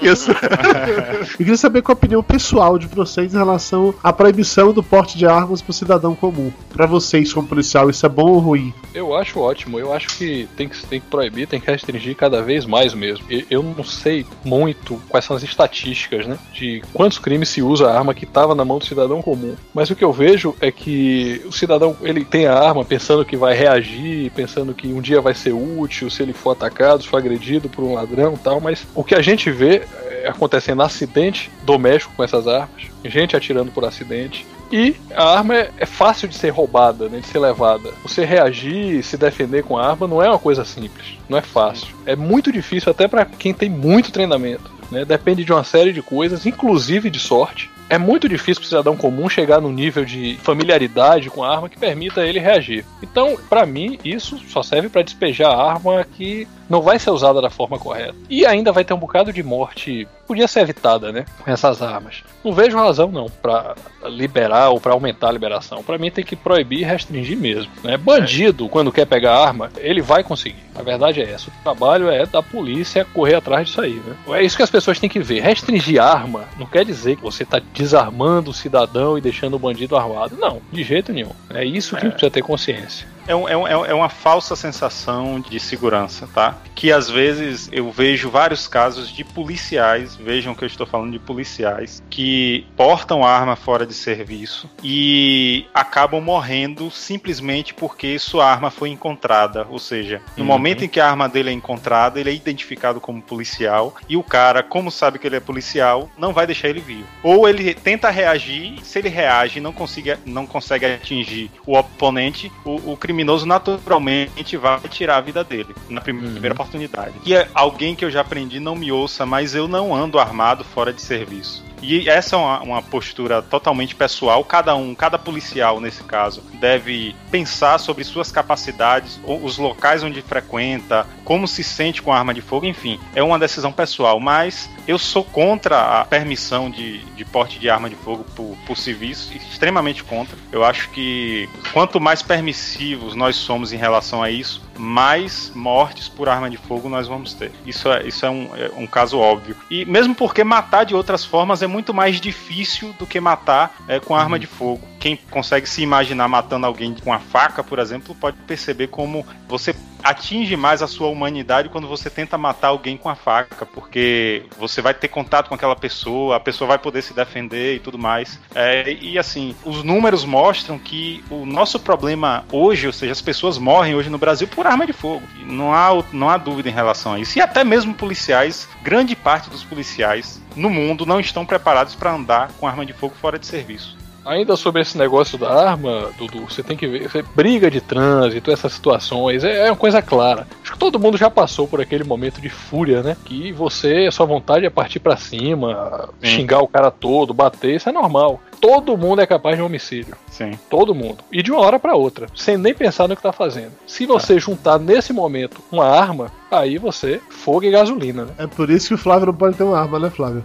Isso. 0.00 0.30
Eu 1.32 1.36
queria 1.36 1.56
saber 1.56 1.82
qual 1.82 1.94
a 1.94 1.98
opinião 1.98 2.22
pessoal 2.22 2.78
de 2.78 2.86
vocês 2.86 3.34
em 3.34 3.38
relação 3.38 3.94
à 4.02 4.12
proibição 4.12 4.72
do 4.72 4.82
porte 4.82 5.16
de 5.16 5.26
armas 5.26 5.62
pro 5.62 5.72
cidadão 5.72 6.14
comum. 6.14 6.52
Pra 6.72 6.86
vocês, 6.86 7.32
como 7.32 7.46
policial, 7.46 7.90
isso 7.90 8.04
é 8.06 8.08
bom 8.08 8.30
ou 8.30 8.38
ruim? 8.38 8.72
Eu 8.94 9.16
acho 9.16 9.40
ótimo, 9.40 9.78
eu 9.78 9.92
acho 9.92 10.08
que 10.16 10.48
tem 10.56 10.68
que, 10.68 10.86
tem 10.86 11.00
que 11.00 11.06
proibir, 11.06 11.46
tem 11.46 11.60
que 11.60 11.70
restringir 11.70 12.16
cada 12.16 12.42
vez 12.42 12.64
mais 12.64 12.94
mesmo. 12.94 13.26
Eu 13.50 13.62
não 13.62 13.84
sei 13.84 14.26
muito 14.44 15.00
quais 15.08 15.24
são 15.24 15.36
as 15.36 15.42
estatísticas, 15.42 16.26
né? 16.26 16.38
De 16.52 16.82
quantos 16.92 17.18
crimes 17.18 17.48
se 17.48 17.62
usa 17.62 17.88
a 17.88 17.98
arma 17.98 18.14
que 18.14 18.24
estava 18.24 18.54
na 18.54 18.64
mão 18.64 18.78
do 18.78 18.84
cidadão 18.84 19.22
comum. 19.22 19.54
Mas 19.74 19.90
o 19.90 19.96
que 19.96 20.04
eu 20.04 20.12
vejo 20.12 20.54
é 20.60 20.70
que 20.70 21.42
o 21.46 21.52
cidadão 21.52 21.96
ele 22.02 22.24
tem 22.24 22.46
a 22.46 22.58
arma 22.58 22.84
pensando 22.84 23.24
que 23.24 23.36
vai 23.36 23.54
reagir, 23.54 24.30
pensando 24.32 24.74
que 24.74 24.88
um 24.88 25.00
dia 25.00 25.20
vai 25.20 25.34
ser 25.34 25.52
útil 25.52 26.10
se 26.10 26.21
ele 26.22 26.32
for 26.32 26.50
atacado, 26.50 27.02
se 27.02 27.08
for 27.08 27.18
agredido 27.18 27.68
por 27.68 27.84
um 27.84 27.94
ladrão 27.94 28.34
e 28.34 28.38
tal. 28.38 28.60
Mas 28.60 28.86
o 28.94 29.04
que 29.04 29.14
a 29.14 29.22
gente 29.22 29.50
vê 29.50 29.82
é, 30.22 30.28
acontecendo 30.28 30.82
acidente 30.82 31.50
doméstico 31.64 32.14
com 32.14 32.24
essas 32.24 32.46
armas, 32.46 32.82
gente 33.04 33.36
atirando 33.36 33.70
por 33.70 33.84
acidente. 33.84 34.46
E 34.70 34.96
a 35.14 35.36
arma 35.36 35.54
é, 35.54 35.70
é 35.76 35.86
fácil 35.86 36.26
de 36.26 36.34
ser 36.34 36.48
roubada, 36.48 37.08
né, 37.08 37.18
de 37.20 37.26
ser 37.26 37.38
levada. 37.38 37.90
Você 38.02 38.24
reagir, 38.24 39.02
se 39.02 39.18
defender 39.18 39.62
com 39.64 39.76
a 39.76 39.86
arma 39.86 40.08
não 40.08 40.22
é 40.22 40.28
uma 40.28 40.38
coisa 40.38 40.64
simples, 40.64 41.18
não 41.28 41.36
é 41.36 41.42
fácil. 41.42 41.94
É 42.06 42.16
muito 42.16 42.50
difícil 42.50 42.90
até 42.90 43.06
para 43.06 43.26
quem 43.26 43.52
tem 43.52 43.68
muito 43.68 44.10
treinamento. 44.10 44.70
Né, 44.90 45.04
depende 45.04 45.44
de 45.44 45.52
uma 45.52 45.64
série 45.64 45.92
de 45.92 46.02
coisas, 46.02 46.46
inclusive 46.46 47.10
de 47.10 47.18
sorte. 47.18 47.70
É 47.92 47.98
muito 47.98 48.26
difícil 48.26 48.62
para 48.62 48.64
o 48.64 48.68
cidadão 48.70 48.96
comum 48.96 49.28
chegar 49.28 49.60
no 49.60 49.70
nível 49.70 50.02
de 50.02 50.38
familiaridade 50.42 51.28
com 51.28 51.44
a 51.44 51.54
arma 51.54 51.68
que 51.68 51.78
permita 51.78 52.26
ele 52.26 52.38
reagir. 52.38 52.86
Então, 53.02 53.36
para 53.50 53.66
mim, 53.66 53.98
isso 54.02 54.38
só 54.48 54.62
serve 54.62 54.88
para 54.88 55.02
despejar 55.02 55.50
a 55.50 55.72
arma 55.72 56.02
que 56.02 56.48
não 56.72 56.80
vai 56.80 56.98
ser 56.98 57.10
usada 57.10 57.42
da 57.42 57.50
forma 57.50 57.78
correta. 57.78 58.14
E 58.30 58.46
ainda 58.46 58.72
vai 58.72 58.82
ter 58.82 58.94
um 58.94 58.98
bocado 58.98 59.30
de 59.30 59.42
morte, 59.42 60.08
podia 60.26 60.48
ser 60.48 60.60
evitada, 60.60 61.12
né? 61.12 61.26
Com 61.44 61.50
essas 61.50 61.82
armas. 61.82 62.24
Não 62.42 62.54
vejo 62.54 62.78
razão, 62.78 63.12
não, 63.12 63.26
para 63.26 63.74
liberar 64.06 64.70
ou 64.70 64.80
para 64.80 64.94
aumentar 64.94 65.28
a 65.28 65.32
liberação. 65.32 65.82
Para 65.82 65.98
mim 65.98 66.10
tem 66.10 66.24
que 66.24 66.34
proibir 66.34 66.80
e 66.80 66.84
restringir 66.84 67.36
mesmo. 67.36 67.70
Né? 67.84 67.98
Bandido, 67.98 68.70
quando 68.70 68.90
quer 68.90 69.04
pegar 69.04 69.36
arma, 69.36 69.70
ele 69.76 70.00
vai 70.00 70.24
conseguir. 70.24 70.62
A 70.74 70.82
verdade 70.82 71.20
é 71.20 71.30
essa. 71.30 71.50
O 71.50 71.62
trabalho 71.62 72.08
é 72.08 72.24
da 72.24 72.42
polícia 72.42 73.04
correr 73.12 73.34
atrás 73.34 73.68
disso 73.68 73.82
aí. 73.82 74.00
Né? 74.06 74.16
É 74.30 74.42
isso 74.42 74.56
que 74.56 74.62
as 74.62 74.70
pessoas 74.70 74.98
têm 74.98 75.10
que 75.10 75.20
ver. 75.20 75.42
Restringir 75.42 76.02
arma 76.02 76.48
não 76.58 76.64
quer 76.64 76.86
dizer 76.86 77.16
que 77.16 77.22
você 77.22 77.42
está 77.42 77.60
desarmando 77.74 78.50
o 78.50 78.54
cidadão 78.54 79.18
e 79.18 79.20
deixando 79.20 79.56
o 79.56 79.58
bandido 79.58 79.94
armado. 79.94 80.38
Não, 80.38 80.62
de 80.72 80.82
jeito 80.82 81.12
nenhum. 81.12 81.32
É 81.50 81.66
isso 81.66 81.96
que 81.98 82.06
é. 82.06 82.08
precisa 82.08 82.30
ter 82.30 82.40
consciência. 82.40 83.06
É, 83.26 83.34
um, 83.34 83.48
é, 83.48 83.56
um, 83.56 83.86
é 83.86 83.94
uma 83.94 84.08
falsa 84.08 84.56
sensação 84.56 85.40
de 85.40 85.58
segurança, 85.60 86.28
tá? 86.34 86.58
Que 86.74 86.90
às 86.90 87.08
vezes 87.08 87.68
eu 87.72 87.90
vejo 87.90 88.30
vários 88.30 88.66
casos 88.66 89.10
de 89.10 89.24
policiais, 89.24 90.16
vejam 90.16 90.54
que 90.54 90.64
eu 90.64 90.66
estou 90.66 90.86
falando 90.86 91.12
de 91.12 91.18
policiais, 91.18 92.02
que 92.10 92.66
portam 92.76 93.24
arma 93.24 93.56
fora 93.56 93.86
de 93.86 93.94
serviço 93.94 94.68
e 94.82 95.66
acabam 95.72 96.20
morrendo 96.20 96.90
simplesmente 96.90 97.74
porque 97.74 98.18
sua 98.18 98.46
arma 98.50 98.70
foi 98.70 98.90
encontrada. 98.90 99.66
Ou 99.70 99.78
seja, 99.78 100.20
no 100.36 100.42
uhum. 100.42 100.48
momento 100.48 100.84
em 100.84 100.88
que 100.88 101.00
a 101.00 101.08
arma 101.08 101.28
dele 101.28 101.50
é 101.50 101.52
encontrada, 101.52 102.18
ele 102.18 102.30
é 102.30 102.34
identificado 102.34 103.00
como 103.00 103.22
policial 103.22 103.94
e 104.08 104.16
o 104.16 104.22
cara, 104.22 104.62
como 104.62 104.90
sabe 104.90 105.18
que 105.18 105.26
ele 105.26 105.36
é 105.36 105.40
policial, 105.40 106.10
não 106.18 106.32
vai 106.32 106.46
deixar 106.46 106.68
ele 106.68 106.80
vivo. 106.80 107.06
Ou 107.22 107.48
ele 107.48 107.74
tenta 107.74 108.10
reagir, 108.10 108.78
se 108.82 108.98
ele 108.98 109.08
reage 109.08 109.58
e 109.58 109.62
não, 109.62 109.72
consiga, 109.72 110.18
não 110.24 110.46
consegue 110.46 110.86
atingir 110.86 111.50
o 111.66 111.76
oponente, 111.76 112.50
o, 112.64 112.92
o 112.92 112.96
criminoso 113.12 113.44
naturalmente 113.44 114.56
vai 114.56 114.80
tirar 114.88 115.18
a 115.18 115.20
vida 115.20 115.44
dele 115.44 115.74
na 115.88 116.00
primeira 116.00 116.48
uhum. 116.48 116.52
oportunidade. 116.52 117.14
E 117.26 117.34
é 117.34 117.46
alguém 117.52 117.94
que 117.94 118.04
eu 118.04 118.10
já 118.10 118.22
aprendi, 118.22 118.58
não 118.58 118.74
me 118.74 118.90
ouça, 118.90 119.26
mas 119.26 119.54
eu 119.54 119.68
não 119.68 119.94
ando 119.94 120.18
armado 120.18 120.64
fora 120.64 120.92
de 120.92 121.02
serviço. 121.02 121.62
E 121.82 122.08
essa 122.08 122.36
é 122.36 122.38
uma, 122.38 122.60
uma, 122.62 122.82
postura 122.82 123.42
totalmente 123.42 123.94
pessoal. 123.94 124.44
Cada 124.44 124.74
um, 124.76 124.94
cada 124.94 125.18
policial 125.18 125.80
nesse 125.80 126.04
caso, 126.04 126.42
deve 126.54 127.14
pensar 127.30 127.78
sobre 127.78 128.04
suas 128.04 128.30
capacidades, 128.30 129.20
os 129.24 129.58
locais 129.58 130.02
onde 130.02 130.22
frequenta, 130.22 131.06
como 131.24 131.48
se 131.48 131.64
sente 131.64 132.00
com 132.00 132.12
a 132.12 132.18
arma 132.18 132.32
de 132.32 132.40
fogo, 132.40 132.66
enfim. 132.66 133.00
É 133.14 133.22
uma 133.22 133.38
decisão 133.38 133.72
pessoal, 133.72 134.20
mas 134.20 134.70
eu 134.86 134.98
sou 134.98 135.24
contra 135.24 136.00
a 136.00 136.04
permissão 136.04 136.70
de, 136.70 136.98
de 136.98 137.24
porte 137.24 137.58
de 137.58 137.68
arma 137.68 137.90
de 137.90 137.96
fogo 137.96 138.24
por, 138.36 138.56
por 138.66 138.76
civis, 138.76 139.30
extremamente 139.34 140.04
contra. 140.04 140.36
Eu 140.52 140.64
acho 140.64 140.88
que 140.90 141.48
quanto 141.72 142.00
mais 142.00 142.22
permissivos 142.22 143.14
nós 143.14 143.36
somos 143.36 143.72
em 143.72 143.76
relação 143.76 144.22
a 144.22 144.30
isso, 144.30 144.62
mais 144.82 145.52
mortes 145.54 146.08
por 146.08 146.28
arma 146.28 146.50
de 146.50 146.56
fogo 146.56 146.88
nós 146.88 147.06
vamos 147.06 147.32
ter. 147.34 147.52
Isso 147.64 147.88
é, 147.90 148.06
isso 148.06 148.26
é, 148.26 148.30
um, 148.30 148.50
é 148.56 148.70
um 148.76 148.86
caso 148.86 149.18
óbvio. 149.18 149.56
E 149.70 149.84
mesmo 149.84 150.14
porque 150.14 150.42
matar 150.42 150.84
de 150.84 150.94
outras 150.94 151.24
formas 151.24 151.62
é 151.62 151.66
muito 151.66 151.94
mais 151.94 152.20
difícil 152.20 152.92
do 152.98 153.06
que 153.06 153.20
matar 153.20 153.76
é, 153.86 154.00
com 154.00 154.16
arma 154.16 154.38
de 154.38 154.46
fogo. 154.46 154.91
Quem 155.02 155.16
consegue 155.16 155.68
se 155.68 155.82
imaginar 155.82 156.28
matando 156.28 156.64
alguém 156.64 156.94
com 156.94 157.12
a 157.12 157.18
faca, 157.18 157.64
por 157.64 157.80
exemplo, 157.80 158.14
pode 158.14 158.36
perceber 158.46 158.86
como 158.86 159.26
você 159.48 159.74
atinge 160.00 160.56
mais 160.56 160.80
a 160.80 160.86
sua 160.86 161.08
humanidade 161.08 161.68
quando 161.68 161.88
você 161.88 162.08
tenta 162.08 162.38
matar 162.38 162.68
alguém 162.68 162.96
com 162.96 163.08
a 163.08 163.16
faca, 163.16 163.66
porque 163.66 164.44
você 164.56 164.80
vai 164.80 164.94
ter 164.94 165.08
contato 165.08 165.48
com 165.48 165.56
aquela 165.56 165.74
pessoa, 165.74 166.36
a 166.36 166.40
pessoa 166.40 166.68
vai 166.68 166.78
poder 166.78 167.02
se 167.02 167.12
defender 167.12 167.74
e 167.74 167.80
tudo 167.80 167.98
mais. 167.98 168.38
É, 168.54 168.92
e 168.92 169.18
assim, 169.18 169.56
os 169.64 169.82
números 169.82 170.24
mostram 170.24 170.78
que 170.78 171.24
o 171.28 171.44
nosso 171.44 171.80
problema 171.80 172.44
hoje, 172.52 172.86
ou 172.86 172.92
seja, 172.92 173.10
as 173.10 173.20
pessoas 173.20 173.58
morrem 173.58 173.96
hoje 173.96 174.08
no 174.08 174.18
Brasil 174.18 174.46
por 174.46 174.68
arma 174.68 174.86
de 174.86 174.92
fogo. 174.92 175.26
Não 175.44 175.74
há, 175.74 176.00
não 176.12 176.30
há 176.30 176.36
dúvida 176.36 176.68
em 176.68 176.72
relação 176.72 177.14
a 177.14 177.18
isso. 177.18 177.36
E 177.36 177.42
até 177.42 177.64
mesmo 177.64 177.92
policiais, 177.92 178.68
grande 178.84 179.16
parte 179.16 179.50
dos 179.50 179.64
policiais 179.64 180.40
no 180.54 180.70
mundo 180.70 181.04
não 181.04 181.18
estão 181.18 181.44
preparados 181.44 181.96
para 181.96 182.12
andar 182.12 182.52
com 182.52 182.68
arma 182.68 182.86
de 182.86 182.92
fogo 182.92 183.16
fora 183.20 183.36
de 183.36 183.46
serviço. 183.46 184.00
Ainda 184.24 184.56
sobre 184.56 184.82
esse 184.82 184.96
negócio 184.96 185.36
da 185.36 185.52
arma, 185.52 186.10
Dudu, 186.18 186.40
você 186.48 186.62
tem 186.62 186.76
que 186.76 186.86
ver. 186.86 187.08
Você, 187.08 187.22
briga 187.34 187.70
de 187.70 187.80
trânsito, 187.80 188.50
essas 188.50 188.72
situações, 188.72 189.44
é, 189.44 189.66
é, 189.66 189.70
uma 189.70 189.76
coisa 189.76 190.00
clara. 190.00 190.46
Acho 190.62 190.72
que 190.72 190.78
todo 190.78 190.98
mundo 190.98 191.16
já 191.16 191.28
passou 191.28 191.66
por 191.66 191.80
aquele 191.80 192.04
momento 192.04 192.40
de 192.40 192.48
fúria, 192.48 193.02
né? 193.02 193.16
Que 193.24 193.52
você, 193.52 194.10
sua 194.10 194.26
vontade 194.26 194.64
é 194.64 194.70
partir 194.70 195.00
para 195.00 195.16
cima, 195.16 196.08
xingar 196.22 196.60
o 196.60 196.68
cara 196.68 196.90
todo, 196.90 197.34
bater, 197.34 197.76
isso 197.76 197.88
é 197.88 197.92
normal 197.92 198.40
todo 198.62 198.96
mundo 198.96 199.20
é 199.20 199.26
capaz 199.26 199.56
de 199.56 199.62
um 199.62 199.66
homicídio. 199.66 200.16
Sim. 200.30 200.52
Todo 200.70 200.94
mundo. 200.94 201.18
E 201.32 201.42
de 201.42 201.50
uma 201.50 201.60
hora 201.60 201.80
para 201.80 201.96
outra, 201.96 202.28
sem 202.32 202.56
nem 202.56 202.72
pensar 202.72 203.08
no 203.08 203.16
que 203.16 203.22
tá 203.22 203.32
fazendo. 203.32 203.72
Se 203.84 204.06
você 204.06 204.36
é. 204.36 204.38
juntar 204.38 204.78
nesse 204.78 205.12
momento 205.12 205.60
uma 205.70 205.84
arma, 205.84 206.30
aí 206.52 206.78
você 206.78 207.20
fogo 207.28 207.64
e 207.64 207.70
gasolina, 207.70 208.24
né? 208.24 208.32
É 208.38 208.46
por 208.46 208.70
isso 208.70 208.88
que 208.88 208.94
o 208.94 208.98
Flávio 208.98 209.26
não 209.26 209.34
pode 209.34 209.56
ter 209.56 209.64
uma 209.64 209.78
arma, 209.78 209.98
né, 209.98 210.10
Flávio? 210.10 210.44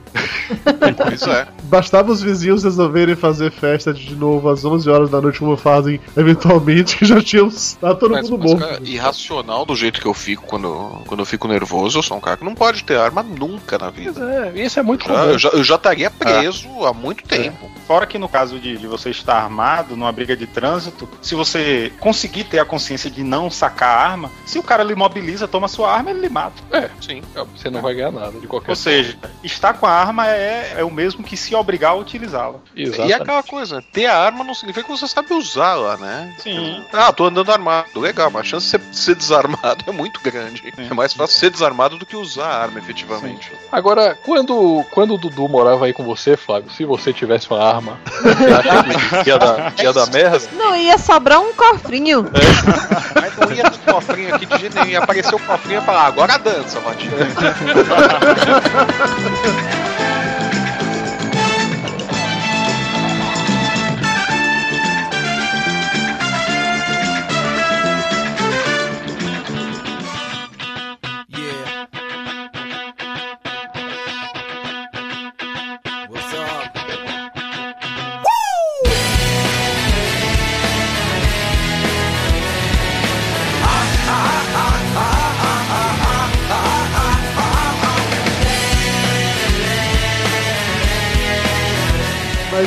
isso 1.14 1.30
é. 1.30 1.48
Bastava 1.64 2.12
os 2.12 2.22
vizinhos 2.22 2.64
resolverem 2.64 3.16
fazer 3.16 3.52
festa 3.52 3.94
de 3.94 4.16
novo 4.16 4.50
às 4.50 4.64
11 4.64 4.90
horas 4.90 5.10
da 5.10 5.20
noite, 5.20 5.40
como 5.40 5.58
fazem 5.58 6.00
eventualmente, 6.16 6.98
que 6.98 7.06
já 7.06 7.22
tinham. 7.22 7.50
Tá 7.80 7.94
todo 7.94 8.12
mas, 8.12 8.30
mundo 8.30 8.44
morto. 8.44 8.60
Cara, 8.60 8.82
irracional 8.84 9.66
do 9.66 9.76
jeito 9.76 10.00
que 10.00 10.08
eu 10.08 10.14
fico 10.14 10.46
quando, 10.46 11.02
quando 11.06 11.20
eu 11.22 11.26
fico 11.26 11.48
nervoso. 11.48 12.00
Eu 12.00 12.04
sou 12.04 12.18
um 12.18 12.22
cara 12.22 12.38
que 12.38 12.46
não 12.46 12.56
pode 12.56 12.84
ter 12.84 12.98
arma 12.98 13.22
nunca 13.22 13.78
na 13.78 13.90
vida. 13.90 14.54
é, 14.56 14.66
isso 14.66 14.80
é 14.80 14.84
muito 14.84 15.08
já, 15.08 15.14
comum. 15.14 15.32
Eu 15.32 15.40
já, 15.40 15.50
eu 15.50 15.64
já 15.64 15.76
estaria 15.76 16.10
preso 16.10 16.68
é. 16.68 16.88
há 16.88 16.94
muito 16.94 17.24
tempo. 17.24 17.70
Fora 17.86 18.06
que 18.06 18.18
no 18.18 18.28
caso 18.28 18.60
de, 18.60 18.78
de, 18.78 18.88
você 18.88 19.10
estar 19.10 19.36
armado 19.36 19.96
numa 19.96 20.12
briga 20.12 20.36
de 20.36 20.46
trânsito, 20.46 21.08
se 21.22 21.36
você 21.36 21.92
conseguir 22.00 22.46
ter 22.46 22.60
a 22.60 22.66
consciência 22.66 23.10
de 23.10 23.24
não 23.24 23.50
sacar 23.50 23.90
a 23.90 24.10
arma, 24.10 24.32
se 24.46 24.60
o 24.60 24.64
cara 24.64 24.84
lhe 24.84 24.96
mobiliza, 24.96 25.48
toma 25.48 25.68
sua 25.68 25.92
arma, 25.92 25.97
ele 26.06 26.22
lhe 26.22 26.30
mata. 26.30 26.62
É, 26.72 26.90
sim. 27.02 27.22
Você 27.56 27.70
não 27.70 27.82
vai 27.82 27.94
ganhar 27.94 28.12
nada 28.12 28.40
de 28.40 28.48
qualquer 28.48 28.72
Ou 28.72 28.76
seja, 28.76 29.18
estar 29.44 29.74
com 29.74 29.86
a 29.86 29.92
arma 29.92 30.28
é, 30.28 30.76
é 30.78 30.84
o 30.84 30.92
mesmo 30.92 31.24
que 31.24 31.38
se 31.38 31.56
obrigar 31.56 31.92
a 31.92 31.96
utilizá-la. 31.96 32.60
E 32.76 33.14
aquela 33.14 33.44
coisa, 33.44 33.82
ter 33.92 34.06
a 34.06 34.18
arma 34.18 34.44
não 34.44 34.54
significa 34.54 34.86
que 34.86 34.92
você 34.92 35.08
sabe 35.08 35.34
usá-la, 35.34 35.98
né? 35.98 36.34
Sim. 36.40 36.84
Ah, 36.94 37.12
tô 37.12 37.26
andando 37.26 37.52
armado. 37.52 38.00
Legal, 38.00 38.30
mas 38.30 38.42
a 38.42 38.44
chance 38.44 38.66
de 38.66 38.72
ser, 38.72 38.82
ser 38.94 39.16
desarmado 39.16 39.84
é 39.88 39.92
muito 39.92 40.20
grande. 40.22 40.62
Sim. 40.76 40.88
É 40.90 40.94
mais 40.94 41.14
fácil 41.14 41.38
ser 41.38 41.50
desarmado 41.50 41.98
do 41.98 42.06
que 42.06 42.16
usar 42.16 42.48
a 42.48 42.62
arma, 42.64 42.80
efetivamente. 42.80 43.50
Sim. 43.50 43.56
Agora, 43.72 44.18
quando, 44.26 44.84
quando 44.92 45.16
o 45.16 45.18
Dudu 45.18 45.48
morava 45.48 45.86
aí 45.86 45.94
com 45.94 46.04
você, 46.04 46.36
Flávio, 46.36 46.72
se 46.72 46.86
você 46.86 47.14
tivesse 47.14 47.50
uma 47.50 47.64
arma, 47.64 48.00
ia 49.26 49.38
dar, 49.38 49.74
ia 49.82 49.94
dar 49.94 50.08
merda? 50.08 50.48
Não, 50.54 50.76
ia 50.76 50.98
sobrar 50.98 51.40
um 51.40 51.54
cofrinho. 51.54 52.26
É. 52.28 53.20
Mas 53.20 53.38
não 53.38 53.52
ia 53.52 53.70
ter 53.70 53.92
cofrinho 53.92 54.36
aqui 54.36 54.46
de 54.46 54.58
jeito 54.58 54.76
nenhum. 54.76 54.88
Ia 54.88 55.00
aparecer 55.00 55.36
o 55.36 55.40
cofrinho 55.40 55.82
e 55.82 55.84
falar, 55.88 56.08
agora 56.08 56.38
dança, 56.38 56.82
Vatinho. 56.82 57.14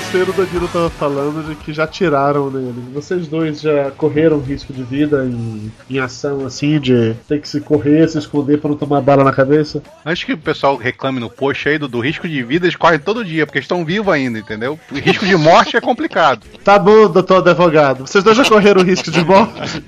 mais 0.01 0.13
cedo 0.13 0.31
o 0.31 0.33
Danilo 0.33 0.69
tava 0.69 0.89
falando 0.89 1.47
de 1.47 1.55
que 1.57 1.73
já 1.73 1.87
tiraram 1.87 2.51
nele. 2.51 2.91
Vocês 2.93 3.27
dois 3.29 3.61
já 3.61 3.91
correram 3.91 4.41
risco 4.41 4.73
de 4.73 4.83
vida 4.83 5.25
em, 5.25 5.71
em 5.91 5.99
ação 5.99 6.47
assim, 6.47 6.81
de 6.81 7.15
ter 7.29 7.41
que 7.41 7.49
se 7.49 7.61
correr, 7.61 8.09
se 8.09 8.19
esconder 8.19 8.59
para 8.59 8.71
não 8.71 8.77
tomar 8.77 9.01
bala 9.01 9.23
na 9.23 9.33
cabeça? 9.33 9.83
Acho 10.05 10.25
que 10.25 10.33
o 10.33 10.39
pessoal 10.39 10.77
reclame 10.77 11.21
no 11.21 11.29
post 11.29 11.69
aí 11.69 11.79
do, 11.79 11.87
do 11.87 12.01
risco 12.01 12.29
de 12.29 12.43
vida, 12.43 12.67
eles 12.67 12.77
correm 12.77 12.99
todo 12.99 13.25
dia, 13.25 13.47
porque 13.47 13.59
estão 13.59 13.85
vivos 13.85 14.13
ainda, 14.13 14.39
entendeu? 14.39 14.79
O 14.91 14.95
risco 14.95 15.27
de 15.27 15.37
morte 15.37 15.77
é 15.77 15.81
complicado. 15.81 16.47
Tá 16.63 16.79
bom, 16.79 17.09
doutor 17.09 17.39
advogado. 17.39 18.07
Vocês 18.07 18.23
dois 18.23 18.37
já 18.37 18.45
correram 18.45 18.83
risco 18.83 19.11
de 19.11 19.25
morte? 19.25 19.83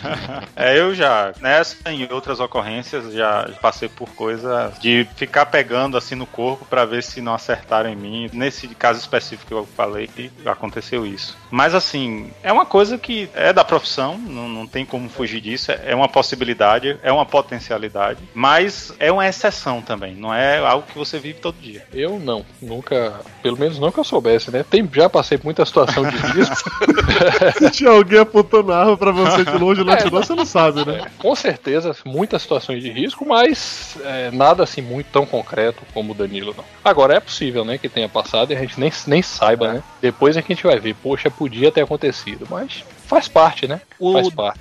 é, 0.56 0.80
eu 0.80 0.94
já. 0.94 1.32
Nessa 1.40 1.76
e 1.90 2.02
em 2.02 2.12
outras 2.12 2.40
ocorrências 2.40 3.12
já 3.12 3.48
passei 3.60 3.88
por 3.88 4.08
coisa 4.10 4.72
de 4.80 5.06
ficar 5.14 5.46
pegando 5.46 5.96
assim 5.96 6.14
no 6.14 6.26
corpo 6.26 6.64
para 6.64 6.84
ver 6.86 7.02
se 7.02 7.20
não 7.20 7.34
acertaram 7.34 7.90
em 7.90 7.94
mim. 7.94 8.30
Nesse 8.32 8.66
caso 8.68 8.98
específico 8.98 9.46
que 9.46 9.54
eu 9.54 9.68
falei 9.76 10.01
que 10.06 10.30
aconteceu 10.44 11.06
isso. 11.06 11.36
Mas 11.50 11.74
assim, 11.74 12.30
é 12.42 12.52
uma 12.52 12.66
coisa 12.66 12.98
que 12.98 13.28
é 13.34 13.52
da 13.52 13.64
profissão, 13.64 14.18
não, 14.18 14.48
não 14.48 14.66
tem 14.66 14.84
como 14.84 15.08
fugir 15.08 15.40
disso, 15.40 15.72
é 15.72 15.94
uma 15.94 16.08
possibilidade, 16.08 16.98
é 17.02 17.12
uma 17.12 17.26
potencialidade, 17.26 18.20
mas 18.34 18.92
é 18.98 19.10
uma 19.10 19.26
exceção 19.28 19.80
também, 19.80 20.14
não 20.14 20.32
é 20.34 20.58
algo 20.58 20.86
que 20.86 20.98
você 20.98 21.18
vive 21.18 21.40
todo 21.40 21.56
dia. 21.60 21.84
Eu 21.92 22.18
não, 22.18 22.44
nunca, 22.60 23.20
pelo 23.42 23.58
menos 23.58 23.78
não 23.78 23.90
que 23.90 23.98
eu 23.98 24.04
soubesse, 24.04 24.50
né? 24.50 24.64
Tem, 24.68 24.88
já 24.92 25.08
passei 25.08 25.38
por 25.38 25.44
muita 25.44 25.64
situação 25.64 26.08
de 26.08 26.16
risco. 26.16 26.70
Se 27.58 27.70
tinha 27.70 27.90
alguém 27.90 28.20
apontando 28.20 28.72
a 28.72 28.78
arma 28.78 28.96
pra 28.96 29.10
você 29.10 29.44
de 29.44 29.56
longe 29.56 29.82
lá 29.84 29.96
tirou, 29.96 30.22
você 30.22 30.34
não 30.34 30.44
sabe, 30.44 30.84
né? 30.84 31.06
Com 31.18 31.34
certeza, 31.34 31.94
muitas 32.04 32.42
situações 32.42 32.82
de 32.82 32.90
risco, 32.90 33.26
mas 33.26 33.96
é, 34.04 34.30
nada 34.30 34.62
assim 34.62 34.80
muito 34.80 35.06
tão 35.06 35.26
concreto 35.26 35.82
como 35.92 36.12
o 36.12 36.14
Danilo, 36.14 36.54
não. 36.56 36.64
Agora 36.84 37.14
é 37.14 37.20
possível, 37.20 37.64
né, 37.64 37.78
que 37.78 37.88
tenha 37.88 38.08
passado 38.08 38.52
e 38.52 38.56
a 38.56 38.58
gente 38.58 38.78
nem, 38.78 38.92
nem 39.06 39.22
saiba, 39.22 39.74
né? 39.74 39.82
Depois 40.02 40.36
é 40.36 40.42
que 40.42 40.52
a 40.52 40.56
gente 40.56 40.66
vai 40.66 40.80
ver, 40.80 40.96
poxa, 40.96 41.30
podia 41.30 41.70
ter 41.70 41.80
acontecido, 41.80 42.44
mas 42.50 42.84
faz 43.06 43.28
parte, 43.28 43.68
né? 43.68 43.80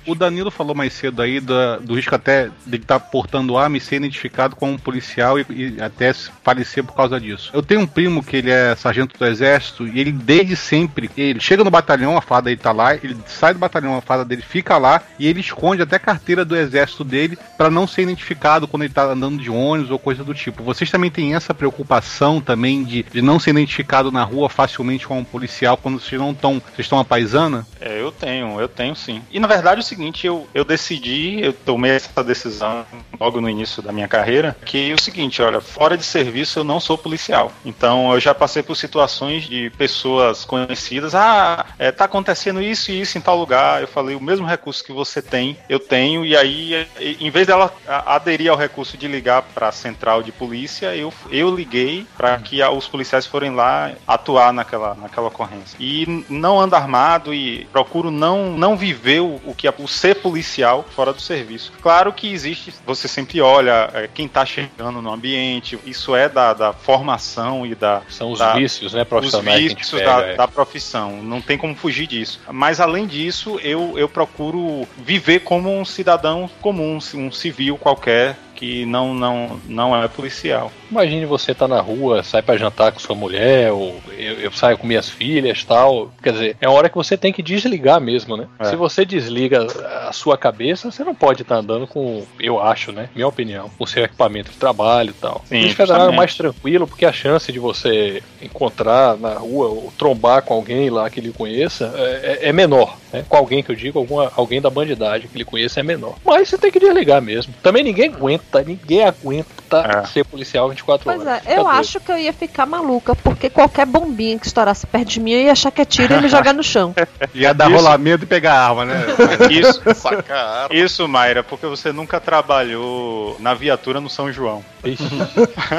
O, 0.06 0.12
o 0.12 0.14
Danilo 0.14 0.50
falou 0.50 0.74
mais 0.74 0.92
cedo 0.92 1.20
aí 1.20 1.40
da- 1.40 1.78
do 1.78 1.94
risco 1.94 2.14
até 2.14 2.48
de 2.64 2.76
estar 2.76 3.00
portando 3.00 3.56
arma 3.56 3.76
e 3.76 3.80
ser 3.80 3.96
identificado 3.96 4.54
como 4.54 4.72
um 4.72 4.78
policial 4.78 5.38
e, 5.38 5.44
e 5.50 5.80
até 5.80 6.12
falecer 6.12 6.84
por 6.84 6.94
causa 6.94 7.20
disso. 7.20 7.50
Eu 7.52 7.62
tenho 7.62 7.80
um 7.80 7.86
primo 7.86 8.22
que 8.22 8.36
ele 8.36 8.50
é 8.50 8.74
sargento 8.76 9.18
do 9.18 9.26
exército 9.26 9.86
e 9.88 9.98
ele 9.98 10.12
desde 10.12 10.54
sempre, 10.54 11.10
ele 11.16 11.40
chega 11.40 11.64
no 11.64 11.70
batalhão, 11.70 12.16
a 12.16 12.20
farda 12.20 12.50
dele 12.50 12.60
tá 12.60 12.72
lá, 12.72 12.94
ele 12.94 13.16
sai 13.26 13.52
do 13.52 13.58
batalhão, 13.58 13.96
a 13.96 14.00
farda 14.00 14.24
dele 14.24 14.42
fica 14.42 14.78
lá 14.78 15.02
e 15.18 15.26
ele 15.26 15.40
esconde 15.40 15.82
até 15.82 15.96
a 15.96 16.00
carteira 16.00 16.44
do 16.44 16.56
exército 16.56 17.02
dele 17.02 17.36
para 17.58 17.70
não 17.70 17.86
ser 17.86 18.02
identificado 18.02 18.68
quando 18.68 18.84
ele 18.84 18.94
tá 18.94 19.04
andando 19.04 19.42
de 19.42 19.50
ônibus 19.50 19.90
ou 19.90 19.98
coisa 19.98 20.22
do 20.22 20.34
tipo. 20.34 20.62
Vocês 20.62 20.90
também 20.90 21.10
têm 21.10 21.34
essa 21.34 21.52
preocupação 21.52 22.40
também 22.40 22.84
de, 22.84 23.02
de 23.02 23.20
não 23.22 23.38
ser 23.38 23.50
identificado 23.50 24.12
na 24.12 24.22
rua 24.22 24.48
facilmente 24.48 25.06
como 25.06 25.20
um 25.20 25.24
policial 25.24 25.76
quando 25.76 25.98
vocês 26.00 26.20
não 26.20 26.30
estão, 26.30 26.54
vocês 26.54 26.80
estão 26.86 26.98
a 26.98 27.04
paisana? 27.04 27.66
É, 27.80 28.00
eu 28.00 28.12
tenho, 28.12 28.60
eu 28.60 28.68
tenho 28.68 28.94
sim. 28.94 29.22
E 29.32 29.40
na 29.40 29.48
verdade 29.48 29.80
é 29.80 29.82
o 29.82 29.86
seguinte, 29.86 30.26
eu, 30.26 30.46
eu 30.52 30.64
decidi, 30.64 31.40
eu 31.40 31.52
tomei 31.52 31.92
essa 31.92 32.22
decisão 32.22 32.84
logo 33.18 33.40
no 33.40 33.48
início 33.48 33.82
da 33.82 33.90
minha 33.90 34.06
carreira, 34.06 34.54
que 34.64 34.90
é 34.90 34.94
o 34.94 35.00
seguinte, 35.00 35.40
olha, 35.40 35.60
fora 35.60 35.96
de 35.96 36.04
serviço 36.04 36.58
eu 36.58 36.64
não 36.64 36.78
sou 36.78 36.98
policial. 36.98 37.50
Então 37.64 38.12
eu 38.12 38.20
já 38.20 38.34
passei 38.34 38.62
por 38.62 38.76
situações 38.76 39.44
de 39.44 39.70
pessoas 39.70 40.44
conhecidas, 40.44 41.14
ah, 41.14 41.64
é, 41.78 41.90
tá 41.90 42.04
acontecendo 42.04 42.60
isso 42.60 42.90
e 42.90 43.00
isso 43.00 43.16
em 43.16 43.20
tal 43.20 43.38
lugar. 43.38 43.80
Eu 43.80 43.88
falei, 43.88 44.14
o 44.14 44.20
mesmo 44.20 44.46
recurso 44.46 44.84
que 44.84 44.92
você 44.92 45.22
tem, 45.22 45.56
eu 45.66 45.80
tenho, 45.80 46.24
e 46.24 46.36
aí, 46.36 46.74
é, 46.74 46.86
em 46.98 47.30
vez 47.30 47.46
dela 47.46 47.72
aderir 47.86 48.50
ao 48.50 48.56
recurso 48.56 48.98
de 48.98 49.08
ligar 49.08 49.42
para 49.54 49.68
a 49.68 49.72
central 49.72 50.22
de 50.22 50.30
polícia, 50.30 50.94
eu, 50.94 51.12
eu 51.30 51.54
liguei 51.54 52.06
para 52.16 52.38
que 52.38 52.62
os 52.62 52.86
policiais 52.86 53.26
forem 53.26 53.54
lá 53.54 53.92
atuar 54.06 54.52
naquela, 54.52 54.94
naquela 54.94 55.28
ocorrência. 55.28 55.76
E 55.80 56.24
não 56.28 56.60
ando 56.60 56.76
armado 56.76 57.32
e 57.32 57.64
procuro 57.72 58.10
não, 58.10 58.56
não 58.58 58.76
viver 58.76 59.21
o, 59.22 59.40
o 59.44 59.54
que 59.54 59.66
é 59.66 59.74
o 59.76 59.88
ser 59.88 60.16
policial 60.16 60.84
fora 60.94 61.12
do 61.12 61.20
serviço. 61.20 61.72
Claro 61.80 62.12
que 62.12 62.32
existe, 62.32 62.74
você 62.84 63.08
sempre 63.08 63.40
olha 63.40 63.90
é, 63.92 64.08
quem 64.12 64.28
tá 64.28 64.44
chegando 64.44 65.00
no 65.00 65.12
ambiente, 65.12 65.78
isso 65.86 66.14
é 66.14 66.28
da, 66.28 66.52
da 66.52 66.72
formação 66.72 67.66
e 67.66 67.74
da. 67.74 68.02
São 68.08 68.32
os 68.32 68.38
da- 68.38 68.54
vícios, 68.54 68.92
né, 68.92 69.02
os 69.02 69.08
profissionais 69.08 69.60
gente 69.60 69.76
vícios 69.76 70.00
pega, 70.00 70.16
da, 70.16 70.26
é. 70.26 70.34
da 70.34 70.48
profissão. 70.48 71.22
Não 71.22 71.40
tem 71.40 71.56
como 71.56 71.74
fugir 71.74 72.06
disso. 72.06 72.40
Mas 72.50 72.80
além 72.80 73.06
disso, 73.06 73.58
eu, 73.62 73.98
eu 73.98 74.08
procuro 74.08 74.86
viver 74.98 75.40
como 75.40 75.70
um 75.70 75.84
cidadão 75.84 76.50
comum, 76.60 76.98
um 77.14 77.30
civil 77.32 77.76
qualquer 77.76 78.36
que 78.54 78.86
não, 78.86 79.12
não, 79.14 79.60
não 79.66 79.96
é 79.96 80.06
policial. 80.08 80.70
Imagine 80.92 81.24
você 81.24 81.54
tá 81.54 81.66
na 81.66 81.80
rua, 81.80 82.22
sai 82.22 82.42
pra 82.42 82.54
jantar 82.58 82.92
com 82.92 83.00
sua 83.00 83.16
mulher, 83.16 83.72
ou 83.72 83.96
eu, 84.18 84.34
eu 84.40 84.52
saio 84.52 84.76
com 84.76 84.86
minhas 84.86 85.08
filhas 85.08 85.64
tal. 85.64 86.10
Quer 86.22 86.32
dizer, 86.34 86.56
é 86.60 86.68
uma 86.68 86.76
hora 86.76 86.90
que 86.90 86.96
você 86.96 87.16
tem 87.16 87.32
que 87.32 87.42
desligar 87.42 87.98
mesmo, 87.98 88.36
né? 88.36 88.46
É. 88.58 88.64
Se 88.66 88.76
você 88.76 89.02
desliga 89.04 89.66
a 90.06 90.12
sua 90.12 90.36
cabeça, 90.36 90.90
você 90.90 91.02
não 91.02 91.14
pode 91.14 91.40
estar 91.42 91.56
andando 91.56 91.86
com, 91.86 92.22
eu 92.38 92.60
acho, 92.60 92.92
né? 92.92 93.08
Minha 93.14 93.26
opinião, 93.26 93.70
com 93.78 93.86
seu 93.86 94.04
equipamento 94.04 94.50
de 94.50 94.58
trabalho 94.58 95.10
e 95.10 95.14
tal. 95.14 95.40
Sim, 95.46 95.56
Polícia 95.60 95.76
Federal 95.76 96.10
é 96.12 96.14
mais 96.14 96.34
tranquilo, 96.34 96.86
porque 96.86 97.06
a 97.06 97.12
chance 97.12 97.50
de 97.50 97.58
você 97.58 98.22
encontrar 98.42 99.16
na 99.16 99.32
rua 99.34 99.68
ou 99.68 99.92
trombar 99.96 100.42
com 100.42 100.52
alguém 100.52 100.90
lá 100.90 101.08
que 101.08 101.20
ele 101.20 101.32
conheça 101.32 101.90
é, 101.96 102.38
é- 102.42 102.48
é 102.48 102.52
menor. 102.52 102.98
Né? 103.10 103.24
Com 103.26 103.36
alguém 103.38 103.62
que 103.62 103.70
eu 103.70 103.76
digo, 103.76 103.98
alguma, 103.98 104.30
alguém 104.36 104.60
da 104.60 104.68
bandidagem 104.68 105.28
que 105.28 105.36
ele 105.36 105.44
conheça 105.44 105.80
é 105.80 105.82
menor. 105.82 106.16
Mas 106.24 106.48
você 106.50 106.58
tem 106.58 106.70
que 106.70 106.78
desligar 106.78 107.22
mesmo. 107.22 107.54
Também 107.62 107.82
ninguém 107.82 108.10
aguenta, 108.12 108.62
ninguém 108.62 109.04
aguenta 109.04 110.02
É. 110.02 110.04
ser 110.06 110.24
policial 110.24 110.68
24 110.68 110.81
Pois 110.84 111.20
horas. 111.20 111.26
é, 111.26 111.40
Fica 111.40 111.52
eu 111.52 111.64
doido. 111.64 111.78
acho 111.78 112.00
que 112.00 112.12
eu 112.12 112.18
ia 112.18 112.32
ficar 112.32 112.66
maluca, 112.66 113.14
porque 113.16 113.48
qualquer 113.50 113.86
bombinha 113.86 114.38
que 114.38 114.46
estourasse 114.46 114.86
perto 114.86 115.08
de 115.08 115.20
mim, 115.20 115.32
eu 115.32 115.40
ia 115.42 115.52
achar 115.52 115.70
que 115.70 115.80
é 115.80 115.84
tiro 115.84 116.14
e 116.14 116.20
me 116.20 116.28
jogar 116.28 116.52
no 116.52 116.62
chão. 116.62 116.94
Já 117.34 117.52
dá 117.52 117.66
Isso. 117.66 117.74
rolamento 117.76 118.24
e 118.24 118.26
pegar 118.26 118.54
a 118.54 118.68
arma, 118.68 118.84
né? 118.84 119.04
Isso, 119.50 119.80
Saca 119.94 120.34
a 120.34 120.62
arma. 120.64 120.74
isso, 120.74 121.06
Mayra, 121.08 121.42
porque 121.42 121.66
você 121.66 121.92
nunca 121.92 122.20
trabalhou 122.20 123.36
na 123.40 123.54
viatura 123.54 124.00
no 124.00 124.08
São 124.10 124.32
João. 124.32 124.64
Ixi, 124.84 125.02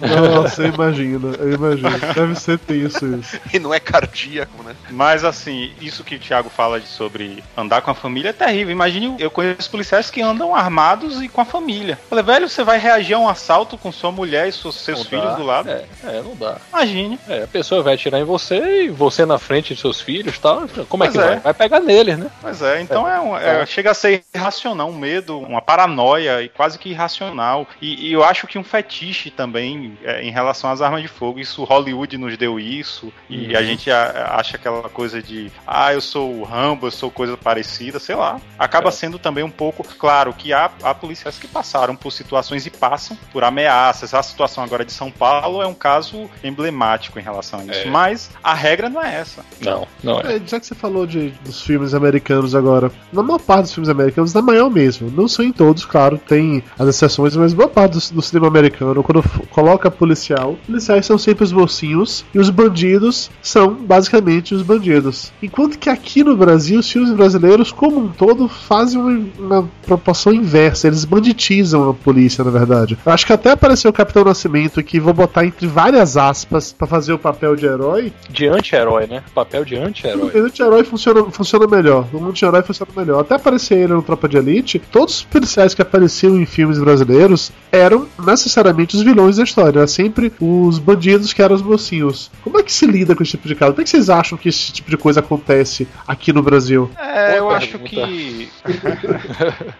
Nossa, 0.00 0.62
eu 0.62 0.68
imagino, 0.74 1.34
eu 1.34 1.54
imagino. 1.54 1.90
Deve 2.14 2.34
ser 2.36 2.58
tenso 2.58 3.06
isso. 3.16 3.40
E 3.52 3.58
não 3.58 3.72
é 3.74 3.80
cardíaco, 3.80 4.62
né? 4.62 4.74
Mas 4.90 5.24
assim, 5.24 5.72
isso 5.80 6.04
que 6.04 6.16
o 6.16 6.18
Thiago 6.18 6.48
fala 6.48 6.80
de 6.80 6.86
sobre 6.86 7.42
andar 7.56 7.82
com 7.82 7.90
a 7.90 7.94
família 7.94 8.30
é 8.30 8.32
terrível. 8.32 8.70
Imagine, 8.72 9.16
eu 9.18 9.30
conheço 9.30 9.70
policiais 9.70 10.10
que 10.10 10.20
andam 10.22 10.54
armados 10.54 11.20
e 11.22 11.28
com 11.28 11.40
a 11.40 11.44
família. 11.44 11.98
Eu 12.02 12.08
Falei, 12.08 12.24
velho, 12.24 12.48
você 12.48 12.62
vai 12.64 12.78
reagir 12.78 13.14
a 13.14 13.18
um 13.18 13.28
assalto 13.28 13.76
com 13.76 13.90
sua 13.92 14.12
mulher 14.20 14.48
e 14.48 14.52
seus, 14.52 14.74
seus 14.76 15.06
filhos 15.06 15.24
dá. 15.24 15.34
do 15.34 15.42
lado? 15.44 15.68
É, 15.70 15.84
é, 16.04 16.22
não 16.22 16.34
dá. 16.36 16.56
Imagine. 16.72 17.18
É, 17.28 17.44
a 17.44 17.46
pessoa 17.46 17.82
vai 17.82 17.94
atirar 17.94 18.20
em 18.20 18.24
você 18.24 18.84
e 18.84 18.88
você 18.90 19.24
na 19.24 19.38
frente 19.38 19.74
de 19.74 19.80
seus 19.80 20.00
filhos 20.00 20.36
e 20.36 20.40
tal. 20.40 20.68
Como 20.88 21.04
é 21.04 21.06
Pois 21.08 21.12
que 21.12 21.18
é. 21.18 21.26
vai? 21.28 21.40
Vai 21.40 21.54
pegar 21.54 21.80
neles, 21.80 22.18
né? 22.18 22.30
Pois 22.40 22.60
é, 22.62 22.80
então 22.82 23.08
é, 23.08 23.18
um- 23.20 23.36
é- 23.36 23.64
chega 23.66 23.90
a 23.90 23.94
ser 23.94 24.22
irracional, 24.34 24.88
um 24.90 24.96
medo, 24.96 25.38
uma 25.38 25.62
paranoia 25.62 26.42
e 26.42 26.48
quase 26.48 26.78
que 26.78 26.90
irracional. 26.90 27.66
E, 27.80 28.08
e 28.08 28.12
eu 28.12 28.22
acho 28.22 28.46
que 28.46 28.58
um 28.58 28.64
fetiche 28.64 29.30
também 29.30 29.98
é, 30.04 30.22
em 30.22 30.30
relação 30.30 30.70
às 30.70 30.82
armas 30.82 31.02
de 31.02 31.08
fogo. 31.08 31.38
Isso 31.40 31.64
Hollywood 31.64 32.16
nos 32.18 32.36
deu 32.36 32.60
isso 32.60 33.12
e 33.28 33.56
a 33.56 33.62
gente 33.62 33.90
a- 33.90 34.34
acha 34.38 34.56
aquela 34.56 34.88
coisa 34.88 35.22
de 35.22 35.50
ah, 35.66 35.92
eu 35.94 36.00
sou 36.00 36.30
o 36.34 36.44
Rambo, 36.44 36.86
eu 36.86 36.90
sou 36.90 37.10
coisa 37.10 37.36
parecida, 37.36 37.98
sei 37.98 38.14
lá. 38.14 38.38
Acaba 38.58 38.88
É. 38.88 38.92
sendo 38.92 39.18
também 39.18 39.42
um 39.44 39.50
pouco 39.50 39.82
claro 39.84 40.32
que 40.34 40.52
há, 40.52 40.70
há 40.82 40.94
policiais 40.94 41.38
que 41.38 41.46
passaram 41.48 41.96
por 41.96 42.10
situações 42.10 42.66
e 42.66 42.70
passam 42.70 43.16
por 43.32 43.44
ameaças. 43.44 44.09
A 44.12 44.22
situação 44.22 44.62
agora 44.64 44.84
de 44.84 44.92
São 44.92 45.10
Paulo 45.10 45.62
é 45.62 45.66
um 45.66 45.74
caso 45.74 46.28
emblemático 46.42 47.18
em 47.18 47.22
relação 47.22 47.60
a 47.60 47.64
isso. 47.64 47.86
É. 47.86 47.90
Mas 47.90 48.30
a 48.42 48.54
regra 48.54 48.88
não 48.88 49.02
é 49.02 49.14
essa. 49.16 49.44
Não, 49.60 49.86
não 50.02 50.20
é. 50.20 50.36
É, 50.36 50.40
já 50.44 50.58
que 50.58 50.66
você 50.66 50.74
falou 50.74 51.06
de, 51.06 51.30
dos 51.44 51.62
filmes 51.62 51.94
americanos 51.94 52.54
agora, 52.54 52.90
na 53.12 53.22
maior 53.22 53.38
parte 53.38 53.62
dos 53.62 53.74
filmes 53.74 53.88
americanos, 53.88 54.34
na 54.34 54.42
maior 54.42 54.70
mesmo, 54.70 55.10
não 55.10 55.28
são 55.28 55.44
em 55.44 55.52
todos, 55.52 55.84
claro, 55.84 56.18
tem 56.18 56.62
as 56.78 56.88
exceções, 56.88 57.36
mas 57.36 57.52
boa 57.52 57.68
parte 57.68 57.92
do, 57.92 58.14
do 58.14 58.22
cinema 58.22 58.48
americano, 58.48 59.02
quando 59.02 59.22
coloca 59.50 59.90
policial, 59.90 60.56
policiais 60.66 61.06
são 61.06 61.18
sempre 61.18 61.44
os 61.44 61.52
mocinhos 61.52 62.24
e 62.34 62.38
os 62.38 62.50
bandidos 62.50 63.30
são 63.42 63.74
basicamente 63.74 64.54
os 64.54 64.62
bandidos. 64.62 65.32
Enquanto 65.42 65.78
que 65.78 65.88
aqui 65.88 66.24
no 66.24 66.36
Brasil, 66.36 66.80
os 66.80 66.90
filmes 66.90 67.12
brasileiros, 67.12 67.72
como 67.72 68.00
um 68.00 68.08
todo, 68.08 68.48
fazem 68.48 69.00
uma, 69.00 69.24
uma 69.38 69.70
proporção 69.86 70.32
inversa, 70.32 70.86
eles 70.86 71.04
banditizam 71.04 71.90
a 71.90 71.94
polícia, 71.94 72.44
na 72.44 72.50
verdade. 72.50 72.98
Eu 73.04 73.12
acho 73.12 73.26
que 73.26 73.32
até 73.32 73.50
apareceu 73.50 73.89
o 73.90 73.92
Capitão 73.92 74.24
Nascimento, 74.24 74.82
que 74.82 74.98
vou 75.00 75.12
botar 75.12 75.44
entre 75.44 75.66
várias 75.66 76.16
aspas 76.16 76.72
pra 76.72 76.86
fazer 76.86 77.12
o 77.12 77.18
papel 77.18 77.54
de 77.56 77.66
herói, 77.66 78.12
De 78.28 78.46
anti-herói, 78.46 79.06
né? 79.06 79.22
Papel 79.34 79.64
de 79.64 79.76
anti-herói. 79.76 80.30
o 80.40 80.44
anti-herói 80.46 80.84
funciona, 80.84 81.24
funciona 81.30 81.66
melhor. 81.66 82.06
O 82.12 82.24
anti-herói 82.24 82.62
funciona 82.62 82.90
melhor. 82.96 83.20
Até 83.20 83.34
aparecer 83.34 83.78
ele 83.78 83.92
no 83.92 84.02
Tropa 84.02 84.28
de 84.28 84.36
Elite, 84.36 84.78
todos 84.90 85.16
os 85.16 85.22
policiais 85.24 85.74
que 85.74 85.82
apareciam 85.82 86.36
em 86.40 86.46
filmes 86.46 86.78
brasileiros 86.78 87.52
eram 87.70 88.06
necessariamente 88.24 88.96
os 88.96 89.02
vilões 89.02 89.36
da 89.36 89.42
história. 89.44 89.80
Era 89.80 89.86
sempre 89.86 90.32
os 90.40 90.78
bandidos 90.78 91.32
que 91.32 91.42
eram 91.42 91.54
os 91.54 91.62
mocinhos. 91.62 92.30
Como 92.42 92.58
é 92.58 92.62
que 92.62 92.72
se 92.72 92.86
lida 92.86 93.14
com 93.14 93.22
esse 93.22 93.32
tipo 93.32 93.46
de 93.48 93.54
caso? 93.54 93.72
Como 93.72 93.82
é 93.82 93.84
que 93.84 93.90
vocês 93.90 94.08
acham 94.10 94.38
que 94.38 94.48
esse 94.48 94.72
tipo 94.72 94.90
de 94.90 94.96
coisa 94.96 95.20
acontece 95.20 95.86
aqui 96.06 96.32
no 96.32 96.42
Brasil? 96.42 96.90
É, 96.98 97.38
eu 97.38 97.44
Boa 97.44 97.56
acho 97.56 97.78
pergunta. 97.78 98.06
que 98.06 98.48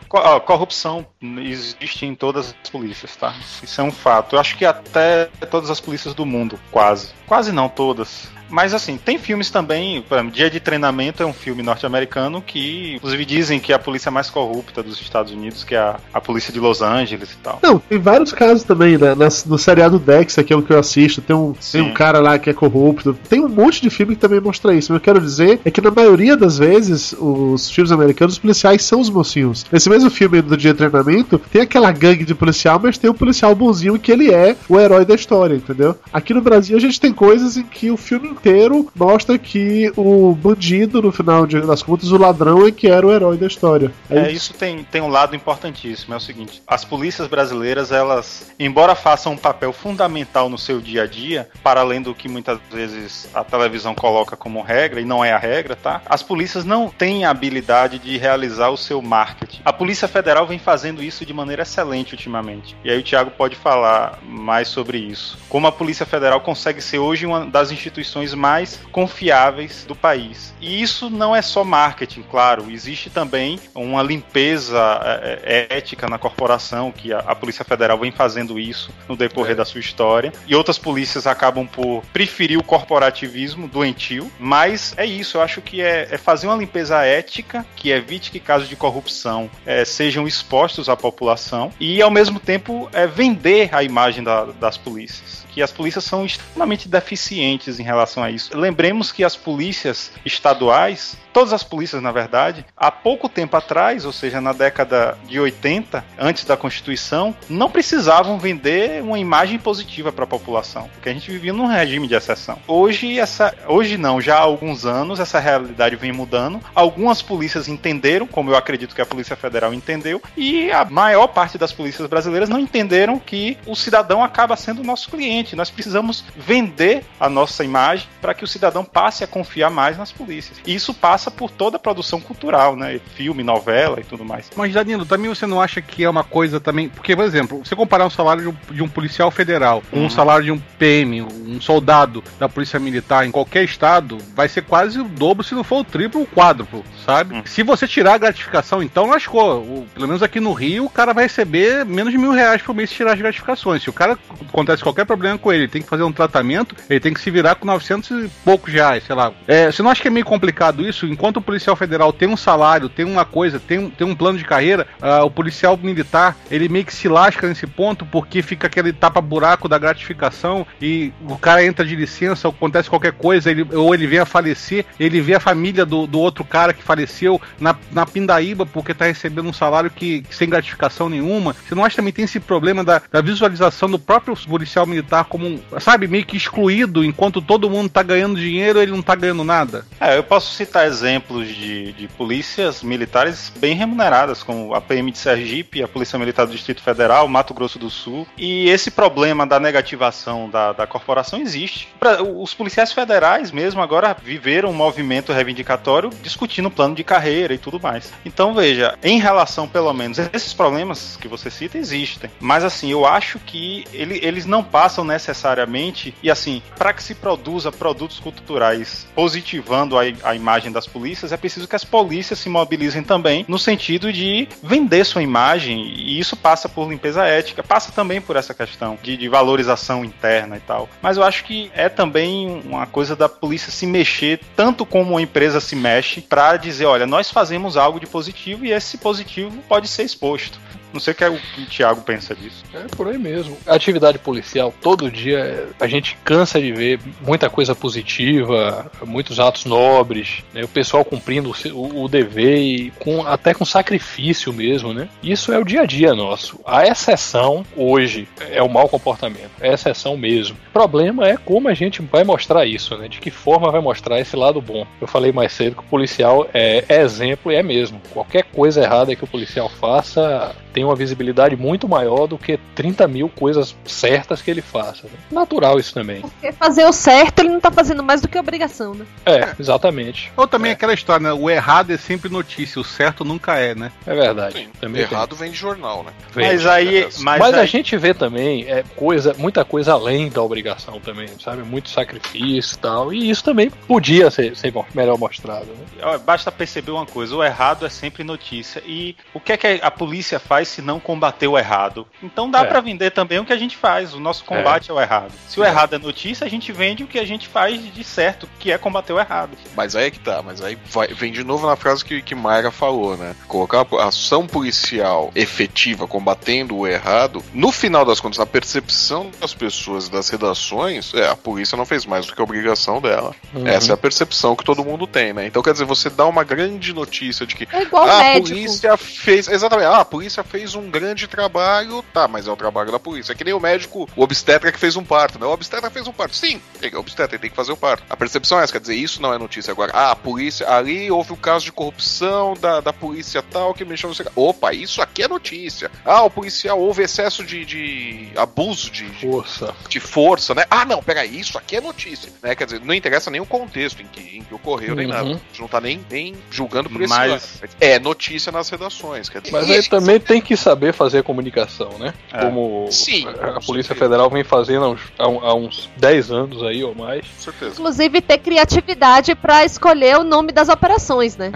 corrupção 0.44 1.06
existe 1.38 2.06
em 2.06 2.14
todas 2.14 2.54
as 2.62 2.70
polícias, 2.70 3.16
tá? 3.16 3.34
Isso 3.62 3.80
é 3.80 3.84
um 3.84 3.92
fato. 4.00 4.34
Eu 4.34 4.40
acho 4.40 4.56
que 4.56 4.64
até 4.64 5.26
todas 5.50 5.70
as 5.70 5.80
polícias 5.80 6.14
do 6.14 6.26
mundo, 6.26 6.58
quase. 6.70 7.10
Quase 7.26 7.52
não 7.52 7.68
todas. 7.68 8.28
Mas 8.50 8.74
assim, 8.74 8.96
tem 8.96 9.18
filmes 9.18 9.50
também, 9.50 10.04
exemplo, 10.10 10.30
Dia 10.32 10.50
de 10.50 10.60
Treinamento 10.60 11.22
é 11.22 11.26
um 11.26 11.32
filme 11.32 11.62
norte-americano 11.62 12.42
que, 12.42 12.94
inclusive, 12.96 13.24
dizem 13.24 13.60
que 13.60 13.72
é 13.72 13.76
a 13.76 13.78
polícia 13.78 14.10
mais 14.10 14.28
corrupta 14.30 14.82
dos 14.82 15.00
Estados 15.00 15.32
Unidos, 15.32 15.64
que 15.64 15.74
é 15.74 15.78
a, 15.78 15.96
a 16.12 16.20
polícia 16.20 16.52
de 16.52 16.60
Los 16.60 16.82
Angeles 16.82 17.32
e 17.32 17.36
tal. 17.38 17.58
Não, 17.62 17.78
tem 17.78 17.98
vários 17.98 18.32
casos 18.32 18.64
também, 18.64 18.96
né? 18.98 19.14
Nas- 19.14 19.44
no 19.44 19.58
seriado 19.58 19.98
Dexter, 19.98 20.44
que 20.44 20.52
é 20.52 20.56
o 20.56 20.62
que 20.62 20.72
eu 20.72 20.78
assisto, 20.78 21.20
tem 21.22 21.34
um, 21.34 21.54
tem 21.72 21.80
um 21.80 21.92
cara 21.92 22.20
lá 22.20 22.38
que 22.38 22.50
é 22.50 22.52
corrupto. 22.52 23.16
Tem 23.28 23.40
um 23.44 23.48
monte 23.48 23.80
de 23.82 23.90
filme 23.90 24.14
que 24.14 24.20
também 24.20 24.40
mostra 24.40 24.74
isso. 24.74 24.92
Mas 24.92 25.00
eu 25.00 25.04
quero 25.04 25.20
dizer 25.20 25.60
é 25.64 25.70
que 25.70 25.80
na 25.80 25.90
maioria 25.90 26.36
das 26.36 26.58
vezes, 26.58 27.14
os 27.18 27.70
filmes 27.70 27.92
americanos, 27.92 28.34
os 28.34 28.38
policiais 28.38 28.82
são 28.82 29.00
os 29.00 29.10
mocinhos. 29.10 29.64
Nesse 29.70 29.88
mesmo 29.88 30.10
filme 30.10 30.40
do 30.42 30.56
Dia 30.56 30.72
de 30.72 30.78
Treinamento, 30.78 31.38
tem 31.50 31.62
aquela 31.62 31.90
gangue 31.92 32.24
de 32.24 32.34
policial, 32.34 32.80
mas 32.82 32.98
tem 32.98 33.10
o 33.10 33.14
policial 33.14 33.54
bonzinho 33.54 33.98
que 33.98 34.10
ele 34.10 34.32
é 34.32 34.56
o 34.68 34.78
herói 34.78 35.04
da 35.04 35.14
história, 35.14 35.54
entendeu? 35.54 35.96
Aqui 36.12 36.34
no 36.34 36.40
Brasil 36.40 36.76
a 36.76 36.80
gente 36.80 37.00
tem 37.00 37.12
coisas 37.12 37.56
em 37.56 37.62
que 37.62 37.90
o 37.90 37.96
filme 37.96 38.34
inteiro 38.40 38.90
mostra 38.94 39.38
que 39.38 39.92
o 39.96 40.34
bandido, 40.34 41.02
no 41.02 41.12
final 41.12 41.46
das 41.46 41.82
contas, 41.82 42.10
o 42.10 42.16
ladrão 42.16 42.66
é 42.66 42.70
que 42.72 42.88
era 42.88 43.06
o 43.06 43.12
herói 43.12 43.36
da 43.36 43.46
história. 43.46 43.92
Aí 44.08 44.18
É, 44.18 44.32
isso 44.32 44.54
tem, 44.54 44.82
tem 44.84 45.00
um 45.00 45.08
lado 45.08 45.36
importantíssimo, 45.36 46.14
é 46.14 46.16
o 46.16 46.20
seguinte, 46.20 46.62
as 46.66 46.84
polícias 46.84 47.28
brasileiras, 47.28 47.92
elas, 47.92 48.50
embora 48.58 48.94
façam 48.94 49.32
um 49.32 49.36
papel 49.36 49.72
fundamental 49.72 50.48
no 50.48 50.56
seu 50.56 50.80
dia 50.80 51.02
a 51.02 51.06
dia, 51.06 51.48
para 51.62 51.80
além 51.80 52.00
do 52.00 52.14
que 52.14 52.28
muitas 52.28 52.58
vezes 52.72 53.28
a 53.34 53.44
televisão 53.44 53.94
coloca 53.94 54.36
como 54.36 54.62
regra, 54.62 55.00
e 55.00 55.04
não 55.04 55.24
é 55.24 55.32
a 55.32 55.38
regra, 55.38 55.76
tá? 55.76 56.00
As 56.06 56.22
polícias 56.22 56.64
não 56.64 56.88
têm 56.88 57.24
a 57.24 57.30
habilidade 57.30 57.98
de 57.98 58.16
realizar 58.16 58.70
o 58.70 58.76
seu 58.76 59.02
marketing. 59.02 59.60
A 59.64 59.72
Polícia 59.72 60.08
Federal 60.08 60.46
vem 60.46 60.58
fazendo 60.58 61.02
isso 61.02 61.26
de 61.26 61.32
maneira 61.32 61.62
excelente 61.62 62.14
ultimamente. 62.14 62.76
E 62.84 62.90
aí 62.90 62.98
o 62.98 63.02
Thiago 63.02 63.30
pode 63.30 63.56
falar 63.56 64.18
mais 64.22 64.68
sobre 64.68 64.98
isso. 64.98 65.38
Como 65.48 65.66
a 65.66 65.72
Polícia 65.72 66.06
Federal 66.06 66.40
consegue 66.40 66.80
ser 66.80 66.98
hoje 66.98 67.26
uma 67.26 67.46
das 67.46 67.70
instituições 67.70 68.29
mais 68.34 68.80
confiáveis 68.92 69.84
do 69.86 69.94
país. 69.94 70.54
E 70.60 70.80
isso 70.82 71.10
não 71.10 71.34
é 71.34 71.42
só 71.42 71.64
marketing, 71.64 72.22
claro. 72.22 72.70
Existe 72.70 73.10
também 73.10 73.58
uma 73.74 74.02
limpeza 74.02 74.78
é, 75.02 75.66
é, 75.70 75.76
ética 75.78 76.08
na 76.08 76.18
corporação, 76.18 76.92
que 76.92 77.12
a, 77.12 77.34
Polícia 77.34 77.64
Federal 77.64 77.98
vem 77.98 78.12
fazendo 78.12 78.58
isso 78.58 78.90
no 79.08 79.16
decorrer 79.16 79.56
da 79.56 79.64
sua 79.64 79.80
história. 79.80 80.32
E 80.46 80.54
outras 80.54 80.78
polícias 80.78 81.26
acabam 81.26 81.66
por 81.66 82.02
preferir 82.12 82.58
o 82.58 82.62
corporativismo 82.62 83.66
doentio. 83.66 84.30
Mas 84.38 84.94
é 84.96 85.06
isso, 85.06 85.38
eu 85.38 85.42
acho 85.42 85.60
que 85.60 85.80
é, 85.80 86.08
é 86.10 86.18
fazer 86.18 86.46
uma 86.46 86.56
limpeza 86.56 87.02
ética 87.04 87.64
que 87.74 87.90
evite 87.90 88.30
que 88.30 88.38
casos 88.38 88.68
de 88.68 88.76
corrupção 88.76 89.50
é, 89.64 89.84
sejam 89.84 90.26
expostos 90.26 90.88
à 90.88 90.96
população 90.96 91.72
e, 91.80 92.02
ao 92.02 92.10
mesmo 92.10 92.38
tempo, 92.38 92.88
é 92.92 93.06
vender 93.06 93.74
a 93.74 93.82
imagem 93.82 94.22
da- 94.22 94.44
das 94.44 94.76
polícias. 94.76 95.46
Que 95.50 95.62
as 95.62 95.72
polícias 95.72 96.04
são 96.04 96.24
extremamente 96.24 96.88
deficientes 96.88 97.80
em 97.80 97.82
relação 97.82 98.19
a 98.22 98.30
isso. 98.30 98.56
Lembremos 98.56 99.12
que 99.12 99.24
as 99.24 99.36
polícias 99.36 100.12
estaduais, 100.24 101.16
todas 101.32 101.52
as 101.52 101.62
polícias, 101.62 102.02
na 102.02 102.12
verdade, 102.12 102.64
há 102.76 102.90
pouco 102.90 103.28
tempo 103.28 103.56
atrás, 103.56 104.04
ou 104.04 104.12
seja, 104.12 104.40
na 104.40 104.52
década 104.52 105.16
de 105.26 105.38
80, 105.38 106.04
antes 106.18 106.44
da 106.44 106.56
Constituição, 106.56 107.34
não 107.48 107.70
precisavam 107.70 108.38
vender 108.38 109.02
uma 109.02 109.18
imagem 109.18 109.58
positiva 109.58 110.12
para 110.12 110.24
a 110.24 110.28
população, 110.28 110.88
porque 110.92 111.08
a 111.08 111.12
gente 111.12 111.30
vivia 111.30 111.52
num 111.52 111.66
regime 111.66 112.06
de 112.06 112.14
exceção. 112.14 112.58
Hoje, 112.66 113.18
essa, 113.18 113.54
hoje 113.66 113.96
não, 113.96 114.20
já 114.20 114.36
há 114.36 114.40
alguns 114.40 114.84
anos, 114.84 115.20
essa 115.20 115.38
realidade 115.38 115.96
vem 115.96 116.12
mudando. 116.12 116.60
Algumas 116.74 117.22
polícias 117.22 117.68
entenderam, 117.68 118.26
como 118.26 118.50
eu 118.50 118.56
acredito 118.56 118.94
que 118.94 119.00
a 119.00 119.06
Polícia 119.06 119.36
Federal 119.36 119.72
entendeu, 119.72 120.22
e 120.36 120.70
a 120.70 120.84
maior 120.84 121.28
parte 121.28 121.58
das 121.58 121.72
polícias 121.72 122.08
brasileiras 122.08 122.48
não 122.48 122.58
entenderam 122.58 123.18
que 123.18 123.56
o 123.66 123.74
cidadão 123.74 124.22
acaba 124.22 124.56
sendo 124.56 124.80
o 124.82 124.84
nosso 124.84 125.10
cliente. 125.10 125.56
Nós 125.56 125.70
precisamos 125.70 126.24
vender 126.36 127.04
a 127.18 127.28
nossa 127.28 127.64
imagem 127.64 128.08
para 128.20 128.34
que 128.34 128.44
o 128.44 128.46
cidadão 128.46 128.84
passe 128.84 129.24
a 129.24 129.26
confiar 129.26 129.70
mais 129.70 129.96
nas 129.98 130.12
polícias. 130.12 130.58
E 130.66 130.74
isso 130.74 130.92
passa 130.94 131.30
por 131.30 131.50
toda 131.50 131.76
a 131.76 131.80
produção 131.80 132.20
cultural, 132.20 132.76
né? 132.76 133.00
Filme, 133.14 133.42
novela 133.42 133.98
e 134.00 134.04
tudo 134.04 134.24
mais. 134.24 134.50
Mas, 134.56 134.72
Danilo, 134.74 135.04
também 135.06 135.28
você 135.28 135.46
não 135.46 135.60
acha 135.60 135.80
que 135.80 136.04
é 136.04 136.10
uma 136.10 136.24
coisa 136.24 136.60
também. 136.60 136.88
Porque, 136.88 137.14
por 137.16 137.24
exemplo, 137.24 137.62
você 137.64 137.74
comparar 137.74 138.06
um 138.06 138.10
salário 138.10 138.42
de 138.42 138.48
um, 138.48 138.74
de 138.76 138.82
um 138.82 138.88
policial 138.88 139.30
federal 139.30 139.82
com 139.90 140.04
um 140.04 140.10
salário 140.10 140.44
de 140.44 140.52
um 140.52 140.58
PM, 140.78 141.22
um 141.22 141.60
soldado 141.60 142.22
da 142.38 142.48
Polícia 142.48 142.78
Militar 142.78 143.26
em 143.26 143.30
qualquer 143.30 143.64
estado, 143.64 144.18
vai 144.34 144.48
ser 144.48 144.62
quase 144.62 145.00
o 145.00 145.04
dobro, 145.04 145.42
se 145.44 145.54
não 145.54 145.64
for 145.64 145.80
o 145.80 145.84
triplo, 145.84 146.22
o 146.22 146.26
quádruplo, 146.26 146.84
sabe? 147.04 147.42
Se 147.46 147.62
você 147.62 147.86
tirar 147.88 148.14
a 148.14 148.18
gratificação, 148.18 148.82
então 148.82 149.06
lascou. 149.06 149.60
O- 149.60 149.86
pelo 149.94 150.06
menos 150.06 150.22
aqui 150.22 150.40
no 150.40 150.52
Rio, 150.52 150.84
o 150.84 150.90
cara 150.90 151.12
vai 151.12 151.24
receber 151.24 151.84
menos 151.84 152.12
de 152.12 152.18
mil 152.18 152.32
reais 152.32 152.62
por 152.62 152.74
mês 152.74 152.90
se 152.90 152.96
tirar 152.96 153.12
as 153.14 153.18
gratificações. 153.18 153.82
Se 153.82 153.90
o 153.90 153.92
cara 153.92 154.18
acontece 154.48 154.82
qualquer 154.82 155.04
problema 155.04 155.38
com 155.38 155.52
ele, 155.52 155.64
ele 155.64 155.70
tem 155.72 155.82
que 155.82 155.88
fazer 155.88 156.02
um 156.02 156.12
tratamento, 156.12 156.74
ele 156.88 157.00
tem 157.00 157.12
que 157.14 157.20
se 157.20 157.30
virar 157.30 157.54
com 157.54 157.66
900 157.66 157.89
e 157.98 158.30
poucos 158.44 158.72
reais, 158.72 159.04
sei 159.04 159.16
lá. 159.16 159.32
É, 159.46 159.70
você 159.70 159.82
não 159.82 159.90
acha 159.90 160.02
que 160.02 160.08
é 160.08 160.10
meio 160.10 160.24
complicado 160.24 160.86
isso? 160.86 161.06
Enquanto 161.06 161.38
o 161.38 161.42
policial 161.42 161.74
federal 161.74 162.12
tem 162.12 162.28
um 162.28 162.36
salário, 162.36 162.88
tem 162.88 163.04
uma 163.04 163.24
coisa, 163.24 163.58
tem 163.58 163.78
um, 163.78 163.90
tem 163.90 164.06
um 164.06 164.14
plano 164.14 164.38
de 164.38 164.44
carreira, 164.44 164.86
ah, 165.00 165.24
o 165.24 165.30
policial 165.30 165.76
militar, 165.76 166.36
ele 166.50 166.68
meio 166.68 166.84
que 166.84 166.94
se 166.94 167.08
lasca 167.08 167.48
nesse 167.48 167.66
ponto 167.66 168.06
porque 168.06 168.42
fica 168.42 168.66
aquele 168.66 168.92
tapa-buraco 168.92 169.68
da 169.68 169.78
gratificação 169.78 170.66
e 170.80 171.12
o 171.28 171.36
cara 171.36 171.64
entra 171.64 171.84
de 171.84 171.96
licença, 171.96 172.48
acontece 172.48 172.88
qualquer 172.88 173.12
coisa, 173.12 173.50
ele, 173.50 173.66
ou 173.72 173.94
ele 173.94 174.06
vem 174.06 174.20
a 174.20 174.26
falecer, 174.26 174.84
ele 174.98 175.20
vê 175.20 175.34
a 175.34 175.40
família 175.40 175.84
do, 175.84 176.06
do 176.06 176.20
outro 176.20 176.44
cara 176.44 176.72
que 176.72 176.82
faleceu 176.82 177.40
na, 177.58 177.74
na 177.90 178.06
pindaíba 178.06 178.64
porque 178.64 178.94
tá 178.94 179.06
recebendo 179.06 179.48
um 179.48 179.52
salário 179.52 179.90
que, 179.90 180.22
que 180.22 180.34
sem 180.34 180.48
gratificação 180.48 181.08
nenhuma. 181.08 181.54
Você 181.66 181.74
não 181.74 181.84
acha 181.84 181.94
que 181.94 181.96
também 181.96 182.12
tem 182.12 182.24
esse 182.24 182.38
problema 182.38 182.84
da, 182.84 183.02
da 183.10 183.20
visualização 183.20 183.90
do 183.90 183.98
próprio 183.98 184.36
policial 184.36 184.86
militar 184.86 185.24
como 185.24 185.60
sabe, 185.80 186.06
meio 186.06 186.24
que 186.24 186.36
excluído, 186.36 187.04
enquanto 187.04 187.40
todo 187.40 187.70
mundo 187.70 187.79
tá 187.88 188.02
ganhando 188.02 188.38
dinheiro, 188.38 188.80
ele 188.80 188.92
não 188.92 189.02
tá 189.02 189.14
ganhando 189.14 189.44
nada? 189.44 189.84
É, 190.00 190.16
eu 190.16 190.22
posso 190.22 190.52
citar 190.54 190.86
exemplos 190.86 191.48
de, 191.48 191.92
de 191.92 192.08
polícias 192.08 192.82
militares 192.82 193.52
bem 193.56 193.74
remuneradas, 193.74 194.42
como 194.42 194.74
a 194.74 194.80
PM 194.80 195.10
de 195.10 195.18
Sergipe, 195.18 195.82
a 195.82 195.88
Polícia 195.88 196.18
Militar 196.18 196.46
do 196.46 196.52
Distrito 196.52 196.82
Federal, 196.82 197.26
Mato 197.28 197.54
Grosso 197.54 197.78
do 197.78 197.90
Sul. 197.90 198.26
E 198.36 198.68
esse 198.68 198.90
problema 198.90 199.46
da 199.46 199.58
negativação 199.60 200.48
da, 200.48 200.72
da 200.72 200.86
corporação 200.86 201.40
existe. 201.40 201.88
Pra- 201.98 202.22
Os 202.22 202.54
policiais 202.54 202.92
federais 202.92 203.50
mesmo 203.50 203.80
agora 203.80 204.16
viveram 204.22 204.70
um 204.70 204.74
movimento 204.74 205.32
reivindicatório 205.32 206.10
discutindo 206.22 206.70
plano 206.70 206.94
de 206.94 207.04
carreira 207.04 207.52
e 207.54 207.58
tudo 207.58 207.80
mais. 207.80 208.12
Então 208.24 208.54
veja, 208.54 208.96
em 209.02 209.18
relação 209.18 209.66
pelo 209.68 209.92
menos 209.92 210.18
esses 210.32 210.52
problemas 210.52 211.16
que 211.20 211.28
você 211.28 211.50
cita 211.50 211.78
existem, 211.78 212.30
mas 212.40 212.64
assim 212.64 212.90
eu 212.90 213.06
acho 213.06 213.38
que 213.40 213.84
ele- 213.92 214.20
eles 214.22 214.46
não 214.46 214.62
passam 214.62 215.04
necessariamente 215.04 216.14
e 216.22 216.30
assim 216.30 216.62
para 216.76 216.92
que 216.92 217.02
se 217.02 217.14
produza 217.14 217.69
produtos 217.70 218.18
culturais 218.18 219.06
positivando 219.14 219.98
a, 219.98 220.02
a 220.22 220.34
imagem 220.34 220.72
das 220.72 220.86
polícias 220.86 221.32
é 221.32 221.36
preciso 221.36 221.68
que 221.68 221.76
as 221.76 221.84
polícias 221.84 222.38
se 222.38 222.48
mobilizem 222.48 223.02
também 223.02 223.44
no 223.48 223.58
sentido 223.58 224.12
de 224.12 224.48
vender 224.62 225.04
sua 225.04 225.22
imagem 225.22 225.82
e 225.82 226.18
isso 226.18 226.36
passa 226.36 226.68
por 226.68 226.88
limpeza 226.88 227.24
ética, 227.24 227.62
passa 227.62 227.92
também 227.92 228.20
por 228.20 228.36
essa 228.36 228.54
questão 228.54 228.98
de, 229.02 229.16
de 229.16 229.28
valorização 229.28 230.04
interna 230.04 230.56
e 230.56 230.60
tal. 230.60 230.88
Mas 231.02 231.16
eu 231.16 231.22
acho 231.22 231.44
que 231.44 231.70
é 231.74 231.88
também 231.88 232.62
uma 232.64 232.86
coisa 232.86 233.14
da 233.16 233.28
polícia 233.28 233.70
se 233.70 233.86
mexer 233.86 234.40
tanto 234.56 234.84
como 234.84 235.12
uma 235.12 235.22
empresa 235.22 235.60
se 235.60 235.76
mexe 235.76 236.20
para 236.20 236.56
dizer, 236.56 236.86
olha, 236.86 237.06
nós 237.06 237.30
fazemos 237.30 237.76
algo 237.76 238.00
de 238.00 238.06
positivo 238.06 238.64
e 238.64 238.72
esse 238.72 238.98
positivo 238.98 239.62
pode 239.68 239.88
ser 239.88 240.02
exposto. 240.02 240.60
Não 240.92 241.00
sei 241.00 241.12
o 241.12 241.16
que, 241.16 241.24
é 241.24 241.30
o, 241.30 241.36
que 241.36 241.62
o 241.62 241.66
Thiago 241.66 242.02
pensa 242.02 242.34
disso. 242.34 242.64
É 242.74 242.84
por 242.96 243.08
aí 243.08 243.18
mesmo. 243.18 243.56
A 243.66 243.74
atividade 243.74 244.18
policial, 244.18 244.72
todo 244.80 245.10
dia 245.10 245.68
a 245.78 245.86
gente 245.86 246.16
cansa 246.24 246.60
de 246.60 246.72
ver 246.72 247.00
muita 247.20 247.48
coisa 247.48 247.74
positiva, 247.74 248.90
muitos 249.04 249.40
atos 249.40 249.64
nobres, 249.64 250.42
né? 250.52 250.62
o 250.64 250.68
pessoal 250.68 251.04
cumprindo 251.04 251.50
o 251.50 251.54
o, 251.74 252.08
dever 252.08 252.58
e 252.58 252.90
com, 252.98 253.26
até 253.26 253.54
com 253.54 253.64
sacrifício 253.64 254.52
mesmo, 254.52 254.92
né? 254.92 255.08
Isso 255.22 255.52
é 255.52 255.58
o 255.58 255.64
dia 255.64 255.82
a 255.82 255.86
dia 255.86 256.14
nosso. 256.14 256.60
A 256.64 256.86
exceção 256.86 257.64
hoje 257.76 258.28
é 258.50 258.62
o 258.62 258.68
mau 258.68 258.88
comportamento. 258.88 259.50
É 259.60 259.72
exceção 259.72 260.16
mesmo. 260.16 260.56
O 260.68 260.72
problema 260.72 261.28
é 261.28 261.36
como 261.36 261.68
a 261.68 261.74
gente 261.74 262.02
vai 262.02 262.24
mostrar 262.24 262.66
isso, 262.66 262.96
né? 262.96 263.08
De 263.08 263.18
que 263.18 263.30
forma 263.30 263.70
vai 263.70 263.80
mostrar 263.80 264.20
esse 264.20 264.36
lado 264.36 264.60
bom. 264.60 264.86
Eu 265.00 265.06
falei 265.06 265.32
mais 265.32 265.52
cedo 265.52 265.76
que 265.76 265.82
o 265.82 265.90
policial 265.90 266.48
é, 266.52 266.84
é 266.88 267.00
exemplo 267.00 267.50
e 267.50 267.56
é 267.56 267.62
mesmo. 267.62 268.00
Qualquer 268.12 268.44
coisa 268.44 268.82
errada 268.82 269.14
que 269.14 269.24
o 269.24 269.28
policial 269.28 269.68
faça 269.68 270.54
tem 270.72 270.84
uma 270.84 270.94
visibilidade 270.94 271.56
muito 271.56 271.88
maior 271.88 272.26
do 272.26 272.38
que 272.38 272.58
30 272.74 273.06
mil 273.08 273.28
coisas 273.28 273.74
certas 273.84 274.40
que 274.42 274.50
ele 274.50 274.62
faça. 274.62 275.04
né? 275.04 275.12
Natural 275.30 275.78
isso 275.78 275.92
também. 275.94 276.20
Porque 276.22 276.52
fazer 276.52 276.84
o 276.84 276.92
certo, 276.92 277.40
ele 277.40 277.48
não 277.50 277.60
tá 277.60 277.70
fazendo 277.70 278.02
mais 278.02 278.20
do 278.20 278.28
que 278.28 278.38
obrigação, 278.38 278.94
né? 278.94 279.04
É, 279.26 279.54
exatamente. 279.58 280.32
Ou 280.36 280.46
também 280.46 280.72
aquela 280.72 280.92
história, 280.94 281.22
né? 281.28 281.32
O 281.32 281.48
errado 281.48 281.92
é 281.92 281.96
sempre 281.96 282.28
notícia, 282.30 282.80
o 282.80 282.84
certo 282.84 283.24
nunca 283.24 283.56
é, 283.56 283.74
né? 283.74 283.90
É 284.06 284.14
verdade. 284.14 284.58
Sim, 284.58 284.68
Também 284.80 285.04
tem. 285.06 285.12
errado 285.12 285.36
vem 285.36 285.50
de 285.50 285.56
jornal, 285.56 286.02
né? 286.04 286.12
Vem. 286.32 286.46
Mas 286.46 286.66
aí, 286.66 287.08
mas, 287.20 287.38
Mas 287.40 287.54
a 287.54 287.60
aí- 287.60 287.66
gente 287.66 287.96
vê 287.96 288.12
também 288.14 288.64
é, 288.68 288.84
coisa, 288.96 289.34
muita 289.38 289.64
coisa 289.64 289.92
além 289.92 290.28
da 290.28 290.42
obrigação 290.42 291.00
também, 291.00 291.28
sabe? 291.42 291.62
Muito 291.62 291.88
sacrifício 291.90 292.74
e 292.76 292.78
tal. 292.78 293.12
E 293.12 293.30
isso 293.30 293.42
também 293.44 293.70
podia 293.70 294.30
ser, 294.30 294.56
ser 294.56 294.72
melhor 294.94 295.18
mostrado. 295.18 295.66
Né? 295.66 296.18
Basta 296.24 296.50
perceber 296.52 296.90
uma 296.92 297.06
coisa: 297.06 297.34
o 297.36 297.42
errado 297.44 297.84
é 297.86 297.88
sempre 297.88 298.22
notícia. 298.24 298.82
E 298.86 299.16
o 299.34 299.40
que 299.40 299.52
é 299.52 299.56
que 299.56 299.80
a 299.82 299.90
polícia 299.90 300.38
faz 300.38 300.59
se 300.68 300.80
não 300.82 300.98
combater 301.00 301.46
o 301.48 301.58
errado? 301.58 302.06
Então 302.22 302.50
dá 302.50 302.60
É. 302.60 302.64
pra 302.64 302.80
vender 302.80 303.10
também 303.10 303.38
o 303.38 303.44
que 303.44 303.52
a 303.52 303.56
gente 303.58 303.76
faz. 303.76 304.14
O 304.14 304.20
nosso 304.20 304.44
combate 304.44 304.90
é, 304.90 304.94
o 304.94 305.00
errado. 305.00 305.32
Se 305.48 305.58
o 305.60 305.64
É. 305.64 305.68
errado 305.68 305.94
é 305.94 305.98
notícia, 305.98 306.46
a 306.46 306.50
gente 306.50 306.72
vende 306.72 307.02
o 307.04 307.06
que 307.06 307.18
a 307.18 307.24
gente 307.26 307.48
faz 307.48 307.80
de 307.92 308.04
certo, 308.04 308.48
que 308.58 308.70
é 308.72 308.78
combater 308.78 309.12
o 309.12 309.18
errado. 309.18 309.50
Mas 309.76 309.94
aí 309.96 310.06
é 310.06 310.10
que 310.10 310.18
tá, 310.20 310.42
mas 310.42 310.62
aí 310.62 310.76
vai- 310.90 311.08
vem 311.08 311.32
de 311.32 311.44
novo 311.44 311.66
na 311.66 311.76
frase 311.76 312.04
que, 312.04 312.20
que 312.22 312.34
Mayra 312.34 312.70
falou, 312.70 313.16
né? 313.16 313.34
Colocar 313.48 313.86
a 313.98 314.04
ação 314.08 314.46
policial 314.46 315.30
efetiva 315.34 316.06
combatendo 316.06 316.76
o 316.76 316.86
errado, 316.86 317.42
no 317.52 317.70
final 317.72 318.04
das 318.04 318.20
contas, 318.20 318.38
na 318.38 318.46
percepção 318.46 319.30
das 319.40 319.52
pessoas 319.54 320.08
das 320.08 320.28
redações, 320.28 321.12
é, 321.14 321.28
a 321.28 321.36
polícia 321.36 321.76
não 321.76 321.84
fez 321.86 322.06
mais 322.06 322.26
do 322.26 322.34
que 322.34 322.40
a 322.40 322.44
obrigação 322.44 323.00
dela. 323.00 323.34
Uhum. 323.54 323.66
Essa 323.66 323.92
é 323.92 323.94
a 323.94 323.96
percepção 323.96 324.54
que 324.56 324.64
todo 324.64 324.84
mundo 324.84 325.06
tem, 325.06 325.32
né? 325.32 325.46
Então 325.46 325.62
quer 325.62 325.72
dizer, 325.72 325.84
você 325.84 326.08
dá 326.10 326.26
uma 326.26 326.44
grande 326.44 326.92
notícia 326.92 327.46
de 327.46 327.54
que 327.54 327.68
É 327.72 327.82
igual 327.82 328.04
ah, 328.08 328.20
a 328.36 328.40
polícia 328.40 328.96
fez. 328.96 329.48
Exatamente, 329.48 329.86
ah, 329.86 329.98
a 330.00 330.04
polícia 330.04 330.42
fez 330.50 330.74
um 330.74 330.90
grande 330.90 331.26
trabalho, 331.26 332.04
tá, 332.12 332.26
mas 332.28 332.46
é 332.46 332.50
o 332.50 332.56
trabalho 332.56 332.90
da 332.92 332.98
polícia. 332.98 333.32
É 333.32 333.34
que 333.34 333.44
nem 333.44 333.54
o 333.54 333.60
médico, 333.60 334.08
o 334.16 334.22
obstetra 334.22 334.70
que 334.72 334.78
fez 334.78 334.96
um 334.96 335.04
parto, 335.04 335.38
né? 335.38 335.46
O 335.46 335.50
obstetra 335.52 335.90
fez 335.90 336.06
um 336.06 336.12
parto. 336.12 336.36
Sim, 336.36 336.60
ele 336.82 336.94
é 336.94 336.98
obstetra, 336.98 337.34
ele 337.36 337.40
tem 337.42 337.50
que 337.50 337.56
fazer 337.56 337.72
o 337.72 337.76
parto. 337.76 338.02
A 338.10 338.16
percepção 338.16 338.60
é 338.60 338.64
essa, 338.64 338.72
quer 338.72 338.80
dizer, 338.80 338.94
isso 338.96 339.22
não 339.22 339.32
é 339.32 339.38
notícia 339.38 339.70
agora. 339.70 339.92
Ah, 339.94 340.10
a 340.12 340.16
polícia, 340.16 340.68
ali 340.70 341.10
houve 341.10 341.32
um 341.32 341.36
caso 341.36 341.64
de 341.64 341.72
corrupção 341.72 342.54
da, 342.54 342.80
da 342.80 342.92
polícia 342.92 343.42
tal 343.42 343.72
que 343.74 343.84
mexeu 343.84 344.10
no. 344.10 344.16
Opa, 344.36 344.72
isso 344.74 345.00
aqui 345.00 345.22
é 345.22 345.28
notícia. 345.28 345.90
Ah, 346.04 346.22
o 346.22 346.30
policial 346.30 346.78
houve 346.80 347.02
excesso 347.02 347.44
de, 347.44 347.64
de 347.64 348.30
abuso 348.36 348.90
de, 348.90 349.08
de 349.10 349.26
Força. 349.26 349.74
de 349.88 350.00
força, 350.00 350.54
né? 350.54 350.64
Ah, 350.70 350.84
não, 350.84 351.02
peraí, 351.02 351.38
isso 351.38 351.56
aqui 351.58 351.76
é 351.76 351.80
notícia, 351.80 352.30
né? 352.42 352.54
Quer 352.54 352.64
dizer, 352.64 352.80
não 352.80 352.94
interessa 352.94 353.30
nem 353.30 353.40
o 353.40 353.46
contexto 353.46 354.02
em 354.02 354.06
que, 354.06 354.38
em 354.38 354.42
que 354.42 354.54
ocorreu, 354.54 354.94
nem 354.94 355.06
Uhum. 355.06 355.12
nada. 355.12 355.28
A 355.30 355.32
gente 355.32 355.60
não 355.60 355.68
tá 355.68 355.80
nem, 355.80 356.04
nem 356.10 356.34
julgando 356.50 356.88
por 356.90 357.00
esse 357.02 357.08
Mas- 357.12 357.30
lado. 357.60 357.70
É 357.80 357.98
notícia 357.98 358.50
nas 358.52 358.68
redações, 358.68 359.28
quer 359.28 359.40
dizer. 359.40 359.52
Mas 359.56 359.70
aí 359.70 359.82
também 359.88 360.18
tem 360.20 360.39
que 360.40 360.56
saber 360.56 360.92
fazer 360.92 361.22
comunicação, 361.22 361.90
né? 361.98 362.14
É. 362.32 362.44
Como 362.44 362.88
Sim, 362.90 363.26
a 363.28 363.52
com 363.52 363.60
Polícia 363.60 363.94
certeza. 363.94 363.94
Federal 363.94 364.30
vem 364.30 364.44
fazendo 364.44 364.84
há 364.84 364.90
uns, 364.90 365.00
há 365.18 365.24
há 365.24 365.54
uns 365.54 365.90
10 365.96 366.30
anos 366.30 366.62
aí 366.62 366.82
ou 366.82 366.94
mais. 366.94 367.26
Com 367.26 367.42
certeza. 367.42 367.72
Inclusive 367.72 368.20
ter 368.20 368.38
criatividade 368.38 369.34
pra 369.34 369.64
escolher 369.64 370.18
o 370.18 370.24
nome 370.24 370.52
das 370.52 370.68
operações, 370.68 371.36
né? 371.36 371.52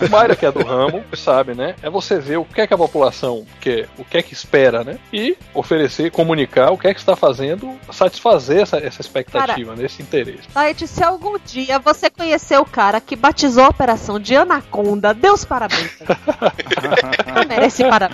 É, 0.00 0.04
o 0.06 0.10
Mayra, 0.10 0.36
que 0.36 0.46
é 0.46 0.52
do 0.52 0.62
ramo, 0.64 1.04
sabe, 1.14 1.54
né? 1.54 1.74
É 1.82 1.90
você 1.90 2.18
ver 2.18 2.38
o 2.38 2.44
que 2.44 2.60
é 2.60 2.66
que 2.66 2.74
a 2.74 2.78
população 2.78 3.46
quer, 3.60 3.88
o 3.98 4.04
que 4.04 4.18
é 4.18 4.22
que 4.22 4.32
espera, 4.32 4.84
né? 4.84 4.98
E 5.12 5.36
oferecer, 5.54 6.10
comunicar 6.10 6.70
o 6.70 6.78
que 6.78 6.88
é 6.88 6.94
que 6.94 7.00
está 7.00 7.16
fazendo, 7.16 7.78
satisfazer 7.92 8.62
essa, 8.62 8.78
essa 8.78 9.00
expectativa, 9.00 9.74
né? 9.74 9.84
esse 9.84 10.02
interesse. 10.02 10.48
Tati, 10.52 10.86
se 10.86 11.02
algum 11.02 11.38
dia 11.44 11.78
você 11.78 12.10
conhecer 12.10 12.58
o 12.58 12.64
cara 12.64 13.00
que 13.00 13.16
batizou 13.16 13.64
a 13.64 13.68
operação 13.68 14.18
de 14.18 14.36
Anaconda, 14.36 15.12
Deus 15.12 15.44
parabéns. 15.44 15.98
Merece 17.48 17.84
parabéns. 17.84 18.07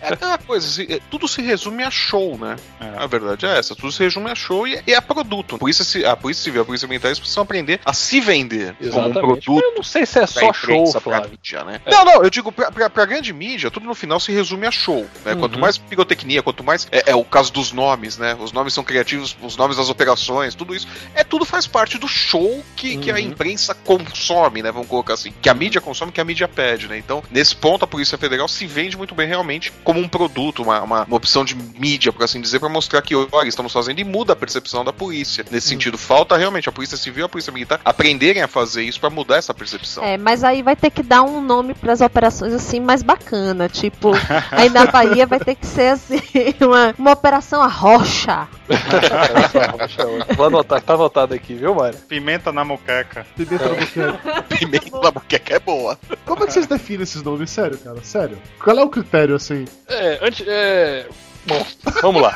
É 0.00 0.12
aquela 0.12 0.38
coisa, 0.38 0.82
é, 0.82 1.00
tudo 1.10 1.26
se 1.28 1.42
resume 1.42 1.82
a 1.82 1.90
show, 1.90 2.38
né? 2.38 2.56
É. 2.80 3.02
A 3.02 3.06
verdade 3.06 3.46
é 3.46 3.58
essa, 3.58 3.74
tudo 3.74 3.92
se 3.92 4.02
resume 4.02 4.30
a 4.30 4.34
show 4.34 4.66
e, 4.66 4.82
e 4.86 4.94
a 4.94 5.02
produto. 5.02 5.58
Por 5.58 5.68
isso 5.68 5.84
se- 5.84 6.04
a 6.04 6.16
Polícia 6.16 6.44
Civil, 6.44 6.62
a 6.62 6.64
Polícia 6.64 6.88
Militar, 6.88 7.08
eles 7.08 7.18
precisam 7.18 7.42
aprender 7.42 7.80
a 7.84 7.92
se 7.92 8.20
vender 8.20 8.74
como 8.76 8.84
um 8.84 8.88
Exatamente. 9.08 9.44
produto. 9.44 9.64
Eu 9.64 9.74
não 9.76 9.82
sei 9.82 10.06
se 10.06 10.18
é 10.18 10.26
só 10.26 10.52
show, 10.52 10.86
Flávio. 11.00 11.30
mídia, 11.30 11.64
né? 11.64 11.80
Não, 11.86 12.04
não, 12.04 12.22
eu 12.22 12.30
digo, 12.30 12.50
pra, 12.52 12.70
pra, 12.70 12.90
pra 12.90 13.04
grande 13.04 13.32
mídia, 13.32 13.70
tudo 13.70 13.86
no 13.86 13.94
final 13.94 14.18
se 14.20 14.32
resume 14.32 14.66
a 14.66 14.70
show. 14.70 15.06
Né? 15.24 15.32
Uhum. 15.34 15.40
Quanto 15.40 15.58
mais 15.58 15.76
pirotecnia, 15.78 16.42
quanto 16.42 16.62
mais. 16.64 16.86
É, 16.90 17.10
é 17.10 17.14
o 17.14 17.24
caso 17.24 17.52
dos 17.52 17.72
nomes, 17.72 18.18
né? 18.18 18.36
Os 18.38 18.52
nomes 18.52 18.72
são 18.74 18.84
criativos, 18.84 19.36
os 19.42 19.56
nomes 19.56 19.76
das 19.76 19.88
operações, 19.88 20.54
tudo 20.54 20.74
isso. 20.74 20.86
É 21.14 21.22
tudo 21.24 21.44
faz 21.44 21.66
parte 21.66 21.98
do 21.98 22.08
show 22.08 22.62
que, 22.76 22.96
que 22.98 23.10
a 23.10 23.14
Uhum. 23.14 23.20
imprensa 23.20 23.74
consome, 23.74 24.62
né? 24.62 24.70
Vamos 24.72 24.88
colocar 24.88 25.14
assim. 25.14 25.32
Que 25.40 25.48
a 25.48 25.54
mídia 25.54 25.80
consome, 25.80 26.12
que 26.12 26.20
a 26.20 26.24
mídia 26.24 26.48
pede, 26.48 26.88
né? 26.88 26.98
Então, 26.98 27.22
nesse 27.30 27.54
ponto, 27.54 27.84
a 27.84 27.88
Polícia 27.88 28.16
Federal 28.18 28.48
se 28.48 28.66
vende 28.66 28.93
muito 28.96 29.14
bem 29.14 29.26
realmente 29.26 29.72
como 29.82 30.00
um 30.00 30.08
produto, 30.08 30.62
uma, 30.62 30.82
uma, 30.82 31.04
uma 31.04 31.16
opção 31.16 31.44
de 31.44 31.54
mídia, 31.54 32.12
por 32.12 32.24
assim 32.24 32.40
dizer, 32.40 32.60
pra 32.60 32.68
mostrar 32.68 33.02
que, 33.02 33.14
olha, 33.14 33.48
estamos 33.48 33.72
fazendo 33.72 33.98
e 33.98 34.04
muda 34.04 34.32
a 34.32 34.36
percepção 34.36 34.84
da 34.84 34.92
polícia. 34.92 35.44
Nesse 35.50 35.68
sentido, 35.68 35.98
falta 35.98 36.36
realmente 36.36 36.68
a 36.68 36.72
Polícia 36.72 36.96
Civil 36.96 37.24
e 37.24 37.26
a 37.26 37.28
Polícia 37.28 37.52
Militar 37.52 37.80
aprenderem 37.84 38.42
a 38.42 38.48
fazer 38.48 38.82
isso 38.82 39.00
pra 39.00 39.10
mudar 39.10 39.36
essa 39.36 39.54
percepção. 39.54 40.04
É, 40.04 40.16
mas 40.16 40.44
aí 40.44 40.62
vai 40.62 40.76
ter 40.76 40.90
que 40.90 41.02
dar 41.02 41.22
um 41.22 41.40
nome 41.40 41.74
pras 41.74 42.00
operações 42.00 42.52
assim 42.52 42.80
mais 42.80 43.02
bacana, 43.02 43.68
tipo, 43.68 44.12
aí 44.50 44.68
na 44.68 44.86
Bahia 44.86 45.26
vai 45.26 45.40
ter 45.40 45.54
que 45.54 45.66
ser 45.66 45.92
assim, 45.92 46.20
uma, 46.60 46.94
uma 46.98 47.12
operação 47.12 47.62
a 47.62 47.68
rocha. 47.68 48.48
Vou 50.36 50.46
anotar, 50.46 50.80
tá 50.80 50.94
anotado 50.94 51.34
aqui, 51.34 51.54
viu, 51.54 51.74
Mayra? 51.74 51.98
Pimenta 52.08 52.52
na 52.52 52.64
moqueca. 52.64 53.26
Pimenta 53.36 53.68
na 53.68 53.74
boqueca. 53.74 54.42
Pimenta 54.48 55.00
na 55.00 55.10
moqueca 55.10 55.54
é 55.54 55.58
boa. 55.58 55.98
Como 56.24 56.44
é 56.44 56.46
que 56.46 56.52
vocês 56.52 56.66
definem 56.66 57.02
esses 57.02 57.22
nomes? 57.22 57.50
Sério, 57.50 57.78
cara? 57.78 58.02
Sério? 58.02 58.38
Qual 58.62 58.78
é 58.78 58.83
o 58.84 58.90
critério, 58.90 59.34
assim? 59.34 59.64
É, 59.88 60.18
antes. 60.22 60.46
É... 60.46 61.06
Bom, 61.46 61.64
vamos 62.00 62.22
lá. 62.22 62.32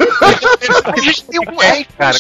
A 0.85 1.01
gente 1.01 1.25
tem 1.25 1.41
um 1.41 1.63
R, 1.63 1.85
cara. 1.97 2.19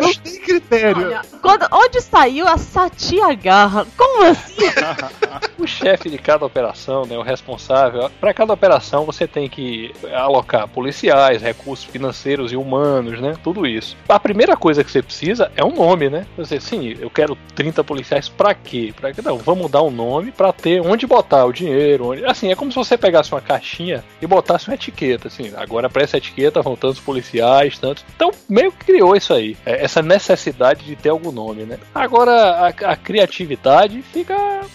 Não 0.00 0.14
tem 0.14 0.40
critério. 0.40 1.06
Olha, 1.06 1.22
quando, 1.42 1.66
onde 1.70 2.00
saiu 2.00 2.48
a 2.48 2.56
Satia 2.56 3.34
Garra? 3.34 3.86
Como 3.96 4.24
assim? 4.24 4.54
O 5.58 5.66
chefe 5.66 6.10
de 6.10 6.18
cada 6.18 6.44
operação, 6.44 7.04
né, 7.06 7.16
o 7.16 7.22
responsável, 7.22 8.10
para 8.20 8.34
cada 8.34 8.52
operação 8.52 9.04
você 9.04 9.26
tem 9.26 9.48
que 9.48 9.92
alocar 10.12 10.68
policiais, 10.68 11.40
recursos 11.42 11.84
financeiros 11.84 12.52
e 12.52 12.56
humanos, 12.56 13.20
né, 13.20 13.34
tudo 13.42 13.66
isso. 13.66 13.96
A 14.08 14.18
primeira 14.18 14.56
coisa 14.56 14.82
que 14.82 14.90
você 14.90 15.02
precisa 15.02 15.50
é 15.56 15.64
um 15.64 15.72
nome, 15.72 16.10
né? 16.10 16.26
Você, 16.36 16.60
sim, 16.60 16.96
eu 17.00 17.08
quero 17.08 17.36
30 17.54 17.82
policiais 17.84 18.28
para 18.28 18.54
quê? 18.54 18.92
Para 18.94 19.12
não, 19.22 19.38
vamos 19.38 19.70
dar 19.70 19.82
um 19.82 19.90
nome 19.90 20.32
para 20.32 20.52
ter 20.52 20.80
onde 20.80 21.06
botar 21.06 21.44
o 21.44 21.52
dinheiro, 21.52 22.08
onde, 22.08 22.24
assim, 22.24 22.50
é 22.50 22.56
como 22.56 22.70
se 22.70 22.76
você 22.76 22.98
pegasse 22.98 23.32
uma 23.32 23.40
caixinha 23.40 24.04
e 24.20 24.26
botasse 24.26 24.68
uma 24.68 24.74
etiqueta, 24.74 25.28
assim, 25.28 25.52
agora 25.56 25.88
para 25.88 26.02
essa 26.02 26.13
etiqueta 26.16 26.62
vão 26.62 26.76
tantos 26.76 27.00
policiais, 27.00 27.78
tantos. 27.78 28.04
Então, 28.14 28.30
meio 28.48 28.70
que 28.72 28.84
criou 28.84 29.14
isso 29.16 29.32
aí, 29.32 29.56
é, 29.64 29.84
essa 29.84 30.02
necessidade 30.02 30.84
de 30.84 30.96
ter 30.96 31.08
algum 31.10 31.30
nome, 31.32 31.64
né? 31.64 31.78
Agora 31.94 32.32
a, 32.32 32.68
a 32.68 32.96
criatividade 32.96 34.02
fica 34.02 34.34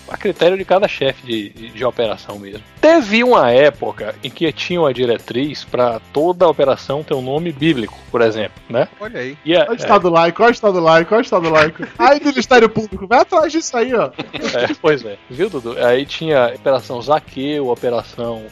a 0.09 0.17
critério 0.17 0.57
de 0.57 0.65
cada 0.65 0.87
chefe 0.87 1.25
de, 1.25 1.49
de, 1.49 1.69
de 1.69 1.85
operação 1.85 2.37
mesmo. 2.39 2.63
Teve 2.81 3.23
uma 3.23 3.51
época 3.51 4.15
em 4.23 4.29
que 4.29 4.51
tinha 4.53 4.79
uma 4.79 4.93
diretriz 4.93 5.63
para 5.63 5.99
toda 6.13 6.47
operação 6.47 7.03
ter 7.03 7.13
um 7.13 7.21
nome 7.21 7.51
bíblico, 7.51 7.97
por 8.11 8.21
exemplo, 8.21 8.61
né? 8.69 8.87
Olha 8.99 9.19
aí. 9.19 9.37
E 9.45 9.55
a- 9.55 9.61
Olha 9.61 9.71
o 9.71 9.75
estado 9.75 10.09
laico, 10.09 10.41
olha 10.43 10.49
o 10.49 10.53
estado 10.53 10.79
laico, 10.79 11.13
olha 11.13 11.19
o 11.21 11.23
estado 11.23 11.49
laico. 11.49 11.83
Aí, 11.99 12.19
Ministério 12.23 12.69
Público, 12.69 13.05
vai 13.07 13.19
atrás 13.19 13.51
disso 13.51 13.75
aí, 13.77 13.93
ó. 13.93 14.05
É, 14.33 14.73
pois 14.81 15.03
é, 15.05 15.17
viu, 15.29 15.49
Dudu? 15.49 15.75
Aí 15.83 16.05
tinha 16.05 16.45
a 16.45 16.55
Operação 16.55 17.01
Zaqueu, 17.01 17.67
Operação. 17.67 18.43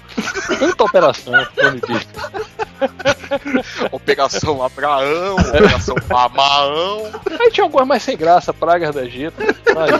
Tanta 0.59 0.83
operação, 0.83 1.33
nome 1.33 1.79
bíblico. 1.81 2.31
Operação 3.91 4.63
Abraão, 4.63 5.35
Operação 5.35 5.95
Amaão. 6.09 7.11
Aí 7.39 7.51
tinha 7.51 7.63
algumas 7.63 7.87
mais 7.87 8.03
sem 8.03 8.17
graça, 8.17 8.53
Pragas 8.53 8.93
do 8.93 9.01
Egito. 9.01 9.35
Mas, 9.73 9.91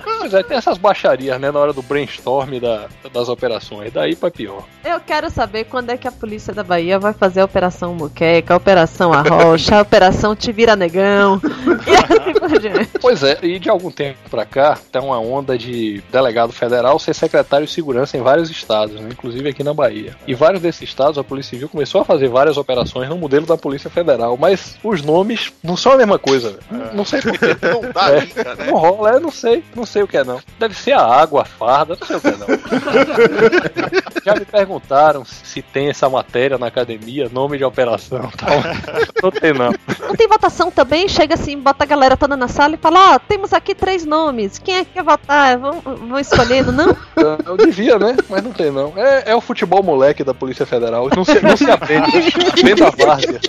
pois 0.18 0.34
é, 0.34 0.42
tem 0.42 0.56
essas 0.56 0.78
baixarias, 0.78 1.40
né, 1.40 1.50
na 1.50 1.58
hora 1.58 1.72
do 1.72 1.82
brainstorm 1.82 2.58
da, 2.58 2.86
das 3.12 3.28
operações. 3.28 3.92
Daí 3.92 4.16
pra 4.16 4.30
pior. 4.30 4.64
Eu 4.84 5.00
quero 5.00 5.30
saber 5.30 5.64
quando 5.64 5.90
é 5.90 5.96
que 5.96 6.08
a 6.08 6.12
polícia 6.12 6.52
da 6.52 6.62
Bahia 6.62 6.98
vai 6.98 7.12
fazer 7.12 7.40
a 7.40 7.44
Operação 7.44 7.94
Muqueca, 7.94 8.54
a 8.54 8.56
Operação 8.56 9.12
Arrocha, 9.12 9.76
a 9.76 9.82
Operação 9.82 10.34
Te 10.34 10.52
Vira 10.52 10.76
Negão. 10.76 11.40
E 11.86 11.94
assim 11.94 12.38
por 12.38 12.58
diante. 12.58 12.90
Pois 13.00 13.22
é, 13.22 13.38
e 13.42 13.58
de 13.58 13.68
algum 13.68 13.90
tempo 13.90 14.18
pra 14.30 14.44
cá, 14.44 14.78
tem 14.90 15.02
uma 15.02 15.18
onda 15.18 15.56
de 15.56 16.02
delegado 16.10 16.52
federal 16.52 16.98
ser 16.98 17.14
secretário 17.14 17.66
de 17.66 17.72
segurança 17.72 18.16
em 18.16 18.22
vários 18.22 18.50
estados, 18.50 19.00
né, 19.00 19.08
inclusive 19.10 19.48
aqui 19.48 19.62
na 19.62 19.74
Bahia. 19.74 20.16
E 20.26 20.34
vários 20.34 20.62
desses 20.62 20.82
estados, 20.82 21.18
a 21.18 21.24
Polícia 21.24 21.50
Civil 21.50 21.68
começou 21.68 22.00
a 22.00 22.04
fazer 22.06 22.28
várias 22.28 22.56
operações 22.56 23.08
no 23.08 23.16
modelo 23.18 23.44
da 23.46 23.56
Polícia 23.56 23.90
Federal, 23.90 24.36
mas 24.40 24.76
os 24.82 25.02
nomes 25.02 25.52
não 25.62 25.76
são 25.76 25.92
a 25.92 25.96
mesma 25.96 26.18
coisa, 26.18 26.50
velho. 26.70 26.90
Não- 26.94 27.04
sei 27.04 27.20
porquê. 27.20 27.56
Não 27.62 27.92
dá 27.92 28.08
É. 28.10 28.20
né? 28.20 28.66
Não 28.66 28.74
rola, 28.78 29.10
eu 29.12 29.20
não 29.20 29.30
sei, 29.30 29.62
não 29.74 29.84
sei 29.86 30.02
o 30.02 30.08
que 30.08 30.16
é 30.16 30.24
não. 30.24 30.40
Deve 30.58 30.74
ser 30.74 30.92
a 30.92 31.02
água, 31.04 31.42
a 31.42 31.44
farda, 31.44 31.96
não 32.00 32.06
sei 32.06 32.16
o 32.16 32.20
que 32.20 32.28
é 32.28 32.36
não. 32.36 32.46
Já 34.24 34.34
me 34.34 34.44
perguntaram 34.44 35.24
se 35.24 35.62
tem 35.62 35.88
essa 35.88 36.08
matéria 36.08 36.58
na 36.58 36.66
academia, 36.66 37.28
nome 37.32 37.58
de 37.58 37.64
operação 37.64 38.28
e 38.32 38.36
tal. 38.36 38.56
Não 39.22 39.30
tem 39.30 39.52
não. 39.52 39.72
Não 40.00 40.14
tem 40.16 40.26
votação 40.28 40.70
também? 40.70 41.08
Chega 41.08 41.34
assim, 41.34 41.58
bota 41.58 41.84
a 41.84 41.86
galera 41.86 42.16
toda 42.16 42.36
na 42.36 42.48
sala 42.48 42.74
e 42.74 42.78
fala: 42.78 43.14
Ó, 43.14 43.18
temos 43.18 43.52
aqui 43.52 43.74
três 43.74 44.04
nomes. 44.04 44.58
Quem 44.58 44.76
é 44.78 44.84
que 44.84 44.92
quer 44.94 45.04
votar? 45.04 45.56
Vão, 45.58 45.80
vão 45.80 46.18
escolhendo, 46.18 46.72
não? 46.72 46.96
Eu, 47.16 47.38
eu 47.46 47.56
devia, 47.56 47.98
né? 47.98 48.16
Mas 48.28 48.42
não 48.42 48.52
tem 48.52 48.70
não. 48.70 48.92
É, 48.96 49.30
é 49.30 49.34
o 49.34 49.40
futebol 49.40 49.82
moleque 49.82 50.24
da 50.24 50.34
Polícia 50.34 50.66
Federal. 50.66 51.08
Não 51.14 51.24
se, 51.24 51.40
não 51.40 51.56
se 51.56 51.70
aprende. 51.70 51.95
Dentro 52.62 52.84
da 52.84 53.04
várzea. 53.04 53.40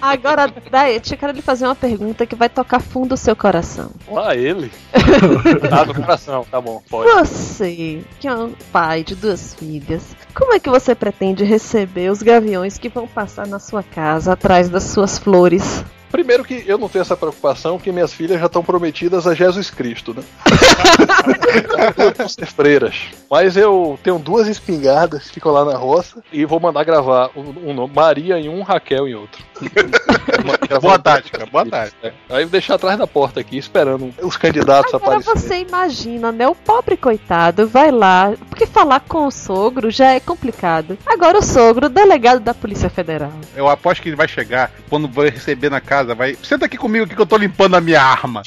Agora, 0.00 0.52
daí, 0.70 0.96
eu 0.96 1.18
quero 1.18 1.32
lhe 1.32 1.42
fazer 1.42 1.64
uma 1.64 1.74
pergunta 1.74 2.26
que 2.26 2.34
vai 2.34 2.48
tocar 2.48 2.80
fundo 2.80 3.12
o 3.12 3.16
seu 3.16 3.36
coração. 3.36 3.90
Lá 4.08 4.34
ele. 4.34 4.70
Ah, 5.70 5.84
do 5.84 5.94
coração, 5.94 6.44
tá 6.50 6.60
bom, 6.60 6.82
pode. 6.88 7.10
Você, 7.10 8.02
que 8.20 8.28
é 8.28 8.34
um 8.34 8.52
pai 8.72 9.02
de 9.02 9.14
duas 9.14 9.54
filhas, 9.54 10.14
como 10.34 10.54
é 10.54 10.60
que 10.60 10.68
você 10.68 10.94
pretende 10.94 11.44
receber 11.44 12.10
os 12.10 12.22
gaviões 12.22 12.78
que 12.78 12.88
vão 12.88 13.06
passar 13.06 13.46
na 13.46 13.58
sua 13.58 13.82
casa 13.82 14.32
atrás 14.32 14.68
das 14.68 14.84
suas 14.84 15.18
flores? 15.18 15.84
Primeiro 16.12 16.44
que 16.44 16.62
eu 16.66 16.76
não 16.76 16.90
tenho 16.90 17.00
essa 17.00 17.16
preocupação, 17.16 17.78
porque 17.78 17.90
minhas 17.90 18.12
filhas 18.12 18.38
já 18.38 18.44
estão 18.46 18.62
prometidas 18.62 19.26
a 19.26 19.34
Jesus 19.34 19.70
Cristo, 19.70 20.14
né? 20.14 20.22
Vão 22.18 22.28
ser 22.28 22.46
freiras. 22.46 22.94
Mas 23.30 23.56
eu 23.56 23.98
tenho 24.02 24.18
duas 24.18 24.46
espingardas, 24.46 25.30
ficam 25.30 25.50
lá 25.50 25.64
na 25.64 25.76
roça, 25.76 26.22
e 26.30 26.44
vou 26.44 26.60
mandar 26.60 26.84
gravar 26.84 27.30
um, 27.34 27.70
um 27.70 27.74
nome, 27.74 27.94
Maria 27.94 28.38
em 28.38 28.48
um, 28.48 28.62
Raquel 28.62 29.08
em 29.08 29.14
outro. 29.14 29.42
Boa 30.80 30.98
tática, 30.98 31.46
boa 31.46 31.66
tática. 31.66 32.08
É. 32.08 32.12
Aí 32.30 32.44
vou 32.44 32.52
deixar 32.52 32.74
atrás 32.74 32.98
da 32.98 33.06
porta 33.06 33.40
aqui, 33.40 33.58
esperando 33.58 34.12
os 34.22 34.36
candidatos 34.36 34.94
Agora 34.94 35.18
aparecerem. 35.18 35.40
você 35.40 35.68
imagina, 35.68 36.32
né? 36.32 36.48
O 36.48 36.54
pobre 36.54 36.96
coitado 36.96 37.68
vai 37.68 37.90
lá, 37.90 38.32
porque 38.48 38.66
falar 38.66 39.00
com 39.00 39.26
o 39.26 39.30
sogro 39.30 39.90
já 39.90 40.12
é 40.12 40.20
complicado. 40.20 40.96
Agora 41.06 41.38
o 41.38 41.42
sogro, 41.42 41.88
delegado 41.88 42.40
da 42.40 42.54
Polícia 42.54 42.88
Federal. 42.88 43.32
Eu 43.54 43.68
aposto 43.68 44.02
que 44.02 44.08
ele 44.08 44.16
vai 44.16 44.26
chegar 44.26 44.72
quando 44.88 45.06
vai 45.06 45.28
receber 45.28 45.70
na 45.70 45.80
casa 45.80 46.01
casa. 46.02 46.14
Vai, 46.14 46.36
senta 46.42 46.66
aqui 46.66 46.76
comigo 46.76 47.04
aqui 47.04 47.14
que 47.14 47.20
eu 47.20 47.26
tô 47.26 47.36
limpando 47.36 47.76
a 47.76 47.80
minha 47.80 48.02
arma. 48.02 48.42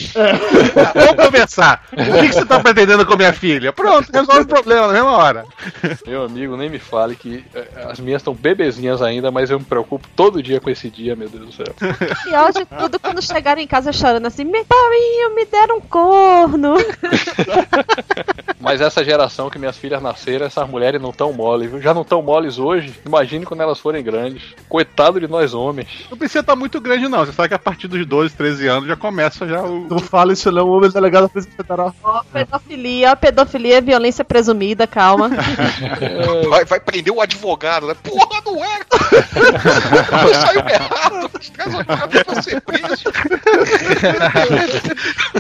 Vamos 0.94 1.26
conversar. 1.26 1.84
O 1.92 1.96
que, 1.96 2.28
que 2.28 2.34
você 2.34 2.46
tá 2.46 2.60
pretendendo 2.60 3.06
com 3.06 3.16
minha 3.16 3.34
filha? 3.34 3.74
Pronto, 3.74 4.12
resolve 4.12 4.42
o 4.42 4.48
problema 4.48 4.88
na 4.88 4.94
mesma 4.94 5.12
hora. 5.12 5.46
Meu 6.06 6.24
amigo, 6.24 6.56
nem 6.58 6.70
me 6.70 6.80
fale 6.80 7.16
que 7.16 7.44
eh, 7.54 7.68
as 7.90 8.00
minhas 8.00 8.22
estão 8.22 8.34
bebezinhas 8.34 9.02
ainda, 9.02 9.32
mas 9.32 9.50
eu 9.50 9.60
me 9.60 9.66
preocupo 9.66 10.08
todo 10.16 10.44
dia 10.44 10.60
com 10.60 10.70
esse 10.70 10.90
dia, 10.90 11.16
meu 11.16 11.30
Deus 11.30 11.46
do 11.46 11.52
céu. 11.52 11.76
E 12.28 12.36
hoje 12.36 12.66
tudo 12.78 13.00
quando 13.00 13.22
chegaram 13.22 13.62
em 13.62 13.68
casa 13.68 13.92
chorando 13.92 14.26
assim, 14.26 14.44
meu 14.44 14.66
pauinho, 14.66 15.36
me 15.36 15.46
deram 15.46 15.78
um 15.78 15.82
corno. 15.82 16.76
Mas 18.66 18.82
essa 18.82 19.04
geração 19.04 19.48
que 19.48 19.60
minhas 19.60 19.78
filhas 19.78 20.02
nasceram, 20.02 20.48
essas 20.48 20.68
mulheres 20.68 21.00
não 21.00 21.12
tão 21.12 21.32
mole, 21.32 21.68
viu? 21.68 21.80
Já 21.80 21.94
não 21.94 22.04
tão 22.04 22.24
moles 22.24 22.58
hoje. 22.58 23.00
Imagine 23.06 23.46
quando 23.46 23.62
elas 23.62 23.80
forem 23.80 24.04
grandes. 24.04 24.42
Coitado 24.68 25.20
de 25.20 25.28
nós 25.28 25.54
homens. 25.54 26.08
Não 26.10 26.18
precisa 26.18 26.40
estar 26.40 26.56
muito 26.56 26.82
grande, 26.82 27.08
não. 27.08 27.24
Você 27.24 27.32
sabe 27.32 27.45
que 27.48 27.54
a 27.54 27.60
partir 27.60 27.88
dos 27.88 28.06
12, 28.06 28.36
13 28.36 28.68
anos 28.68 28.88
já 28.88 28.96
começa 28.96 29.48
já 29.48 29.62
o. 29.62 29.88
Não 29.90 30.00
fala 30.00 30.34
isso 30.34 30.52
não, 30.52 30.68
o 30.68 30.78
homem 30.78 30.90
delegado 30.90 31.24
da 31.24 31.30
Polícia 31.30 31.52
Federal. 31.56 31.96
Ó, 32.04 32.24
pedofilia, 32.32 33.16
pedofilia 33.16 33.78
é 33.78 33.82
violência 33.82 34.24
presumida, 34.24 34.88
calma. 34.88 35.30
Vai, 36.50 36.66
vai 36.66 36.80
prender 36.80 37.14
o 37.14 37.22
advogado, 37.22 37.88
né? 37.88 37.96
Porra, 38.04 38.42
não 38.46 38.64
é! 38.64 38.80
Saiu 40.34 40.60
errado! 40.60 41.30
Traz 41.54 41.74
o 41.74 41.86
pra 42.26 42.42
ser 42.42 42.62
preso. 42.62 43.04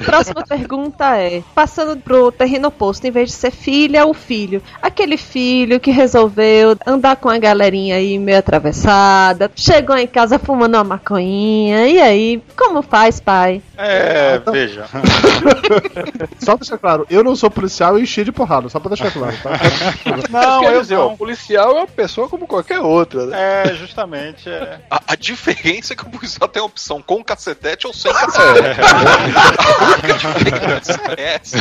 Próxima 0.05 0.43
pergunta 0.45 1.17
é: 1.17 1.43
passando 1.53 1.97
pro 1.97 2.31
terreno 2.31 2.69
oposto, 2.69 3.05
em 3.05 3.11
vez 3.11 3.29
de 3.29 3.35
ser 3.35 3.51
filha, 3.51 4.05
o 4.05 4.13
filho. 4.13 4.61
Aquele 4.81 5.17
filho 5.17 5.79
que 5.79 5.91
resolveu 5.91 6.77
andar 6.85 7.15
com 7.17 7.29
a 7.29 7.37
galerinha 7.37 7.95
aí 7.95 8.17
meio 8.17 8.37
atravessada, 8.37 9.51
chegou 9.55 9.97
em 9.97 10.07
casa 10.07 10.39
fumando 10.39 10.75
uma 10.75 10.83
maconhinha, 10.83 11.87
e 11.87 11.94
aí, 11.99 12.41
como 12.55 12.81
faz, 12.81 13.19
pai? 13.19 13.61
É, 13.77 14.39
veja. 14.51 14.85
Só 16.39 16.51
pra 16.53 16.61
deixar 16.61 16.77
claro, 16.77 17.05
eu 17.09 17.23
não 17.23 17.35
sou 17.35 17.49
policial 17.49 17.97
e 17.97 18.03
enchi 18.03 18.23
de 18.23 18.31
porrada, 18.31 18.69
só 18.69 18.79
pra 18.79 18.89
deixar 18.89 19.11
claro, 19.11 19.35
tá? 19.41 19.51
Não, 20.29 20.63
eu 20.63 20.81
dizer, 20.81 20.97
o 20.97 21.09
não. 21.09 21.17
policial 21.17 21.71
é 21.71 21.73
uma 21.79 21.87
pessoa 21.87 22.27
como 22.29 22.47
qualquer 22.47 22.79
outra, 22.79 23.25
né? 23.25 23.63
É, 23.65 23.73
justamente. 23.73 24.49
É. 24.49 24.79
A, 24.89 25.01
a 25.07 25.15
diferença 25.15 25.93
é 25.93 25.95
que 25.95 26.03
o 26.03 26.09
policial 26.09 26.47
tem 26.47 26.61
a 26.61 26.65
opção 26.65 27.01
com 27.01 27.23
cacetete 27.23 27.87
ou 27.87 27.93
sem 27.93 28.11
cacetete. 28.13 28.79
A 28.81 29.87
única 29.87 30.13
diferença 30.13 31.01
é 31.17 31.35
essa. 31.35 31.57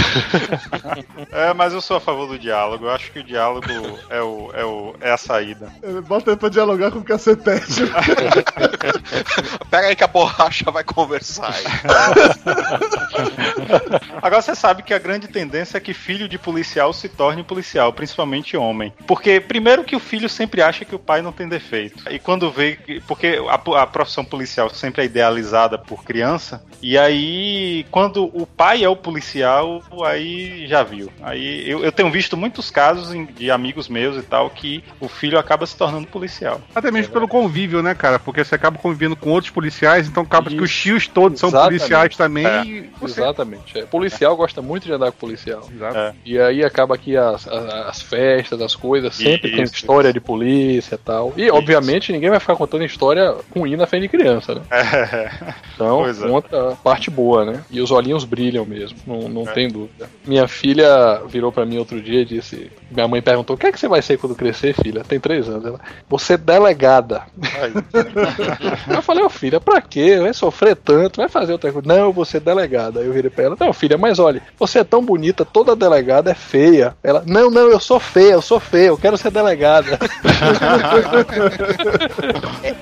É, 1.33 1.55
mas 1.55 1.73
eu 1.73 1.81
sou 1.81 1.97
a 1.97 2.01
favor 2.01 2.27
do 2.27 2.39
diálogo. 2.39 2.87
Eu 2.87 2.91
acho 2.91 3.11
que 3.13 3.21
o 3.21 3.25
diálogo 3.25 3.67
é, 4.11 4.21
o, 4.23 4.51
é, 4.53 4.65
o, 4.65 4.95
é 5.01 5.13
a 5.13 5.17
saída. 5.17 5.73
Bota 6.07 6.31
aí 6.31 6.37
pra 6.37 6.49
dialogar 6.49 6.91
com 6.91 6.99
o 6.99 7.05
cacetete. 7.05 7.83
Pega 9.71 9.89
aí 9.89 9.97
que 9.97 10.05
a 10.05 10.09
borracha 10.25 10.71
vai 10.71 10.85
conversar 10.85 11.53
aí. 11.55 11.65
Agora 14.23 14.41
você 14.43 14.55
sabe 14.55 14.83
que 14.83 14.95
a 14.95 14.99
grande 14.99 15.29
tendência 15.29 15.77
é 15.77 15.81
que 15.81 15.93
filho 15.93 16.29
de 16.29 16.39
policial 16.39 16.93
se 16.93 17.09
torne 17.09 17.43
policial, 17.45 17.93
principalmente 17.93 18.57
homem. 18.57 18.93
Porque, 19.07 19.41
primeiro, 19.41 19.85
que 19.85 19.97
o 19.97 20.01
filho 20.01 20.29
sempre 20.29 20.63
acha 20.63 20.85
que 20.85 20.95
o 20.95 20.99
pai 20.99 21.23
não 21.23 21.33
tem 21.33 21.49
defeito. 21.49 22.05
E 22.11 22.19
quando 22.19 22.51
vê. 22.51 22.77
que- 22.77 23.01
Porque 23.03 23.39
a, 23.49 23.83
a 23.83 23.87
profissão 23.87 24.25
policial 24.25 24.71
sempre 24.71 25.03
é 25.03 25.05
idealizada 25.05 25.79
por 25.79 26.03
criança. 26.05 26.65
E 26.83 26.97
aí, 26.99 27.87
quando 27.91 28.25
o 28.35 28.47
pai 28.47 28.85
é 28.85 28.89
o 28.89 28.97
policial, 28.97 29.83
aí 30.05 30.67
já 30.67 30.83
viu. 30.83 31.11
Aí 31.23 31.69
eu, 31.69 31.85
eu 31.85 31.93
tenho 31.93 32.11
visto 32.11 32.37
muitos 32.37 32.71
casos 32.71 33.15
em- 33.15 33.27
de 33.27 33.51
amigos 33.51 33.89
meus 33.89 34.17
e 34.17 34.23
tal 34.23 34.51
que 34.51 34.83
o 35.01 35.09
filho 35.09 35.39
acaba 35.39 35.67
se 35.67 35.77
tornando 35.77 36.07
policial. 36.07 36.61
Até 36.75 36.91
mesmo 36.91 37.13
pelo 37.13 37.29
convívio, 37.29 37.83
né, 37.83 37.95
cara? 37.95 38.19
Porque 38.19 38.45
você 38.45 38.55
acaba 38.55 38.79
convivendo 38.79 39.17
com 39.17 39.31
outros 39.31 39.51
policiais, 39.53 40.04
então 40.09 40.23
acaba 40.23 40.49
que 40.49 40.57
Isso. 40.57 40.65
os 40.65 40.77
tios 40.77 41.07
todos 41.07 41.39
são 41.39 41.49
Exatamente. 41.49 41.79
policiais 41.79 42.17
também. 42.17 42.47
É. 42.47 42.85
Você... 43.01 43.21
Exatamente. 43.21 43.79
É. 43.79 43.83
Policial 43.85 44.37
gosta 44.37 44.63
muito 44.63 44.85
de 44.85 44.93
andar 44.93 45.13
com 45.13 45.19
policial. 45.19 45.69
Exato. 45.73 45.97
É. 45.97 46.15
E 46.25 46.39
aí 46.39 46.65
acaba 46.65 46.97
que 46.97 47.17
as, 47.17 47.47
as, 47.47 47.75
as 47.75 48.03
festas, 48.03 48.61
as 48.61 48.75
coisas, 48.75 49.15
sempre 49.15 49.51
tem 49.51 49.63
Isso, 49.63 49.75
história 49.75 50.13
de 50.13 50.21
polícia 50.21 50.95
e 50.95 50.99
tal. 50.99 51.33
E, 51.37 51.51
obviamente, 51.51 52.13
ninguém 52.13 52.31
vai 52.31 52.41
ficar 52.41 52.57
contando 52.57 52.85
história 52.85 53.35
ruim 53.55 53.77
na 53.77 53.87
frente 53.87 54.03
de 54.03 54.09
criança, 54.09 54.55
né? 54.55 54.63
É. 54.71 55.55
Então, 55.75 55.99
Pois 56.03 56.23
é. 56.23 56.29
conta 56.29 56.73
a 56.73 56.77
parte 56.77 57.11
boa, 57.11 57.45
né? 57.45 57.65
E 57.71 57.81
os 57.81 57.91
olhinhos 57.91 58.25
brilham 58.25 58.65
mesmo, 58.65 58.99
não, 59.07 59.29
não 59.29 59.45
tem 59.45 59.69
dúvida. 59.69 60.09
Minha 60.25 60.47
filha 60.47 61.21
virou 61.27 61.51
pra 61.51 61.67
mim 61.67 61.79
outro 61.79 62.01
dia 62.01 62.21
e 62.21 62.25
disse: 62.25 62.71
Minha 62.91 63.09
mãe 63.09 63.21
perguntou: 63.21 63.57
O 63.57 63.59
que 63.59 63.67
é 63.67 63.73
que 63.73 63.79
você 63.79 63.89
vai 63.89 64.03
ser 64.03 64.19
quando 64.19 64.35
crescer, 64.35 64.75
filha? 64.75 65.05
Tem 65.05 65.19
três 65.19 65.49
anos. 65.49 65.65
Ela, 65.65 65.81
você 66.09 66.35
é 66.35 66.39
delegada. 66.39 67.23
eu 68.89 69.03
falei: 69.03 69.25
Ô 69.25 69.29
filha, 69.29 69.61
pra 69.61 69.81
quê? 69.95 70.19
Vai 70.19 70.35
sofrer 70.35 70.75
tanto, 70.75 71.21
vai 71.21 71.29
fazer 71.29 71.53
outra 71.53 71.73
coisa. 71.73 71.87
Não, 71.87 72.07
eu 72.07 72.13
vou 72.13 72.25
ser 72.25 72.41
delegada. 72.41 72.99
Aí 72.99 73.07
eu 73.07 73.13
virei 73.13 73.31
pra 73.31 73.45
ela: 73.45 73.57
Não, 73.59 73.73
filha, 73.73 73.97
mas 73.97 74.19
olha, 74.19 74.43
você 74.59 74.81
é 74.81 74.85
tão 74.85 75.05
bonita, 75.05 75.45
toda 75.45 75.77
delegada 75.77 76.33
é 76.33 76.35
feia. 76.35 76.97
Ela: 77.03 77.23
Não, 77.25 77.49
não, 77.49 77.69
eu 77.71 77.79
sou 77.79 78.01
feia, 78.01 78.33
eu 78.33 78.43
sou 78.43 78.59
feia, 78.59 78.89
eu 78.89 78.99
quero 78.99 79.17
ser 79.17 79.31
delegada. 79.31 79.99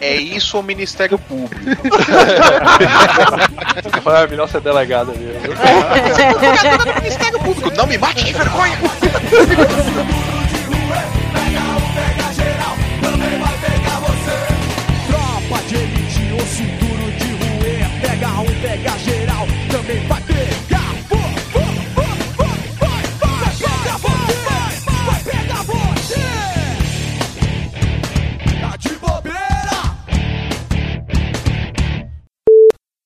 É 0.00 0.16
isso 0.16 0.58
o 0.58 0.62
Ministério 0.62 1.18
Público. 1.18 1.62
Ah, 4.04 4.26
melhor 4.26 4.48
ser 4.48 4.60
delegada 4.60 5.12
mesmo. 5.12 5.40
Ministério 7.00 7.38
Público, 7.38 7.70
não 7.74 7.86
me 7.86 7.96
mate 7.96 8.24
de 8.24 8.32
vergonha! 8.32 8.78
Pega 18.62 18.76
pega 18.76 18.98
geral, 18.98 19.46
também 19.72 20.06
vai 20.06 20.22
pegar. 20.22 20.92
Tá. 21.08 21.32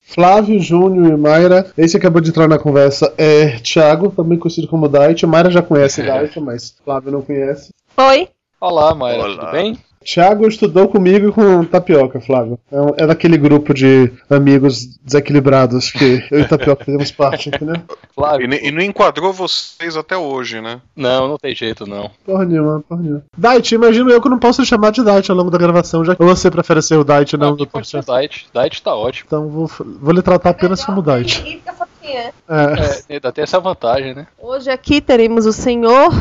Flávio, 0.02 0.60
Júnior 0.60 1.12
e 1.12 1.16
Mayra. 1.16 1.72
Esse 1.76 1.92
que 1.92 1.98
acabou 1.98 2.20
de 2.20 2.28
entrar 2.28 2.46
na 2.48 2.58
conversa 2.58 3.14
é 3.16 3.58
Thiago, 3.58 4.10
também 4.10 4.38
conhecido 4.38 4.68
como 4.68 4.88
Dait. 4.88 5.22
Mayra 5.26 5.50
já 5.50 5.62
conhece 5.62 6.02
Dait, 6.02 6.36
mas 6.38 6.76
Flávio 6.84 7.12
não 7.12 7.22
conhece. 7.22 7.70
Oi? 7.96 8.28
Olá, 8.60 8.94
Maia, 8.94 9.24
Olá. 9.24 9.36
tudo 9.36 9.52
bem? 9.52 9.78
Thiago 10.06 10.46
estudou 10.46 10.88
comigo 10.88 11.28
e 11.28 11.32
com 11.32 11.64
Tapioca, 11.64 12.20
Flávio. 12.20 12.58
É, 12.70 13.04
é 13.04 13.06
daquele 13.06 13.36
grupo 13.36 13.74
de 13.74 14.12
amigos 14.30 14.86
desequilibrados 15.02 15.90
que 15.90 16.24
eu 16.30 16.40
e 16.40 16.44
Tapioca 16.48 16.84
fazemos 16.84 17.10
parte, 17.10 17.48
entendeu? 17.48 17.76
E, 17.76 18.14
Flávio. 18.14 18.48
ne- 18.48 18.60
e 18.62 18.70
não 18.70 18.80
enquadrou 18.80 19.32
vocês 19.32 19.96
até 19.96 20.16
hoje, 20.16 20.60
né? 20.60 20.80
Não, 20.94 21.28
não 21.28 21.36
tem 21.38 21.54
jeito 21.54 21.86
não. 21.86 22.10
Porra 22.24 22.44
nenhuma, 22.44 22.82
porra 22.88 23.02
nenhuma. 23.02 23.22
Dait, 23.36 23.72
imagino 23.74 24.10
eu 24.10 24.20
que 24.22 24.28
não 24.28 24.38
posso 24.38 24.64
chamar 24.64 24.92
de 24.92 25.02
Dait 25.02 25.28
ao 25.30 25.36
longo 25.36 25.50
da 25.50 25.58
gravação, 25.58 26.04
já 26.04 26.14
que 26.14 26.24
você 26.24 26.50
prefere 26.50 26.80
ser 26.82 26.96
o 26.96 27.04
Dait 27.04 27.32
não 27.36 27.48
Aqui 27.50 27.58
do 27.58 27.66
pode 27.66 27.88
ser 27.88 28.02
Diet. 28.04 28.46
Diet 28.54 28.82
tá 28.82 28.94
ótimo. 28.94 29.24
Então 29.26 29.48
vou, 29.48 29.70
vou 30.00 30.12
lhe 30.14 30.22
tratar 30.22 30.50
apenas 30.50 30.84
como 30.84 31.02
Dait. 31.02 31.38
Ninguém 31.38 31.58
fica 31.58 31.86
quem 32.00 32.16
é. 32.16 32.32
É. 32.48 32.62
É, 33.10 33.14
ainda 33.14 33.32
tem 33.32 33.42
essa 33.42 33.58
vantagem, 33.58 34.14
né? 34.14 34.26
Hoje 34.38 34.70
aqui 34.70 35.00
teremos 35.00 35.44
o 35.46 35.52
senhor. 35.52 36.12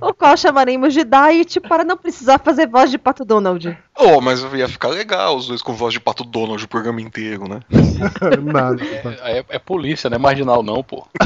O 0.00 0.12
qual 0.14 0.36
chamaremos 0.36 0.92
de 0.92 1.04
Diet 1.04 1.60
para 1.60 1.84
não 1.84 1.96
precisar 1.96 2.38
fazer 2.38 2.66
voz 2.68 2.90
de 2.90 2.98
Pato 2.98 3.24
Donald. 3.24 3.76
Oh, 3.96 4.20
mas 4.20 4.42
ia 4.52 4.68
ficar 4.68 4.88
legal 4.88 5.36
os 5.36 5.46
dois 5.46 5.62
com 5.62 5.72
voz 5.72 5.92
de 5.94 6.00
pato 6.00 6.24
Donald 6.24 6.62
o 6.62 6.68
programa 6.68 7.00
inteiro, 7.00 7.48
né? 7.48 7.60
Nada. 8.42 8.82
É, 9.22 9.38
é- 9.38 9.44
é 9.48 9.58
polícia, 9.58 10.10
não 10.10 10.16
é 10.16 10.18
marginal 10.18 10.62
não, 10.62 10.82
pô. 10.82 11.06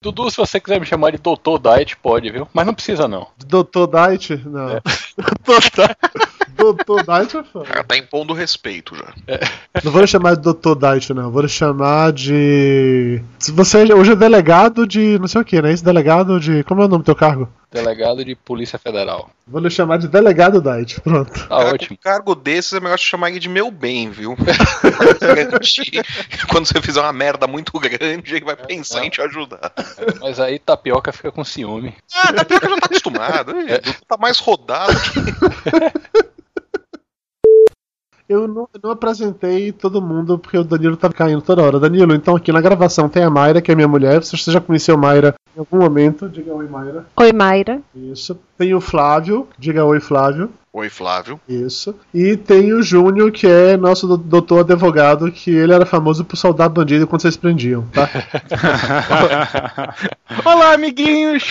Dudu, 0.00 0.30
se 0.30 0.36
você 0.36 0.60
quiser 0.60 0.78
me 0.78 0.86
chamar 0.86 1.10
de 1.10 1.18
Doutor 1.18 1.58
Diet, 1.58 1.96
pode, 1.96 2.30
viu? 2.30 2.46
Mas 2.54 2.64
não 2.64 2.72
precisa 2.72 3.08
não. 3.08 3.26
Doutor 3.46 3.88
Dait? 3.88 4.30
Não. 4.46 4.80
Doutor 5.44 5.96
Doutor 6.56 7.04
Dait 7.04 7.34
é 7.34 7.44
foda. 7.44 7.66
Já 7.74 7.84
tá 7.84 7.96
impondo 7.96 8.32
respeito 8.34 8.94
já. 8.96 9.12
Não 9.84 9.92
vou 9.92 10.00
lhe 10.00 10.06
chamar 10.06 10.36
de 10.36 10.42
Doutor 10.42 10.74
Dait, 10.74 11.10
não. 11.10 11.30
Vou 11.30 11.42
lhe 11.42 11.48
chamar 11.48 12.12
de. 12.12 13.22
Se 13.38 13.52
você 13.52 13.92
hoje 13.92 14.12
é 14.12 14.16
delegado 14.16 14.86
de. 14.86 15.18
não 15.18 15.28
sei 15.28 15.40
o 15.40 15.44
que, 15.44 15.60
né? 15.62 15.72
Esse 15.72 15.84
delegado 15.84 16.40
de. 16.40 16.64
Como 16.64 16.82
é 16.82 16.84
o 16.84 16.88
nome 16.88 17.02
do 17.02 17.06
teu 17.06 17.16
cargo? 17.16 17.48
Delegado 17.70 18.24
de 18.24 18.34
Polícia 18.34 18.78
Federal. 18.78 19.28
Vou 19.46 19.60
lhe 19.60 19.68
chamar 19.68 19.98
de 19.98 20.08
delegado 20.08 20.60
Dait. 20.60 20.98
Pronto. 21.00 21.30
Tá 21.30 21.48
Cara, 21.48 21.74
ótimo. 21.74 21.96
Com 21.96 22.02
cargo 22.02 22.34
desses 22.34 22.72
é 22.72 22.80
melhor 22.80 22.98
te 22.98 23.04
chamar 23.04 23.30
ele 23.30 23.38
de 23.38 23.48
meu 23.48 23.70
bem, 23.70 24.10
viu? 24.10 24.34
Pra 24.36 25.34
garantir 25.34 26.02
que 26.02 26.46
Quando 26.46 26.66
você 26.66 26.80
fizer 26.80 27.00
uma 27.00 27.12
merda 27.12 27.46
muito 27.46 27.78
grande, 27.78 28.36
ele 28.36 28.44
vai 28.44 28.56
pensar 28.56 29.04
em 29.04 29.10
te 29.10 29.20
ajudar. 29.20 29.72
Mas 30.20 30.40
aí 30.40 30.58
tapioca 30.58 31.12
fica 31.12 31.30
com 31.30 31.44
ciúme. 31.44 31.94
Ah, 32.14 32.32
que 32.44 32.54
já 32.54 32.60
tá 32.80 32.86
acostumado. 32.86 33.50
Ele 33.60 33.80
tá 34.06 34.16
mais 34.18 34.38
rodado 34.38 34.94
que. 34.94 36.28
Eu 38.28 38.46
não, 38.46 38.68
eu 38.74 38.80
não 38.82 38.90
apresentei 38.90 39.72
todo 39.72 40.02
mundo 40.02 40.38
porque 40.38 40.58
o 40.58 40.64
Danilo 40.64 40.96
tá 40.96 41.08
caindo 41.08 41.40
toda 41.40 41.62
hora. 41.62 41.80
Danilo, 41.80 42.14
então 42.14 42.36
aqui 42.36 42.52
na 42.52 42.60
gravação 42.60 43.08
tem 43.08 43.22
a 43.22 43.30
Mayra, 43.30 43.62
que 43.62 43.72
é 43.72 43.74
minha 43.74 43.88
mulher. 43.88 44.22
Se 44.22 44.36
você 44.36 44.50
já 44.50 44.60
conheceu 44.60 44.98
Mayra 44.98 45.34
em 45.56 45.60
algum 45.60 45.78
momento, 45.78 46.28
diga 46.28 46.52
oi, 46.52 46.68
Mayra. 46.68 47.06
Oi, 47.16 47.32
Mayra. 47.32 47.80
Isso. 47.94 48.38
Tem 48.58 48.74
o 48.74 48.80
Flávio, 48.80 49.48
diga 49.58 49.84
oi, 49.84 49.98
Flávio. 49.98 50.50
Oi, 50.78 50.88
Flávio. 50.88 51.40
Isso. 51.48 51.92
E 52.14 52.36
tem 52.36 52.72
o 52.72 52.80
Júnior, 52.84 53.32
que 53.32 53.48
é 53.48 53.76
nosso 53.76 54.06
do- 54.06 54.16
doutor 54.16 54.60
advogado, 54.60 55.32
que 55.32 55.50
ele 55.50 55.72
era 55.72 55.84
famoso 55.84 56.24
por 56.24 56.36
soldar 56.36 56.68
bandido 56.68 57.04
quando 57.04 57.20
vocês 57.22 57.36
prendiam, 57.36 57.82
tá? 57.92 58.08
Olá, 60.44 60.74
amiguinhos! 60.74 61.50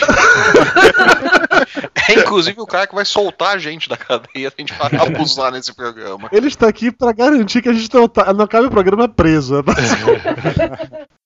É 2.07 2.13
inclusive 2.13 2.61
o 2.61 2.65
cara 2.65 2.87
que 2.87 2.95
vai 2.95 3.03
soltar 3.03 3.55
a 3.55 3.57
gente 3.57 3.89
da 3.89 3.97
cadeia, 3.97 4.47
a 4.47 4.61
gente 4.61 4.73
vai 4.73 4.89
abusar 4.95 5.51
nesse 5.51 5.75
programa. 5.75 6.29
Ele 6.31 6.47
está 6.47 6.69
aqui 6.69 6.89
pra 6.89 7.11
garantir 7.11 7.61
que 7.61 7.67
a 7.67 7.73
gente 7.73 7.93
não, 7.93 8.07
tá, 8.07 8.31
não 8.33 8.45
acabe 8.45 8.67
o 8.67 8.71
programa 8.71 9.09
preso. 9.09 9.61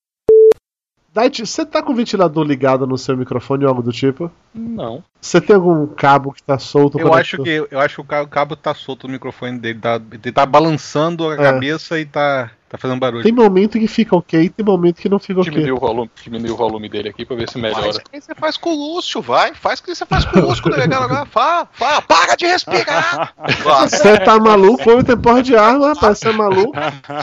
Dait, 1.13 1.45
você 1.45 1.65
tá 1.65 1.81
com 1.83 1.91
o 1.91 1.95
ventilador 1.95 2.45
ligado 2.45 2.87
no 2.87 2.97
seu 2.97 3.17
microfone 3.17 3.65
ou 3.65 3.69
algo 3.69 3.81
do 3.81 3.91
tipo? 3.91 4.31
Não. 4.55 5.03
Você 5.19 5.41
tem 5.41 5.55
algum 5.55 5.85
cabo 5.87 6.31
que 6.31 6.41
tá 6.41 6.57
solto? 6.57 6.97
Eu 6.97 7.13
acho 7.13 7.43
que 7.43 7.67
eu 7.69 7.79
acho 7.79 8.01
que 8.03 8.15
o 8.15 8.27
cabo 8.27 8.55
tá 8.55 8.73
solto 8.73 9.07
no 9.07 9.13
microfone 9.13 9.59
dele, 9.59 9.79
tá, 9.79 9.99
ele 10.11 10.31
tá 10.31 10.45
balançando 10.45 11.27
a 11.29 11.33
É. 11.33 11.37
cabeça 11.37 11.99
e 11.99 12.05
tá, 12.05 12.51
tá 12.71 12.77
fazendo 12.77 12.99
barulho. 12.99 13.21
Tem 13.21 13.33
momento 13.33 13.77
que 13.77 13.87
fica 13.87 14.15
ok, 14.15 14.47
tem 14.49 14.65
momento 14.65 15.01
que 15.01 15.09
não 15.09 15.19
fica 15.19 15.41
ok. 15.41 15.51
Diminuiu 15.51 15.75
o 15.75 15.79
volume, 15.79 16.09
diminuiu 16.23 16.53
o 16.53 16.57
volume 16.57 16.87
dele 16.87 17.09
aqui 17.09 17.25
pra 17.25 17.35
ver 17.35 17.49
se 17.49 17.59
Faz 17.59 17.75
melhora. 17.75 17.97
o 17.97 18.09
que 18.09 18.21
você 18.21 18.33
faz 18.33 18.55
com 18.55 18.69
o 18.69 18.93
Lúcio, 18.95 19.21
vai. 19.21 19.53
Faz 19.53 19.79
o 19.79 19.83
que 19.83 19.93
você 19.93 20.05
faz 20.05 20.23
com 20.23 20.39
o 20.39 20.47
Lúcio, 20.47 20.63
delegado. 20.71 21.03
Agora, 21.03 21.25
fala, 21.25 21.67
fala, 21.73 22.01
para 22.01 22.35
de 22.35 22.45
respirar. 22.45 23.33
Você 23.81 24.17
tá 24.19 24.39
maluco? 24.39 24.89
O 24.89 24.93
homem 24.93 25.03
tem 25.05 25.17
porra 25.17 25.43
de 25.43 25.55
arma, 25.55 25.89
rapaz, 25.89 26.19
você 26.19 26.29
é 26.29 26.31
maluco? 26.31 26.73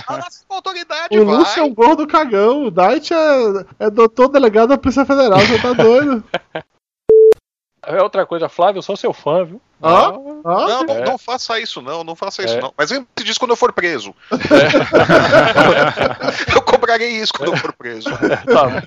fala 0.06 0.24
com 0.46 0.54
autoridade, 0.54 1.18
O 1.18 1.24
vai. 1.24 1.36
Lúcio 1.36 1.60
é 1.60 1.64
um 1.64 1.74
gordo 1.74 2.06
cagão, 2.06 2.64
o 2.64 2.70
Dait 2.70 3.10
é, 3.12 3.64
é 3.78 3.90
doutor 3.90 4.28
delegado 4.28 4.68
da 4.68 4.78
Polícia 4.78 5.06
Federal, 5.06 5.38
você 5.40 5.58
tá 5.60 5.72
doido? 5.72 6.22
É 7.86 8.02
outra 8.02 8.26
coisa, 8.26 8.48
Flávio, 8.48 8.78
eu 8.78 8.82
sou 8.82 8.96
seu 8.96 9.12
fã, 9.14 9.44
viu? 9.44 9.60
Ó, 9.80 10.10
Não, 10.12 10.40
ó. 10.44 10.66
não, 10.66 10.82
É. 10.94 11.04
não 11.04 11.16
faça 11.18 11.58
isso, 11.60 11.80
não, 11.80 12.02
não 12.02 12.16
faça 12.16 12.42
isso, 12.44 12.54
É. 12.54 12.60
não. 12.60 12.72
Mas 12.76 12.90
lembre-se 12.90 13.24
disso 13.24 13.38
quando 13.38 13.52
eu 13.52 13.56
for 13.56 13.72
preso. 13.72 14.12
eu 16.54 16.60
cobrarei 16.62 17.10
isso 17.10 17.32
quando 17.32 17.52
eu 17.52 17.56
for 17.56 17.72
preso. 17.72 18.10
Tá, 18.10 18.82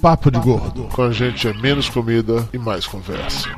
Papo 0.00 0.30
de 0.30 0.38
Gordo. 0.40 0.84
Com 0.92 1.02
a 1.02 1.12
gente 1.12 1.48
é 1.48 1.52
menos 1.54 1.88
comida 1.88 2.46
e 2.52 2.58
mais 2.58 2.86
conversa. 2.86 3.48